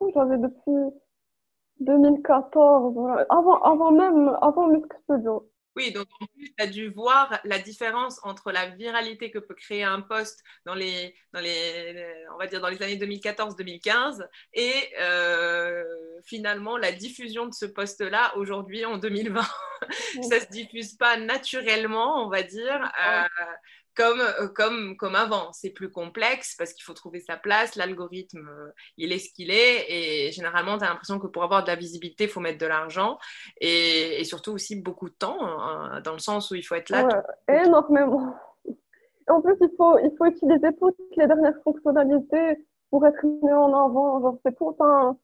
Je 0.00 0.18
l'avais 0.18 0.38
depuis 0.38 0.94
2014, 1.80 2.96
avant, 3.28 3.60
avant 3.62 3.90
même, 3.90 4.36
avant 4.40 4.68
Music. 4.68 4.92
Oui, 5.76 5.92
donc 5.92 6.06
en 6.20 6.26
plus, 6.26 6.54
tu 6.56 6.62
as 6.62 6.66
dû 6.66 6.88
voir 6.88 7.38
la 7.44 7.58
différence 7.58 8.18
entre 8.22 8.50
la 8.50 8.70
viralité 8.70 9.30
que 9.30 9.38
peut 9.38 9.54
créer 9.54 9.82
un 9.84 10.00
post 10.00 10.42
dans 10.64 10.74
les, 10.74 11.14
dans 11.34 11.40
les, 11.40 12.14
on 12.34 12.38
va 12.38 12.46
dire 12.46 12.62
dans 12.62 12.68
les 12.68 12.82
années 12.82 12.96
2014-2015 12.96 14.26
et 14.54 14.72
euh, 15.00 15.84
finalement 16.24 16.78
la 16.78 16.92
diffusion 16.92 17.44
de 17.46 17.52
ce 17.52 17.66
post-là 17.66 18.34
aujourd'hui 18.38 18.86
en 18.86 18.96
2020. 18.96 19.42
Ça 20.30 20.40
se 20.40 20.48
diffuse 20.48 20.94
pas 20.94 21.18
naturellement, 21.18 22.24
on 22.24 22.30
va 22.30 22.42
dire. 22.42 22.90
Euh, 23.06 23.28
comme, 23.96 24.20
euh, 24.20 24.48
comme, 24.48 24.96
comme 24.96 25.14
avant. 25.14 25.52
C'est 25.52 25.70
plus 25.70 25.90
complexe 25.90 26.54
parce 26.56 26.72
qu'il 26.72 26.84
faut 26.84 26.94
trouver 26.94 27.20
sa 27.20 27.36
place. 27.36 27.76
L'algorithme, 27.76 28.48
euh, 28.48 28.70
il 28.96 29.12
est 29.12 29.18
ce 29.18 29.32
qu'il 29.32 29.50
est. 29.50 29.86
Et 29.88 30.32
généralement, 30.32 30.78
tu 30.78 30.84
as 30.84 30.88
l'impression 30.88 31.18
que 31.18 31.26
pour 31.26 31.42
avoir 31.42 31.64
de 31.64 31.68
la 31.68 31.76
visibilité, 31.76 32.24
il 32.24 32.30
faut 32.30 32.40
mettre 32.40 32.58
de 32.58 32.66
l'argent. 32.66 33.18
Et, 33.60 34.20
et, 34.20 34.24
surtout 34.24 34.52
aussi 34.52 34.80
beaucoup 34.80 35.08
de 35.08 35.14
temps, 35.14 35.38
hein, 35.40 36.00
dans 36.02 36.12
le 36.12 36.18
sens 36.18 36.50
où 36.50 36.54
il 36.54 36.62
faut 36.62 36.74
être 36.74 36.90
là. 36.90 37.06
Ouais, 37.06 37.64
énormément. 37.64 38.34
En 39.28 39.40
plus, 39.40 39.56
il 39.60 39.70
faut, 39.76 39.98
il 39.98 40.12
faut 40.16 40.26
utiliser 40.26 40.68
toutes 40.78 40.96
les 41.16 41.26
dernières 41.26 41.60
fonctionnalités 41.64 42.58
pour 42.90 43.04
être 43.06 43.24
mis 43.24 43.52
en 43.52 43.72
avant. 43.74 44.38
c'est 44.44 44.56
tout 44.56 44.76
un, 44.80 45.16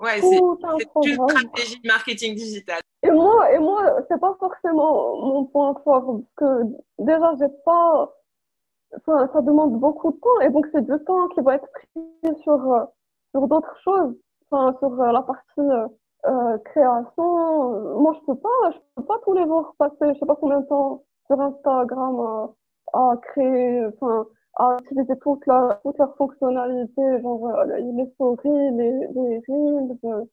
Ouais, 0.00 0.20
c'est 0.22 0.38
une 0.38 1.28
stratégie 1.28 1.80
de 1.80 1.86
marketing 1.86 2.34
digital. 2.34 2.80
Et 3.02 3.10
moi, 3.10 3.52
et 3.52 3.58
moi, 3.58 3.96
c'est 4.08 4.18
pas 4.18 4.34
forcément 4.38 5.16
mon 5.16 5.44
point 5.44 5.74
fort 5.84 6.04
parce 6.06 6.34
que 6.36 6.62
déjà, 6.98 7.34
j'ai 7.38 7.48
pas, 7.64 8.10
enfin, 8.96 9.28
ça 9.32 9.42
demande 9.42 9.78
beaucoup 9.78 10.10
de 10.12 10.16
temps 10.18 10.40
et 10.40 10.50
donc 10.50 10.66
c'est 10.72 10.84
du 10.84 11.04
temps 11.04 11.28
qui 11.28 11.40
va 11.42 11.56
être 11.56 11.68
pris 11.72 12.42
sur 12.42 12.72
euh, 12.72 12.84
sur 13.32 13.46
d'autres 13.46 13.76
choses, 13.84 14.14
enfin, 14.50 14.74
sur 14.78 15.00
euh, 15.00 15.12
la 15.12 15.22
partie 15.22 15.60
euh, 15.60 15.86
euh, 16.26 16.58
création. 16.58 18.00
Moi, 18.00 18.16
je 18.20 18.26
peux 18.26 18.38
pas, 18.38 18.70
je 18.72 18.78
peux 18.96 19.04
pas 19.04 19.18
tous 19.24 19.34
les 19.34 19.44
jours 19.44 19.74
passer, 19.78 20.14
je 20.14 20.18
sais 20.18 20.26
pas 20.26 20.36
combien 20.36 20.60
de 20.60 20.66
temps 20.66 21.04
sur 21.26 21.40
Instagram 21.40 22.20
à, 22.94 23.12
à 23.12 23.16
créer, 23.18 23.86
enfin 23.86 24.26
à 24.56 24.76
utiliser 24.82 25.18
toute 25.20 25.46
la, 25.46 25.80
toute 25.82 25.98
leur 25.98 26.16
fonctionnalité, 26.16 27.02
genre 27.22 27.48
euh, 27.48 27.64
les 27.78 28.10
stories, 28.14 28.48
les, 28.76 28.92
les 29.14 29.42
reels, 29.48 29.98
euh, 30.04 30.24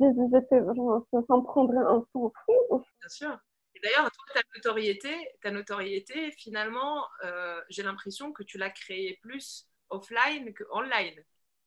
les 0.00 0.08
IGT, 0.08 0.74
genre, 0.74 1.04
ça, 1.12 1.20
ça 1.26 1.36
me 1.36 1.42
prendrait 1.42 1.78
un 1.78 2.04
temps 2.12 2.32
fou. 2.44 2.82
Bien 3.00 3.08
sûr. 3.08 3.38
Et 3.74 3.80
d'ailleurs, 3.82 4.10
ta 4.32 4.40
notoriété, 4.54 5.10
ta 5.42 5.50
notoriété 5.50 6.30
finalement, 6.32 7.04
euh, 7.24 7.60
j'ai 7.68 7.82
l'impression 7.82 8.32
que 8.32 8.42
tu 8.42 8.56
l'as 8.58 8.70
créée 8.70 9.18
plus 9.22 9.68
offline 9.90 10.52
que 10.54 10.64
online. 10.72 11.20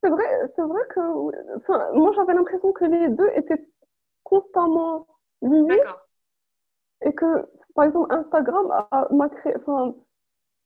C'est 0.03 0.09
vrai, 0.09 0.25
c'est 0.55 0.61
vrai 0.61 0.81
que 0.93 1.57
enfin, 1.57 1.91
moi 1.93 2.13
j'avais 2.15 2.33
l'impression 2.33 2.71
que 2.71 2.85
les 2.85 3.09
deux 3.09 3.29
étaient 3.35 3.67
constamment 4.23 5.07
liés. 5.41 5.81
Et 7.05 7.13
que, 7.13 7.25
par 7.75 7.85
exemple, 7.85 8.11
Instagram 8.11 8.87
m'a 9.11 9.29
créé, 9.29 9.53
enfin, 9.57 9.93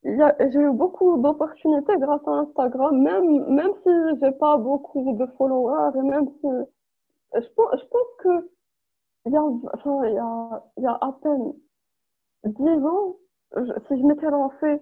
j'ai 0.04 0.60
eu 0.60 0.72
beaucoup 0.72 1.18
d'opportunités 1.18 1.98
grâce 1.98 2.28
à 2.28 2.32
Instagram, 2.32 3.02
même, 3.02 3.46
même 3.48 3.72
si 3.84 4.20
j'ai 4.20 4.32
pas 4.32 4.58
beaucoup 4.58 5.14
de 5.14 5.26
followers 5.38 5.98
et 5.98 6.02
même 6.02 6.28
si 6.40 6.48
je 7.36 7.48
pense, 7.56 7.80
je 7.80 7.86
pense 7.86 8.08
que 8.20 8.50
il 9.26 9.34
y 9.34 9.38
a, 9.38 9.44
enfin, 9.44 10.06
il 10.06 10.14
y 10.14 10.18
a, 10.18 10.64
il 10.78 10.84
y 10.84 10.88
a 10.88 10.98
à 11.00 11.16
peine 11.22 11.54
dix 12.44 12.86
ans, 12.86 13.16
si 13.88 14.00
je 14.00 14.06
m'étais 14.06 14.30
lancée 14.30 14.82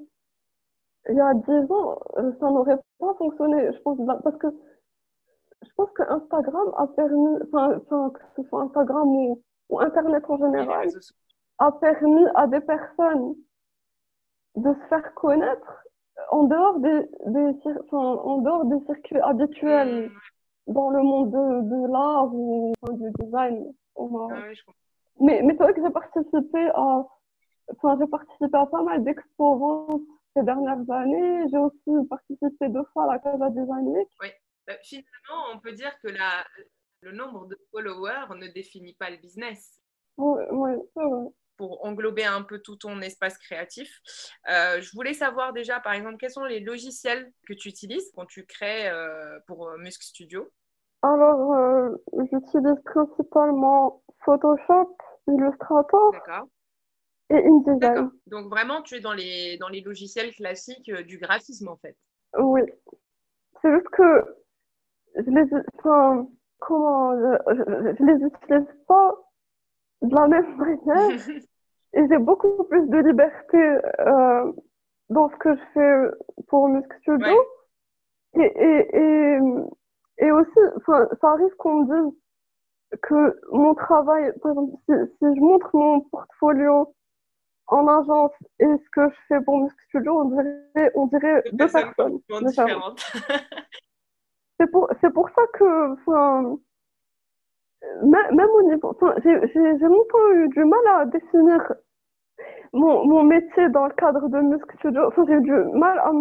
il 1.09 1.15
y 1.15 1.19
a 1.21 1.33
dix 1.33 1.71
ans, 1.71 1.99
ça 2.39 2.49
n'aurait 2.49 2.79
pas 2.99 3.13
fonctionné, 3.15 3.71
je 3.73 3.79
pense, 3.81 3.97
parce 4.23 4.37
que 4.37 4.47
je 5.61 5.69
pense 5.75 5.89
que 5.91 6.03
Instagram 6.03 6.71
a 6.77 6.87
permis, 6.87 7.37
enfin, 7.47 7.77
enfin 7.77 8.11
que 8.11 8.19
ce 8.35 8.47
soit 8.47 8.63
Instagram 8.63 9.07
ou, 9.07 9.41
ou 9.69 9.79
Internet 9.79 10.23
en 10.29 10.37
général, 10.37 10.87
a 11.57 11.71
permis 11.73 12.25
à 12.35 12.47
des 12.47 12.61
personnes 12.61 13.35
de 14.55 14.73
se 14.73 14.87
faire 14.87 15.13
connaître 15.15 15.83
en 16.31 16.43
dehors 16.43 16.79
des, 16.79 17.09
des, 17.27 17.71
enfin, 17.85 17.97
en 17.97 18.37
dehors 18.39 18.65
des 18.65 18.85
circuits 18.85 19.19
habituels 19.19 20.09
mm. 20.09 20.73
dans 20.73 20.89
le 20.89 21.01
monde 21.01 21.31
de, 21.31 21.69
de 21.69 21.91
l'art 21.91 22.33
ou 22.33 22.73
du 22.91 23.09
design 23.19 23.73
au 23.95 24.29
ah 24.31 24.41
mais, 25.21 25.41
mais 25.43 25.53
c'est 25.57 25.63
vrai 25.63 25.73
que 25.73 25.81
j'ai 25.83 25.91
participé 25.91 26.69
à, 26.73 27.05
enfin, 27.75 27.97
j'ai 27.99 28.07
participé 28.07 28.57
à 28.57 28.65
pas 28.65 28.83
mal 28.83 29.03
d'expos 29.03 30.01
ces 30.35 30.43
dernières 30.43 30.89
années. 30.89 31.43
J'ai 31.51 31.57
aussi 31.57 32.07
participé 32.09 32.69
deux 32.69 32.85
fois 32.93 33.03
à 33.03 33.13
la 33.15 33.19
Casa 33.19 33.49
Design 33.49 33.87
Week. 33.87 34.07
Oui. 34.21 34.29
Euh, 34.69 34.73
finalement, 34.81 35.53
on 35.53 35.59
peut 35.59 35.73
dire 35.73 35.91
que 36.01 36.07
la, 36.07 36.45
le 37.01 37.11
nombre 37.11 37.47
de 37.47 37.57
followers 37.71 38.33
ne 38.35 38.47
définit 38.53 38.93
pas 38.93 39.09
le 39.09 39.17
business. 39.17 39.81
Oui, 40.17 40.41
oui, 40.51 40.71
c'est 40.93 41.03
vrai 41.03 41.27
pour 41.59 41.85
englober 41.85 42.23
un 42.23 42.41
peu 42.41 42.59
tout 42.59 42.77
ton 42.77 43.01
espace 43.01 43.37
créatif. 43.37 43.91
Euh, 44.49 44.79
je 44.79 44.89
voulais 44.93 45.13
savoir 45.13 45.51
déjà, 45.51 45.81
par 45.81 45.91
exemple, 45.91 46.15
quels 46.17 46.31
sont 46.31 46.45
les 46.45 46.61
logiciels 46.61 47.33
que 47.45 47.53
tu 47.53 47.67
utilises 47.67 48.09
quand 48.15 48.25
tu 48.25 48.45
crées 48.45 48.87
euh, 48.87 49.37
pour 49.45 49.67
euh, 49.67 49.77
Musk 49.77 50.01
Studio? 50.01 50.49
Alors, 51.01 51.97
j'utilise 52.13 52.81
principalement 52.85 54.01
Photoshop, 54.23 54.97
Illustrator 55.27 56.13
et 57.29 57.43
InDesign. 57.45 58.09
Donc 58.27 58.49
vraiment, 58.49 58.81
tu 58.81 58.95
es 58.95 59.01
dans 59.01 59.13
les, 59.13 59.57
dans 59.57 59.67
les 59.67 59.81
logiciels 59.81 60.33
classiques 60.33 60.89
du 60.89 61.17
graphisme, 61.17 61.67
en 61.67 61.77
fait. 61.77 61.97
Oui. 62.37 62.61
C'est 63.61 63.73
juste 63.73 63.89
que 63.89 64.23
je 65.15 65.29
les, 65.29 65.61
enfin, 65.77 66.25
comment, 66.59 67.13
je, 67.17 67.95
je, 67.97 68.05
les 68.05 68.25
utilise 68.25 68.67
pas 68.87 69.13
de 70.01 70.15
la 70.15 70.27
même 70.27 70.55
manière 70.85 71.19
et 71.93 72.07
j'ai 72.07 72.17
beaucoup 72.17 72.63
plus 72.65 72.87
de 72.87 72.97
liberté 72.97 73.57
euh, 73.99 74.51
dans 75.09 75.29
ce 75.29 75.35
que 75.37 75.55
je 75.55 75.61
fais 75.73 76.43
pour 76.47 76.67
Music 76.69 76.93
Studio. 77.01 77.35
Et, 78.35 78.41
et, 78.41 78.97
et, 78.97 79.39
et 80.19 80.31
aussi, 80.31 80.59
ça 80.85 81.29
arrive 81.31 81.55
qu'on 81.57 81.83
me 81.83 81.85
dise 81.85 82.19
que 83.01 83.39
mon 83.51 83.73
travail, 83.75 84.31
par 84.41 84.51
exemple, 84.51 84.75
si, 84.85 84.93
si 85.17 85.35
je 85.35 85.41
montre 85.41 85.69
mon 85.73 86.01
portfolio 86.01 86.93
en 87.67 87.87
agence 87.87 88.31
et 88.59 88.65
ce 88.65 88.89
que 88.91 89.09
je 89.09 89.15
fais 89.27 89.41
pour 89.41 89.59
Music 89.59 89.77
Studio, 89.89 90.21
on 90.21 90.25
dirait, 90.25 90.91
on 90.95 91.07
dirait 91.07 91.43
deux, 91.53 91.67
personnes, 91.67 92.19
différentes. 92.45 93.01
c'est 94.59 94.69
pour, 94.71 94.89
pour 95.13 95.29
ça 95.29 95.41
que, 95.53 95.95
même 97.81 98.49
au 98.49 98.61
niveau, 98.63 98.95
j'ai 99.23 99.87
longtemps 99.87 100.31
eu 100.33 100.49
du 100.49 100.63
mal 100.65 100.87
à 100.87 101.05
définir 101.05 101.73
mon, 102.73 103.23
métier 103.23 103.69
dans 103.69 103.87
le 103.87 103.93
cadre 103.93 104.27
de 104.27 104.39
Music 104.39 104.71
Studio. 104.79 105.11
J'ai 105.27 105.33
eu 105.33 105.41
du 105.41 105.51
mal 105.51 105.99
à, 105.99 106.11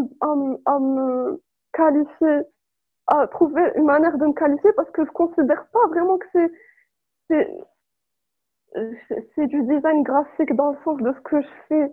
me 0.79 1.43
qualifier, 1.73 2.43
à 3.07 3.27
trouver 3.29 3.73
une 3.77 3.85
manière 3.85 4.17
de 4.19 4.27
me 4.27 4.33
qualifier 4.33 4.73
parce 4.75 4.91
que 4.91 5.05
je 5.05 5.11
considère 5.11 5.67
pas 5.73 5.87
vraiment 5.89 6.19
que 6.19 6.27
c'est, 6.33 7.51
c'est, 9.35 9.47
du 9.47 9.63
design 9.63 10.03
graphique 10.03 10.55
dans 10.55 10.73
le 10.73 10.79
sens 10.85 10.99
de 10.99 11.13
ce 11.13 11.21
que 11.21 11.41
je 11.41 11.49
fais 11.69 11.93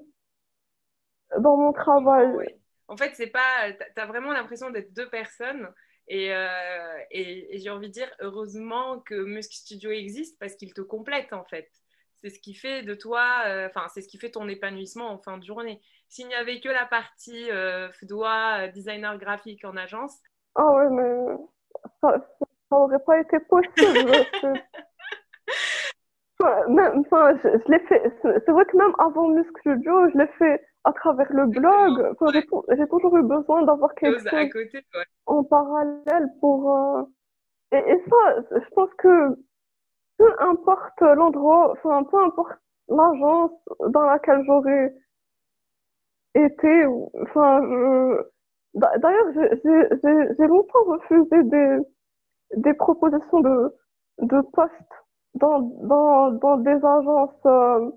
dans 1.40 1.58
mon 1.58 1.74
travail. 1.74 2.56
En 2.88 2.98
fait, 2.98 3.12
c'est 3.16 3.32
pas, 3.32 3.72
t'as 3.96 4.06
vraiment 4.06 4.32
l'impression 4.32 4.70
d'être 4.70 4.94
deux 4.94 5.10
personnes. 5.10 5.68
Et, 6.08 6.34
euh, 6.34 6.98
et, 7.12 7.58
j'ai 7.58 7.70
envie 7.70 7.88
de 7.88 7.94
dire, 7.94 8.12
heureusement 8.20 9.00
que 9.00 9.16
Musk 9.16 9.54
Studio 9.54 9.92
existe 9.92 10.38
parce 10.40 10.56
qu'il 10.56 10.74
te 10.74 10.82
complète 10.82 11.34
en 11.34 11.44
fait. 11.46 11.70
C'est 12.18 12.30
ce 12.30 12.40
qui 12.40 12.54
fait 12.54 12.84
de 12.84 12.96
toi, 12.96 13.44
euh, 13.48 13.68
enfin, 13.68 13.88
c'est 13.94 14.02
ce 14.02 14.08
qui 14.08 14.18
fait 14.18 14.32
ton 14.32 14.48
épanouissement 14.48 15.12
en 15.12 15.18
fin 15.18 15.38
de 15.38 15.44
journée. 15.44 15.82
S'il 16.10 16.28
n'y 16.28 16.36
avait 16.36 16.60
que 16.60 16.70
la 16.70 16.86
partie 16.86 17.52
euh, 17.52 17.92
FDOA, 17.92 18.70
designer 18.70 19.18
graphique 19.18 19.66
en 19.66 19.76
agence. 19.76 20.18
Ah 20.56 20.72
ouais, 20.72 20.90
mais 20.92 21.36
ça, 22.02 22.18
ça 22.70 22.76
aurait 22.76 23.04
pas 23.06 23.20
été 23.20 23.40
possible. 23.42 23.74
même, 26.70 27.00
enfin, 27.00 27.38
je, 27.44 27.72
l'ai 27.72 27.80
fait. 27.88 28.04
C'est 28.24 28.52
vrai 28.52 28.66
que 28.66 28.78
même 28.78 28.94
avant 29.00 29.30
Muscle 29.30 29.60
Studio, 29.60 30.10
je 30.12 30.18
l'ai 30.18 30.28
fait 30.38 30.62
à 30.86 30.94
travers 30.94 31.32
le 31.34 31.48
blog. 31.48 32.12
Enfin, 32.12 32.32
j'ai 32.32 32.88
toujours 32.88 33.18
eu 33.18 33.24
besoin 33.24 33.64
d'avoir 33.64 33.94
quelque 33.96 34.20
chose 34.20 34.28
à 34.28 34.48
côté, 34.48 34.86
en 35.26 35.44
parallèle 35.44 36.30
pour. 36.40 36.78
Euh, 36.78 37.04
et, 37.72 37.78
et, 37.78 38.04
ça, 38.10 38.42
je 38.52 38.70
pense 38.74 38.94
que 38.98 39.36
peu 40.18 40.32
importe 40.40 41.02
l'endroit, 41.02 41.72
enfin, 41.72 42.04
peu 42.04 42.24
importe 42.24 42.58
l'agence 42.88 43.52
dans 43.90 44.04
laquelle 44.04 44.44
j'aurais 44.46 44.94
été, 46.36 46.86
enfin, 47.22 47.62
je... 47.64 48.22
D'ailleurs, 48.76 49.28
j'ai 49.34 50.48
longtemps 50.48 50.84
refusé 50.84 51.44
des, 51.44 51.78
des 52.58 52.74
propositions 52.74 53.40
de, 53.40 53.74
de 54.20 54.42
postes 54.54 54.74
dans, 55.36 55.60
dans, 55.60 56.32
dans 56.32 56.58
des 56.58 56.76
agences 56.86 57.46
euh, 57.46 57.90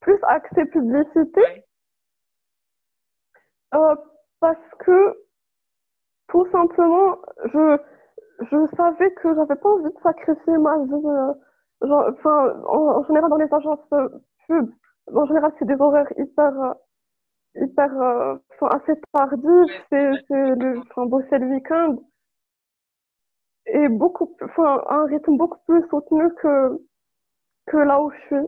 plus 0.00 0.18
axées 0.22 0.66
publicité. 0.66 1.63
Euh, 3.74 3.94
parce 4.40 4.58
que 4.80 5.16
tout 6.28 6.46
simplement, 6.50 7.16
je, 7.44 7.78
je 8.50 8.76
savais 8.76 9.12
que 9.14 9.34
j'avais 9.34 9.56
pas 9.56 9.68
envie 9.68 9.84
de 9.92 10.00
sacrifier 10.02 10.58
ma 10.58 10.78
vie. 10.84 10.92
Euh, 10.92 11.34
genre, 11.82 12.10
en, 12.68 13.04
général, 13.04 13.30
dans 13.30 13.36
les 13.36 13.52
agences 13.52 13.80
pub, 14.48 14.70
en 15.14 15.26
général, 15.26 15.52
c'est 15.58 15.66
des 15.66 15.80
horaires 15.80 16.12
hyper, 16.16 16.74
hyper, 17.56 17.90
enfin, 18.54 18.76
assez 18.76 19.00
tardifs. 19.12 19.72
C'est, 19.90 20.10
c'est 20.28 20.54
le, 20.56 20.80
enfin, 20.90 21.06
bosser 21.06 21.38
le 21.38 21.46
week-end 21.48 21.96
et 23.66 23.88
beaucoup, 23.88 24.36
enfin, 24.42 24.82
un 24.88 25.06
rythme 25.06 25.36
beaucoup 25.36 25.58
plus 25.66 25.86
soutenu 25.88 26.32
que, 26.34 26.80
que 27.66 27.76
là 27.78 28.02
où 28.02 28.10
je 28.10 28.18
suis. 28.26 28.46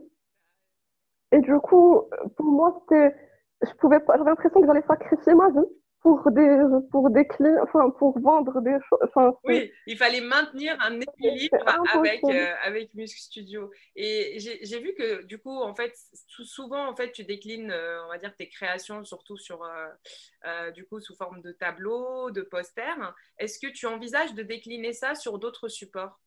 Et 1.31 1.39
du 1.39 1.59
coup, 1.59 2.03
pour 2.35 2.45
moi, 2.45 2.79
c'était, 2.81 3.15
je 3.61 3.71
pouvais 3.79 3.99
pas, 3.99 4.17
j'avais 4.17 4.29
l'impression 4.29 4.61
que 4.61 4.67
j'allais 4.67 4.85
sacrifier 4.87 5.33
ma 5.33 5.49
vie 5.49 5.67
pour 6.01 6.31
des, 6.31 6.57
pour 6.91 7.09
des 7.09 7.27
clients, 7.27 7.63
enfin, 7.63 7.89
pour 7.89 8.17
vendre 8.19 8.61
des 8.61 8.77
choses. 8.87 9.33
oui, 9.43 9.71
il 9.87 9.97
fallait 9.97 10.21
maintenir 10.21 10.77
un 10.79 10.99
équilibre 10.99 11.57
avec, 11.93 12.23
euh, 12.23 12.53
avec 12.63 12.93
Music 12.93 13.17
Studio. 13.17 13.71
Et 13.95 14.37
j'ai 14.39 14.79
vu 14.79 14.93
que, 14.93 15.23
du 15.23 15.37
coup, 15.39 15.59
en 15.59 15.73
fait, 15.75 15.93
souvent, 16.13 16.87
en 16.87 16.95
fait, 16.95 17.11
tu 17.11 17.23
déclines, 17.23 17.71
euh, 17.71 18.05
on 18.05 18.09
va 18.09 18.17
dire, 18.17 18.33
tes 18.35 18.47
créations, 18.47 19.03
surtout 19.03 19.37
sur, 19.37 19.63
euh, 19.63 20.71
du 20.71 20.85
coup, 20.85 20.99
sous 20.99 21.15
forme 21.15 21.41
de 21.41 21.51
tableaux, 21.51 22.31
de 22.31 22.41
posters. 22.41 23.15
Est-ce 23.37 23.59
que 23.59 23.71
tu 23.71 23.85
envisages 23.85 24.33
de 24.33 24.43
décliner 24.43 24.93
ça 24.93 25.15
sur 25.15 25.39
d'autres 25.39 25.67
supports? 25.67 26.19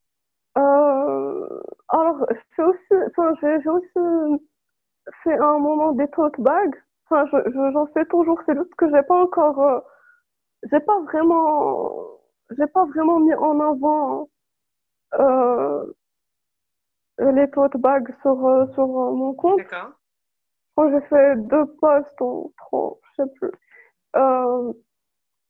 Alors, 0.57 2.27
j'ai 2.57 2.63
aussi, 2.63 3.69
aussi 3.69 4.45
fait 5.25 5.39
un 5.39 5.59
moment 5.59 5.93
des 5.93 6.09
tote 6.09 6.39
bags 6.39 6.77
Enfin, 7.11 7.27
j'en 7.73 7.87
je, 7.87 7.93
fais 7.93 8.05
toujours. 8.07 8.41
C'est 8.47 8.57
juste 8.57 8.75
que 8.77 8.89
j'ai 8.91 9.03
pas 9.03 9.21
encore, 9.21 9.61
euh, 9.61 9.81
j'ai 10.71 10.81
pas 10.81 11.01
vraiment, 11.01 12.21
j'ai 12.51 12.67
pas 12.69 12.85
vraiment 12.87 13.19
mis 13.19 13.35
en 13.35 13.59
avant 13.59 14.29
euh, 15.19 15.93
les 17.19 17.51
tote 17.51 17.77
bags 17.79 18.15
sur 18.23 18.47
euh, 18.47 18.67
sur 18.75 18.87
mon 18.87 19.35
compte. 19.35 19.59
D'accord. 19.59 19.93
Quand 20.77 20.91
j'ai 20.91 21.01
fait 21.09 21.37
deux 21.49 21.67
posts 21.81 22.21
ou 22.21 22.53
trois, 22.59 22.99
je 23.03 23.25
sais 23.25 23.31
plus. 23.41 23.51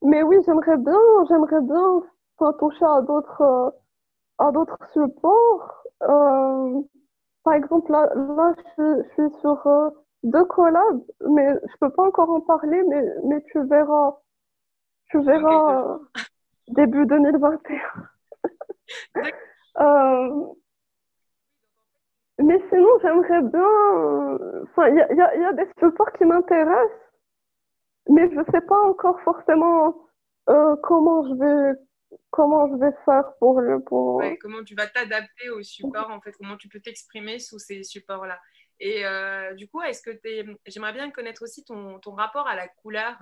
mais 0.02 0.22
oui, 0.22 0.36
j'aimerais 0.46 0.78
bien, 0.78 0.98
j'aimerais 1.28 1.60
bien 1.60 2.02
toucher 2.58 2.84
à 2.86 3.02
d'autres 3.02 3.74
à 4.38 4.50
d'autres 4.50 4.78
supports. 4.94 5.84
par 7.44 7.54
exemple, 7.54 7.92
là, 7.92 8.08
là 8.14 8.54
je, 8.78 9.02
je 9.02 9.28
suis 9.28 9.40
sur 9.40 9.66
deux 10.22 10.44
collabs, 10.44 11.02
mais 11.28 11.54
je 11.54 11.76
peux 11.80 11.90
pas 11.90 12.04
encore 12.04 12.30
en 12.30 12.40
parler, 12.40 12.82
mais, 12.88 13.02
mais 13.24 13.42
tu 13.50 13.66
verras, 13.66 14.16
tu 15.10 15.22
verras 15.22 15.94
euh, 15.94 15.98
début 16.68 17.06
2021. 17.06 17.78
euh, 19.80 20.46
mais 22.38 22.60
sinon, 22.70 22.88
j'aimerais 23.02 23.42
bien, 23.42 24.62
enfin, 24.62 24.88
il 24.88 24.96
y 24.96 25.00
a, 25.00 25.12
y, 25.12 25.20
a, 25.20 25.36
y 25.36 25.44
a, 25.44 25.52
des 25.52 25.68
supports 25.78 26.12
qui 26.12 26.24
m'intéressent, 26.24 26.90
mais 28.08 28.30
je 28.30 28.40
sais 28.50 28.60
pas 28.62 28.80
encore 28.82 29.20
forcément 29.20 29.94
euh, 30.48 30.76
comment 30.82 31.22
je 31.28 31.34
vais 31.34 31.78
comment 32.30 32.68
je 32.68 32.76
vais 32.76 32.92
faire 33.04 33.32
pour 33.38 33.60
le 33.60 33.80
pour 33.80 34.16
ouais, 34.16 34.36
comment 34.38 34.64
tu 34.64 34.74
vas 34.74 34.86
t'adapter 34.86 35.50
au 35.50 35.62
support 35.62 36.10
en 36.10 36.20
fait 36.20 36.32
comment 36.32 36.56
tu 36.56 36.68
peux 36.68 36.80
t'exprimer 36.80 37.38
sous 37.38 37.58
ces 37.58 37.84
supports 37.84 38.26
là 38.26 38.40
et 38.80 39.06
euh, 39.06 39.54
du 39.54 39.68
coup, 39.68 39.82
est-ce 39.82 40.02
que 40.02 40.18
j'aimerais 40.66 40.92
bien 40.92 41.10
connaître 41.10 41.42
aussi 41.42 41.64
ton, 41.64 41.98
ton, 42.00 42.12
rapport 42.12 42.48
à 42.48 42.56
la 42.56 42.66
couleur 42.66 43.16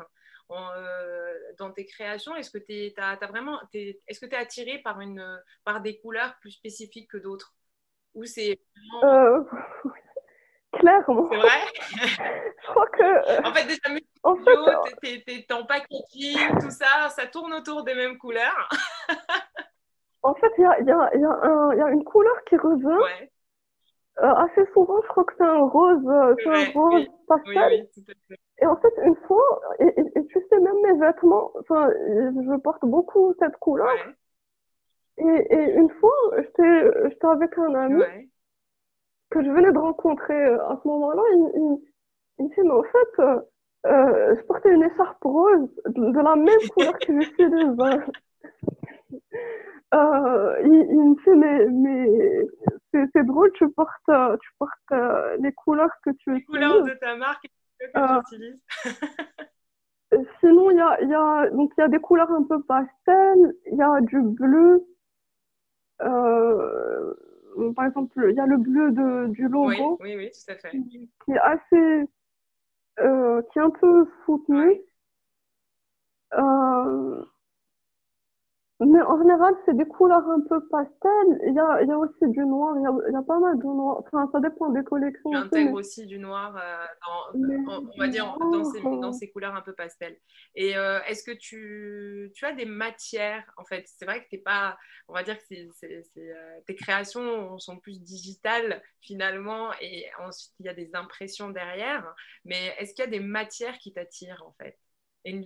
euh, 0.51 1.35
dans 1.59 1.70
tes 1.70 1.85
créations. 1.85 2.35
Est-ce 2.35 2.51
que 2.51 2.59
tu 2.59 2.72
es, 2.72 2.94
as, 2.97 3.16
vraiment, 3.26 3.60
est-ce 3.74 4.18
que 4.18 4.26
tu 4.26 4.35
es 4.35 4.39
attiré 4.39 4.78
par, 4.78 5.01
une, 5.01 5.22
par 5.64 5.82
des 5.82 5.98
couleurs 5.98 6.36
plus 6.40 6.52
spécifiques 6.52 7.10
que 7.10 7.18
d'autres? 7.18 7.52
Ou 8.14 8.24
c'est 8.24 8.59
euh, 9.05 9.44
Clairement. 10.72 11.28
C'est 11.30 11.36
vrai? 11.36 11.60
Je 12.62 12.66
crois 12.68 12.89
que. 12.89 13.47
En 13.47 13.52
fait, 13.52 13.66
déjà, 13.66 13.80
en 14.22 14.36
fait, 14.36 15.47
ton 15.48 15.66
packaging, 15.66 16.59
tout 16.60 16.70
ça, 16.70 17.10
ça 17.10 17.26
tourne 17.26 17.52
autour 17.52 17.85
des 17.85 17.94
mêmes 17.94 18.16
couleurs. 18.16 18.68
en 20.22 20.35
fait, 20.35 20.52
il 20.56 20.62
y 20.62 20.66
a, 20.66 20.80
y, 20.80 20.90
a, 20.90 21.10
y, 21.14 21.24
a 21.24 21.74
y 21.76 21.82
a, 21.82 21.89
une 21.90 22.05
couleur 22.05 22.36
qui 22.48 22.56
revient. 22.56 22.86
Ouais. 22.86 23.30
Euh, 24.20 24.35
assez 24.35 24.65
souvent, 24.73 25.01
je 25.03 25.09
crois 25.09 25.24
que 25.24 25.32
c'est 25.39 25.45
un 25.45 25.61
rose, 25.61 26.03
euh, 26.07 26.35
c'est 26.43 26.49
un 26.49 26.73
rose 26.73 27.07
pastel. 27.28 27.86
et 28.61 28.66
en 28.66 28.77
fait, 28.77 28.93
une 29.05 29.15
fois, 29.28 29.61
et, 29.78 29.86
et, 29.86 30.27
tu 30.27 30.40
sais, 30.49 30.59
même 30.59 30.81
mes 30.82 30.99
vêtements, 30.99 31.53
enfin, 31.61 31.89
je 31.90 32.61
porte 32.61 32.85
beaucoup 32.85 33.32
cette 33.39 33.57
couleur. 33.59 33.95
Et, 35.19 35.23
et, 35.24 35.74
une 35.74 35.90
fois, 35.90 36.15
j'étais 36.36 37.27
avec 37.27 37.59
un 37.59 37.74
ami 37.74 38.03
que 39.31 39.45
je 39.45 39.51
venais 39.51 39.73
de 39.73 39.78
rencontrer 39.78 40.47
euh, 40.47 40.69
à 40.69 40.81
ce 40.82 40.89
moment-là. 40.89 41.23
Il, 41.32 41.51
il, 41.55 41.78
il, 42.39 42.45
me 42.45 42.49
dit, 42.49 42.61
mais 42.65 42.70
en 42.70 42.82
fait, 42.82 43.23
euh, 43.86 44.36
je 44.36 44.43
portais 44.47 44.73
une 44.73 44.82
écharpe 44.82 45.23
rose 45.23 45.70
de, 45.86 46.20
la 46.20 46.36
même 46.36 46.59
couleur 46.74 46.99
que 46.99 47.20
j'utilise. 47.20 47.77
Euh, 49.95 50.61
il, 50.65 50.86
il, 50.90 51.05
me 51.05 51.15
dit, 51.15 51.31
mais, 51.36 51.66
mais 51.66 52.47
c'est 52.93 53.24
drôle, 53.24 53.52
tu 53.52 53.69
portes, 53.70 54.09
euh, 54.09 54.36
tu 54.39 54.51
portes 54.59 54.73
euh, 54.93 55.36
les 55.40 55.52
couleurs 55.52 55.90
que 56.02 56.10
tu 56.10 56.31
utilises. 56.31 56.48
Les 56.48 56.66
couleurs 56.66 56.85
de 56.85 56.94
ta 56.94 57.16
marque 57.16 57.47
que 57.78 57.86
tu 57.86 57.98
euh, 57.98 58.20
utilises. 58.20 58.65
sinon, 60.40 60.70
il 60.70 60.77
y 60.77 60.81
a, 60.81 61.02
y, 61.02 61.15
a, 61.15 61.51
donc, 61.51 61.73
y 61.77 61.82
a 61.82 61.89
des 61.89 62.01
couleurs 62.01 62.31
un 62.31 62.43
peu 62.44 62.62
pastel, 62.62 63.55
il 63.66 63.77
y 63.77 63.82
a 63.82 64.01
du 64.01 64.20
bleu, 64.20 64.85
par 67.74 67.86
exemple, 67.86 68.27
il 68.31 68.36
y 68.36 68.40
a 68.40 68.47
le 68.47 68.56
bleu 68.56 68.93
de, 68.93 69.27
du 69.28 69.48
logo. 69.48 69.98
Oui, 70.01 70.16
oui, 70.16 70.31
tout 70.31 70.52
à 70.52 70.55
fait. 70.55 70.70
Qui, 70.70 71.10
est 71.28 71.39
assez. 71.39 72.09
qui 72.97 73.59
est 73.59 73.62
un 73.62 73.70
peu 73.70 74.06
soutenu. 74.24 74.81
Mais 78.80 79.02
en 79.02 79.18
général, 79.18 79.55
c'est 79.64 79.76
des 79.76 79.86
couleurs 79.86 80.28
un 80.28 80.40
peu 80.48 80.64
pastel. 80.68 81.40
Il 81.48 81.52
y 81.52 81.59
a, 81.59 81.82
il 81.82 81.88
y 81.88 81.90
a 81.90 81.98
aussi 81.98 82.28
du 82.28 82.46
noir. 82.46 82.76
Il 82.78 82.82
y 82.82 82.86
a, 82.86 82.92
il 83.09 83.12
y 83.12 83.16
a 83.16 83.22
pas 83.22 83.40
mal 83.40 83.59
de 83.59 83.64
noir. 83.64 84.05
Enfin, 84.06 84.28
ça 84.30 84.38
dépend 84.38 84.68
des 84.68 84.84
collections. 84.84 85.30
Tu 85.30 85.36
intègres 85.36 85.72
aussi 85.72 86.06
du 86.06 86.20
noir, 86.20 86.56
euh, 86.56 86.86
dans, 87.34 87.80
on 87.80 87.98
va 87.98 88.06
dire, 88.06 88.36
dans 88.38 88.62
ces, 88.62 88.80
dans 88.80 89.12
ces, 89.12 89.30
couleurs 89.30 89.56
un 89.56 89.62
peu 89.62 89.72
pastel. 89.72 90.16
Et 90.55 90.76
euh, 90.76 91.00
est-ce 91.09 91.24
que 91.24 91.36
tu, 91.36 92.30
tu, 92.36 92.44
as 92.44 92.52
des 92.52 92.66
matières 92.66 93.50
En 93.56 93.64
fait, 93.64 93.84
c'est 93.86 94.05
vrai 94.05 94.22
que 94.22 94.28
t'es 94.30 94.38
pas. 94.38 94.78
On 95.09 95.12
va 95.14 95.24
dire 95.24 95.36
que 95.38 95.44
c'est, 95.48 95.68
euh, 96.16 96.60
tes 96.66 96.76
créations 96.76 97.59
sont 97.59 97.78
plus 97.78 98.00
digitales 98.00 98.80
finalement. 99.00 99.72
Et 99.80 100.06
ensuite, 100.20 100.55
il 100.60 100.66
y 100.66 100.68
a 100.68 100.74
des 100.74 100.94
impressions 100.94 101.50
derrière. 101.50 102.14
Mais 102.44 102.76
est-ce 102.78 102.94
qu'il 102.94 103.05
y 103.05 103.09
a 103.09 103.10
des 103.10 103.18
matières 103.18 103.76
qui 103.78 103.92
t'attirent 103.92 104.44
en 104.46 104.52
fait? 104.52 104.78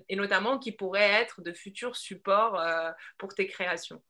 Et, 0.08 0.16
notamment 0.16 0.58
qui 0.58 0.72
pourraient 0.72 1.22
être 1.22 1.42
de 1.42 1.52
futurs 1.52 1.96
supports 1.96 2.58
euh, 2.58 2.90
pour 3.18 3.34
tes 3.34 3.46
créations 3.46 4.02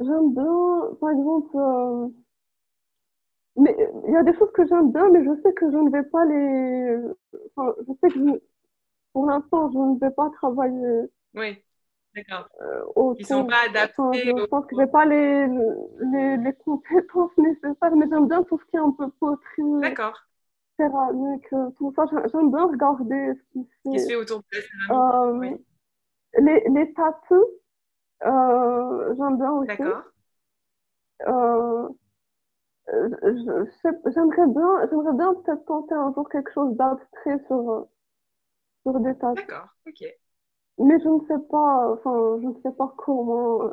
J'aime 0.00 0.32
bien, 0.32 0.96
par 0.98 1.10
exemple, 1.10 1.56
euh, 1.56 2.08
mais 3.56 3.76
il 4.06 4.12
y 4.12 4.16
a 4.16 4.22
des 4.22 4.32
choses 4.34 4.50
que 4.54 4.66
j'aime 4.66 4.92
bien, 4.92 5.10
mais 5.10 5.22
je 5.22 5.42
sais 5.42 5.52
que 5.52 5.70
je 5.70 5.76
ne 5.76 5.90
vais 5.90 6.04
pas 6.04 6.24
les. 6.24 6.96
Enfin, 7.54 7.74
je 7.86 7.92
sais 8.00 8.14
que 8.14 8.42
pour 9.12 9.26
l'instant, 9.26 9.70
je 9.70 9.78
ne 9.78 9.98
vais 9.98 10.10
pas 10.14 10.30
travailler. 10.30 11.10
Oui, 11.34 11.62
d'accord. 12.14 12.48
Euh, 12.62 13.14
Ils 13.18 13.22
ne 13.22 13.26
sont 13.26 13.46
pas 13.46 13.66
adaptés. 13.66 14.24
je 14.24 14.46
pense 14.46 14.64
que 14.64 14.76
je 14.76 14.80
n'ai 14.80 14.86
pas 14.86 15.04
les, 15.04 15.46
les, 16.12 16.36
les, 16.38 16.52
compétences 16.64 17.32
nécessaires, 17.36 17.94
mais 17.94 18.06
j'aime 18.08 18.26
bien 18.26 18.42
tout 18.44 18.58
ce 18.58 18.64
qui 18.70 18.76
est 18.76 18.80
un 18.80 18.92
peu 18.92 19.10
poterie. 19.20 19.80
D'accord 19.82 20.29
céramique, 20.80 21.48
tout 21.76 21.92
ça. 21.94 22.04
J'aime 22.32 22.50
bien 22.50 22.66
regarder 22.66 23.34
ce 23.34 23.42
qui 23.52 23.64
se 23.64 23.90
fait, 23.90 23.98
se 23.98 24.08
fait 24.08 24.16
autour 24.16 24.38
de 24.38 24.44
la 24.52 24.60
céramique. 24.62 25.52
Euh, 25.52 26.40
les, 26.40 26.64
les 26.70 26.92
tatous, 26.94 27.44
euh, 28.24 29.14
j'aime 29.16 29.36
bien 29.36 29.52
aussi. 29.52 29.68
D'accord. 29.68 30.02
Euh, 31.28 31.88
j'aimerais 34.06 34.46
bien, 34.46 34.88
j'aimerais 34.88 35.12
bien 35.14 35.34
peut-être 35.34 35.64
tenter 35.66 35.94
un 35.94 36.12
jour 36.14 36.28
quelque 36.28 36.52
chose 36.52 36.74
d'abstrait 36.76 37.38
sur, 37.46 37.88
sur 38.82 39.00
des 39.00 39.14
tatous. 39.16 39.46
D'accord, 39.46 39.68
ok. 39.86 40.04
Mais 40.78 40.98
je 41.00 41.08
ne 41.08 41.20
sais 41.28 41.46
pas, 41.50 41.92
enfin, 41.92 42.38
je 42.40 42.46
ne 42.46 42.54
sais 42.62 42.72
pas 42.72 42.94
comment. 42.96 43.70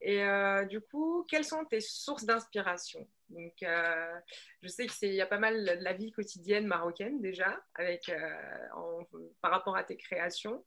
Et 0.00 0.22
euh, 0.22 0.64
du 0.64 0.80
coup, 0.80 1.24
quelles 1.28 1.44
sont 1.44 1.64
tes 1.64 1.80
sources 1.80 2.24
d'inspiration? 2.24 3.06
Donc, 3.30 3.52
euh, 3.62 4.14
je 4.62 4.68
sais 4.68 4.86
qu'il 4.86 5.12
y 5.12 5.20
a 5.20 5.26
pas 5.26 5.38
mal 5.38 5.64
de 5.64 5.84
la 5.84 5.92
vie 5.92 6.12
quotidienne 6.12 6.66
marocaine 6.66 7.20
déjà, 7.20 7.56
avec, 7.74 8.08
euh, 8.08 9.02
par 9.42 9.50
rapport 9.50 9.76
à 9.76 9.82
tes 9.82 9.96
créations. 9.96 10.64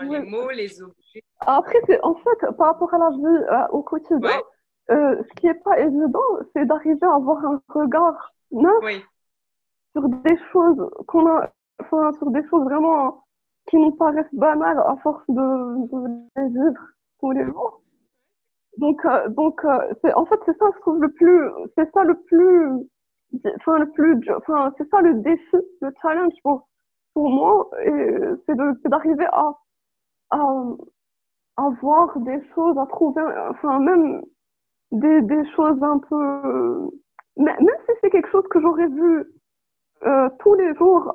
les 0.00 0.20
mots, 0.20 0.50
les 0.50 0.80
objets. 0.82 1.24
Après, 1.40 1.80
en 2.02 2.14
fait, 2.14 2.50
par 2.56 2.68
rapport 2.68 2.94
à 2.94 2.98
la 2.98 3.10
vie 3.10 3.68
au 3.72 3.82
quotidien, 3.82 4.40
ce 4.88 5.34
qui 5.34 5.46
n'est 5.46 5.54
pas 5.54 5.78
évident, 5.80 6.20
c'est 6.52 6.66
d'arriver 6.66 6.98
à 7.02 7.14
avoir 7.14 7.44
un 7.44 7.62
regard 7.68 8.32
neuf 8.52 9.02
sur 9.92 10.08
des 10.08 10.38
choses 10.52 10.90
qu'on 11.06 11.26
a, 11.26 11.52
enfin, 11.80 12.12
sur 12.18 12.30
des 12.30 12.42
choses 12.48 12.64
vraiment 12.64 13.24
qui 13.68 13.76
nous 13.76 13.92
paraissent 13.92 14.34
banales 14.34 14.78
à 14.78 14.96
force 15.02 15.24
de, 15.28 15.34
de 15.34 16.08
les 16.36 16.48
vivre 16.48 16.86
tous 17.20 17.30
les 17.32 17.44
jours. 17.44 17.83
Donc, 18.78 19.04
euh, 19.04 19.28
donc 19.28 19.64
euh, 19.64 19.78
en 20.14 20.26
fait, 20.26 20.40
c'est 20.46 20.56
ça, 20.58 20.66
je 20.74 20.80
trouve, 20.80 21.00
le 21.00 21.10
plus, 21.12 21.48
c'est 21.76 21.90
ça 21.92 22.04
le 22.04 22.14
plus, 22.22 22.70
enfin, 23.60 23.78
le 23.78 23.90
plus, 23.92 24.20
enfin, 24.36 24.72
c'est 24.78 24.88
ça 24.90 25.00
le 25.00 25.14
défi, 25.14 25.56
le 25.80 25.90
challenge 26.02 26.32
pour, 26.42 26.68
pour 27.14 27.30
moi, 27.30 27.70
c'est 28.46 28.56
d'arriver 28.88 29.26
à, 29.32 29.52
à, 30.30 30.38
à 31.56 31.68
voir 31.80 32.18
des 32.20 32.40
choses, 32.54 32.76
à 32.78 32.86
trouver, 32.86 33.22
enfin, 33.50 33.78
même 33.80 34.22
des, 34.92 35.22
des 35.22 35.44
choses 35.56 35.82
un 35.82 35.98
peu, 35.98 36.90
même 37.36 37.56
si 37.86 37.92
c'est 38.00 38.10
quelque 38.10 38.30
chose 38.30 38.46
que 38.50 38.60
j'aurais 38.60 38.88
vu 38.88 39.24
euh, 40.06 40.28
tous 40.40 40.54
les 40.54 40.74
jours 40.76 41.12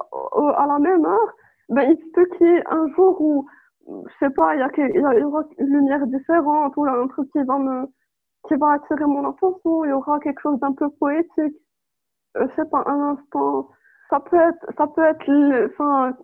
à 0.58 0.66
la 0.68 0.80
même 0.80 1.06
heure, 1.06 1.34
ben, 1.70 1.84
il 1.84 1.98
se 1.98 2.12
peut 2.14 2.26
qu'il 2.38 2.48
y 2.48 2.52
ait 2.52 2.64
un 2.68 2.88
jour 2.96 3.20
où 3.22 3.46
je 3.88 4.14
sais 4.20 4.30
pas, 4.32 4.56
il 4.56 4.60
y, 4.60 4.64
a, 4.64 5.14
y, 5.20 5.24
aura 5.24 5.44
une 5.58 5.68
lumière 5.68 6.06
différente 6.08 6.74
ou 6.78 6.86
un 6.86 7.08
truc 7.08 7.32
qui 7.32 7.44
va 7.44 7.58
me, 7.58 7.88
qui 8.48 8.56
va 8.56 8.74
attirer 8.74 9.06
mon 9.06 9.30
attention, 9.30 9.86
il 9.86 9.90
y 9.90 9.94
aura 9.94 10.20
quelque 10.20 10.42
chose 10.42 10.60
d'un 10.60 10.74
peu 10.74 10.90
poétique. 10.92 11.58
Je 12.36 12.46
sais 12.56 12.66
pas, 12.70 12.84
un 12.86 13.18
instant. 13.18 13.70
Ça 14.10 14.20
peut 14.20 14.40
être, 14.40 14.66
ça 14.78 14.88
peut 14.88 15.04
être, 15.04 15.72
enfin, 15.72 16.18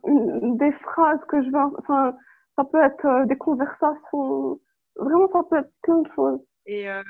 des 0.57 0.71
phrases 0.73 1.19
que 1.27 1.43
je 1.43 1.49
vais, 1.49 1.57
enfin, 1.79 2.15
ça 2.57 2.63
peut 2.63 2.83
être 2.83 3.05
euh, 3.05 3.25
des 3.25 3.37
conversations. 3.37 4.59
Vraiment, 4.95 5.29
ça 5.31 5.43
peut 5.49 5.57
être 5.57 5.71
plein 5.81 6.01
de 6.01 6.09
choses. 6.15 6.39
Et 6.65 6.89
euh, 6.89 7.03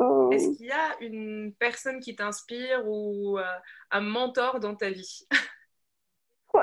euh 0.00 0.30
est-ce 0.30 0.56
qu'il 0.56 0.66
y 0.66 0.72
a 0.72 1.00
une 1.00 1.52
personne 1.58 2.00
qui 2.00 2.16
t'inspire 2.16 2.82
ou 2.86 3.38
un 3.90 4.00
mentor 4.00 4.58
dans 4.60 4.74
ta 4.74 4.90
vie? 4.90 5.26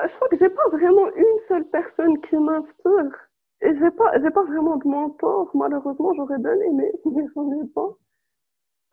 Je 0.08 0.14
crois 0.16 0.28
que 0.28 0.38
j'ai 0.38 0.50
pas 0.50 0.68
vraiment 0.70 1.06
une 1.14 1.38
seule 1.48 1.64
personne 1.70 2.20
qui 2.22 2.36
m'inspire. 2.36 3.28
Et 3.62 3.78
j'ai 3.78 3.90
pas, 3.90 4.20
j'ai 4.20 4.30
pas 4.30 4.44
vraiment 4.44 4.76
de 4.76 4.86
mentor, 4.86 5.50
malheureusement, 5.54 6.12
j'aurais 6.14 6.38
donné, 6.38 6.68
mais, 6.74 6.92
mais 7.06 7.24
j'en 7.34 7.50
ai 7.52 7.66
pas. 7.68 7.90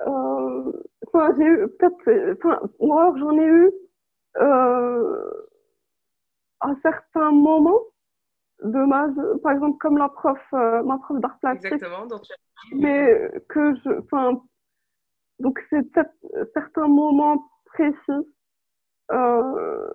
Euh, 0.07 0.71
enfin, 1.07 1.33
j'ai 1.37 1.43
eu, 1.43 1.67
peut-être, 1.77 2.37
enfin, 2.37 2.59
ou 2.79 2.97
alors 2.97 3.17
j'en 3.17 3.37
ai 3.37 3.45
eu, 3.45 3.71
euh, 4.37 5.31
à 6.61 6.73
certains 6.81 7.31
moments 7.31 7.81
de 8.63 8.85
ma, 8.85 9.09
par 9.43 9.51
exemple, 9.53 9.77
comme 9.79 9.97
la 9.97 10.09
prof, 10.09 10.39
euh, 10.53 10.83
ma 10.83 10.97
prof 10.99 11.19
d'art 11.19 11.37
plastique. 11.39 11.73
Exactement, 11.73 12.05
donc 12.05 12.21
Mais 12.71 13.31
que 13.49 13.75
je, 13.83 13.99
enfin, 13.99 14.41
donc 15.39 15.59
c'est 15.69 15.83
peut-être 15.91 16.13
certains 16.53 16.87
moments 16.87 17.43
précis, 17.65 18.27
euh, 19.11 19.91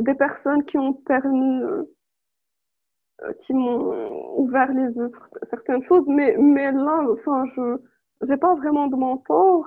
des 0.00 0.14
personnes 0.14 0.64
qui 0.64 0.78
ont 0.78 0.94
permis, 0.94 1.62
euh, 1.62 3.32
qui 3.46 3.52
m'ont 3.52 4.38
ouvert 4.38 4.72
les 4.72 4.94
yeux 4.94 5.10
sur 5.10 5.28
certaines 5.50 5.84
choses, 5.84 6.04
mais, 6.06 6.36
mais 6.38 6.72
là, 6.72 7.04
enfin, 7.12 7.44
je 7.56 8.26
n'ai 8.26 8.36
pas 8.36 8.54
vraiment 8.56 8.88
de 8.88 8.96
mentor. 8.96 9.66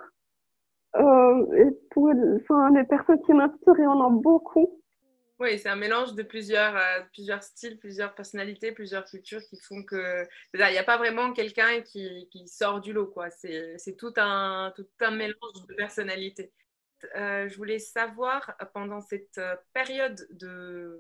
Euh, 0.95 1.45
et 1.57 1.71
pour 1.91 2.09
enfin, 2.09 2.71
les 2.73 2.85
personnes 2.85 3.21
qui 3.25 3.33
m'inspirent, 3.33 3.75
il 3.77 3.83
y 3.83 3.87
en 3.87 4.01
a 4.01 4.09
beaucoup. 4.09 4.81
Oui, 5.39 5.59
c'est 5.59 5.67
un 5.67 5.75
mélange 5.75 6.13
de 6.13 6.23
plusieurs, 6.23 6.77
euh, 6.77 7.01
plusieurs 7.11 7.43
styles, 7.43 7.77
plusieurs 7.77 8.15
personnalités, 8.15 8.71
plusieurs 8.71 9.03
cultures 9.03 9.41
qui 9.49 9.59
font 9.59 9.83
que 9.83 10.25
il 10.53 10.59
n'y 10.59 10.77
a 10.77 10.83
pas 10.83 10.97
vraiment 10.97 11.33
quelqu'un 11.33 11.81
qui, 11.81 12.29
qui, 12.31 12.47
sort 12.47 12.79
du 12.79 12.93
lot. 12.93 13.07
quoi. 13.07 13.29
C'est 13.31 13.97
tout 13.97 14.13
un, 14.15 14.71
tout 14.77 14.87
un 15.01 15.11
mélange 15.11 15.65
de 15.67 15.73
personnalités. 15.75 16.53
Euh, 17.15 17.47
je 17.49 17.57
voulais 17.57 17.79
savoir, 17.79 18.55
pendant 18.73 19.01
cette 19.01 19.37
euh, 19.37 19.55
période 19.73 20.27
de, 20.31 20.99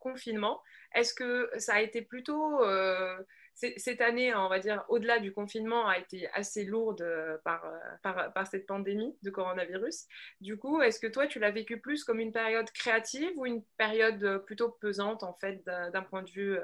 confinement, 0.00 0.60
est-ce 0.94 1.14
que 1.14 1.50
ça 1.58 1.74
a 1.74 1.80
été 1.80 2.02
plutôt, 2.02 2.62
euh, 2.62 3.16
cette 3.54 4.00
année, 4.00 4.34
on 4.34 4.48
va 4.48 4.58
dire, 4.58 4.84
au-delà 4.88 5.18
du 5.18 5.32
confinement, 5.32 5.86
a 5.86 5.98
été 5.98 6.28
assez 6.32 6.64
lourde 6.64 7.04
par, 7.44 7.64
par, 8.02 8.46
cette 8.46 8.66
pandémie 8.66 9.16
de 9.22 9.30
coronavirus. 9.30 10.06
Du 10.40 10.56
coup, 10.56 10.80
est-ce 10.80 11.00
que 11.00 11.06
toi, 11.06 11.26
tu 11.26 11.38
l'as 11.38 11.50
vécu 11.50 11.80
plus 11.80 12.04
comme 12.04 12.20
une 12.20 12.32
période 12.32 12.70
créative 12.70 13.32
ou 13.36 13.46
une 13.46 13.62
période 13.76 14.44
plutôt 14.46 14.70
pesante, 14.70 15.22
en 15.22 15.34
fait, 15.34 15.64
d'un 15.64 16.02
point 16.02 16.22
de 16.22 16.30
vue 16.30 16.56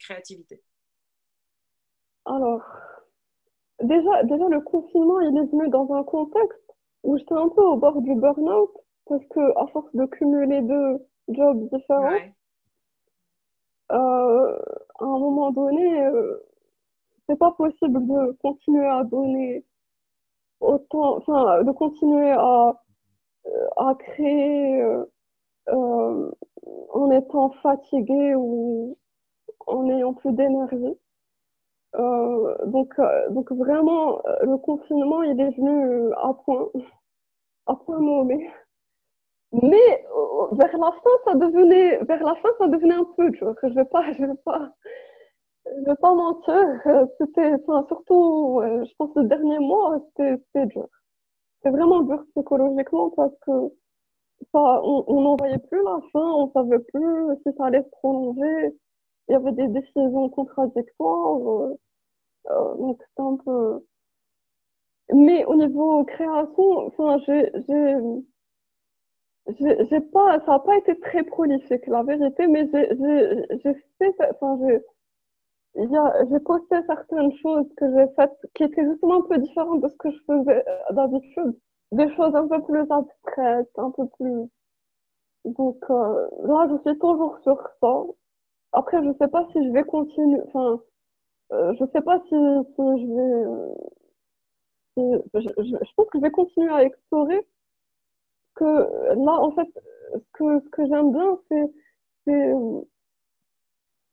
créativité? 0.00 0.60
Alors, 2.24 2.64
déjà, 3.80 4.24
déjà, 4.24 4.48
le 4.48 4.60
confinement, 4.60 5.20
il 5.20 5.36
est 5.36 5.50
venu 5.50 5.68
dans 5.68 5.92
un 5.94 6.02
contexte 6.02 6.61
où 7.04 7.16
j'étais 7.18 7.34
un 7.34 7.48
peu 7.48 7.62
au 7.62 7.76
bord 7.76 8.00
du 8.02 8.14
burn-out 8.14 8.70
parce 9.06 9.24
que 9.26 9.58
à 9.58 9.66
force 9.68 9.94
de 9.94 10.06
cumuler 10.06 10.62
deux 10.62 10.98
jobs 11.28 11.68
différents, 11.72 12.18
euh, 13.92 14.58
à 15.00 15.04
un 15.04 15.18
moment 15.18 15.50
donné, 15.50 16.04
euh, 16.06 16.38
c'est 17.28 17.38
pas 17.38 17.52
possible 17.52 18.06
de 18.06 18.32
continuer 18.42 18.86
à 18.86 19.04
donner 19.04 19.64
autant, 20.60 21.16
enfin, 21.18 21.62
de 21.64 21.72
continuer 21.72 22.30
à, 22.30 22.74
euh, 23.46 23.68
à 23.76 23.94
créer 23.96 24.82
en 25.68 27.10
étant 27.10 27.50
fatigué 27.62 28.34
ou 28.36 28.96
en 29.66 29.88
ayant 29.90 30.14
plus 30.14 30.32
d'énergie. 30.32 30.96
Euh, 31.96 32.56
donc, 32.66 32.98
euh, 32.98 33.28
donc 33.30 33.52
vraiment, 33.52 34.20
euh, 34.26 34.36
le 34.44 34.56
confinement, 34.58 35.22
il 35.22 35.38
est 35.40 35.50
venu 35.56 36.12
à 36.14 36.32
point, 36.44 36.68
à 37.66 37.74
point 37.76 38.00
nommé. 38.00 38.50
Mais 39.52 40.04
vers 40.52 40.78
la 40.78 40.92
fin, 40.92 41.10
ça 41.26 41.34
devenait, 41.34 41.98
vers 42.04 42.22
la 42.24 42.34
fin, 42.36 42.48
ça 42.58 42.68
devenait 42.68 42.94
un 42.94 43.04
peu 43.16 43.30
dur. 43.30 43.54
Je 43.62 43.68
vais 43.74 43.84
pas, 43.84 44.02
je 44.18 44.24
vais 44.24 44.34
pas, 44.44 44.72
je 45.66 45.84
vais 45.90 45.96
pas 45.96 46.14
mentir, 46.14 46.80
c'était, 47.18 47.54
enfin, 47.54 47.84
surtout, 47.88 48.60
je 48.62 48.92
pense 48.98 49.10
le 49.16 49.24
dernier 49.24 49.58
mois, 49.58 50.00
c'était 50.16 50.66
dur. 50.66 50.88
C'était 51.58 51.76
vraiment 51.76 52.02
dur 52.02 52.24
psychologiquement 52.34 53.10
parce 53.10 53.34
que 53.46 53.52
ça, 54.52 54.82
on 54.84 55.20
n'en 55.22 55.36
voyait 55.36 55.58
plus 55.58 55.82
la 55.84 56.00
fin, 56.12 56.20
on 56.20 56.50
savait 56.52 56.78
plus 56.80 57.36
si 57.46 57.52
ça 57.56 57.66
allait 57.66 57.82
se 57.82 57.90
prolonger. 57.90 58.74
Il 59.28 59.32
y 59.32 59.34
avait 59.34 59.52
des 59.52 59.68
décisions 59.68 60.28
contradictoires. 60.30 61.38
Euh, 61.38 61.78
euh 62.50 62.74
donc 62.76 62.98
c'était 63.00 63.22
un 63.22 63.36
peu. 63.44 63.84
Mais 65.14 65.44
au 65.44 65.54
niveau 65.56 66.04
création, 66.04 66.86
enfin, 66.86 67.18
j'ai, 67.26 67.50
j'ai, 69.58 70.00
pas, 70.00 70.40
ça 70.40 70.52
n'a 70.52 70.58
pas 70.60 70.76
été 70.76 70.98
très 71.00 71.22
prolifique, 71.24 71.86
la 71.86 72.02
vérité, 72.02 72.46
mais 72.46 72.68
j'ai, 72.72 72.88
j'ai 73.62 73.74
fait, 73.98 74.14
enfin, 74.30 74.58
j'ai 75.74 76.40
posté 76.40 76.76
certaines 76.86 77.32
choses 77.38 77.66
que 77.76 77.86
j'ai 77.94 78.06
faites 78.16 78.38
qui 78.54 78.64
étaient 78.64 78.84
justement 78.88 79.16
un 79.18 79.22
peu 79.22 79.38
différentes 79.38 79.80
de 79.82 79.88
ce 79.88 79.96
que 79.96 80.10
je 80.10 80.18
faisais 80.26 80.64
euh, 80.68 80.92
d'habitude. 80.92 81.58
Des 81.92 82.14
choses 82.14 82.34
un 82.34 82.48
peu 82.48 82.62
plus 82.62 82.86
abstraites, 82.90 83.70
un 83.78 83.90
peu 83.90 84.06
plus. 84.18 84.48
Donc 85.44 85.78
euh, 85.90 86.28
là, 86.44 86.68
je 86.70 86.88
suis 86.88 86.98
toujours 86.98 87.38
sur 87.42 87.58
ça. 87.80 88.04
Après, 88.72 89.02
je 89.04 89.12
sais 89.18 89.28
pas 89.28 89.46
si 89.52 89.64
je 89.64 89.70
vais 89.72 89.84
continuer. 89.84 90.40
Enfin, 90.48 90.80
euh, 91.52 91.74
je 91.78 91.84
sais 91.92 92.00
pas 92.02 92.20
si, 92.28 92.34
si 92.34 92.82
je 93.02 93.06
vais. 93.14 93.44
Euh, 94.98 95.22
je, 95.34 95.40
je, 95.40 95.94
pense 95.96 96.08
que 96.10 96.18
je 96.18 96.22
vais 96.22 96.30
continuer 96.30 96.72
à 96.72 96.84
explorer. 96.84 97.46
Que 98.54 98.64
là, 98.64 99.32
en 99.40 99.52
fait, 99.52 99.68
ce 100.14 100.18
que, 100.34 100.60
ce 100.60 100.68
que 100.70 100.86
j'aime 100.86 101.12
bien, 101.12 101.38
c'est 101.48 101.72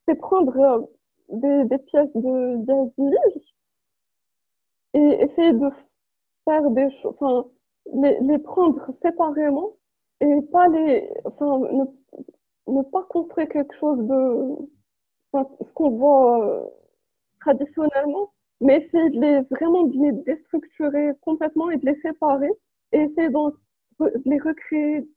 c'est 0.07 0.15
prendre 0.15 0.89
des, 1.29 1.65
des 1.65 1.77
pièces 1.77 2.09
de 2.15 2.55
d'asile 2.65 3.17
et 4.93 5.23
essayer 5.23 5.53
de 5.53 5.69
faire 6.45 6.69
des 6.71 6.89
choses, 7.01 7.13
enfin, 7.19 7.45
les, 7.93 8.19
les 8.21 8.39
prendre 8.39 8.89
séparément 9.01 9.73
et 10.21 10.41
pas 10.51 10.67
les, 10.67 11.09
enfin, 11.25 11.59
ne, 11.71 11.85
ne 12.71 12.83
pas 12.83 13.03
construire 13.09 13.49
quelque 13.49 13.75
chose 13.79 13.99
de, 13.99 14.69
ce 15.33 15.73
qu'on 15.73 15.91
voit 15.91 16.45
euh, 16.45 16.65
traditionnellement, 17.41 18.33
mais 18.61 18.77
essayer 18.81 19.09
de 19.09 19.47
vraiment 19.51 19.83
de 19.83 20.05
les 20.05 20.11
déstructurer 20.23 21.11
complètement 21.21 21.69
et 21.71 21.77
de 21.77 21.85
les 21.85 21.99
séparer 22.01 22.49
et 22.91 22.99
essayer 22.99 23.29
de 23.29 24.21
les 24.25 24.39
recréer, 24.39 25.07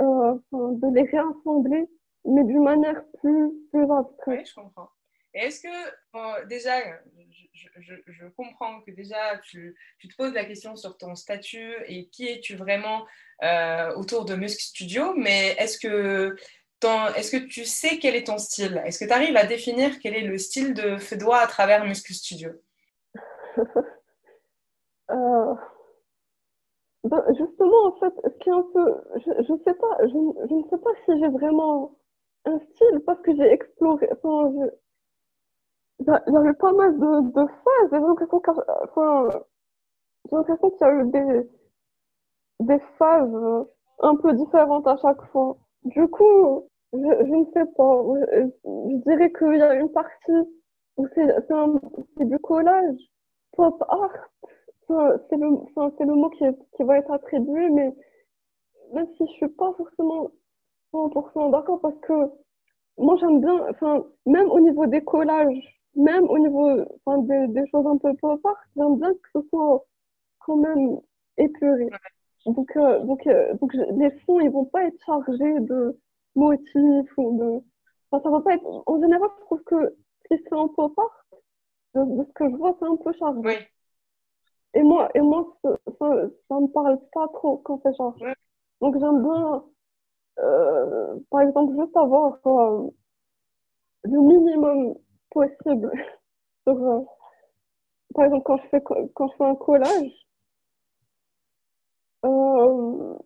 euh, 0.00 0.34
de 0.52 0.94
les 0.94 1.02
réassembler, 1.02 1.86
mais 2.24 2.44
d'une 2.44 2.62
manière 2.62 3.04
plus, 3.20 3.50
plus 3.70 3.90
abstraite. 3.90 4.40
Oui, 4.40 4.44
je 4.46 4.54
comprends. 4.54 4.88
Est-ce 5.34 5.60
que, 5.62 6.46
déjà, 6.46 6.80
je, 7.52 8.26
comprends 8.36 8.80
que 8.82 8.92
déjà, 8.92 9.38
tu, 9.38 9.74
te 10.00 10.16
poses 10.16 10.32
la 10.32 10.44
question 10.44 10.76
sur 10.76 10.96
ton 10.96 11.16
statut 11.16 11.74
et 11.86 12.08
qui 12.08 12.28
es-tu 12.28 12.54
vraiment 12.54 13.04
euh, 13.42 13.92
autour 13.96 14.24
de 14.24 14.36
Musk 14.36 14.60
Studio, 14.60 15.12
mais 15.16 15.56
est-ce 15.58 15.78
que, 15.78 16.36
est 16.82 17.30
que 17.30 17.46
tu 17.46 17.64
sais 17.64 17.98
quel 17.98 18.14
est 18.14 18.26
ton 18.26 18.38
style? 18.38 18.82
Est-ce 18.84 18.98
que 18.98 19.04
tu 19.06 19.12
arrives 19.12 19.36
à 19.36 19.46
définir 19.46 19.98
quel 20.00 20.14
est 20.14 20.22
le 20.22 20.38
style 20.38 20.74
de 20.74 20.98
Fedois 20.98 21.38
à 21.38 21.46
travers 21.46 21.84
Musk 21.84 22.12
Studio? 22.12 22.50
Euh, 25.10 25.54
ben, 27.04 27.22
Justement, 27.36 27.86
en 27.88 27.92
fait, 28.00 28.14
ce 28.24 28.38
qui 28.38 28.48
est 28.48 28.52
un 28.52 28.62
peu. 28.72 28.94
Je 29.26 29.52
ne 29.52 29.58
sais 29.58 29.74
pas, 29.74 29.98
je, 30.00 30.54
ne 30.54 30.68
sais 30.70 30.78
pas 30.78 30.90
si 31.04 31.18
j'ai 31.20 31.28
vraiment 31.28 31.98
un 32.46 32.58
style 32.58 33.00
parce 33.04 33.20
que 33.20 33.36
j'ai 33.36 33.52
exploré. 33.52 34.08
Enfin, 34.12 34.50
il 36.00 36.32
y 36.32 36.36
avait 36.36 36.54
pas 36.54 36.72
mal 36.72 36.98
de, 36.98 37.20
de 37.32 37.46
phases. 37.46 37.90
J'ai 37.92 37.98
l'impression 37.98 38.40
qu'il 38.40 38.54
enfin, 38.82 39.28
y 40.32 40.84
a 40.84 40.92
eu 40.92 41.48
des 42.60 42.78
phases 42.98 43.66
un 44.00 44.16
peu 44.16 44.32
différentes 44.32 44.86
à 44.86 44.96
chaque 44.96 45.22
fois. 45.32 45.56
Du 45.84 46.08
coup, 46.08 46.68
je, 46.92 46.98
je 46.98 47.34
ne 47.34 47.44
sais 47.52 47.66
pas. 47.76 48.02
Je, 48.64 48.96
dirais 49.04 49.32
qu'il 49.32 49.56
y 49.58 49.62
a 49.62 49.74
une 49.74 49.90
partie 49.90 50.32
où 50.96 51.06
c'est 51.14 52.24
du 52.24 52.38
collage, 52.38 52.96
pop 53.52 53.82
art. 53.88 54.30
C'est 54.86 55.36
le, 55.36 55.48
le 55.48 56.14
mot 56.14 56.30
qui, 56.30 56.44
qui 56.76 56.82
va 56.84 56.98
être 56.98 57.10
attribué, 57.10 57.70
mais 57.70 57.94
même 58.92 59.06
si 59.16 59.26
je 59.26 59.32
suis 59.32 59.48
pas 59.48 59.72
forcément 59.76 60.30
100% 60.92 61.50
d'accord 61.50 61.80
parce 61.80 61.98
que 62.02 62.14
moi 62.98 63.16
j'aime 63.18 63.40
bien, 63.40 63.66
enfin, 63.70 64.04
même 64.26 64.50
au 64.50 64.60
niveau 64.60 64.86
des 64.86 65.02
collages, 65.02 65.80
même 65.96 66.24
au 66.30 66.38
niveau 66.38 66.84
enfin, 67.04 67.18
des, 67.22 67.48
des, 67.48 67.66
choses 67.70 67.86
un 67.86 67.96
peu 67.98 68.14
pop 68.16 68.40
art, 68.44 68.56
j'aime 68.76 68.96
bien 68.98 69.12
que 69.12 69.40
ce 69.40 69.48
soit 69.48 69.84
quand 70.40 70.56
même 70.56 71.00
épuré. 71.38 71.88
Donc, 72.46 72.76
euh, 72.76 73.00
donc, 73.00 73.26
euh, 73.26 73.54
donc 73.54 73.72
les 73.74 74.10
fonds, 74.20 74.40
ils 74.40 74.50
vont 74.50 74.66
pas 74.66 74.84
être 74.84 74.98
chargés 75.04 75.60
de 75.60 75.98
motifs 76.34 77.18
ou 77.18 77.38
de. 77.38 77.64
Enfin, 78.10 78.22
ça 78.22 78.30
va 78.30 78.40
pas 78.40 78.54
être. 78.54 78.82
En 78.86 79.00
général, 79.00 79.28
je 79.38 79.44
trouve 79.44 79.62
que 79.64 79.96
si 80.30 80.38
c'est 80.42 80.54
en 80.54 80.68
pop 80.68 80.92
art, 80.98 81.26
de, 81.94 82.24
ce 82.24 82.32
que 82.32 82.50
je 82.50 82.56
vois, 82.56 82.76
c'est 82.78 82.86
un 82.86 82.96
peu 82.96 83.12
chargé. 83.14 83.40
Oui. 83.42 83.54
Et 84.74 84.82
moi, 84.82 85.08
et 85.14 85.20
moi 85.20 85.56
ça, 85.62 85.78
ça, 85.98 86.60
me 86.60 86.66
parle 86.72 86.98
pas 87.12 87.28
trop 87.28 87.58
quand 87.58 87.80
c'est 87.82 87.96
chargé. 87.96 88.34
Donc, 88.80 88.98
j'aime 88.98 89.22
bien, 89.22 89.64
euh, 90.40 91.18
par 91.30 91.42
exemple, 91.42 91.74
juste 91.80 91.96
avoir 91.96 92.38
le 94.04 94.20
minimum 94.20 94.94
possible. 95.30 95.92
Euh, 96.66 97.02
par 98.14 98.24
exemple, 98.24 98.42
quand 98.44 98.56
je 98.56 98.68
fais, 98.68 98.80
quand 98.80 99.28
je 99.28 99.36
fais 99.36 99.44
un 99.44 99.54
collage, 99.54 100.26
euh, 102.24 103.18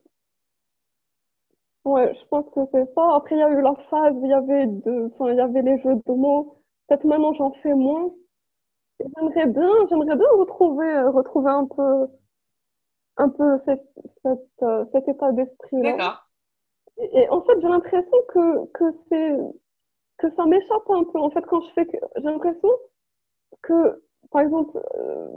ouais, 1.84 2.14
je 2.14 2.26
pense 2.28 2.46
que 2.54 2.60
c'est 2.72 2.92
ça. 2.94 3.14
Après, 3.14 3.36
il 3.36 3.38
y 3.38 3.42
a 3.42 3.50
eu 3.50 3.60
la 3.62 3.74
phase 3.90 4.14
où 4.14 4.24
il 4.24 4.30
y 4.30 4.34
avait, 4.34 4.66
de, 4.66 5.10
enfin, 5.12 5.30
il 5.32 5.36
y 5.36 5.40
avait 5.40 5.62
les 5.62 5.80
jeux 5.82 5.94
de 5.94 6.12
mots. 6.12 6.56
Peut-être 6.86 7.04
maintenant, 7.04 7.32
j'en 7.34 7.52
fais 7.62 7.74
moins. 7.74 8.12
J'aimerais 9.00 9.46
bien, 9.46 9.70
j'aimerais 9.88 10.16
bien 10.16 10.28
retrouver, 10.38 10.88
euh, 10.88 11.10
retrouver 11.10 11.50
un 11.50 11.66
peu, 11.66 12.08
un 13.16 13.28
peu 13.28 13.58
cette, 13.64 13.86
cette, 14.22 14.64
cet 14.92 15.08
état 15.08 15.32
d'esprit-là. 15.32 16.22
Et, 16.98 17.20
et, 17.20 17.28
en 17.30 17.42
fait, 17.42 17.60
j'ai 17.60 17.68
l'impression 17.68 18.16
que, 18.28 18.66
que 18.72 18.84
c'est, 19.08 19.36
que 20.18 20.34
ça 20.34 20.46
m'échappe 20.46 20.90
un 20.90 21.04
peu. 21.04 21.18
En 21.20 21.30
fait, 21.30 21.42
quand 21.46 21.60
je 21.60 21.72
fais, 21.74 21.86
j'ai 22.16 22.22
l'impression 22.22 22.70
que, 23.62 24.02
par 24.30 24.42
exemple, 24.42 24.76
euh, 24.96 25.28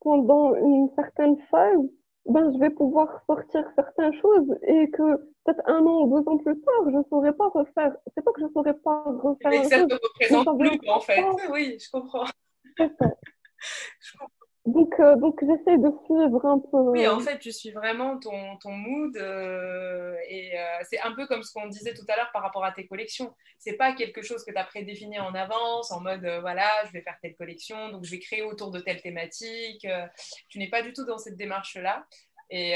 pendant 0.00 0.54
une 0.54 0.88
certaine 0.96 1.36
phase, 1.50 1.78
ben, 2.26 2.52
je 2.52 2.58
vais 2.58 2.70
pouvoir 2.70 3.22
sortir 3.26 3.64
certaines 3.74 4.14
choses 4.20 4.54
et 4.62 4.90
que 4.90 5.16
peut-être 5.44 5.62
un 5.66 5.84
an 5.84 6.02
ou 6.02 6.20
deux 6.20 6.28
ans 6.28 6.38
plus 6.38 6.60
tard, 6.60 6.84
je 6.86 6.96
ne 6.96 7.02
saurais 7.08 7.32
pas 7.32 7.48
refaire. 7.48 7.96
C'est 8.14 8.22
pas 8.22 8.32
que 8.32 8.40
je 8.40 8.46
ne 8.46 8.52
saurais 8.52 8.74
pas 8.74 9.02
refaire. 9.06 9.50
Mais 9.50 9.64
ça 9.64 9.84
ne 9.84 9.94
représente 9.94 10.58
plus, 10.58 10.88
en 10.88 11.00
fait. 11.00 11.24
Oui, 11.50 11.78
je 11.80 11.90
comprends. 11.90 12.26
je 12.78 14.18
comprends. 14.18 14.39
Donc, 14.66 14.92
euh, 15.00 15.16
donc 15.16 15.40
j'essaie 15.40 15.78
de 15.78 15.90
suivre 16.04 16.44
un 16.44 16.58
peu. 16.58 16.90
Oui, 16.90 17.08
en 17.08 17.18
fait, 17.20 17.38
tu 17.38 17.50
suis 17.50 17.70
vraiment 17.70 18.18
ton, 18.18 18.58
ton 18.58 18.72
mood. 18.72 19.16
Euh, 19.16 20.14
et 20.28 20.58
euh, 20.58 20.64
c'est 20.88 21.00
un 21.00 21.12
peu 21.12 21.26
comme 21.26 21.42
ce 21.42 21.52
qu'on 21.52 21.66
disait 21.68 21.94
tout 21.94 22.04
à 22.08 22.16
l'heure 22.16 22.30
par 22.32 22.42
rapport 22.42 22.64
à 22.64 22.72
tes 22.72 22.86
collections. 22.86 23.34
C'est 23.58 23.78
pas 23.78 23.94
quelque 23.94 24.20
chose 24.20 24.44
que 24.44 24.52
tu 24.52 24.58
as 24.58 24.64
prédéfini 24.64 25.18
en 25.18 25.34
avance, 25.34 25.90
en 25.90 26.00
mode 26.00 26.26
voilà, 26.42 26.68
je 26.86 26.92
vais 26.92 27.00
faire 27.00 27.16
telle 27.22 27.36
collection, 27.36 27.88
donc 27.88 28.04
je 28.04 28.10
vais 28.10 28.18
créer 28.18 28.42
autour 28.42 28.70
de 28.70 28.80
telle 28.80 29.00
thématique. 29.00 29.86
tu 30.48 30.58
n'es 30.58 30.68
pas 30.68 30.82
du 30.82 30.92
tout 30.92 31.04
dans 31.06 31.18
cette 31.18 31.36
démarche-là. 31.36 32.06
Et, 32.52 32.74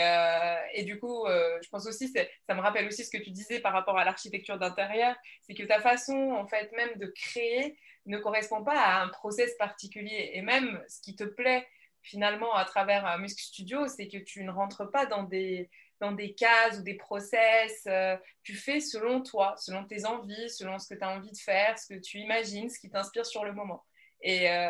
et, 0.74 0.84
du 0.84 1.00
coup, 1.00 1.26
je 1.26 1.68
pense 1.68 1.86
aussi, 1.86 2.08
ça 2.08 2.54
me 2.54 2.60
rappelle 2.60 2.86
aussi 2.86 3.04
ce 3.04 3.10
que 3.10 3.22
tu 3.22 3.30
disais 3.30 3.60
par 3.60 3.72
rapport 3.72 3.98
à 3.98 4.04
l'architecture 4.04 4.58
d'intérieur, 4.58 5.16
c'est 5.42 5.54
que 5.54 5.64
ta 5.64 5.80
façon, 5.80 6.32
en 6.32 6.46
fait, 6.46 6.70
même 6.72 6.96
de 6.96 7.06
créer 7.06 7.76
ne 8.06 8.18
correspond 8.18 8.62
pas 8.62 8.78
à 8.78 9.02
un 9.02 9.08
process 9.08 9.54
particulier. 9.56 10.30
Et 10.34 10.42
même 10.42 10.82
ce 10.88 11.00
qui 11.00 11.16
te 11.16 11.24
plaît 11.24 11.66
finalement 12.04 12.54
à 12.54 12.64
travers 12.64 13.18
Musk 13.18 13.40
Studio, 13.40 13.88
c'est 13.88 14.06
que 14.08 14.18
tu 14.18 14.44
ne 14.44 14.52
rentres 14.52 14.90
pas 14.90 15.06
dans 15.06 15.24
des, 15.24 15.68
dans 16.00 16.12
des 16.12 16.34
cases 16.34 16.78
ou 16.78 16.82
des 16.82 16.94
process. 16.94 17.84
Euh, 17.86 18.16
tu 18.42 18.54
fais 18.54 18.80
selon 18.80 19.22
toi, 19.22 19.54
selon 19.58 19.84
tes 19.84 20.04
envies, 20.04 20.50
selon 20.50 20.78
ce 20.78 20.92
que 20.92 20.98
tu 20.98 21.04
as 21.04 21.10
envie 21.10 21.32
de 21.32 21.38
faire, 21.38 21.78
ce 21.78 21.94
que 21.94 21.98
tu 21.98 22.18
imagines, 22.18 22.68
ce 22.68 22.78
qui 22.78 22.90
t'inspire 22.90 23.26
sur 23.26 23.44
le 23.44 23.52
moment. 23.52 23.84
Et, 24.20 24.50
euh, 24.50 24.68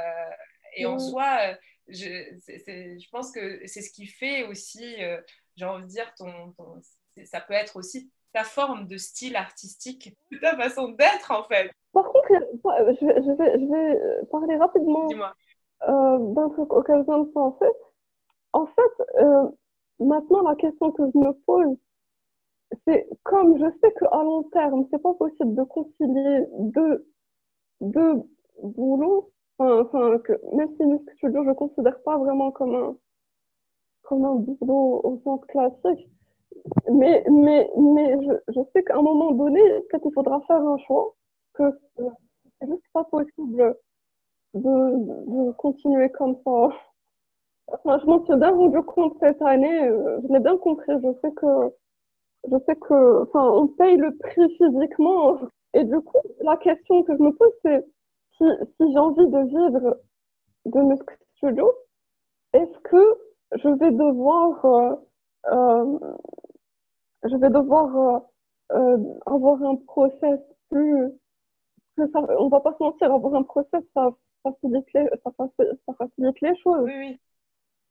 et 0.76 0.86
en 0.86 0.98
soi, 0.98 1.38
euh, 1.40 1.54
je, 1.88 2.06
je, 2.46 3.10
pense 3.10 3.30
que 3.32 3.60
c'est 3.66 3.82
ce 3.82 3.90
qui 3.90 4.06
fait 4.06 4.44
aussi, 4.44 4.96
j'ai 5.56 5.64
envie 5.64 5.84
de 5.84 5.88
dire, 5.88 6.12
ton, 6.16 6.54
ça 7.24 7.40
peut 7.40 7.54
être 7.54 7.76
aussi 7.76 8.10
ta 8.32 8.42
forme 8.42 8.88
de 8.88 8.96
style 8.96 9.36
artistique, 9.36 10.16
ta 10.40 10.56
façon 10.56 10.88
d'être 10.88 11.30
en 11.30 11.44
fait. 11.44 11.70
Par 11.92 12.04
contre, 12.10 12.28
je 12.30 13.06
vais, 13.06 13.22
je 13.22 13.30
vais, 13.30 13.52
je 13.60 13.66
vais 13.70 14.26
parler 14.30 14.56
rapidement 14.56 15.08
euh, 15.08 15.26
d'un 15.86 16.48
truc 16.50 16.72
auquel 16.72 17.00
je 17.00 17.04
viens 17.04 17.18
de 17.20 17.30
penser. 17.30 17.70
En 18.52 18.66
fait, 18.66 19.04
euh, 19.20 19.48
maintenant, 20.00 20.42
la 20.42 20.54
question 20.56 20.92
que 20.92 21.02
je 21.12 21.18
me 21.18 21.32
pose, 21.44 21.76
c'est 22.86 23.08
comme 23.22 23.58
je 23.58 23.66
sais 23.80 23.92
qu'à 23.94 24.22
long 24.22 24.44
terme, 24.44 24.86
c'est 24.90 25.02
pas 25.02 25.14
possible 25.14 25.54
de 25.54 25.62
concilier 25.64 26.46
deux, 26.58 27.06
deux 27.80 28.22
boulot. 28.62 29.30
Enfin, 29.58 30.18
que, 30.18 30.32
même 30.54 30.68
si 30.76 30.84
Music 30.84 31.10
Studio, 31.16 31.44
je 31.44 31.52
considère 31.52 32.00
pas 32.02 32.18
vraiment 32.18 32.50
comme 32.50 32.74
un, 32.74 32.96
comme 34.02 34.24
un 34.24 34.34
boulot 34.36 35.00
au 35.04 35.20
sens 35.24 35.40
classique. 35.46 36.08
Mais, 36.90 37.24
mais, 37.30 37.70
mais 37.76 38.16
je, 38.24 38.32
je 38.48 38.60
sais 38.72 38.82
qu'à 38.84 38.96
un 38.96 39.02
moment 39.02 39.32
donné, 39.32 39.60
peut-être 39.88 40.06
il 40.06 40.12
faudra 40.14 40.40
faire 40.42 40.56
un 40.56 40.78
choix, 40.78 41.14
que 41.54 41.64
c'est 41.96 42.68
juste 42.68 42.84
pas 42.92 43.04
possible 43.04 43.76
de, 44.54 45.48
de 45.48 45.52
continuer 45.52 46.10
comme 46.10 46.36
ça. 46.44 46.68
Enfin, 47.68 47.98
je 47.98 48.06
m'en 48.06 48.24
suis 48.24 48.36
bien 48.36 48.50
rendu 48.50 48.82
compte 48.82 49.16
cette 49.20 49.40
année, 49.42 49.88
euh, 49.88 50.20
je 50.22 50.32
l'ai 50.32 50.40
bien 50.40 50.56
compris, 50.58 50.92
je 51.02 51.12
sais 51.22 51.32
que, 51.32 51.72
je 52.50 52.56
sais 52.66 52.76
que, 52.76 53.22
enfin, 53.22 53.50
on 53.50 53.68
paye 53.68 53.96
le 53.96 54.16
prix 54.16 54.48
physiquement. 54.56 55.38
Et 55.74 55.84
du 55.84 56.00
coup, 56.00 56.18
la 56.40 56.56
question 56.58 57.02
que 57.02 57.16
je 57.16 57.22
me 57.22 57.32
pose, 57.32 57.52
c'est 57.62 57.84
si, 58.36 58.44
si 58.76 58.92
j'ai 58.92 58.98
envie 58.98 59.26
de 59.26 59.38
vivre 59.48 59.98
de 60.66 60.80
mes 60.80 60.96
studio, 61.36 61.72
est-ce 62.52 62.78
que 62.80 63.18
je 63.52 63.68
vais 63.68 63.90
devoir, 63.90 64.64
euh, 64.64 64.96
euh, 65.52 65.98
je 67.24 67.36
vais 67.36 67.50
devoir 67.50 67.96
euh, 67.96 68.18
euh 68.72 68.98
avoir 69.26 69.62
un 69.62 69.76
process 69.76 70.40
plus, 70.70 71.08
plus 71.96 72.10
on 72.38 72.48
va 72.48 72.60
pas 72.60 72.74
se 72.78 72.82
mentir, 72.82 73.12
avoir 73.12 73.34
un 73.34 73.42
process, 73.42 73.82
ça 73.94 74.10
facilite 74.44 74.86
les, 74.94 75.08
ça 75.24 75.30
facilite, 75.36 75.80
ça 75.86 75.94
facilite 75.94 76.40
les 76.40 76.56
choses. 76.62 76.84
Oui, 76.84 76.92
oui. 76.96 77.20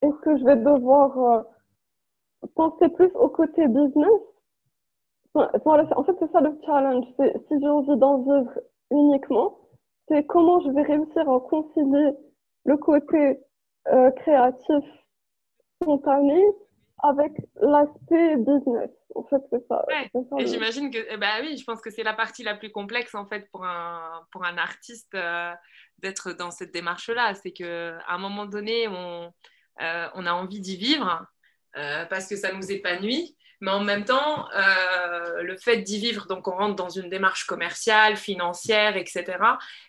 Est-ce 0.03 0.21
que 0.21 0.37
je 0.37 0.43
vais 0.45 0.55
devoir 0.55 1.17
euh, 1.17 1.41
penser 2.55 2.89
plus 2.89 3.11
au 3.15 3.29
côté 3.29 3.67
business? 3.67 4.21
En 5.35 6.03
fait, 6.03 6.15
c'est 6.19 6.31
ça 6.31 6.41
le 6.41 6.55
challenge. 6.65 7.05
Si 7.47 7.59
j'ai 7.59 7.67
envie 7.67 7.97
d'en 7.97 8.19
vivre 8.19 8.59
uniquement, 8.91 9.57
c'est 10.07 10.25
comment 10.27 10.59
je 10.59 10.69
vais 10.69 10.83
réussir 10.83 11.27
à 11.29 11.39
concilier 11.39 12.11
le 12.65 12.77
côté 12.77 13.39
euh, 13.87 14.11
créatif 14.11 14.85
spontané 15.81 16.43
avec 17.03 17.33
l'aspect 17.61 18.37
business. 18.37 18.89
En 19.13 19.23
fait, 19.25 19.41
c'est 19.51 19.67
ça. 19.67 19.85
et 20.39 20.47
j'imagine 20.47 20.89
que, 20.89 21.17
bah 21.17 21.41
oui, 21.41 21.57
je 21.57 21.63
pense 21.65 21.81
que 21.81 21.91
c'est 21.91 22.01
la 22.01 22.13
partie 22.13 22.43
la 22.43 22.55
plus 22.55 22.71
complexe 22.71 23.13
en 23.13 23.27
fait 23.27 23.47
pour 23.51 23.63
un, 23.65 24.25
pour 24.31 24.43
un 24.43 24.57
artiste 24.57 25.13
euh, 25.13 25.51
d'être 25.99 26.31
dans 26.31 26.49
cette 26.49 26.73
démarche-là. 26.73 27.35
C'est 27.35 27.51
qu'à 27.51 27.99
un 28.07 28.17
moment 28.17 28.45
donné, 28.45 28.87
on, 28.87 29.31
euh, 29.81 30.07
on 30.15 30.25
a 30.25 30.31
envie 30.31 30.61
d'y 30.61 30.77
vivre 30.77 31.27
euh, 31.77 32.05
parce 32.05 32.27
que 32.27 32.37
ça 32.37 32.53
nous 32.53 32.71
épanouit. 32.71 33.35
Mais 33.59 33.71
en 33.71 33.81
même 33.81 34.03
temps, 34.03 34.49
le 35.39 35.55
fait 35.55 35.77
d'y 35.77 35.97
vivre, 35.97 36.27
donc 36.27 36.49
on 36.49 36.55
rentre 36.55 36.75
dans 36.75 36.89
une 36.89 37.09
démarche 37.09 37.45
commerciale, 37.45 38.17
financière, 38.17 38.97
etc. 38.97 39.37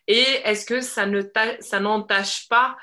Et 0.07 0.23
est-ce 0.45 0.65
que 0.65 0.81
ça 0.81 1.81
n'entache 1.81 2.49
pas 2.49 2.77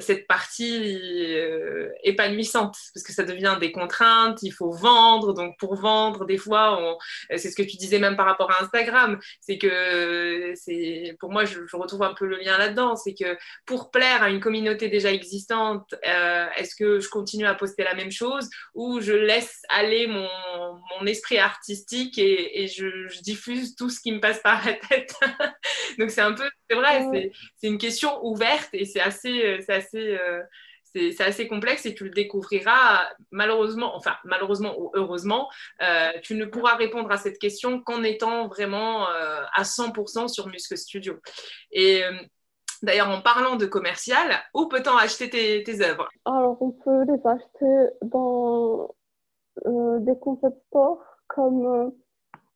cette 0.00 0.26
partie 0.26 1.36
euh, 1.36 1.90
épanouissante 2.02 2.76
parce 2.94 3.04
que 3.04 3.12
ça 3.12 3.24
devient 3.24 3.56
des 3.60 3.72
contraintes, 3.72 4.42
il 4.42 4.52
faut 4.52 4.70
vendre, 4.70 5.32
donc 5.34 5.56
pour 5.58 5.74
vendre, 5.74 6.24
des 6.24 6.38
fois, 6.38 6.98
c'est 7.30 7.50
ce 7.50 7.56
que 7.56 7.62
tu 7.62 7.76
disais 7.76 7.98
même 7.98 8.16
par 8.16 8.26
rapport 8.26 8.50
à 8.50 8.62
Instagram, 8.62 9.18
c'est 9.40 9.58
que 9.58 10.52
c'est 10.54 11.16
pour 11.20 11.30
moi, 11.30 11.44
je, 11.44 11.60
retrouve 11.72 12.02
un 12.02 12.14
peu 12.14 12.26
le 12.26 12.36
lien 12.36 12.58
là-dedans, 12.58 12.96
c'est 12.96 13.14
que 13.14 13.36
pour 13.66 13.90
plaire 13.90 14.22
à 14.22 14.30
une 14.30 14.40
communauté 14.40 14.88
déjà 14.88 15.12
existante, 15.12 15.94
euh, 16.06 16.46
est-ce 16.56 16.74
que 16.74 17.00
je 17.00 17.08
continue 17.08 17.46
à 17.46 17.54
poster 17.54 17.82
la 17.82 17.94
même 17.94 18.12
chose 18.12 18.48
ou 18.74 19.00
je 19.00 19.12
laisse 19.12 19.62
aller 19.68 20.06
mon, 20.06 20.28
mon 20.98 21.06
esprit 21.06 21.38
artistique 21.38 22.18
et, 22.18 22.62
et 22.62 22.68
je, 22.68 23.08
je, 23.08 23.20
diffuse 23.20 23.74
tout 23.76 23.88
ce 23.88 24.00
qui 24.00 24.12
me 24.12 24.20
passe 24.20 24.40
par 24.40 24.64
la 24.64 24.72
tête? 24.74 25.14
Donc 25.98 26.10
c'est 26.10 26.20
un 26.20 26.32
peu, 26.32 26.48
c'est 26.68 26.76
vrai, 26.76 27.30
c'est 27.56 27.66
une 27.68 27.78
question 27.78 28.24
ouverte 28.24 28.70
et 28.72 28.84
c'est 28.84 29.00
assez, 29.00 29.58
c'est 29.64 29.72
assez, 29.82 30.18
euh, 30.18 30.42
c'est 30.94 31.20
assez 31.20 31.48
complexe 31.48 31.86
et 31.86 31.94
tu 31.94 32.04
le 32.04 32.10
découvriras 32.10 33.08
malheureusement, 33.30 33.96
enfin 33.96 34.14
malheureusement 34.24 34.78
ou 34.78 34.90
heureusement, 34.94 35.48
euh, 35.82 36.10
tu 36.22 36.34
ne 36.34 36.44
pourras 36.44 36.76
répondre 36.76 37.10
à 37.10 37.16
cette 37.16 37.38
question 37.38 37.80
qu'en 37.80 38.02
étant 38.02 38.48
vraiment 38.48 39.08
euh, 39.08 39.42
à 39.54 39.62
100% 39.62 40.28
sur 40.28 40.48
Muscle 40.48 40.76
Studio. 40.76 41.14
Et 41.70 42.02
D'ailleurs, 42.82 43.10
en 43.10 43.20
parlant 43.20 43.54
de 43.54 43.64
commercial, 43.64 44.26
où 44.54 44.66
peut-on 44.66 44.96
acheter 44.96 45.30
tes, 45.30 45.82
œuvres? 45.82 46.08
Alors, 46.24 46.60
on 46.60 46.72
peut 46.72 47.04
les 47.04 47.20
acheter 47.24 47.92
dans 48.02 48.92
des 49.64 50.18
concept 50.18 50.56
stores 50.66 51.00
comme 51.28 51.92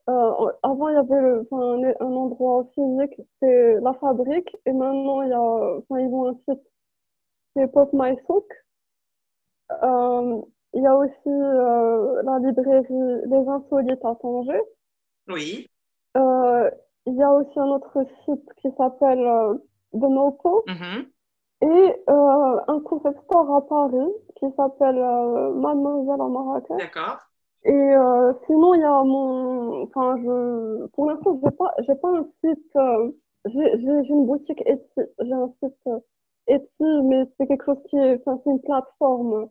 avant, 0.08 0.88
il 0.88 0.94
y 0.94 0.96
avait 0.96 1.94
un, 2.00 2.12
endroit 2.12 2.66
physique, 2.74 3.20
c'est 3.40 3.80
la 3.80 3.92
fabrique, 3.94 4.56
et 4.64 4.72
maintenant, 4.72 5.22
il 5.22 5.30
y 5.30 5.32
a, 5.32 5.78
ils 5.98 6.14
ont 6.14 6.28
un 6.28 6.38
site, 6.48 6.62
Pop 7.72 7.90
My 7.92 8.16
Souk. 8.26 8.44
Euh, 9.82 10.40
il 10.74 10.82
y 10.82 10.86
a 10.86 10.94
aussi 10.94 11.12
euh, 11.26 12.22
la 12.22 12.38
librairie 12.38 13.22
Les 13.26 13.48
Insolites 13.48 14.04
à 14.04 14.14
Tanger. 14.16 14.60
Oui. 15.28 15.68
Euh, 16.16 16.70
il 17.06 17.14
y 17.14 17.22
a 17.22 17.32
aussi 17.32 17.58
un 17.58 17.68
autre 17.68 18.04
site 18.24 18.48
qui 18.60 18.68
s'appelle 18.76 19.26
The 19.92 20.08
Nopo. 20.08 20.64
Mm-hmm. 20.66 21.06
Et 21.62 22.04
euh, 22.10 22.60
un 22.68 22.80
concept 22.80 23.18
store 23.24 23.56
à 23.56 23.66
Paris 23.66 24.12
qui 24.38 24.46
s'appelle 24.56 24.96
Mademoiselle 25.54 26.20
à 26.20 26.28
Marrakech. 26.28 26.76
D'accord. 26.78 27.18
Et 27.64 27.72
euh, 27.72 28.32
sinon, 28.46 28.74
il 28.74 28.80
y 28.82 28.84
a 28.84 29.02
mon. 29.02 29.82
Enfin, 29.84 30.16
je. 30.22 30.86
Pour 30.88 31.10
l'instant, 31.10 31.40
j'ai 31.42 31.50
pas, 31.52 31.74
j'ai 31.86 31.94
pas 31.94 32.10
un 32.10 32.28
site. 32.44 32.78
J'ai, 33.46 33.80
j'ai 33.80 34.12
une 34.12 34.26
boutique 34.26 34.62
Etsy. 34.66 35.00
J'ai 35.20 35.32
un 35.32 35.52
site 35.62 35.88
Etsy, 36.46 37.02
mais 37.04 37.24
c'est 37.36 37.46
quelque 37.46 37.64
chose 37.64 37.82
qui 37.90 37.96
est. 37.96 38.20
Enfin, 38.26 38.40
c'est 38.44 38.50
une 38.50 38.60
plateforme. 38.60 39.48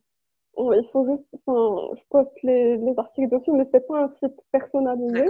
il 0.57 0.89
faut 0.91 1.05
juste. 1.07 1.25
Enfin, 1.47 1.95
je 1.95 2.01
poste 2.09 2.43
les, 2.43 2.77
les 2.77 2.93
articles 2.97 3.29
dessus, 3.37 3.51
mais 3.51 3.67
c'est 3.71 3.85
pas 3.87 4.03
un 4.05 4.09
site 4.21 4.39
personnalisé. 4.51 5.25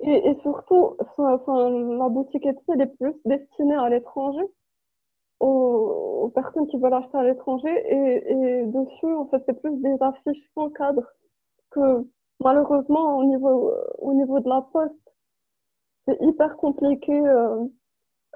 Et, 0.00 0.28
et 0.30 0.36
surtout, 0.42 0.96
enfin, 1.18 1.70
la 1.70 2.08
boutique 2.08 2.44
Etsy, 2.46 2.64
elle 2.68 2.82
est 2.82 2.96
plus 2.98 3.14
destinée 3.24 3.76
à 3.76 3.88
l'étranger. 3.88 4.44
Aux, 5.40 6.20
aux 6.24 6.28
personnes 6.30 6.66
qui 6.68 6.78
veulent 6.78 6.94
acheter 6.94 7.16
à 7.18 7.24
l'étranger. 7.24 7.68
Et, 7.88 8.32
et 8.32 8.66
dessus, 8.66 9.12
en 9.14 9.26
fait, 9.26 9.42
c'est 9.46 9.60
plus 9.60 9.76
des 9.82 9.96
affiches 10.00 10.50
sans 10.54 10.70
cadre 10.70 11.04
que 11.70 12.06
malheureusement, 12.40 13.18
au 13.18 13.24
niveau, 13.24 13.72
au 13.98 14.14
niveau 14.14 14.40
de 14.40 14.48
la 14.48 14.62
poste, 14.72 14.94
c'est 16.06 16.20
hyper 16.20 16.56
compliqué. 16.56 17.12
Euh, 17.12 17.64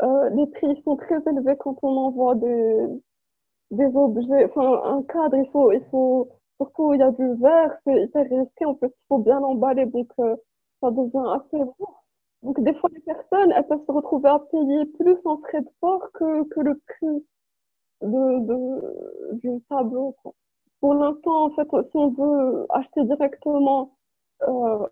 euh, 0.03 0.31
les 0.31 0.47
prix 0.47 0.81
sont 0.85 0.97
très 0.97 1.21
élevés 1.27 1.57
quand 1.59 1.77
on 1.83 1.97
envoie 1.97 2.35
des, 2.37 2.87
des 3.71 3.97
objets, 3.97 4.45
enfin 4.47 4.81
un 4.85 5.03
cadre, 5.03 5.37
il 5.37 5.49
faut, 5.51 5.73
il 5.73 5.85
faut, 5.91 6.29
surtout 6.59 6.95
il 6.95 7.01
y 7.01 7.03
a 7.03 7.11
du 7.11 7.35
verre, 7.35 7.77
c'est 7.85 8.03
hyper 8.03 8.25
risqué, 8.29 8.65
en 8.65 8.75
plus 8.75 8.89
il 8.89 9.07
faut 9.09 9.19
bien 9.19 9.41
l'emballer, 9.41 9.87
donc 9.87 10.09
euh, 10.21 10.37
ça 10.81 10.91
devient 10.91 11.27
assez 11.37 11.59
lourd. 11.59 12.05
Donc 12.43 12.61
des 12.61 12.75
fois 12.75 12.91
les 12.95 13.01
personnes, 13.01 13.53
elles 13.53 13.67
peuvent 13.67 13.85
se 13.87 13.93
retrouver 13.93 14.29
à 14.29 14.39
payer 14.39 14.85
plus 14.87 15.19
en 15.25 15.39
frais 15.39 15.63
de 15.63 15.71
port 15.81 16.11
que, 16.13 16.45
que 16.45 16.61
le 16.61 16.81
prix 16.87 17.27
de, 18.03 18.39
de, 18.41 19.35
du 19.35 19.61
tableau. 19.69 20.15
Quoi. 20.23 20.33
Pour 20.81 20.95
l'instant, 20.95 21.47
en 21.47 21.51
fait, 21.51 21.69
si 21.91 21.97
on 21.97 22.11
veut 22.11 22.67
acheter 22.71 23.03
directement 23.05 23.91
euh, 24.43 24.87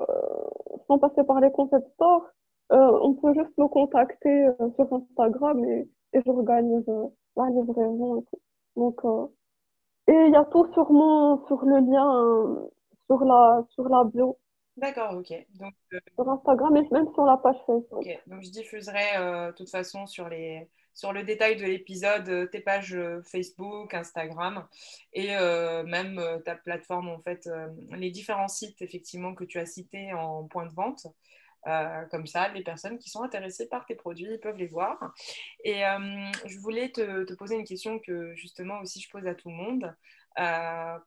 sans 0.88 0.98
passer 0.98 1.22
par 1.24 1.40
les 1.40 1.52
concept 1.52 1.88
stores, 1.94 2.26
euh, 2.72 2.98
on 3.02 3.14
peut 3.14 3.34
juste 3.34 3.56
me 3.58 3.68
contacter 3.68 4.46
euh, 4.46 4.70
sur 4.74 4.92
Instagram 4.92 5.64
et, 5.64 5.88
et 6.12 6.20
j'organise 6.24 6.88
euh, 6.88 7.06
la 7.36 7.46
livraison 7.50 8.20
et 8.20 8.24
tout. 8.24 8.40
Donc, 8.76 9.04
euh, 9.04 9.26
et 10.08 10.26
il 10.26 10.32
y 10.32 10.36
a 10.36 10.44
tout 10.44 10.66
sur 10.72 10.90
mon, 10.90 11.44
sur 11.46 11.64
le 11.64 11.78
lien, 11.78 12.68
sur 13.06 13.24
la, 13.24 13.64
sur 13.70 13.88
la 13.88 14.04
bio. 14.04 14.38
D'accord, 14.76 15.16
ok. 15.16 15.32
Donc, 15.58 15.72
sur 16.14 16.28
Instagram 16.28 16.76
et 16.76 16.88
même 16.90 17.08
sur 17.14 17.24
la 17.24 17.36
page 17.38 17.56
Facebook. 17.66 18.00
Ok, 18.00 18.22
donc 18.26 18.42
je 18.42 18.50
diffuserai 18.50 19.48
de 19.48 19.52
toute 19.52 19.70
façon 19.70 20.06
sur 20.06 20.28
les, 20.28 20.68
sur 20.92 21.12
le 21.12 21.24
détail 21.24 21.56
de 21.56 21.64
l'épisode, 21.64 22.50
tes 22.50 22.60
pages 22.60 22.96
Facebook, 23.24 23.94
Instagram 23.94 24.66
et 25.12 25.34
euh, 25.36 25.82
même 25.84 26.20
ta 26.44 26.54
plateforme, 26.54 27.08
en 27.08 27.20
fait, 27.20 27.48
les 27.96 28.10
différents 28.10 28.48
sites 28.48 28.80
effectivement 28.82 29.34
que 29.34 29.44
tu 29.44 29.58
as 29.58 29.66
cités 29.66 30.12
en 30.12 30.44
point 30.44 30.66
de 30.66 30.74
vente. 30.74 31.06
Comme 32.10 32.26
ça, 32.26 32.48
les 32.48 32.62
personnes 32.62 32.98
qui 32.98 33.10
sont 33.10 33.22
intéressées 33.22 33.68
par 33.68 33.86
tes 33.86 33.94
produits 33.94 34.38
peuvent 34.38 34.56
les 34.56 34.68
voir. 34.68 35.12
Et 35.64 35.82
je 36.44 36.58
voulais 36.58 36.90
te, 36.90 37.32
poser 37.34 37.56
une 37.56 37.64
question 37.64 37.98
que 37.98 38.34
justement 38.34 38.80
aussi 38.80 39.00
je 39.00 39.10
pose 39.10 39.26
à 39.26 39.34
tout 39.34 39.48
le 39.48 39.54
monde. 39.54 39.94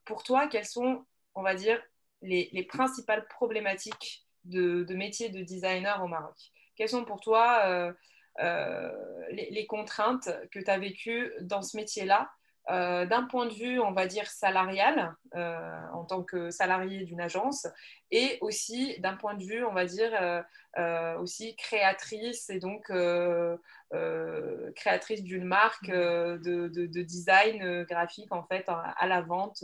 pour 0.06 0.24
toi, 0.24 0.48
quelles 0.48 0.66
sont, 0.66 1.06
on 1.36 1.42
va 1.42 1.56
dire, 1.56 1.82
les, 2.22 2.50
les 2.52 2.64
principales 2.64 3.28
problématiques 3.28 4.26
de, 4.46 4.94
métier 4.94 5.30
de 5.30 5.42
designer 5.42 6.02
au 6.04 6.08
Maroc? 6.08 6.36
Quelles 6.76 6.90
sont 6.90 7.06
pour 7.06 7.20
toi 7.20 7.94
euh, 8.40 8.92
les, 9.32 9.66
contraintes 9.68 10.30
que 10.52 10.60
tu 10.60 10.70
as 10.70 10.80
vécues 10.80 11.32
dans 11.42 11.62
ce 11.62 11.78
métier-là? 11.78 12.32
D'un 12.70 13.24
point 13.24 13.48
de 13.48 13.54
vue, 13.54 13.80
on 13.80 13.92
va 13.92 14.06
dire, 14.06 14.28
salarial, 14.28 15.16
en 15.34 16.06
tant 16.06 16.24
que 16.24 16.52
salarié 16.52 17.04
d'une 17.04 17.22
agence, 17.22 17.68
et 18.12 18.38
aussi 18.42 19.00
d'un 19.00 19.16
point 19.16 19.34
de 19.34 19.44
vue, 19.44 19.64
on 19.66 19.74
va 19.74 19.86
dire, 19.86 20.12
aussi 21.20 21.56
créatrice, 21.56 22.50
et 22.50 22.60
donc 22.60 22.92
créatrice 24.76 25.24
d'une 25.24 25.46
marque 25.46 25.90
de, 25.90 26.38
de, 26.68 27.02
design 27.02 27.84
graphique, 27.84 28.32
en 28.32 28.44
fait, 28.44 28.66
à 28.68 29.08
la 29.08 29.22
vente 29.22 29.64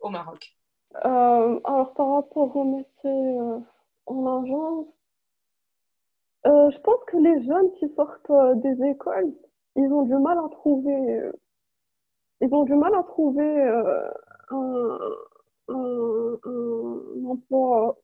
au 0.00 0.10
Maroc. 0.10 0.54
alors, 1.02 1.94
par 1.94 2.12
rapport 2.14 2.54
au 2.56 2.64
métier 2.64 3.38
en 4.06 4.42
agence, 4.42 4.86
euh, 6.46 6.70
je 6.70 6.78
pense 6.78 7.00
que 7.08 7.16
les 7.16 7.44
jeunes 7.44 7.72
qui 7.78 7.88
sortent 7.96 8.30
euh, 8.30 8.54
des 8.56 8.84
écoles, 8.84 9.32
ils 9.74 9.92
ont 9.92 10.02
du 10.02 10.14
mal 10.14 10.38
à 10.38 10.48
trouver, 10.48 11.20
euh, 11.20 11.32
ils 12.40 12.52
ont 12.52 12.64
du 12.64 12.74
mal 12.74 12.94
à 12.94 13.02
trouver 13.02 13.62
un, 14.50 14.98
emploi 17.26 17.96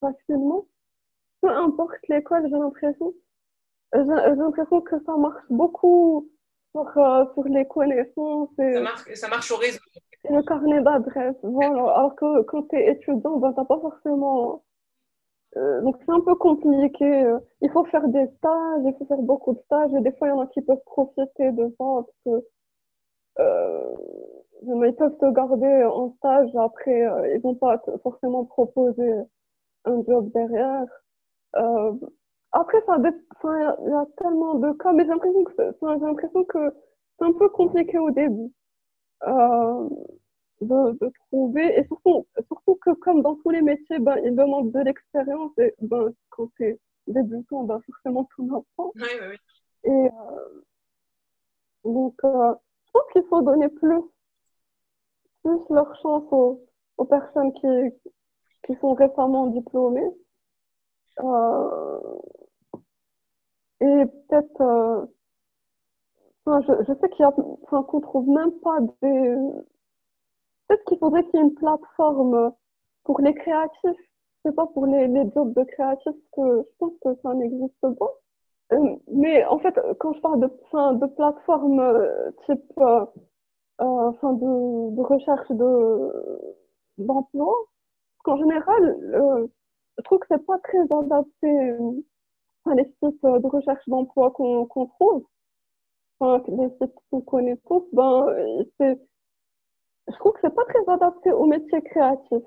facilement. 0.00 0.66
Peu 1.42 1.50
importe 1.50 1.96
l'école, 2.08 2.48
j'ai 2.48 2.56
l'impression. 2.56 3.14
J'ai 3.92 4.34
l'impression 4.36 4.80
que 4.80 5.02
ça 5.04 5.16
marche 5.16 5.42
beaucoup 5.50 6.30
sur, 6.72 6.92
sur 7.34 7.44
les 7.44 7.66
connaissances. 7.66 8.50
ça, 8.56 8.80
marche, 8.80 9.14
ça 9.14 9.28
marche 9.28 9.50
au 9.50 9.56
réseau. 9.56 9.80
Le 10.28 10.42
carnet 10.42 10.80
d'adresse. 10.82 11.36
Voilà. 11.42 11.82
Alors 11.94 12.14
que 12.14 12.42
quand 12.42 12.68
tu 12.68 12.76
es 12.76 12.92
étudiant, 12.92 13.38
ben, 13.38 13.52
tu 13.52 13.60
n'as 13.60 13.66
pas 13.66 13.80
forcément 13.80 14.62
euh, 15.56 15.80
donc 15.82 15.96
c'est 16.04 16.12
un 16.12 16.20
peu 16.20 16.34
compliqué. 16.36 17.04
Euh. 17.24 17.38
Il 17.60 17.70
faut 17.70 17.84
faire 17.86 18.06
des 18.08 18.26
stages, 18.38 18.82
il 18.84 18.94
faut 18.98 19.06
faire 19.06 19.18
beaucoup 19.18 19.54
de 19.54 19.60
stages. 19.60 19.92
Et 19.94 20.00
des 20.00 20.12
fois, 20.12 20.28
il 20.28 20.30
y 20.30 20.34
en 20.34 20.40
a 20.40 20.46
qui 20.48 20.62
peuvent 20.62 20.82
profiter 20.86 21.50
de 21.52 21.68
ça 21.78 21.84
parce 21.84 22.08
que 22.24 22.30
euh, 22.30 22.40
ils 24.62 24.94
peuvent 24.96 25.16
te 25.18 25.32
garder 25.32 25.84
en 25.84 26.12
stage. 26.16 26.50
Après, 26.56 27.06
euh, 27.06 27.34
ils 27.34 27.40
vont 27.40 27.54
pas 27.54 27.80
forcément 28.02 28.44
proposer 28.44 29.12
un 29.84 30.02
job 30.06 30.30
derrière. 30.32 30.86
Euh, 31.56 31.92
après, 32.52 32.78
ça, 32.86 32.96
il 32.98 33.90
y, 33.90 33.92
a 33.92 34.06
tellement 34.18 34.56
de 34.56 34.72
cas, 34.72 34.92
mais 34.92 35.04
j'ai 35.04 35.10
l'impression 35.10 35.44
que 35.44 35.52
j'ai 35.56 36.06
l'impression 36.06 36.44
que 36.44 36.74
c'est 37.18 37.24
un 37.24 37.32
peu 37.32 37.48
compliqué 37.48 37.98
au 37.98 38.10
début. 38.10 38.52
Euh, 39.24 39.88
de, 40.60 40.98
de, 41.00 41.12
trouver, 41.30 41.78
et 41.78 41.84
surtout, 41.86 42.26
surtout 42.46 42.74
que 42.76 42.90
comme 42.90 43.22
dans 43.22 43.36
tous 43.36 43.50
les 43.50 43.62
métiers, 43.62 43.98
ben, 43.98 44.16
il 44.24 44.34
demande 44.36 44.72
de 44.72 44.80
l'expérience, 44.80 45.52
et 45.58 45.74
ben, 45.80 46.12
quand 46.28 46.48
tu 46.56 46.64
es 46.64 46.78
débutant, 47.06 47.64
ben, 47.64 47.80
forcément 47.86 48.28
tout 48.34 48.44
n'apprend. 48.44 48.92
Oui, 48.94 49.02
oui, 49.02 49.26
oui. 49.30 49.36
Et 49.84 50.10
euh, 50.10 50.62
donc, 51.84 52.14
euh, 52.24 52.54
je 52.94 53.00
pense 53.00 53.12
qu'il 53.12 53.24
faut 53.28 53.42
donner 53.42 53.68
plus, 53.68 54.00
plus 55.42 55.58
leur 55.70 55.94
chance 56.00 56.24
aux, 56.32 56.62
aux 56.96 57.04
personnes 57.04 57.52
qui, 57.52 57.66
qui 58.66 58.74
sont 58.80 58.94
récemment 58.94 59.48
diplômées. 59.48 60.10
Euh, 61.20 62.00
et 63.80 64.04
peut-être, 64.28 64.60
euh, 64.62 65.06
je, 66.46 66.84
je 66.86 66.92
sais 67.00 67.08
qu'il 67.10 67.20
y 67.20 67.24
a, 67.24 67.32
enfin, 67.62 67.82
qu'on 67.84 68.00
trouve 68.00 68.28
même 68.28 68.52
pas 68.60 68.78
des, 69.02 69.36
Peut-être 70.68 70.84
qu'il 70.84 70.98
faudrait 70.98 71.24
qu'il 71.24 71.40
y 71.40 71.42
ait 71.42 71.46
une 71.46 71.54
plateforme 71.54 72.52
pour 73.04 73.20
les 73.20 73.34
créatifs. 73.34 73.98
C'est 74.44 74.54
pas 74.54 74.66
pour 74.68 74.86
les, 74.86 75.06
les 75.08 75.30
jobs 75.32 75.52
de 75.52 75.64
créatifs 75.64 76.16
que 76.32 76.62
je 76.62 76.76
pense 76.78 76.92
que 77.04 77.14
ça 77.22 77.34
n'existe 77.34 77.80
pas. 77.98 78.19
Euh, 78.72 78.96
mais 79.12 79.44
en 79.46 79.58
fait, 79.58 79.74
quand 79.98 80.12
je 80.14 80.20
parle 80.20 80.40
de, 80.40 80.48
fin, 80.70 80.94
de 80.94 81.06
plateforme 81.06 81.80
euh, 81.80 82.30
type 82.46 82.62
euh, 82.78 83.04
euh, 83.80 84.12
fin 84.20 84.32
de, 84.34 84.96
de 84.96 85.02
recherche 85.02 85.50
de, 85.50 86.12
d'emploi, 86.98 87.54
qu'en 88.24 88.36
général, 88.38 88.96
euh, 89.14 89.46
je 89.98 90.02
trouve 90.04 90.18
que 90.20 90.26
c'est 90.30 90.46
pas 90.46 90.58
très 90.60 90.80
adapté 90.80 91.76
enfin, 92.64 92.76
les 92.76 92.84
sites 93.02 93.22
de 93.22 93.46
recherche 93.48 93.88
d'emploi 93.88 94.30
qu'on, 94.32 94.66
qu'on 94.66 94.86
trouve. 94.86 95.24
Enfin, 96.20 96.42
les 96.48 96.68
sites 96.80 96.94
qu'on 97.10 97.20
connaît 97.22 97.56
tous, 97.66 97.84
ben, 97.92 98.26
c'est 98.78 98.98
je 100.08 100.16
trouve 100.18 100.32
que 100.32 100.40
c'est 100.42 100.54
pas 100.54 100.64
très 100.66 100.92
adapté 100.92 101.32
au 101.32 101.46
métier 101.46 101.80
créatif. 101.82 102.42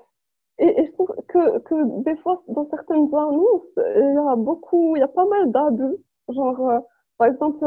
Et, 0.58 0.66
et, 0.80 0.86
je 0.86 0.92
trouve 0.92 1.14
que, 1.28 1.58
que 1.60 2.02
des 2.04 2.16
fois, 2.18 2.42
dans 2.48 2.68
certaines 2.70 3.12
annonces, 3.14 3.62
il 3.76 4.14
y 4.14 4.18
a 4.18 4.36
beaucoup, 4.36 4.96
il 4.96 5.00
y 5.00 5.02
a 5.02 5.08
pas 5.08 5.26
mal 5.26 5.50
d'abus. 5.50 5.96
Genre, 6.28 6.70
euh, 6.70 6.80
par 7.18 7.28
exemple, 7.28 7.64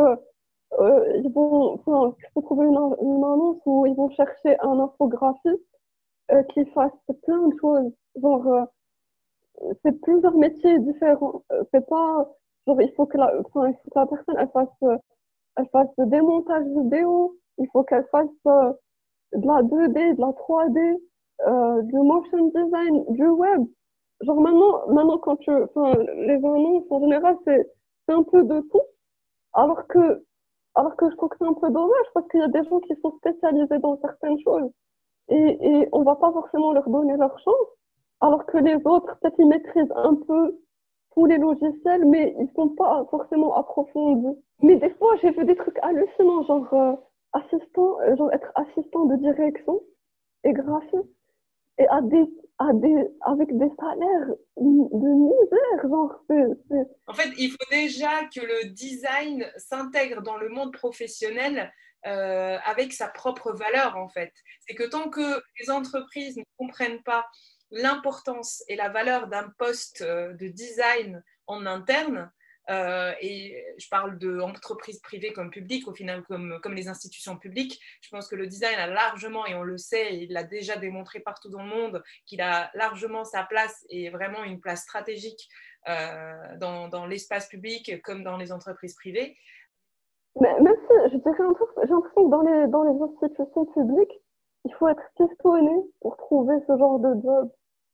euh, 0.79 1.21
ils 1.23 1.31
vont, 1.31 1.73
enfin, 1.75 2.15
peux 2.35 2.41
trouver 2.41 2.65
une, 2.67 2.75
une, 3.01 3.23
annonce 3.23 3.61
où 3.65 3.85
ils 3.85 3.95
vont 3.95 4.09
chercher 4.11 4.59
un 4.61 4.79
infographiste 4.79 5.61
euh, 6.31 6.43
qui 6.53 6.65
fasse 6.67 6.91
plein 7.23 7.47
de 7.47 7.57
choses. 7.59 7.93
Genre, 8.21 8.47
euh, 8.47 8.65
c'est 9.83 9.99
plusieurs 10.01 10.35
métiers 10.35 10.79
différents. 10.79 11.43
Euh, 11.51 11.63
c'est 11.73 11.87
pas, 11.87 12.27
genre, 12.67 12.81
il 12.81 12.91
faut 12.95 13.05
que 13.05 13.17
la, 13.17 13.33
enfin, 13.45 13.69
il 13.69 13.75
faut 13.75 13.89
que 13.91 13.99
la 13.99 14.05
personne, 14.07 14.35
elle 14.39 14.49
fasse, 14.49 14.99
elle 15.57 15.67
fasse 15.71 15.89
le 15.97 16.05
démontage 16.07 16.65
vidéo, 16.67 17.35
il 17.57 17.67
faut 17.71 17.83
qu'elle 17.83 18.05
fasse 18.11 18.27
de 19.33 19.47
la 19.47 19.61
2D, 19.63 20.15
de 20.15 20.21
la 20.21 20.31
3D, 20.33 20.97
euh, 21.47 21.81
du 21.83 21.95
motion 21.95 22.47
design, 22.47 23.05
du 23.09 23.27
web. 23.27 23.63
Genre 24.21 24.39
maintenant, 24.41 24.87
maintenant 24.87 25.17
quand 25.19 25.35
tu, 25.37 25.51
enfin, 25.51 25.93
les 26.15 26.35
annonces 26.35 26.85
en 26.89 26.99
général, 27.01 27.37
c'est, 27.45 27.71
c'est 28.07 28.13
un 28.13 28.23
peu 28.23 28.43
de 28.43 28.61
tout. 28.71 28.81
Alors 29.53 29.87
que, 29.87 30.23
alors 30.75 30.95
que 30.95 31.09
je 31.09 31.15
trouve 31.15 31.29
que 31.29 31.37
c'est 31.39 31.47
un 31.47 31.53
peu 31.53 31.69
dommage 31.69 32.05
parce 32.13 32.27
qu'il 32.29 32.39
y 32.39 32.43
a 32.43 32.47
des 32.47 32.63
gens 32.69 32.79
qui 32.79 32.95
sont 33.01 33.11
spécialisés 33.17 33.79
dans 33.79 33.99
certaines 34.01 34.39
choses 34.41 34.71
et, 35.29 35.35
et 35.35 35.89
on 35.91 36.03
va 36.03 36.15
pas 36.15 36.31
forcément 36.31 36.71
leur 36.73 36.89
donner 36.89 37.17
leur 37.17 37.37
chance. 37.39 37.67
Alors 38.21 38.45
que 38.45 38.57
les 38.57 38.75
autres, 38.85 39.17
peut-être 39.19 39.35
ils 39.39 39.47
maîtrisent 39.47 39.93
un 39.95 40.15
peu 40.15 40.57
tous 41.13 41.25
les 41.25 41.37
logiciels, 41.37 42.05
mais 42.05 42.35
ils 42.39 42.49
sont 42.55 42.69
pas 42.69 43.05
forcément 43.09 43.55
approfondis. 43.55 44.37
Mais 44.61 44.75
des 44.77 44.89
fois, 44.91 45.15
j'ai 45.17 45.31
vu 45.31 45.45
des 45.45 45.55
trucs 45.55 45.77
hallucinants, 45.81 46.43
genre, 46.43 46.73
euh, 46.73 46.93
assistant, 47.33 47.99
euh, 48.01 48.15
genre 48.15 48.31
être 48.33 48.51
assistant 48.55 49.05
de 49.05 49.15
direction 49.17 49.81
et 50.43 50.53
graphiste 50.53 51.09
et 51.77 51.87
à 51.87 52.01
des, 52.01 52.27
des, 52.73 52.95
avec 53.21 53.55
des 53.57 53.69
salaires 53.79 54.35
de 54.57 55.09
misère. 55.27 55.89
Genre, 55.89 56.23
En 57.07 57.13
fait, 57.13 57.29
il 57.37 57.51
faut 57.51 57.69
déjà 57.71 58.25
que 58.25 58.41
le 58.41 58.69
design 58.69 59.45
s'intègre 59.57 60.21
dans 60.21 60.37
le 60.37 60.49
monde 60.49 60.73
professionnel 60.73 61.71
euh, 62.05 62.57
avec 62.65 62.93
sa 62.93 63.07
propre 63.07 63.51
valeur, 63.53 63.97
en 63.97 64.07
fait. 64.07 64.31
C'est 64.67 64.75
que 64.75 64.83
tant 64.83 65.09
que 65.09 65.41
les 65.59 65.69
entreprises 65.69 66.37
ne 66.37 66.43
comprennent 66.57 67.03
pas 67.03 67.25
l'importance 67.71 68.63
et 68.67 68.75
la 68.75 68.89
valeur 68.89 69.27
d'un 69.27 69.49
poste 69.57 70.01
euh, 70.01 70.33
de 70.33 70.47
design 70.47 71.23
en 71.47 71.65
interne, 71.65 72.31
euh, 72.69 73.13
et 73.21 73.65
je 73.77 73.87
parle 73.89 74.17
d'entreprises 74.17 74.99
privées 74.99 75.33
comme 75.33 75.49
publiques, 75.49 75.87
au 75.87 75.93
final, 75.93 76.23
comme, 76.23 76.59
comme 76.61 76.73
les 76.73 76.87
institutions 76.87 77.37
publiques. 77.37 77.79
Je 78.01 78.09
pense 78.09 78.27
que 78.27 78.35
le 78.35 78.47
design 78.47 78.77
a 78.77 78.87
largement, 78.87 79.45
et 79.45 79.55
on 79.55 79.63
le 79.63 79.77
sait, 79.77 80.17
il 80.17 80.33
l'a 80.33 80.43
déjà 80.43 80.75
démontré 80.75 81.19
partout 81.19 81.49
dans 81.49 81.63
le 81.63 81.69
monde, 81.69 82.03
qu'il 82.25 82.41
a 82.41 82.69
largement 82.73 83.23
sa 83.23 83.43
place 83.43 83.85
et 83.89 84.09
vraiment 84.09 84.43
une 84.43 84.59
place 84.59 84.81
stratégique 84.81 85.47
euh, 85.87 86.57
dans, 86.57 86.89
dans 86.89 87.05
l'espace 87.05 87.47
public 87.47 88.01
comme 88.03 88.23
dans 88.23 88.37
les 88.37 88.51
entreprises 88.51 88.95
privées. 88.95 89.37
Mais 90.39 90.53
même 90.59 90.75
si, 90.75 91.13
je 91.13 91.17
dirais 91.17 91.35
j'ai 91.37 91.43
l'impression 91.43 92.01
que 92.01 92.29
dans 92.29 92.41
les, 92.41 92.67
dans 92.67 92.83
les 92.83 93.01
institutions 93.01 93.65
publiques, 93.65 94.21
il 94.65 94.73
faut 94.73 94.87
être 94.89 95.01
pistonné 95.17 95.71
pour 96.01 96.17
trouver 96.17 96.55
ce 96.67 96.77
genre 96.77 96.99
de 96.99 97.21
job. 97.21 97.49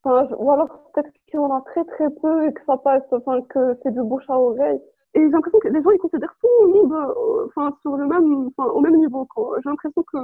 Ou 0.05 0.51
alors 0.51 0.91
peut-être 0.93 1.11
qu'il 1.27 1.35
y 1.35 1.37
en 1.37 1.55
a 1.55 1.61
très 1.61 1.83
très 1.85 2.09
peu 2.09 2.45
et 2.45 2.53
que 2.53 2.61
ça 2.65 2.77
passe, 2.77 3.03
que 3.49 3.77
c'est 3.83 3.91
du 3.91 4.03
bouche 4.03 4.29
à 4.29 4.37
oreille. 4.37 4.81
Et 5.13 5.21
j'ai 5.21 5.29
l'impression 5.29 5.59
que 5.59 5.67
les 5.69 5.81
gens 5.81 5.91
ils 5.91 5.99
considèrent 5.99 6.35
tout 6.41 6.47
le 6.63 6.67
monde 6.73 6.93
euh, 6.93 7.71
sur 7.81 7.95
le 7.95 8.07
même, 8.07 8.49
enfin, 8.57 8.69
au 8.71 8.81
même 8.81 8.97
niveau. 8.97 9.27
J'ai 9.63 9.69
l'impression 9.69 10.03
que 10.03 10.17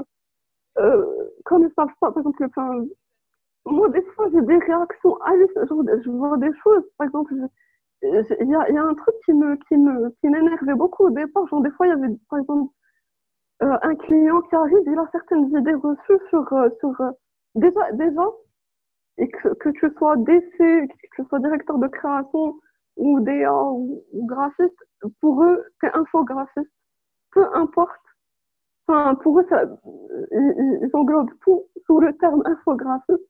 euh, 0.80 1.06
comme 1.46 1.64
ils 1.64 1.74
savent 1.76 1.88
pas, 2.02 2.12
par 2.12 2.20
exemple, 2.20 2.44
enfin, 2.46 2.84
moi 3.66 3.90
des 3.90 4.02
fois 4.02 4.28
j'ai 4.34 4.42
des 4.42 4.58
réactions 4.58 5.16
hallucinantes, 5.22 5.88
je 6.04 6.10
vois 6.10 6.38
des 6.38 6.52
choses, 6.64 6.84
par 6.98 7.08
exemple, 7.08 7.34
il 8.02 8.50
y 8.50 8.56
a, 8.56 8.84
un 8.84 8.94
truc 8.96 9.16
qui 9.26 9.34
me 9.34 9.56
qui 9.68 9.78
me 9.78 10.14
m'énervait 10.24 10.76
beaucoup 10.76 11.06
au 11.06 11.10
départ. 11.10 11.48
Genre 11.48 11.62
des 11.62 11.72
fois 11.72 11.88
il 11.88 11.90
y 11.90 11.94
avait 11.94 12.16
par 12.30 12.40
exemple 12.40 12.74
euh, 13.64 13.78
un 13.82 13.96
client 13.96 14.42
qui 14.42 14.56
arrive, 14.56 14.80
il 14.86 14.98
a 14.98 15.08
certaines 15.12 15.48
idées 15.58 15.76
reçues 15.76 16.20
sur 16.30 16.50
sur 16.80 16.96
déjà 17.56 17.92
déjà 17.94 18.26
et 19.20 19.28
que, 19.30 19.50
que 19.56 19.70
tu 19.70 19.90
sois 19.98 20.16
DC, 20.18 20.58
que 20.58 21.08
tu 21.16 21.24
sois 21.30 21.40
directeur 21.40 21.78
de 21.78 21.88
création 21.88 22.60
ou 22.98 23.20
DA 23.20 23.54
ou, 23.64 24.04
graphiste, 24.14 24.84
pour 25.22 25.44
eux, 25.44 25.64
c'est 25.82 25.94
infographiste. 25.94 26.72
Peu 27.32 27.46
importe. 27.56 27.92
Enfin, 28.88 29.16
pour 29.16 29.40
eux, 29.40 29.46
ça, 29.50 29.64
ils, 30.32 30.80
ils 30.82 30.90
englobent 30.94 31.32
tout 31.42 31.64
sous 31.86 32.00
le 32.00 32.16
terme 32.18 32.42
infographiste. 32.46 33.30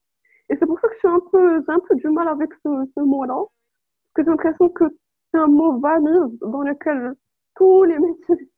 Et 0.49 0.57
c'est 0.57 0.65
pour 0.65 0.79
ça 0.79 0.87
que 0.87 0.95
je 1.03 1.07
un 1.07 1.19
peu, 1.31 1.63
j'ai 1.65 1.73
un 1.73 1.79
peu 1.79 1.95
du 1.95 2.09
mal 2.09 2.27
avec 2.27 2.49
ce, 2.63 2.69
ce 2.95 3.01
mot-là. 3.01 3.35
Parce 3.35 4.13
que 4.15 4.23
j'ai 4.23 4.29
l'impression 4.29 4.69
que 4.69 4.85
c'est 5.31 5.39
un 5.39 5.47
mot 5.47 5.79
valise 5.79 6.39
dans 6.41 6.61
lequel 6.61 7.13
tous 7.55 7.83
les 7.83 7.99
métiers, 7.99 8.49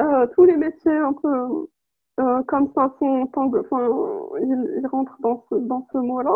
euh, 0.00 0.26
tous 0.34 0.44
les 0.44 0.56
métiers 0.56 0.96
un 0.96 1.12
peu 1.12 1.68
euh, 2.20 2.42
comme 2.44 2.72
ça 2.74 2.94
sont, 2.98 3.28
enfin, 3.34 3.50
ils, 4.40 4.86
rentrent 4.90 5.20
dans 5.20 5.44
ce, 5.50 5.56
dans 5.56 5.86
ce 5.92 5.98
mot-là. 5.98 6.34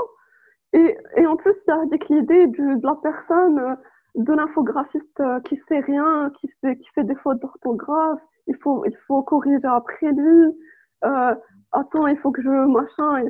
Et, 0.73 0.97
et 1.17 1.27
en 1.27 1.37
plus, 1.37 1.55
il 1.67 1.71
y 1.71 1.73
a 1.73 1.81
avec 1.81 2.09
l'idée 2.09 2.47
de 2.47 2.87
la 2.87 2.95
personne, 3.03 3.59
euh, 3.59 3.75
de 4.15 4.33
l'infographiste 4.33 5.21
euh, 5.21 5.41
qui 5.41 5.61
sait 5.69 5.81
rien, 5.81 6.31
qui 6.41 6.49
fait, 6.61 6.77
qui 6.77 6.89
fait 6.95 7.05
des 7.05 7.15
fautes 7.17 7.41
d'orthographe, 7.41 8.21
il 8.47 8.57
faut, 8.57 8.85
il 8.85 8.97
faut 9.07 9.23
corriger 9.23 9.61
après 9.65 10.13
lui, 10.13 10.59
euh, 11.05 11.35
attends, 11.73 12.07
il 12.07 12.19
faut 12.19 12.31
que 12.31 12.43
je, 12.43 12.49
machin, 12.49 13.25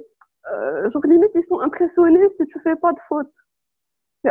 euh, 0.52 0.90
genre 0.90 1.06
limite, 1.06 1.30
ils 1.34 1.46
sont 1.48 1.60
impressionnés 1.60 2.28
si 2.38 2.46
tu 2.46 2.60
fais 2.60 2.76
pas 2.76 2.92
de 2.92 2.98
fautes. 3.08 3.32
C'est 4.24 4.30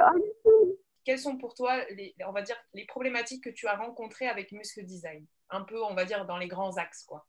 Quelles 1.05 1.19
sont 1.19 1.37
pour 1.37 1.53
toi, 1.53 1.71
les, 1.95 2.13
on 2.27 2.31
va 2.31 2.41
dire, 2.41 2.55
les 2.73 2.85
problématiques 2.85 3.43
que 3.43 3.49
tu 3.49 3.67
as 3.67 3.75
rencontrées 3.75 4.27
avec 4.27 4.51
Muscle 4.51 4.83
Design? 4.83 5.25
Un 5.49 5.61
peu, 5.61 5.81
on 5.83 5.95
va 5.95 6.05
dire, 6.05 6.25
dans 6.25 6.37
les 6.37 6.47
grands 6.47 6.77
axes, 6.77 7.03
quoi. 7.03 7.25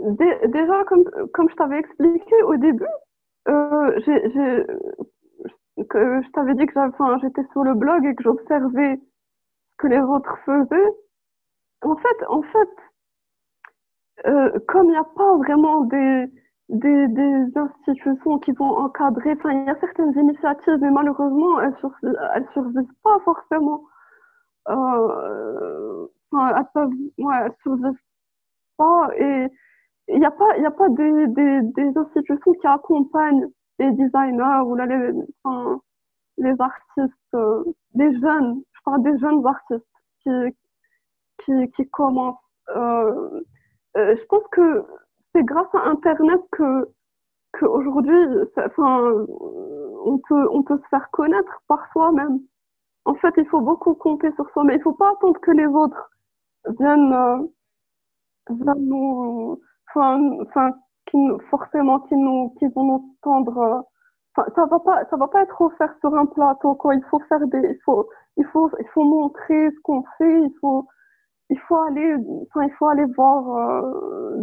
Déjà, 0.00 0.84
comme, 0.84 1.04
comme 1.32 1.48
je 1.48 1.54
t'avais 1.54 1.78
expliqué 1.78 2.42
au 2.42 2.56
début, 2.56 2.84
euh, 3.48 4.00
que 5.88 6.22
je 6.22 6.30
t'avais 6.30 6.54
dit 6.54 6.66
que 6.66 6.74
j'étais 7.20 7.44
sur 7.52 7.64
le 7.64 7.74
blog 7.74 8.04
et 8.06 8.14
que 8.14 8.22
j'observais 8.22 8.96
ce 8.96 9.76
que 9.78 9.86
les 9.88 10.00
autres 10.00 10.38
faisaient. 10.44 10.92
En 11.82 11.96
fait, 11.96 12.26
en 12.28 12.42
fait, 12.42 12.68
euh, 14.26 14.58
comme 14.68 14.86
il 14.86 14.90
n'y 14.90 14.96
a 14.96 15.04
pas 15.04 15.36
vraiment 15.38 15.82
des, 15.82 16.26
des, 16.68 17.08
des, 17.08 17.58
institutions 17.58 18.38
qui 18.38 18.52
vont 18.52 18.78
encadrer, 18.78 19.32
enfin, 19.32 19.50
il 19.50 19.66
y 19.66 19.70
a 19.70 19.78
certaines 19.80 20.16
initiatives, 20.16 20.78
mais 20.80 20.90
malheureusement, 20.90 21.60
elles 21.60 21.74
ne 22.02 22.14
elles 22.34 22.48
survivent 22.52 22.94
pas 23.02 23.18
forcément. 23.24 23.84
Euh, 24.68 26.06
elles 26.32 26.66
peuvent, 26.72 26.90
ouais, 27.18 27.36
elles 27.44 27.54
survivent 27.62 27.98
pas 28.76 29.08
et 29.18 29.48
il 30.08 30.18
n'y 30.18 30.24
a 30.24 30.30
pas, 30.30 30.56
il 30.58 30.66
a 30.66 30.70
pas 30.70 30.88
des, 30.88 31.26
des, 31.28 31.60
des, 31.62 31.98
institutions 31.98 32.52
qui 32.60 32.66
accompagnent 32.66 33.48
les 33.78 33.90
designers 33.92 34.62
ou 34.66 34.74
là, 34.74 34.86
les, 34.86 35.12
enfin, 35.42 35.80
les 36.38 36.54
artistes, 36.58 37.34
euh, 37.34 37.64
des 37.94 38.12
jeunes, 38.20 38.62
je 38.72 38.80
parle 38.84 39.02
des 39.02 39.18
jeunes 39.18 39.46
artistes 39.46 39.84
qui, 40.22 40.30
qui, 41.44 41.70
qui 41.76 41.88
commencent. 41.90 42.36
Euh, 42.76 43.40
euh, 43.96 44.16
je 44.16 44.24
pense 44.26 44.44
que 44.52 44.84
c'est 45.34 45.44
grâce 45.44 45.72
à 45.74 45.88
Internet 45.88 46.40
que 46.52 46.88
qu'aujourd'hui, 47.58 48.16
enfin, 48.56 49.12
on 50.04 50.18
peut, 50.28 50.48
on 50.50 50.62
peut 50.62 50.78
se 50.78 50.88
faire 50.88 51.08
connaître 51.12 51.62
par 51.68 51.86
soi-même. 51.92 52.40
En 53.04 53.14
fait, 53.14 53.32
il 53.36 53.46
faut 53.46 53.60
beaucoup 53.60 53.94
compter 53.94 54.32
sur 54.32 54.48
soi, 54.50 54.64
mais 54.64 54.76
il 54.76 54.82
faut 54.82 54.94
pas 54.94 55.12
attendre 55.12 55.38
que 55.40 55.50
les 55.52 55.66
autres 55.66 56.10
viennent, 56.78 57.12
euh, 57.12 57.38
viennent 58.50 58.88
nous, 58.88 59.60
enfin, 59.94 60.72
forcément, 61.50 62.00
qui 62.00 62.16
nous, 62.16 62.50
qui 62.58 62.66
vont 62.68 62.84
nous 62.84 63.16
tendre. 63.22 63.58
Euh, 63.58 63.80
enfin, 64.36 64.48
ça 64.54 64.66
va 64.66 64.78
pas, 64.80 65.04
ça 65.10 65.16
va 65.16 65.28
pas 65.28 65.42
être 65.42 65.60
offert 65.60 65.94
sur 66.00 66.14
un 66.14 66.26
plateau, 66.26 66.74
quoi. 66.74 66.94
Il 66.94 67.04
faut 67.10 67.20
faire 67.28 67.46
des, 67.46 67.58
il 67.58 67.78
faut, 67.84 68.08
il 68.36 68.44
faut, 68.46 68.70
il 68.80 68.86
faut 68.88 69.04
montrer 69.04 69.70
ce 69.70 69.80
qu'on 69.82 70.04
fait. 70.18 70.40
Il 70.42 70.52
faut, 70.60 70.86
il 71.50 71.58
faut 71.60 71.76
aller, 71.76 72.16
enfin, 72.42 72.66
il 72.66 72.72
faut 72.78 72.86
aller 72.88 73.06
voir, 73.16 73.56
euh, 73.56 74.42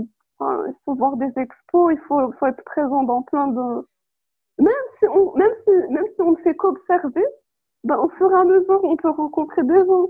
il 0.68 0.76
faut 0.85 0.95
voir 0.95 1.18
des 1.18 1.31
expos. 1.38 1.93
Il 1.93 1.99
faut, 2.07 2.31
faut 2.39 2.45
être 2.48 2.64
présent 2.65 3.03
dans 3.03 3.22
plein 3.23 3.48
de, 3.48 3.88
même 4.60 4.73
si 4.99 5.07
on, 5.07 5.34
même 5.35 5.52
si, 5.65 5.72
même 5.93 6.06
si 6.15 6.22
on 6.22 6.31
ne 6.31 6.38
fait 6.38 6.56
qu'observer, 6.56 7.26
ben, 7.84 7.98
au 7.98 8.10
fur 8.10 8.31
et 8.31 8.35
à 8.35 8.43
mesure, 8.43 8.80
on 8.84 8.95
peut 8.95 9.10
rencontrer 9.10 9.64
des 9.64 9.85
gens. 9.85 10.10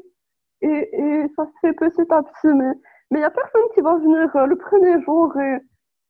Et, 0.62 0.68
et 0.68 1.28
ça 1.36 1.46
se 1.46 1.52
fait 1.62 1.74
petit 1.74 2.06
à 2.12 2.22
petit, 2.24 2.48
mais 2.54 2.74
mais 3.12 3.20
il 3.20 3.22
n'y 3.22 3.26
a 3.26 3.32
personne 3.32 3.62
qui 3.74 3.82
va 3.82 3.96
venir 3.98 4.36
euh, 4.38 4.46
le 4.46 4.56
premier 4.56 5.02
jour 5.04 5.38
et, 5.38 5.58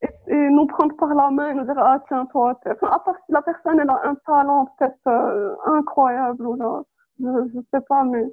et, 0.02 0.50
nous 0.50 0.66
prendre 0.68 0.96
par 0.96 1.14
la 1.14 1.30
main 1.32 1.50
et 1.50 1.54
nous 1.54 1.64
dire 1.64 1.78
Ah, 1.78 2.04
tiens, 2.08 2.26
toi, 2.28 2.60
à 2.66 2.76
part 2.76 3.16
si 3.26 3.32
la 3.32 3.42
personne 3.42 3.80
elle 3.80 3.90
a 3.90 4.02
un 4.04 4.16
talent 4.26 4.68
peut-être 4.78 5.08
euh, 5.08 5.56
incroyable 5.66 6.46
ou 6.46 6.56
là, 6.56 6.84
je 7.20 7.26
ne 7.26 7.64
sais 7.74 7.82
pas, 7.88 8.04
mais. 8.04 8.26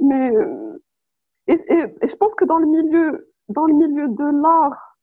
mais 0.00 0.30
euh, 0.36 0.82
et, 1.48 1.54
et, 1.68 2.08
je 2.08 2.16
pense 2.16 2.34
que 2.34 2.44
dans 2.44 2.58
le 2.58 2.66
milieu, 2.66 3.32
dans 3.48 3.66
le 3.66 3.74
milieu 3.74 4.08
de 4.08 4.42
l'art, 4.42 4.96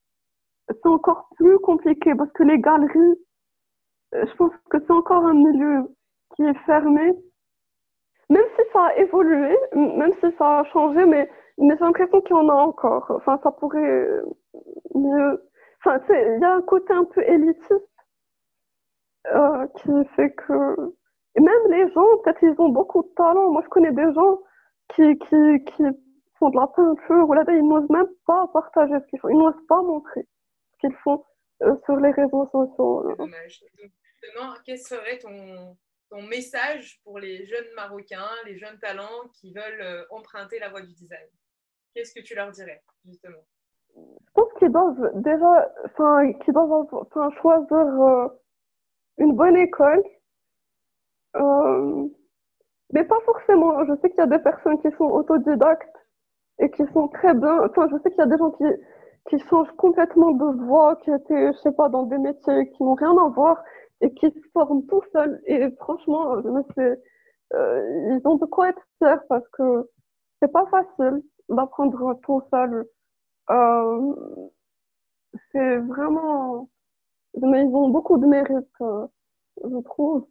c'est 0.68 0.88
encore 0.88 1.30
plus 1.36 1.58
compliqué 1.60 2.14
parce 2.16 2.32
que 2.34 2.44
les 2.44 2.60
galeries, 2.60 3.18
je 4.14 4.36
pense 4.36 4.52
que 4.70 4.80
c'est 4.80 4.92
encore 4.92 5.26
un 5.26 5.34
milieu 5.34 5.90
qui 6.36 6.44
est 6.44 6.58
fermé. 6.66 7.14
Même 8.30 8.46
si 8.56 8.62
ça 8.74 8.86
a 8.86 8.96
évolué, 8.96 9.56
même 9.76 10.12
si 10.20 10.32
ça 10.38 10.60
a 10.60 10.64
changé, 10.66 11.06
mais 11.06 11.30
mais 11.58 11.76
j'ai 11.78 11.86
l'impression 11.86 12.22
qu'il 12.22 12.36
y 12.36 12.40
en 12.40 12.50
a 12.50 12.54
encore. 12.54 13.06
Enfin, 13.10 13.40
ça 13.44 13.52
pourrait 13.52 14.10
mieux. 14.96 15.44
Enfin, 15.86 16.00
il 16.10 16.40
y 16.40 16.46
a 16.46 16.54
un 16.54 16.62
côté 16.62 16.94
un 16.94 17.04
peu 17.04 17.22
élitiste 17.24 17.74
euh, 19.28 19.68
qui 19.78 19.92
fait 20.16 20.32
que. 20.34 20.96
Même 21.36 21.72
les 21.72 21.92
gens, 21.94 22.06
peut-être, 22.24 22.44
ils 22.44 22.56
ont 22.60 22.70
beaucoup 22.70 23.02
de 23.02 23.14
talent. 23.16 23.52
Moi, 23.52 23.64
je 23.64 23.70
connais 23.70 23.92
des 23.92 24.14
gens 24.14 24.40
qui, 24.90 25.18
qui, 25.18 25.64
qui 25.66 25.84
font 26.38 26.50
de 26.52 26.56
la 26.56 26.68
peinture 26.68 27.28
ou 27.28 27.34
là, 27.34 27.44
ils 27.48 27.68
n'osent 27.68 27.90
même 27.90 28.10
pas 28.28 28.48
partager 28.54 28.94
ce 29.00 29.08
qu'ils 29.08 29.20
font. 29.20 29.30
Ils 29.30 29.38
n'osent 29.38 29.66
pas 29.68 29.82
montrer 29.82 30.28
ce 30.74 30.78
qu'ils 30.78 30.96
font 30.98 31.26
euh, 31.64 31.76
sur 31.86 31.96
les 31.96 32.12
réseaux 32.12 32.48
sociaux. 32.52 33.16
Dommage. 33.18 33.64
Donc, 33.82 33.92
justement, 34.22 34.54
quel 34.64 34.78
serait 34.78 35.18
ton, 35.18 35.76
ton 36.12 36.22
message 36.22 37.02
pour 37.04 37.18
les 37.18 37.46
jeunes 37.46 37.74
Marocains, 37.76 38.30
les 38.46 38.58
jeunes 38.60 38.78
talents 38.80 39.28
qui 39.34 39.54
veulent 39.54 39.82
euh, 39.82 40.06
emprunter 40.12 40.60
la 40.60 40.70
voie 40.70 40.82
du 40.82 40.94
design? 40.94 41.28
Qu'est-ce 41.96 42.14
que 42.14 42.22
tu 42.22 42.36
leur 42.36 42.52
dirais, 42.52 42.84
justement? 43.06 43.44
Je 43.96 44.32
pense 44.34 44.54
qu'ils 44.60 44.72
doivent 44.72 45.12
déjà, 45.16 45.72
enfin, 45.86 46.34
qu'ils 46.34 46.54
doivent 46.54 46.88
enfin, 46.92 47.30
choisir 47.42 47.78
euh, 47.78 48.28
une 49.18 49.36
bonne 49.36 49.58
école. 49.58 50.04
Euh, 51.36 52.08
mais 52.92 53.04
pas 53.04 53.20
forcément. 53.26 53.84
Je 53.86 53.96
sais 54.02 54.10
qu'il 54.10 54.20
y 54.20 54.22
a 54.22 54.28
des 54.28 54.40
personnes 54.40 54.80
qui 54.82 54.92
sont 54.98 55.06
autodidactes 55.06 55.96
et 56.60 56.70
qui 56.72 56.86
sont 56.94 57.08
très 57.10 57.34
bien. 57.34 57.64
Enfin, 57.66 57.88
je 57.92 57.98
sais 57.98 58.10
qu'il 58.10 58.20
y 58.20 58.22
a 58.22 58.28
des 58.28 58.38
gens 58.38 58.52
qui, 58.52 58.66
qui 59.30 59.40
changent 59.50 59.72
complètement 59.78 60.32
de 60.32 60.66
voie, 60.66 60.96
qui 60.98 61.12
étaient, 61.12 61.54
je 61.54 61.58
sais 61.60 61.72
pas, 61.72 61.90
dans 61.90 62.04
des 62.04 62.18
métiers 62.18 62.70
qui 62.72 62.84
n'ont 62.84 62.96
rien 62.96 63.18
à 63.18 63.30
voir 63.30 63.64
et 64.02 64.14
qui 64.14 64.28
se 64.32 64.40
forment 64.54 64.86
tout 64.88 65.02
seuls. 65.14 65.42
Et 65.46 65.70
franchement, 65.80 66.42
je 66.42 66.50
me 66.50 66.64
euh, 67.54 68.18
ils 68.18 68.28
ont 68.28 68.36
de 68.38 68.46
quoi 68.46 68.70
être 68.70 68.82
fiers 68.98 69.22
parce 69.30 69.48
que 69.50 69.90
c'est 70.42 70.52
pas 70.52 70.66
facile 70.68 71.22
d'apprendre 71.50 72.20
tout 72.24 72.42
seul. 72.52 72.86
Euh, 73.50 74.16
c'est 75.52 75.78
vraiment, 75.78 76.70
mais 77.42 77.64
ils 77.66 77.76
ont 77.76 77.90
beaucoup 77.90 78.18
de 78.18 78.26
mérite, 78.28 78.68
euh, 78.82 79.08
je 79.64 79.78
trouve. 79.84 80.28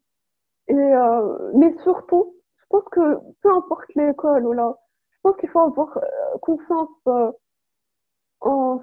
Et 0.69 0.75
euh, 0.75 1.53
mais 1.55 1.77
surtout, 1.83 2.35
je 2.59 2.65
pense 2.71 2.85
que 2.93 3.19
peu 3.43 3.53
importe 3.55 3.95
l'école 3.97 4.47
ou 4.47 4.53
là, 4.53 4.75
je 5.13 5.19
pense 5.23 5.37
qu'il 5.39 5.51
faut 5.51 5.61
avoir 5.61 5.97
euh, 5.99 6.39
confiance 6.43 6.91
en, 8.41 8.83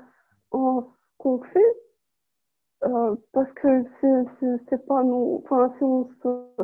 en 0.51 0.81
ce 0.81 0.87
qu'on 1.17 1.41
fait. 1.43 1.75
Parce 3.33 3.51
que 3.53 3.83
c'est 4.69 4.85
pas 4.87 5.03
nous, 5.03 5.41
enfin, 5.43 5.73
si 5.77 5.83
on 5.83 6.09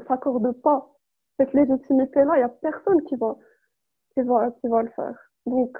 s'accorde 0.08 0.52
pas 0.62 0.90
cette 1.38 1.54
légitimité-là, 1.54 2.38
il 2.38 2.40
y 2.40 2.44
a 2.44 2.50
personne 2.50 3.02
qui 3.04 3.16
va, 3.18 3.36
qui 4.14 4.22
va, 4.22 4.52
qui 4.52 4.68
va 4.68 4.84
le 4.84 4.90
faire. 4.92 5.18
Donc, 5.46 5.78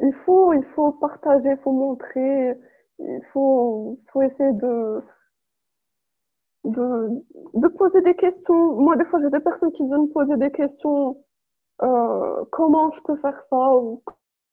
il 0.00 0.12
faut, 0.24 0.52
il 0.52 0.64
faut 0.74 0.92
partager, 0.92 1.50
il 1.50 1.58
faut 1.58 1.72
montrer, 1.72 2.58
il 2.98 3.22
faut, 3.32 3.98
faut 4.12 4.22
essayer 4.22 4.52
de, 4.52 5.02
de, 6.64 7.08
de 7.54 7.68
poser 7.68 8.00
des 8.02 8.14
questions. 8.14 8.74
Moi, 8.76 8.96
des 8.96 9.04
fois, 9.06 9.20
j'ai 9.22 9.30
des 9.30 9.40
personnes 9.40 9.72
qui 9.72 9.84
viennent 9.86 10.08
poser 10.10 10.36
des 10.36 10.50
questions. 10.50 11.18
Euh, 11.82 12.44
comment 12.52 12.90
je 12.92 13.00
peux 13.02 13.16
faire 13.16 13.38
ça 13.50 13.76
ou 13.76 14.02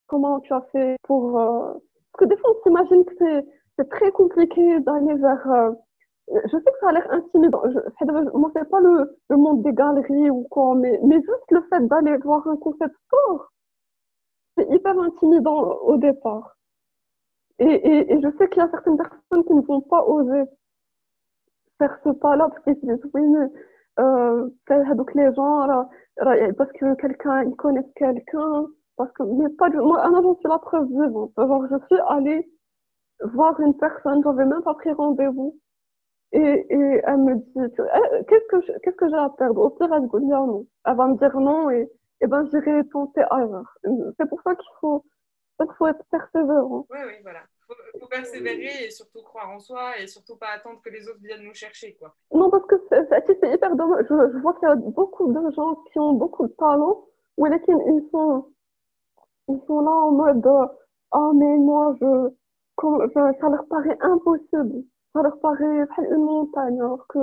comment 0.07 0.39
tu 0.41 0.53
as 0.53 0.61
fait 0.71 0.97
pour... 1.03 1.39
Euh... 1.39 1.73
Parce 2.11 2.19
que 2.19 2.25
des 2.25 2.37
fois, 2.37 2.51
on 2.51 2.63
s'imagine 2.63 3.05
que 3.05 3.13
c'est, 3.17 3.45
c'est 3.77 3.89
très 3.89 4.11
compliqué 4.11 4.79
d'aller 4.81 5.15
vers... 5.15 5.51
Euh, 5.51 5.71
je 6.27 6.57
sais 6.57 6.71
que 6.71 6.79
ça 6.81 6.89
a 6.89 6.91
l'air 6.91 7.07
intimidant. 7.11 7.61
Je, 7.65 8.37
moi, 8.37 8.51
c'est 8.55 8.69
pas 8.69 8.79
le, 8.81 9.17
le 9.29 9.37
monde 9.37 9.63
des 9.63 9.73
galeries 9.73 10.29
ou 10.29 10.43
quoi, 10.49 10.75
mais, 10.75 10.99
mais 11.03 11.15
juste 11.15 11.51
le 11.51 11.61
fait 11.63 11.85
d'aller 11.87 12.17
voir 12.17 12.45
un 12.47 12.57
concept 12.57 12.95
store, 13.07 13.52
c'est 14.57 14.69
hyper 14.69 14.97
intimidant 14.99 15.77
au 15.81 15.97
départ. 15.97 16.57
Et, 17.59 18.11
et, 18.13 18.21
je 18.21 18.37
sais 18.37 18.49
qu'il 18.49 18.61
y 18.61 18.65
a 18.65 18.69
certaines 18.69 18.97
personnes 18.97 19.45
qui 19.45 19.53
ne 19.53 19.61
vont 19.61 19.81
pas 19.81 20.03
oser 20.05 20.43
faire 21.77 21.97
ce 22.03 22.09
pas-là 22.09 22.49
parce 22.49 22.63
qu'ils 22.63 22.75
se 22.75 22.85
disent, 22.85 23.11
oui, 23.13 23.21
mais 23.21 23.47
euh, 23.99 24.49
les 25.15 25.33
gens, 25.35 25.87
parce 26.57 26.71
que 26.73 26.95
quelqu'un, 26.95 27.43
ils 27.43 27.55
connaissent 27.55 27.93
quelqu'un, 27.95 28.65
parce 28.97 29.11
que, 29.13 29.23
mais 29.23 29.49
pas 29.49 29.69
du, 29.69 29.77
moi, 29.77 30.03
j'en 30.11 30.35
suis 30.35 30.49
la 30.49 30.59
preuve 30.59 30.87
vivante. 30.87 31.31
Genre, 31.37 31.65
je 31.69 31.77
suis 31.85 32.01
allée 32.09 32.49
voir 33.33 33.59
une 33.59 33.77
personne, 33.77 34.21
j'avais 34.23 34.45
même 34.45 34.63
pas 34.63 34.73
pris 34.75 34.91
rendez-vous. 34.91 35.57
Et, 36.31 36.39
et 36.39 37.01
elle 37.05 37.17
me 37.17 37.35
dit, 37.35 37.51
eh, 37.57 38.25
qu'est-ce 38.25 38.47
que 38.47 38.79
qu'est-ce 38.79 38.95
que 38.95 39.09
j'ai 39.09 39.15
à 39.15 39.29
perdre? 39.29 39.61
Au 39.61 39.69
pire, 39.69 39.93
elle, 39.93 40.07
dire 40.07 40.41
non. 40.41 40.65
elle 40.85 40.95
va 40.95 41.07
me 41.07 41.17
dire 41.17 41.39
non 41.39 41.69
et 42.23 42.27
ben 42.27 42.47
j'irai 42.49 42.87
tenter 42.87 43.21
ailleurs. 43.29 43.77
C'est 44.17 44.29
pour 44.29 44.41
ça 44.43 44.55
qu'il 44.55 44.71
faut, 44.79 45.03
faut 45.77 45.87
être 45.87 46.05
persévérant. 46.09 46.87
Oui, 46.89 46.99
oui, 47.05 47.13
voilà. 47.21 47.41
faut 47.99 48.07
persévérer 48.07 48.85
et 48.85 48.91
surtout 48.91 49.21
croire 49.23 49.49
en 49.49 49.59
soi 49.59 49.99
et 49.99 50.07
surtout 50.07 50.37
pas 50.37 50.51
attendre 50.55 50.81
que 50.81 50.89
les 50.89 51.07
autres 51.09 51.19
viennent 51.21 51.43
nous 51.43 51.53
chercher. 51.53 51.95
Quoi. 51.95 52.15
Non, 52.31 52.49
parce 52.49 52.65
que 52.65 52.75
c'est 52.89 53.53
hyper 53.53 53.75
dommage. 53.75 54.05
Je, 54.09 54.37
vois 54.39 54.53
qu'il 54.53 54.69
y 54.69 54.71
a 54.71 54.75
beaucoup 54.75 55.33
de 55.33 55.51
gens 55.51 55.75
qui 55.91 55.99
ont 55.99 56.13
beaucoup 56.13 56.47
de 56.47 56.53
talent, 56.53 57.05
mais 57.37 57.49
ils 57.67 58.07
sont, 58.09 58.47
ils 59.49 59.61
sont 59.67 59.81
là 59.81 59.91
en 59.91 60.11
mode 60.11 60.47
Ah, 61.11 61.31
mais 61.35 61.57
moi, 61.57 61.93
je, 61.99 62.29
ça 63.13 63.49
leur 63.49 63.67
paraît 63.67 63.97
impossible. 63.99 64.85
Ça 65.11 65.21
leur 65.21 65.37
paraît 65.41 65.85
une 66.09 66.23
montagne, 66.23 66.79
alors 66.79 67.05
que, 67.07 67.19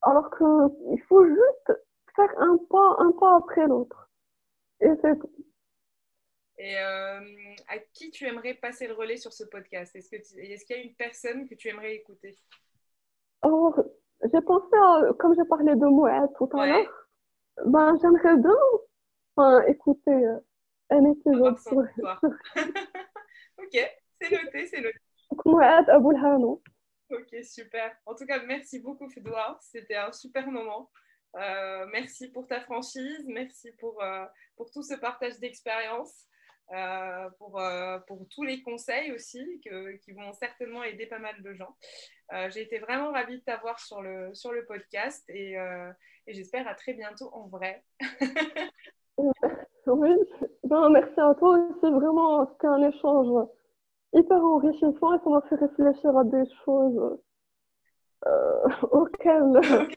alors 0.00 0.30
que 0.30 0.44
il 0.92 1.00
faut 1.08 1.26
juste 1.26 1.72
faire 2.16 2.30
un 2.38 2.58
pas, 2.70 2.96
un 2.98 3.12
pas 3.12 3.36
après 3.36 3.66
l'autre. 3.66 4.10
Et 4.80 4.90
c'est 5.00 5.16
et 6.58 6.78
euh, 6.78 7.20
à 7.68 7.78
qui 7.92 8.10
tu 8.10 8.24
aimerais 8.24 8.54
passer 8.54 8.86
le 8.86 8.94
relais 8.94 9.16
sur 9.16 9.32
ce 9.32 9.42
podcast? 9.42 9.96
Est-ce 9.96 10.08
qu'il 10.08 10.38
est 10.38 10.70
y 10.70 10.74
a 10.74 10.76
une 10.76 10.94
personne 10.94 11.48
que 11.48 11.56
tu 11.56 11.68
aimerais 11.68 11.96
écouter? 11.96 12.38
Alors, 13.40 13.82
j'ai 14.22 14.40
pensé, 14.42 14.76
à, 14.76 15.12
comme 15.18 15.34
j'ai 15.34 15.44
parlé 15.48 15.74
de 15.74 15.86
Moued 15.86 16.30
tout 16.36 16.48
à 16.56 16.66
l'heure, 16.66 17.08
ben, 17.66 17.98
j'aimerais 18.00 18.36
bien 18.36 18.54
enfin, 19.34 19.62
écouter 19.66 20.12
euh, 20.12 20.38
un 20.90 21.10
épisode 21.10 21.58
sur... 21.58 21.78
ok, 23.58 23.90
c'est 24.20 24.30
noté, 24.30 24.66
c'est 24.66 24.80
noté. 24.80 24.98
Moued 25.44 25.88
Aboulhano. 25.88 26.62
Ok, 27.10 27.42
super. 27.42 27.92
En 28.06 28.14
tout 28.14 28.24
cas, 28.24 28.40
merci 28.44 28.78
beaucoup, 28.78 29.08
Fedouard. 29.08 29.60
C'était 29.62 29.96
un 29.96 30.12
super 30.12 30.46
moment. 30.48 30.90
Euh, 31.36 31.86
merci 31.92 32.30
pour 32.30 32.46
ta 32.46 32.60
franchise, 32.60 33.24
merci 33.26 33.72
pour, 33.78 34.02
pour 34.56 34.70
tout 34.70 34.82
ce 34.82 34.94
partage 34.94 35.38
d'expérience. 35.38 36.26
Euh, 36.74 37.28
pour, 37.38 37.60
euh, 37.60 37.98
pour, 38.06 38.26
tous 38.30 38.44
les 38.44 38.62
conseils 38.62 39.12
aussi 39.12 39.60
qui 39.60 40.12
vont 40.12 40.32
certainement 40.32 40.82
aider 40.82 41.04
pas 41.04 41.18
mal 41.18 41.34
de 41.42 41.52
gens. 41.52 41.76
Euh, 42.32 42.48
j'ai 42.48 42.62
été 42.62 42.78
vraiment 42.78 43.12
ravie 43.12 43.38
de 43.38 43.44
t'avoir 43.44 43.78
sur 43.78 44.00
le, 44.00 44.32
sur 44.32 44.52
le 44.52 44.64
podcast 44.64 45.22
et, 45.28 45.52
et 46.26 46.32
j'espère 46.32 46.66
à 46.66 46.74
très 46.74 46.94
bientôt 46.94 47.28
en 47.32 47.46
vrai. 47.48 47.84
oui, 49.18 50.10
ben, 50.64 50.88
merci 50.88 51.20
à 51.20 51.34
toi. 51.34 51.58
C'est 51.82 51.90
vraiment 51.90 52.46
c'était 52.52 52.68
un 52.68 52.88
échange 52.88 53.48
hyper 54.14 54.42
enrichissant 54.42 55.14
et 55.14 55.18
ça 55.22 55.28
m'a 55.28 55.42
fait 55.50 55.56
réfléchir 55.56 56.16
à 56.16 56.24
des 56.24 56.44
choses 56.64 57.18
auxquelles 58.90 59.88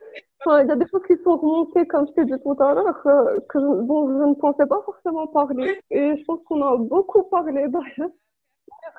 il 0.48 0.68
y 0.68 0.72
a 0.72 0.76
des 0.76 0.88
choses 0.88 1.02
qui 1.08 1.16
sont 1.24 1.38
remontées, 1.38 1.86
comme 1.88 2.08
je 2.08 2.14
t'ai 2.14 2.26
dit 2.26 2.42
tout 2.44 2.56
à 2.62 2.74
l'heure, 2.74 3.02
euh, 3.06 3.40
que 3.50 3.60
je, 3.60 3.66
dont 3.86 4.08
je 4.08 4.30
ne 4.30 4.36
pensais 4.36 4.66
pas 4.66 4.82
forcément 4.86 5.28
parler. 5.28 5.80
Et 5.92 6.18
je 6.18 6.24
pense 6.26 6.40
qu'on 6.46 6.62
a 6.62 6.78
beaucoup 6.78 7.24
parlé 7.24 7.68
d'ailleurs. 7.68 8.12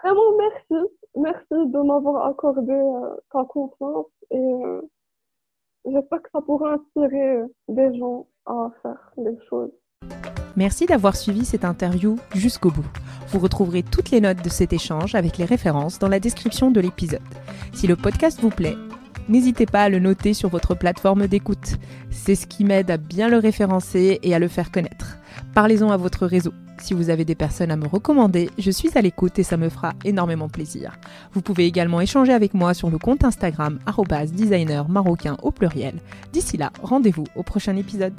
Vraiment, 0.02 0.36
merci. 0.39 0.90
Merci 1.16 1.70
de 1.70 1.86
m'avoir 1.86 2.27
accordé 2.27 2.73
euh, 2.73 3.16
ta 3.32 3.44
confiance. 3.44 4.06
Et 4.31 4.36
euh, 4.36 4.82
j'espère 5.85 6.23
que 6.23 6.31
ça 6.32 6.40
pourra 6.40 6.74
inspirer 6.74 7.43
des 7.68 7.97
gens 7.98 8.27
à 8.47 8.70
faire 8.82 9.12
les 9.16 9.36
choses. 9.48 9.73
Merci 10.56 10.86
d'avoir 10.86 11.16
suivi 11.16 11.44
cette 11.44 11.64
interview 11.64 12.16
jusqu'au 12.35 12.70
bout. 12.70 12.86
Vous 13.28 13.39
retrouverez 13.39 13.82
toutes 13.82 14.10
les 14.10 14.20
notes 14.23 14.43
de 14.43 14.48
cet 14.48 14.73
échange 14.73 15.14
avec 15.14 15.36
les 15.36 15.44
références 15.44 15.98
dans 15.98 16.09
la 16.09 16.18
description 16.18 16.70
de 16.70 16.81
l'épisode. 16.81 17.20
Si 17.74 17.86
le 17.86 17.94
podcast 17.94 18.40
vous 18.40 18.51
plaît, 18.51 18.77
n'hésitez 19.28 19.66
pas 19.66 19.82
à 19.82 19.89
le 19.89 19.98
noter 19.98 20.35
sur 20.35 20.48
votre 20.48 20.74
plateforme 20.74 21.27
d'écoute. 21.27 21.77
C'est 22.11 22.35
ce 22.35 22.47
qui 22.47 22.65
m'aide 22.65 22.90
à 22.90 22.97
bien 22.97 23.28
le 23.28 23.39
référencer 23.39 24.19
et 24.23 24.35
à 24.35 24.39
le 24.39 24.48
faire 24.48 24.70
connaître. 24.70 25.19
Parlez-en 25.55 25.90
à 25.90 25.97
votre 25.97 26.27
réseau. 26.27 26.53
Si 26.78 26.94
vous 26.94 27.11
avez 27.11 27.24
des 27.24 27.35
personnes 27.35 27.70
à 27.70 27.77
me 27.77 27.86
recommander, 27.86 28.51
je 28.59 28.70
suis 28.70 28.97
à 28.97 29.01
l'écoute 29.01 29.39
et 29.39 29.43
ça 29.43 29.57
me 29.57 29.69
fera 29.69 29.94
énormément 30.05 30.48
plaisir. 30.48 30.98
Vous 31.32 31.40
pouvez 31.40 31.66
également 31.66 32.01
échanger 32.01 32.32
avec 32.32 32.55
moi 32.55 32.74
sur 32.74 32.90
le 32.90 32.98
compte 32.98 33.24
Instagram 33.24 33.78
designer 34.32 34.89
marocain 34.89 35.36
au 35.43 35.51
pluriel. 35.51 35.94
D'ici 36.32 36.57
là, 36.57 36.70
rendez-vous 36.82 37.24
au 37.35 37.43
prochain 37.43 37.77
épisode. 37.77 38.15